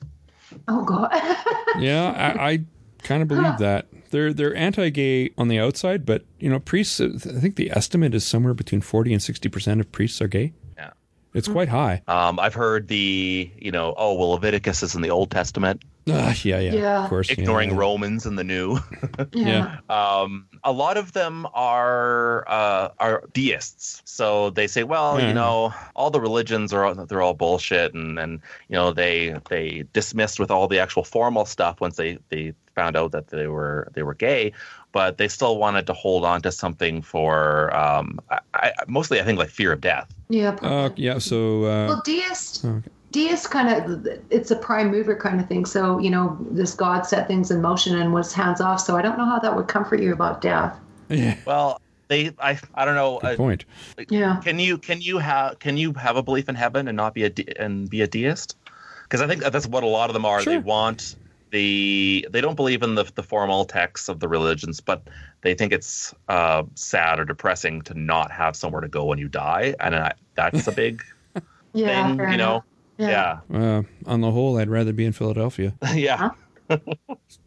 Oh 0.68 0.84
God. 0.84 1.10
Yeah, 1.78 2.10
I, 2.10 2.50
I 2.50 2.58
kind 3.02 3.22
of 3.22 3.28
believe 3.28 3.58
that 3.58 3.86
they're 4.10 4.32
they're 4.32 4.54
anti-gay 4.54 5.30
on 5.38 5.48
the 5.48 5.58
outside, 5.58 6.04
but 6.06 6.24
you 6.38 6.50
know, 6.50 6.58
priests. 6.58 7.00
I 7.00 7.40
think 7.40 7.56
the 7.56 7.70
estimate 7.70 8.14
is 8.14 8.24
somewhere 8.24 8.54
between 8.54 8.80
forty 8.80 9.12
and 9.12 9.22
sixty 9.22 9.48
percent 9.48 9.80
of 9.80 9.90
priests 9.92 10.20
are 10.20 10.28
gay. 10.28 10.52
Yeah. 10.76 10.90
It's 11.32 11.48
quite 11.48 11.68
high. 11.68 12.02
Um, 12.08 12.40
I've 12.40 12.54
heard 12.54 12.88
the, 12.88 13.50
you 13.56 13.70
know, 13.70 13.94
oh, 13.96 14.14
well, 14.14 14.30
Leviticus 14.30 14.82
is 14.82 14.96
in 14.96 15.02
the 15.02 15.10
Old 15.10 15.30
Testament. 15.30 15.82
Ah, 16.08 16.34
yeah, 16.42 16.58
yeah, 16.58 16.72
Yeah. 16.72 17.02
of 17.04 17.08
course. 17.10 17.28
ignoring 17.30 17.70
yeah. 17.70 17.76
Romans 17.76 18.26
and 18.26 18.38
the 18.38 18.44
New. 18.44 18.78
Yeah. 19.32 19.78
um, 19.88 20.46
a 20.64 20.72
lot 20.72 20.96
of 20.96 21.12
them 21.12 21.46
are 21.54 22.44
uh, 22.48 22.88
are 22.98 23.24
deists. 23.32 24.02
So 24.04 24.50
they 24.50 24.66
say, 24.66 24.82
well, 24.82 25.20
Yeah. 25.20 25.28
you 25.28 25.34
know, 25.34 25.74
all 25.94 26.10
the 26.10 26.20
religions 26.20 26.72
are 26.72 26.94
they're 26.94 27.22
all 27.22 27.34
bullshit, 27.34 27.94
and 27.94 28.18
and 28.18 28.40
you 28.68 28.76
know 28.76 28.92
they 28.92 29.36
they 29.48 29.84
dismissed 29.92 30.40
with 30.40 30.50
all 30.50 30.68
the 30.68 30.78
actual 30.78 31.04
formal 31.04 31.44
stuff 31.44 31.80
once 31.80 31.96
they 31.96 32.18
they 32.30 32.54
found 32.74 32.96
out 32.96 33.12
that 33.12 33.28
they 33.28 33.46
were 33.46 33.88
they 33.94 34.02
were 34.02 34.14
gay. 34.14 34.52
But 34.92 35.18
they 35.18 35.28
still 35.28 35.56
wanted 35.58 35.86
to 35.86 35.92
hold 35.92 36.24
on 36.24 36.42
to 36.42 36.50
something 36.50 37.00
for 37.02 37.72
um, 37.76 38.18
I, 38.28 38.40
I, 38.54 38.72
mostly, 38.88 39.20
I 39.20 39.24
think, 39.24 39.38
like 39.38 39.50
fear 39.50 39.70
of 39.72 39.80
death. 39.80 40.12
Yeah. 40.28 40.56
Uh, 40.62 40.90
yeah, 40.96 41.18
so. 41.18 41.62
Uh, 41.62 41.86
well, 41.88 42.02
deist, 42.04 42.64
okay. 42.64 42.90
Deist 43.12 43.50
kind 43.50 43.68
of, 43.68 44.06
it's 44.30 44.50
a 44.50 44.56
prime 44.56 44.90
mover 44.90 45.14
kind 45.16 45.40
of 45.40 45.48
thing. 45.48 45.64
So, 45.64 45.98
you 45.98 46.10
know, 46.10 46.38
this 46.50 46.74
God 46.74 47.02
set 47.02 47.26
things 47.26 47.50
in 47.50 47.60
motion 47.60 47.96
and 47.98 48.12
was 48.12 48.32
hands 48.32 48.60
off. 48.60 48.80
So 48.80 48.96
I 48.96 49.02
don't 49.02 49.18
know 49.18 49.24
how 49.24 49.38
that 49.38 49.54
would 49.54 49.68
comfort 49.68 50.00
you 50.00 50.12
about 50.12 50.40
death. 50.40 50.78
yeah, 51.08 51.36
Well, 51.44 51.80
they 52.08 52.32
I 52.38 52.58
I 52.74 52.84
don't 52.84 52.94
know. 52.94 53.18
good 53.20 53.34
uh, 53.34 53.36
point. 53.36 53.64
Yeah. 54.08 54.40
Can 54.42 54.58
you 54.58 54.78
can 54.78 55.00
you 55.00 55.18
have 55.18 55.58
can 55.58 55.76
you 55.76 55.92
have 55.94 56.16
a 56.16 56.22
belief 56.22 56.48
in 56.48 56.54
heaven 56.54 56.88
and 56.88 56.96
not 56.96 57.14
be 57.14 57.24
a 57.24 57.30
de- 57.30 57.60
and 57.60 57.88
be 57.88 58.02
a 58.02 58.06
deist? 58.06 58.56
Because 59.04 59.20
I 59.20 59.26
think 59.26 59.42
that's 59.42 59.66
what 59.66 59.82
a 59.82 59.86
lot 59.86 60.10
of 60.10 60.14
them 60.14 60.24
are. 60.24 60.44
They 60.44 60.58
want 60.58 61.16
the 61.50 62.26
they 62.30 62.40
don't 62.40 62.54
believe 62.56 62.82
in 62.82 62.94
the 62.94 63.10
the 63.14 63.22
formal 63.22 63.64
texts 63.64 64.08
of 64.08 64.20
the 64.20 64.28
religions, 64.28 64.80
but 64.80 65.02
they 65.42 65.54
think 65.54 65.72
it's 65.72 66.14
uh, 66.28 66.62
sad 66.74 67.18
or 67.18 67.24
depressing 67.24 67.82
to 67.82 67.94
not 67.94 68.30
have 68.30 68.54
somewhere 68.56 68.80
to 68.80 68.88
go 68.88 69.04
when 69.04 69.18
you 69.18 69.28
die, 69.28 69.74
and 69.80 69.94
I, 69.96 70.12
that's 70.34 70.66
a 70.68 70.72
big 70.72 71.02
Yeah. 71.74 72.08
thing, 72.08 72.18
fair 72.18 72.30
you 72.30 72.36
know. 72.36 72.64
Enough. 73.00 73.42
Yeah, 73.50 73.58
Uh, 73.58 73.82
on 74.06 74.20
the 74.20 74.30
whole, 74.30 74.58
I'd 74.58 74.68
rather 74.68 74.92
be 74.92 75.04
in 75.04 75.12
Philadelphia. 75.12 75.74
yeah. 75.94 76.30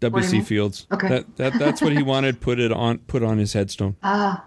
W.C. 0.02 0.42
Fields. 0.42 0.86
Okay. 0.92 1.08
That, 1.08 1.36
that 1.38 1.54
that's 1.60 1.82
what 1.82 1.94
he 1.94 2.04
wanted 2.04 2.42
put 2.42 2.60
it 2.60 2.72
on 2.74 2.98
put 3.00 3.24
on 3.24 3.38
his 3.38 3.54
headstone. 3.54 3.96
Ah, 4.04 4.44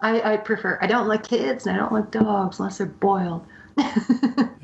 I, 0.00 0.34
I 0.34 0.36
prefer, 0.38 0.78
I 0.80 0.86
don't 0.86 1.08
like 1.08 1.24
kids 1.28 1.66
and 1.66 1.76
I 1.76 1.78
don't 1.78 1.92
like 1.92 2.10
dogs 2.10 2.58
unless 2.58 2.78
they're 2.78 2.86
boiled. 2.86 3.44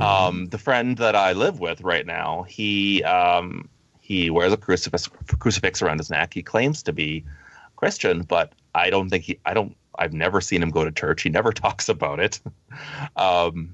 Um, 0.01 0.47
the 0.47 0.59
friend 0.59 0.99
that 0.99 1.15
I 1.15 1.33
live 1.33 1.61
with 1.61 1.81
right 1.81 2.05
now, 2.05 2.43
he 2.49 3.03
um, 3.05 3.69
he 4.01 4.29
wears 4.29 4.53
a 4.53 4.57
crucifix 4.57 5.09
crucifix 5.39 5.81
around 5.83 5.99
his 5.99 6.11
neck. 6.11 6.35
He 6.35 6.43
claims 6.43 6.83
to 6.83 6.93
be 6.93 7.25
Christian, 7.77 8.23
but 8.23 8.53
I 8.75 8.91
don't 8.91 9.09
think 9.09 9.25
he. 9.25 9.39
I 9.47 9.55
don't. 9.55 9.77
I've 9.99 10.13
never 10.13 10.41
seen 10.41 10.63
him 10.63 10.71
go 10.71 10.85
to 10.85 10.91
church. 10.91 11.23
He 11.23 11.31
never 11.31 11.53
talks 11.65 11.89
about 11.89 12.19
it. 12.19 12.41
Um, 13.17 13.73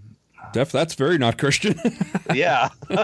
Def, 0.53 0.73
that's 0.73 0.95
very 0.95 1.19
not 1.19 1.39
Christian. 1.39 1.79
yeah. 2.35 2.69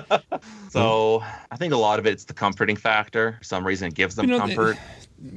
so 0.70 1.22
I 1.50 1.56
think 1.56 1.72
a 1.72 1.76
lot 1.76 1.98
of 1.98 2.06
it's 2.06 2.24
the 2.24 2.34
comforting 2.34 2.76
factor. 2.76 3.36
For 3.38 3.44
some 3.44 3.66
reason, 3.66 3.88
it 3.88 3.94
gives 3.94 4.14
them 4.14 4.26
You 4.26 4.32
know, 4.32 4.38
comfort. 4.38 4.78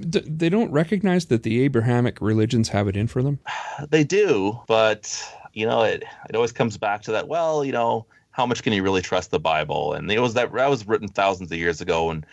D- 0.10 0.23
they 0.26 0.49
don't 0.49 0.72
recognize 0.72 1.27
that 1.27 1.44
the 1.44 1.61
Abrahamic 1.64 2.19
religions 2.22 2.69
have 2.69 2.88
it 2.88 2.98
in 2.98 3.07
for 3.07 3.23
them. 3.23 3.40
They 3.90 4.03
do, 4.03 4.60
but 4.68 5.23
you 5.53 5.65
know, 5.65 5.84
it 5.84 6.03
it 6.27 6.36
always 6.36 6.52
comes 6.52 6.77
back 6.77 7.02
to 7.03 7.11
that. 7.14 7.27
Well, 7.27 7.64
you 7.64 7.72
know, 7.72 8.06
how 8.31 8.45
much 8.45 8.61
can 8.61 8.73
you 8.73 8.84
really 8.84 9.02
trust 9.02 9.31
the 9.31 9.40
Bible? 9.40 9.94
And 9.94 10.11
it 10.11 10.19
was 10.19 10.34
that 10.34 10.52
that 10.52 10.69
was 10.69 10.88
written 10.88 11.07
thousands 11.07 11.52
of 11.52 11.57
years 11.57 11.80
ago, 11.80 12.10
and 12.10 12.26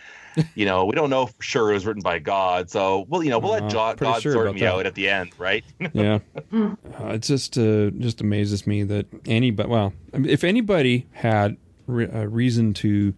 you 0.55 0.65
know, 0.65 0.85
we 0.85 0.93
don't 0.93 1.09
know 1.09 1.25
for 1.27 1.41
sure 1.43 1.71
it 1.71 1.73
was 1.75 1.85
written 1.85 2.01
by 2.03 2.19
God. 2.19 2.69
So, 2.69 3.05
well, 3.09 3.23
you 3.23 3.29
know, 3.29 3.39
we'll 3.39 3.53
Uh, 3.53 3.61
let 3.61 3.71
Jo- 3.71 3.95
God 3.97 4.21
sure 4.21 4.33
sort 4.33 4.53
me 4.53 4.61
that. 4.61 4.73
out 4.73 4.85
at 4.85 4.95
the 4.95 5.09
end, 5.09 5.31
right? 5.37 5.63
Yeah, 5.93 6.19
uh, 6.53 6.75
it 7.13 7.21
just 7.23 7.57
uh, 7.57 7.89
just 7.91 8.21
amazes 8.21 8.67
me 8.67 8.83
that 8.83 9.05
anybody. 9.25 9.69
Well, 9.69 9.93
I 10.13 10.17
mean, 10.19 10.29
if 10.29 10.43
anybody 10.43 11.07
had 11.11 11.57
re- 11.87 12.09
a 12.11 12.27
reason 12.27 12.73
to 12.75 13.13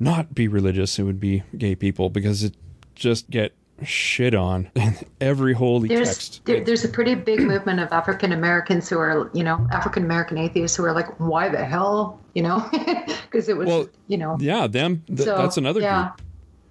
not 0.00 0.34
be 0.34 0.48
religious, 0.48 0.98
it 0.98 1.02
would 1.04 1.20
be 1.20 1.42
gay 1.56 1.74
people 1.74 2.10
because 2.10 2.42
it 2.44 2.54
just 2.94 3.30
get 3.30 3.54
shit 3.84 4.32
on 4.34 4.70
in 4.76 4.94
every 5.20 5.54
holy 5.54 5.88
There's 5.88 6.08
text. 6.08 6.40
there, 6.44 6.60
there's 6.62 6.84
a 6.84 6.88
pretty 6.88 7.14
big 7.16 7.40
movement 7.52 7.80
of 7.80 7.90
African 7.92 8.30
Americans 8.32 8.88
who 8.88 8.98
are, 8.98 9.30
you 9.34 9.42
know, 9.42 9.66
African 9.72 10.04
American 10.04 10.38
atheists 10.38 10.76
who 10.76 10.84
are 10.84 10.92
like, 10.92 11.18
why 11.18 11.48
the 11.48 11.64
hell, 11.64 12.20
you 12.34 12.42
know, 12.42 12.68
because 13.24 13.48
it 13.48 13.56
was, 13.56 13.66
Well, 13.66 13.88
you 14.08 14.18
know, 14.18 14.36
yeah, 14.40 14.66
them. 14.68 15.02
Th- 15.08 15.20
so, 15.20 15.36
that's 15.36 15.56
another 15.56 15.80
yeah, 15.80 16.10
group. 16.16 16.22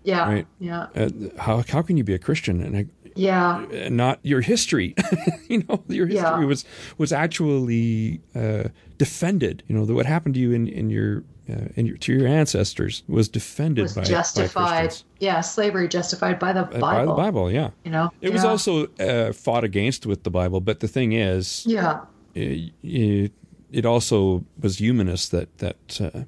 Yeah, 0.04 0.28
Right. 0.28 0.48
yeah, 0.60 0.88
Uh, 0.96 1.10
how 1.38 1.64
how 1.68 1.82
can 1.82 1.98
you 1.98 2.04
be 2.04 2.14
a 2.14 2.20
Christian 2.20 2.62
and 2.62 2.90
yeah, 3.16 3.66
and 3.74 3.98
not 3.98 4.20
your 4.24 4.42
history. 4.42 4.96
you 5.50 5.64
know, 5.68 5.84
your 5.90 6.08
history 6.08 6.42
Yeah. 6.42 6.46
was 6.46 6.66
was 6.98 7.12
actually 7.12 8.22
uh, 8.36 8.70
defended. 8.98 9.64
You 9.68 9.76
know, 9.76 9.86
that 9.86 9.94
what 9.94 10.06
happened 10.06 10.36
to 10.36 10.40
you 10.40 10.54
in 10.54 10.68
in 10.68 10.90
your 10.90 11.24
uh, 11.50 11.68
in 11.76 11.86
your 11.86 11.98
to 11.98 12.14
your 12.14 12.28
ancestors 12.28 13.04
was 13.08 13.28
defended 13.30 13.84
was 13.84 13.94
by 13.96 14.02
by 14.02 14.08
justified. 14.08 14.80
Christians. 14.88 15.06
yeah, 15.20 15.42
slavery 15.42 15.88
justified 15.90 16.40
by 16.40 16.54
the 16.54 16.62
Uh, 16.62 16.80
Bible. 16.80 16.82
by 16.82 17.06
the 17.06 17.14
Bible. 17.32 17.52
Yeah, 17.52 17.72
You 17.84 17.92
know, 17.92 18.10
it 18.22 18.32
was 18.32 18.46
also 18.46 18.88
uh, 19.00 19.34
fought 19.34 19.64
against 19.66 20.06
with 20.06 20.24
the 20.24 20.32
Bible. 20.32 20.62
But 20.62 20.80
the 20.80 20.88
thing 20.88 21.12
is, 21.14 21.66
yeah, 21.68 22.06
it, 22.34 22.72
it, 22.82 23.32
it 23.72 23.86
also 23.86 24.46
was 24.62 24.78
humanists 24.80 25.30
that 25.30 25.50
that 25.58 26.00
uh, 26.02 26.24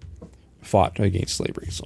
fought 0.62 1.00
against 1.00 1.36
slavery. 1.36 1.70
So 1.72 1.86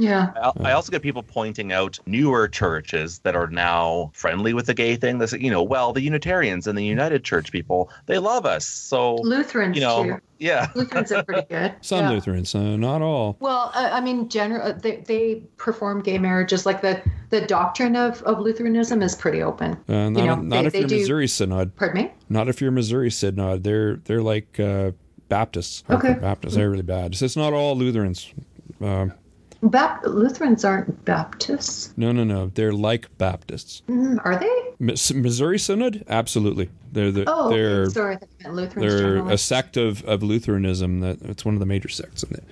yeah, 0.00 0.32
I 0.36 0.70
I 0.70 0.72
also 0.72 0.90
get 0.90 1.02
people 1.02 1.22
pointing 1.22 1.72
out 1.72 1.98
newer 2.06 2.48
churches 2.48 3.20
that 3.20 3.36
are 3.36 3.48
now 3.48 4.10
friendly 4.14 4.54
with 4.54 4.66
the 4.66 4.74
gay 4.74 4.96
thing. 4.96 5.18
They 5.18 5.26
say, 5.26 5.38
you 5.38 5.50
know, 5.50 5.62
well, 5.62 5.92
the 5.92 6.00
Unitarians 6.00 6.66
and 6.66 6.76
the 6.76 6.84
United 6.84 7.24
Church 7.24 7.52
people, 7.52 7.90
they 8.06 8.18
love 8.18 8.46
us. 8.46 8.64
So, 8.66 9.16
Lutherans 9.16 9.76
you 9.76 9.82
know, 9.82 10.04
too. 10.04 10.16
yeah. 10.38 10.68
Lutherans 10.74 11.12
are 11.12 11.22
pretty 11.22 11.46
good. 11.48 11.74
some 11.80 12.00
yeah. 12.00 12.10
Lutherans, 12.10 12.54
uh, 12.54 12.76
not 12.76 13.02
all. 13.02 13.36
Well, 13.40 13.70
uh, 13.74 13.90
I 13.92 14.00
mean, 14.00 14.28
general 14.28 14.72
they, 14.72 14.96
they 14.96 15.42
perform 15.56 16.02
gay 16.02 16.18
marriages. 16.18 16.66
Like 16.66 16.80
the 16.80 17.02
the 17.30 17.42
doctrine 17.42 17.96
of, 17.96 18.22
of 18.22 18.38
Lutheranism 18.40 19.02
is 19.02 19.14
pretty 19.14 19.42
open. 19.42 19.72
Uh, 19.88 20.10
not 20.10 20.20
you 20.20 20.26
know, 20.26 20.36
not 20.36 20.62
they, 20.62 20.66
if 20.66 20.72
they 20.72 20.78
you're 20.80 20.88
do. 20.88 20.98
Missouri 20.98 21.28
Synod. 21.28 21.76
Pardon 21.76 22.04
me. 22.04 22.12
Not 22.28 22.48
if 22.48 22.60
you're 22.60 22.70
Missouri 22.70 23.10
Synod. 23.10 23.64
They're 23.64 23.96
they're 23.96 24.22
like 24.22 24.58
uh, 24.58 24.92
Baptists. 25.28 25.84
Okay. 25.88 26.14
Baptists. 26.14 26.54
They're 26.56 26.70
really 26.70 26.82
bad. 26.82 27.14
So 27.14 27.24
it's 27.24 27.36
not 27.36 27.52
all 27.52 27.76
Lutherans. 27.76 28.32
Um, 28.80 29.12
Bap- 29.62 30.04
Lutherans 30.06 30.64
aren't 30.64 31.04
Baptists, 31.04 31.92
no, 31.96 32.12
no, 32.12 32.24
no. 32.24 32.46
They're 32.54 32.72
like 32.72 33.16
Baptists. 33.18 33.82
Mm, 33.88 34.18
are 34.24 34.36
they? 34.38 34.50
Mis- 34.78 35.12
Missouri 35.12 35.58
Synod, 35.58 36.04
absolutely. 36.08 36.70
They're 36.92 37.10
the, 37.12 37.24
Oh, 37.26 37.50
they're 37.50 37.82
okay. 37.82 37.92
sorry, 37.92 38.16
I 38.16 38.18
meant 38.44 38.54
Lutherans. 38.56 38.92
they're 38.92 39.28
a 39.28 39.36
sect 39.38 39.76
of, 39.76 40.02
of 40.04 40.22
Lutheranism. 40.22 41.00
That 41.00 41.20
it's 41.22 41.44
one 41.44 41.54
of 41.54 41.60
the 41.60 41.66
major 41.66 41.88
sects, 41.88 42.22
and 42.22 42.32
they- 42.36 42.44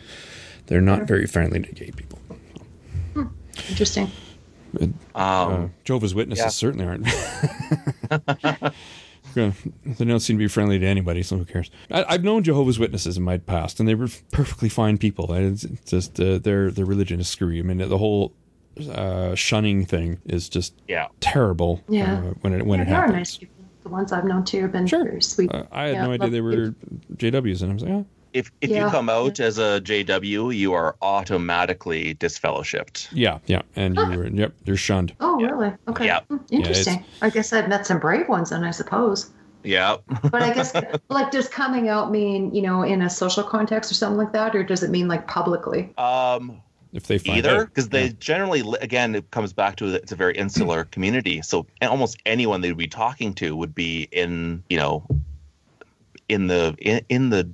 they're 0.67 0.83
not 0.83 1.05
very 1.05 1.27
friendly 1.27 1.61
to 1.61 1.73
gay 1.73 1.91
people. 1.93 2.19
Interesting. 3.71 4.11
Um, 4.81 4.95
Uh, 5.15 5.69
Jehovah's 5.85 6.15
Witnesses 6.15 6.45
yeah. 6.45 6.49
certainly 6.51 6.85
aren't. 6.87 7.07
Yeah, 9.35 9.53
they 9.85 10.05
don't 10.05 10.21
seem 10.21 10.37
to 10.37 10.45
be 10.45 10.49
friendly 10.49 10.79
to 10.79 10.87
anybody, 10.87 11.23
so 11.23 11.37
who 11.37 11.45
cares? 11.45 11.71
I, 11.91 12.05
I've 12.09 12.25
known 12.25 12.43
Jehovah's 12.43 12.79
Witnesses 12.79 13.17
in 13.17 13.23
my 13.23 13.39
past, 13.39 13.79
and 13.81 13.89
they 13.89 13.95
were 13.95 14.09
perfectly 14.33 14.69
fine 14.69 14.99
people. 14.99 15.33
It's 15.33 15.65
it's 15.65 15.91
just 15.91 16.21
uh, 16.21 16.39
their 16.39 16.71
their 16.71 16.85
religion 16.87 17.21
is 17.21 17.29
screwy. 17.29 17.59
I 17.59 17.63
mean, 17.63 17.79
the 17.79 17.99
whole 17.99 18.33
uh, 18.93 19.35
shunning 19.35 19.85
thing 19.87 20.21
is 20.25 20.49
just 20.49 20.75
Yeah. 20.89 21.09
terrible. 21.21 21.83
Yeah. 21.89 22.15
uh, 22.19 22.21
when 22.43 22.53
it 22.53 22.65
when 22.67 22.79
yeah, 22.79 22.85
it 22.85 22.89
they 22.89 22.93
are 22.95 23.01
happens. 23.03 23.17
nice 23.17 23.37
people. 23.39 23.55
The 23.85 23.89
ones 23.91 24.13
I've 24.13 24.25
known 24.25 24.45
too 24.45 24.61
have 24.63 24.73
been 24.73 24.87
Sure. 24.87 25.05
very 25.05 25.23
sweet. 25.23 25.53
Uh, 25.53 25.65
I 25.73 25.85
had 25.85 25.95
Yeah, 25.95 26.05
no 26.07 26.13
idea 26.13 26.31
they 26.31 26.41
lovely 26.41 26.59
were 26.61 26.75
JWs, 27.17 27.63
and 27.63 27.71
I 27.71 27.75
was 27.75 27.83
like, 27.83 27.93
oh, 27.93 28.07
If 28.33 28.51
if 28.61 28.71
Yeah. 28.71 28.85
you 28.85 28.91
come 28.91 29.09
out 29.09 29.41
as 29.41 29.59
a 29.59 29.81
JW, 29.81 30.55
you 30.55 30.73
are 30.75 30.97
automatically 31.01 32.15
disfellowshipped. 32.17 33.09
yeah, 33.13 33.39
yeah, 33.47 33.63
and 33.77 33.97
you 33.97 34.07
were 34.07 34.27
yep, 34.29 34.55
you're 34.65 34.77
shunned. 34.77 35.15
Oh, 35.21 35.41
really? 35.41 35.73
Okay. 35.89 36.07
Yeah. 36.07 36.21
Hmm, 36.29 36.37
Yeah, 36.49 36.59
Interesting. 36.59 37.05
I 37.23 37.31
guess 37.31 37.53
I've 37.53 37.69
met 37.69 37.87
some 37.87 37.99
brave 37.99 38.29
ones, 38.29 38.51
then 38.51 38.65
I 38.65 38.71
suppose. 38.71 39.31
Yeah. 39.65 39.97
But 40.31 40.43
I 40.43 40.55
guess, 40.55 40.73
like, 41.11 41.31
does 41.31 41.49
coming 41.49 41.89
out 41.89 42.11
mean, 42.13 42.55
you 42.55 42.63
know, 42.63 42.83
in 42.83 43.03
a 43.03 43.11
social 43.11 43.43
context 43.43 43.91
or 43.91 43.95
something 43.95 44.19
like 44.19 44.33
that, 44.33 44.55
or 44.55 44.63
does 44.63 44.83
it 44.83 44.91
mean 44.91 45.09
like 45.09 45.27
publicly? 45.27 45.93
Um, 45.99 46.63
If 46.93 47.07
they 47.07 47.19
find 47.19 47.39
either 47.39 47.67
because 47.67 47.89
they 47.91 48.11
generally 48.11 48.63
again 48.81 49.15
it 49.15 49.31
comes 49.31 49.53
back 49.53 49.77
to 49.77 49.95
it's 49.95 50.13
a 50.13 50.17
very 50.17 50.35
insular 50.37 50.85
community 50.95 51.43
so 51.43 51.67
almost 51.83 52.17
anyone 52.25 52.63
they'd 52.63 52.77
be 52.79 52.87
talking 52.89 53.35
to 53.35 53.55
would 53.57 53.75
be 53.75 54.09
in 54.11 54.63
you 54.71 54.79
know 54.79 55.07
in 56.31 56.47
the 56.47 56.75
in, 56.79 57.05
in 57.11 57.29
the 57.29 57.51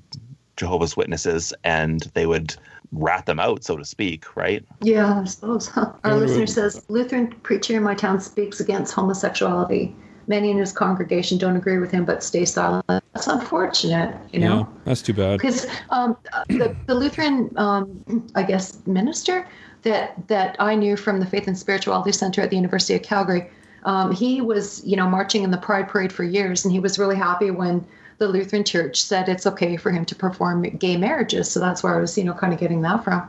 jehovah's 0.56 0.96
witnesses 0.96 1.52
and 1.64 2.02
they 2.14 2.26
would 2.26 2.54
rat 2.92 3.26
them 3.26 3.40
out 3.40 3.64
so 3.64 3.76
to 3.76 3.84
speak 3.84 4.36
right 4.36 4.64
Yeah, 4.82 5.20
I 5.20 5.24
suppose. 5.24 5.66
Huh. 5.68 5.92
Our 6.04 6.12
Yeah, 6.12 6.16
listener 6.18 6.46
says 6.46 6.84
Lutheran 6.88 7.28
preacher 7.42 7.76
in 7.76 7.82
my 7.82 7.94
town 7.94 8.20
speaks 8.20 8.60
against 8.60 8.92
homosexuality. 8.94 9.94
Many 10.26 10.50
in 10.50 10.58
his 10.58 10.72
congregation 10.72 11.38
don't 11.38 11.56
agree 11.56 11.78
with 11.78 11.90
him, 11.90 12.04
but 12.04 12.22
stay 12.22 12.44
silent. 12.44 12.84
That's 12.88 13.26
unfortunate, 13.26 14.16
you 14.32 14.40
know. 14.40 14.58
yeah, 14.58 14.80
that's 14.84 15.02
too 15.02 15.12
bad. 15.12 15.38
because 15.38 15.66
um, 15.90 16.16
the, 16.48 16.74
the 16.86 16.94
Lutheran, 16.94 17.50
um, 17.56 18.02
I 18.34 18.42
guess, 18.42 18.84
minister 18.86 19.46
that 19.82 20.28
that 20.28 20.56
I 20.58 20.74
knew 20.74 20.96
from 20.96 21.20
the 21.20 21.26
Faith 21.26 21.46
and 21.46 21.58
Spirituality 21.58 22.12
Center 22.12 22.40
at 22.40 22.50
the 22.50 22.56
University 22.56 22.94
of 22.94 23.02
Calgary, 23.02 23.50
um, 23.84 24.12
he 24.12 24.40
was, 24.40 24.82
you 24.84 24.96
know, 24.96 25.08
marching 25.08 25.42
in 25.42 25.50
the 25.50 25.58
Pride 25.58 25.88
Parade 25.88 26.12
for 26.12 26.24
years, 26.24 26.64
and 26.64 26.72
he 26.72 26.80
was 26.80 26.98
really 26.98 27.16
happy 27.16 27.50
when 27.50 27.84
the 28.26 28.32
Lutheran 28.32 28.64
Church 28.64 29.02
said 29.02 29.28
it's 29.28 29.46
okay 29.46 29.76
for 29.76 29.90
him 29.90 30.04
to 30.06 30.14
perform 30.14 30.62
gay 30.62 30.96
marriages. 30.96 31.50
So 31.50 31.60
that's 31.60 31.82
where 31.82 31.94
I 31.96 32.00
was, 32.00 32.16
you 32.16 32.24
know, 32.24 32.32
kind 32.32 32.52
of 32.54 32.58
getting 32.60 32.80
that 32.82 33.04
from. 33.04 33.28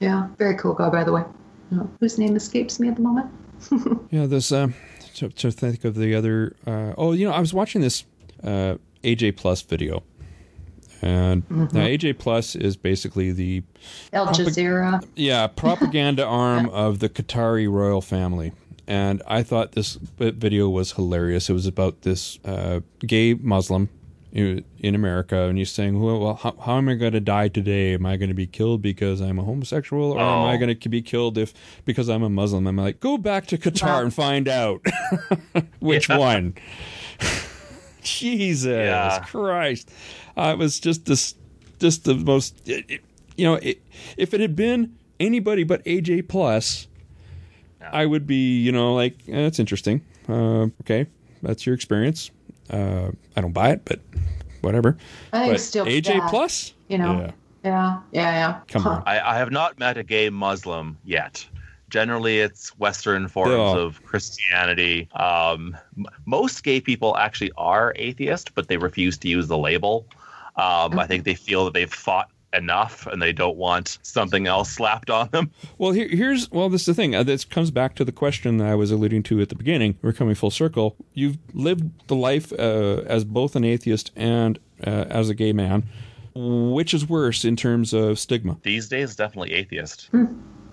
Yeah, 0.00 0.28
very 0.38 0.56
cool 0.56 0.74
guy, 0.74 0.88
by 0.90 1.04
the 1.04 1.12
way. 1.12 1.24
Yeah. 1.70 1.82
Whose 2.00 2.18
name 2.18 2.34
escapes 2.36 2.80
me 2.80 2.88
at 2.88 2.96
the 2.96 3.02
moment. 3.02 3.30
Yeah, 4.10 4.26
there's 4.26 4.52
um 4.52 4.74
to, 5.16 5.28
to 5.28 5.50
think 5.50 5.84
of 5.84 5.94
the 5.96 6.14
other. 6.14 6.54
Uh, 6.66 6.94
oh, 6.96 7.12
you 7.12 7.26
know, 7.26 7.32
I 7.34 7.40
was 7.40 7.52
watching 7.52 7.80
this 7.82 8.04
uh, 8.42 8.76
AJ 9.02 9.36
Plus 9.36 9.60
video, 9.62 10.02
and 11.02 11.46
Mhm. 11.48 11.72
now 11.72 11.84
AJ 11.84 12.18
Plus 12.18 12.54
is 12.56 12.76
basically 12.76 13.32
the 13.32 13.62
Al 14.12 14.28
Jazeera. 14.28 15.04
yeah 15.16 15.46
propaganda 15.64 16.24
arm 16.24 16.68
of 16.70 17.00
the 17.00 17.08
Qatari 17.08 17.70
royal 17.70 18.00
family. 18.00 18.52
And 18.86 19.20
I 19.26 19.42
thought 19.42 19.72
this 19.72 19.96
video 20.18 20.70
was 20.70 20.92
hilarious. 20.92 21.50
It 21.50 21.52
was 21.52 21.66
about 21.66 22.02
this 22.02 22.38
uh, 22.46 22.80
gay 23.00 23.34
Muslim 23.34 23.90
in 24.38 24.94
America, 24.94 25.36
and 25.48 25.58
he's 25.58 25.70
saying, 25.70 26.00
"Well, 26.00 26.20
well 26.20 26.34
how, 26.34 26.54
how 26.64 26.76
am 26.78 26.88
I 26.88 26.94
going 26.94 27.12
to 27.12 27.20
die 27.20 27.48
today? 27.48 27.94
Am 27.94 28.06
I 28.06 28.16
going 28.16 28.28
to 28.28 28.34
be 28.34 28.46
killed 28.46 28.80
because 28.82 29.20
I'm 29.20 29.38
a 29.38 29.42
homosexual, 29.42 30.12
or 30.12 30.20
am 30.20 30.44
I 30.44 30.54
Oh. 30.54 30.58
going 30.58 30.78
to 30.78 30.88
be 30.88 31.02
killed 31.02 31.36
if 31.38 31.52
because 31.84 32.08
I'm 32.08 32.22
a 32.22 32.28
Muslim?" 32.30 32.66
I'm 32.66 32.76
like, 32.76 33.00
"Go 33.00 33.18
back 33.18 33.46
to 33.48 33.58
Qatar 33.58 34.02
and 34.02 34.14
find 34.14 34.48
out 34.48 34.80
which 35.80 36.08
one." 36.08 36.54
Jesus 38.02 38.66
Yeah. 38.66 39.18
Christ! 39.26 39.90
Uh, 40.36 40.52
it 40.54 40.58
was 40.58 40.78
just 40.80 41.04
this, 41.04 41.34
just 41.78 42.04
the 42.04 42.14
most. 42.14 42.68
It, 42.68 42.84
it- 42.88 43.00
you 43.36 43.44
know, 43.44 43.54
it, 43.54 43.80
if 44.16 44.34
it 44.34 44.40
had 44.40 44.56
been 44.56 44.96
anybody 45.20 45.62
but 45.62 45.84
AJ 45.84 46.26
Plus, 46.28 46.88
I 47.80 48.04
would 48.04 48.26
be, 48.26 48.58
you 48.60 48.72
know, 48.72 48.94
like 48.94 49.14
eh, 49.28 49.42
that's 49.42 49.60
interesting. 49.60 50.04
Uh, 50.28 50.62
okay, 50.82 51.06
that's 51.40 51.64
your 51.64 51.74
experience. 51.76 52.32
Uh, 52.70 53.10
I 53.36 53.40
don't 53.40 53.52
buy 53.52 53.70
it, 53.70 53.84
but 53.84 54.00
whatever. 54.60 54.96
I 55.32 55.40
think 55.40 55.52
but 55.54 55.60
still 55.60 55.86
AJ 55.86 56.18
bad, 56.20 56.30
Plus, 56.30 56.72
You 56.88 56.98
know. 56.98 57.20
Yeah. 57.20 57.30
Yeah. 57.64 58.00
Yeah. 58.12 58.30
Yeah. 58.32 58.60
Come 58.68 58.86
on. 58.86 59.02
I, 59.06 59.20
I 59.20 59.36
have 59.38 59.50
not 59.50 59.78
met 59.78 59.96
a 59.96 60.02
gay 60.02 60.30
Muslim 60.30 60.98
yet. 61.04 61.46
Generally, 61.90 62.40
it's 62.40 62.68
Western 62.78 63.28
forms 63.28 63.50
Yeah. 63.52 63.78
of 63.78 64.02
Christianity. 64.04 65.08
Um, 65.14 65.76
m- 65.96 66.06
most 66.26 66.62
gay 66.62 66.80
people 66.80 67.16
actually 67.16 67.50
are 67.56 67.94
atheist, 67.96 68.54
but 68.54 68.68
they 68.68 68.76
refuse 68.76 69.16
to 69.18 69.28
use 69.28 69.48
the 69.48 69.56
label. 69.58 70.06
Um, 70.56 70.98
I 70.98 71.06
think 71.06 71.24
they 71.24 71.34
feel 71.34 71.64
that 71.64 71.72
they've 71.74 71.92
fought 71.92 72.30
enough 72.52 73.06
and 73.06 73.20
they 73.20 73.32
don't 73.32 73.56
want 73.56 73.98
something 74.02 74.46
else 74.46 74.70
slapped 74.70 75.10
on 75.10 75.28
them. 75.30 75.50
Well, 75.76 75.92
here, 75.92 76.08
here's 76.08 76.50
well, 76.50 76.68
this 76.68 76.82
is 76.82 76.86
the 76.86 76.94
thing. 76.94 77.14
Uh, 77.14 77.22
this 77.22 77.44
comes 77.44 77.70
back 77.70 77.94
to 77.96 78.04
the 78.04 78.12
question 78.12 78.58
that 78.58 78.68
I 78.68 78.74
was 78.74 78.90
alluding 78.90 79.22
to 79.24 79.40
at 79.40 79.48
the 79.48 79.54
beginning. 79.54 79.98
We're 80.02 80.12
coming 80.12 80.34
full 80.34 80.50
circle. 80.50 80.96
You've 81.14 81.38
lived 81.52 82.08
the 82.08 82.16
life 82.16 82.52
uh, 82.52 83.02
as 83.06 83.24
both 83.24 83.56
an 83.56 83.64
atheist 83.64 84.10
and 84.16 84.58
uh, 84.86 85.04
as 85.08 85.28
a 85.28 85.34
gay 85.34 85.52
man. 85.52 85.84
Which 86.34 86.94
is 86.94 87.08
worse 87.08 87.44
in 87.44 87.56
terms 87.56 87.92
of 87.92 88.18
stigma? 88.18 88.58
These 88.62 88.88
days, 88.88 89.16
definitely 89.16 89.54
atheist. 89.54 90.10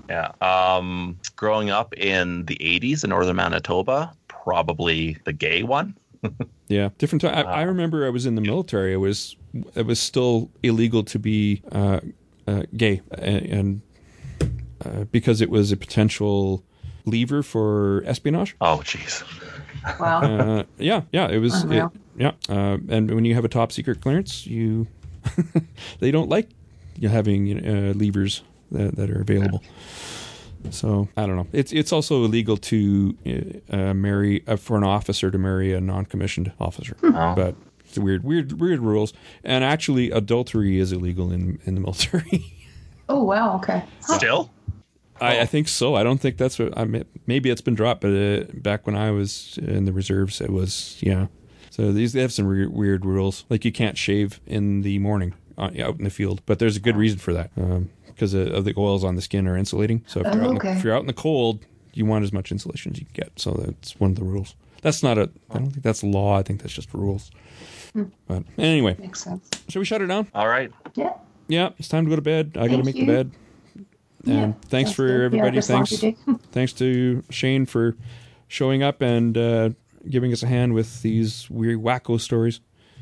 Yeah. 0.09 0.31
Um, 0.41 1.17
growing 1.35 1.71
up 1.71 1.93
in 1.97 2.45
the 2.45 2.55
80s 2.57 3.03
in 3.03 3.09
northern 3.09 3.35
Manitoba, 3.35 4.13
probably 4.27 5.17
the 5.25 5.33
gay 5.33 5.63
one. 5.63 5.97
Yeah, 6.67 6.89
different 6.97 7.21
time. 7.21 7.47
I, 7.47 7.51
I 7.51 7.61
remember 7.63 8.05
I 8.05 8.09
was 8.09 8.25
in 8.25 8.35
the 8.35 8.41
military. 8.41 8.93
It 8.93 8.97
was 8.97 9.35
it 9.75 9.85
was 9.85 9.99
still 9.99 10.49
illegal 10.63 11.03
to 11.03 11.19
be 11.19 11.61
uh, 11.71 11.99
uh, 12.47 12.63
gay, 12.75 13.01
and, 13.17 13.45
and 13.45 13.81
uh, 14.83 15.03
because 15.05 15.41
it 15.41 15.49
was 15.49 15.71
a 15.71 15.77
potential 15.77 16.63
lever 17.05 17.43
for 17.43 18.03
espionage. 18.05 18.55
Oh, 18.61 18.81
jeez. 18.83 19.23
Wow. 19.99 20.21
Uh, 20.21 20.63
yeah, 20.77 21.01
yeah, 21.11 21.27
it 21.27 21.37
was. 21.37 21.63
It, 21.65 21.83
yeah, 22.17 22.31
uh, 22.49 22.77
and 22.89 23.13
when 23.13 23.25
you 23.25 23.35
have 23.35 23.45
a 23.45 23.49
top 23.49 23.71
secret 23.71 24.01
clearance, 24.01 24.47
you 24.47 24.87
they 25.99 26.11
don't 26.11 26.29
like 26.29 26.49
you 26.97 27.09
having 27.09 27.65
uh, 27.67 27.93
levers 27.95 28.41
that, 28.71 28.95
that 28.95 29.09
are 29.09 29.21
available. 29.21 29.61
So 30.71 31.07
I 31.17 31.25
don't 31.25 31.35
know. 31.35 31.47
It's 31.51 31.71
it's 31.71 31.91
also 31.93 32.23
illegal 32.25 32.57
to 32.57 33.15
uh, 33.71 33.75
uh, 33.75 33.93
marry 33.93 34.43
uh, 34.47 34.55
for 34.57 34.77
an 34.77 34.83
officer 34.83 35.31
to 35.31 35.37
marry 35.37 35.73
a 35.73 35.79
non-commissioned 35.81 36.51
officer, 36.59 36.95
Oh. 37.03 37.33
but 37.35 37.55
it's 37.85 37.97
weird, 37.97 38.23
weird, 38.23 38.59
weird 38.59 38.79
rules. 38.79 39.13
And 39.43 39.63
actually, 39.63 40.11
adultery 40.11 40.79
is 40.79 40.91
illegal 40.91 41.31
in 41.31 41.59
in 41.65 41.75
the 41.75 41.81
military. 41.81 42.51
Oh 43.07 43.23
wow. 43.23 43.57
Okay. 43.57 43.83
Still? 43.99 44.49
I, 45.21 45.41
I 45.41 45.45
think 45.45 45.67
so. 45.67 45.93
I 45.93 46.01
don't 46.01 46.17
think 46.19 46.37
that's 46.37 46.57
what 46.57 46.75
I 46.75 46.85
mean. 46.85 47.05
Maybe 47.27 47.51
it's 47.51 47.61
been 47.61 47.75
dropped, 47.75 48.01
but 48.01 48.09
uh, 48.09 48.45
back 48.55 48.87
when 48.87 48.95
I 48.95 49.11
was 49.11 49.59
in 49.61 49.85
the 49.85 49.93
reserves, 49.93 50.41
it 50.41 50.49
was 50.49 50.97
yeah. 51.01 51.27
So 51.69 51.91
these 51.91 52.13
they 52.13 52.21
have 52.21 52.33
some 52.33 52.47
weird, 52.47 52.73
weird 52.73 53.05
rules, 53.05 53.45
like 53.47 53.63
you 53.63 53.71
can't 53.71 53.95
shave 53.95 54.41
in 54.47 54.81
the 54.81 54.97
morning 54.97 55.35
uh, 55.55 55.69
out 55.79 55.99
in 55.99 56.03
the 56.03 56.09
field, 56.09 56.41
but 56.47 56.57
there's 56.57 56.77
a 56.77 56.79
good 56.79 56.97
reason 56.97 57.19
for 57.19 57.31
that 57.33 57.51
because 58.15 58.33
of 58.33 58.65
the 58.65 58.73
oils 58.77 59.03
on 59.03 59.15
the 59.15 59.21
skin 59.21 59.47
are 59.47 59.57
insulating. 59.57 60.03
So 60.07 60.21
if, 60.21 60.27
Oh, 60.27 60.31
you're 60.33 60.43
out 60.45 60.49
in 60.51 60.57
the, 60.57 60.71
if 60.71 60.83
you're 60.83 60.95
out 60.95 61.01
in 61.01 61.07
the 61.07 61.13
cold, 61.13 61.65
you 61.93 62.05
want 62.05 62.23
as 62.23 62.33
much 62.33 62.51
insulation 62.51 62.91
as 62.93 62.99
you 62.99 63.05
can 63.05 63.13
get. 63.13 63.39
So 63.39 63.51
that's 63.51 63.99
one 63.99 64.11
of 64.11 64.17
the 64.17 64.23
rules. 64.23 64.55
That's 64.81 65.01
not 65.03 65.17
a. 65.17 65.29
I 65.51 65.57
don't 65.57 65.71
think 65.71 65.83
that's 65.83 66.03
law. 66.03 66.37
I 66.37 66.43
think 66.43 66.61
that's 66.61 66.73
just 66.73 66.93
rules. 66.93 67.31
Hmm. 67.93 68.03
But 68.27 68.43
anyway, 68.57 68.95
Makes 68.99 69.23
sense. 69.23 69.49
shall 69.69 69.79
we 69.79 69.85
shut 69.85 70.01
it 70.01 70.07
down? 70.07 70.27
All 70.35 70.47
right. 70.47 70.71
Yeah. 70.95 71.13
Yeah, 71.47 71.69
it's 71.77 71.87
time 71.87 72.05
to 72.05 72.09
go 72.09 72.15
to 72.15 72.21
bed. 72.21 72.57
I 72.59 72.67
got 72.67 72.77
to 72.77 72.83
make 72.83 72.95
you. 72.95 73.05
the 73.05 73.11
bed. 73.11 73.31
And 74.25 74.53
Yeah, 74.53 74.53
thanks 74.69 74.91
for 74.91 75.07
good. 75.07 75.21
Everybody. 75.25 75.55
just 75.57 75.67
thanks, 75.67 75.93
thanks 76.51 76.73
to 76.73 77.23
Shane 77.29 77.65
for 77.65 77.95
showing 78.47 78.81
up 78.83 79.01
and 79.01 79.37
uh, 79.37 79.69
giving 80.09 80.31
us 80.33 80.41
a 80.43 80.47
hand 80.47 80.73
with 80.73 81.01
these 81.03 81.47
weird 81.49 81.79
wacko 81.81 82.19
stories. 82.19 82.59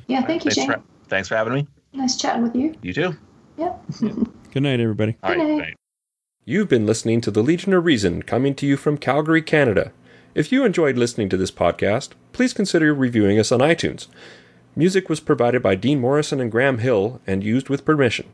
Yeah. 0.08 0.22
Thank 0.26 0.46
you, 0.46 0.52
Thanks 0.52 0.56
Shane. 0.56 0.80
for, 0.82 0.84
thanks 1.08 1.28
for 1.30 1.36
having 1.36 1.54
me. 1.54 1.68
Nice 1.94 2.18
chatting 2.18 2.44
with 2.44 2.56
you. 2.56 2.76
You 2.82 2.94
too. 2.94 3.16
Yeah. 3.64 4.14
Good 4.52 4.64
night, 4.64 4.80
everybody. 4.80 5.16
All 5.24 5.30
right. 5.30 5.38
night. 5.38 5.48
Good 5.48 5.58
night. 5.58 5.76
You've 6.46 6.68
been 6.68 6.86
listening 6.86 7.22
to 7.22 7.32
The 7.32 7.42
Legion 7.42 7.74
of 7.74 7.86
Reason 7.86 8.22
coming 8.24 8.54
to 8.56 8.66
you 8.66 8.76
from 8.76 8.98
Calgary, 8.98 9.42
Canada. 9.42 9.94
If 10.36 10.52
you 10.52 10.66
enjoyed 10.66 10.98
listening 10.98 11.30
to 11.30 11.38
this 11.38 11.52
podcast, 11.52 12.10
please 12.34 12.54
consider 12.54 12.94
reviewing 12.94 13.40
us 13.40 13.52
on 13.52 13.60
iTunes. 13.60 14.08
Music 14.76 15.08
was 15.08 15.20
provided 15.20 15.62
by 15.62 15.76
Dean 15.76 16.02
Morrison 16.02 16.42
and 16.42 16.52
Graham 16.52 16.80
Hill 16.80 17.22
and 17.26 17.44
used 17.44 17.70
with 17.70 17.86
permission. 17.86 18.28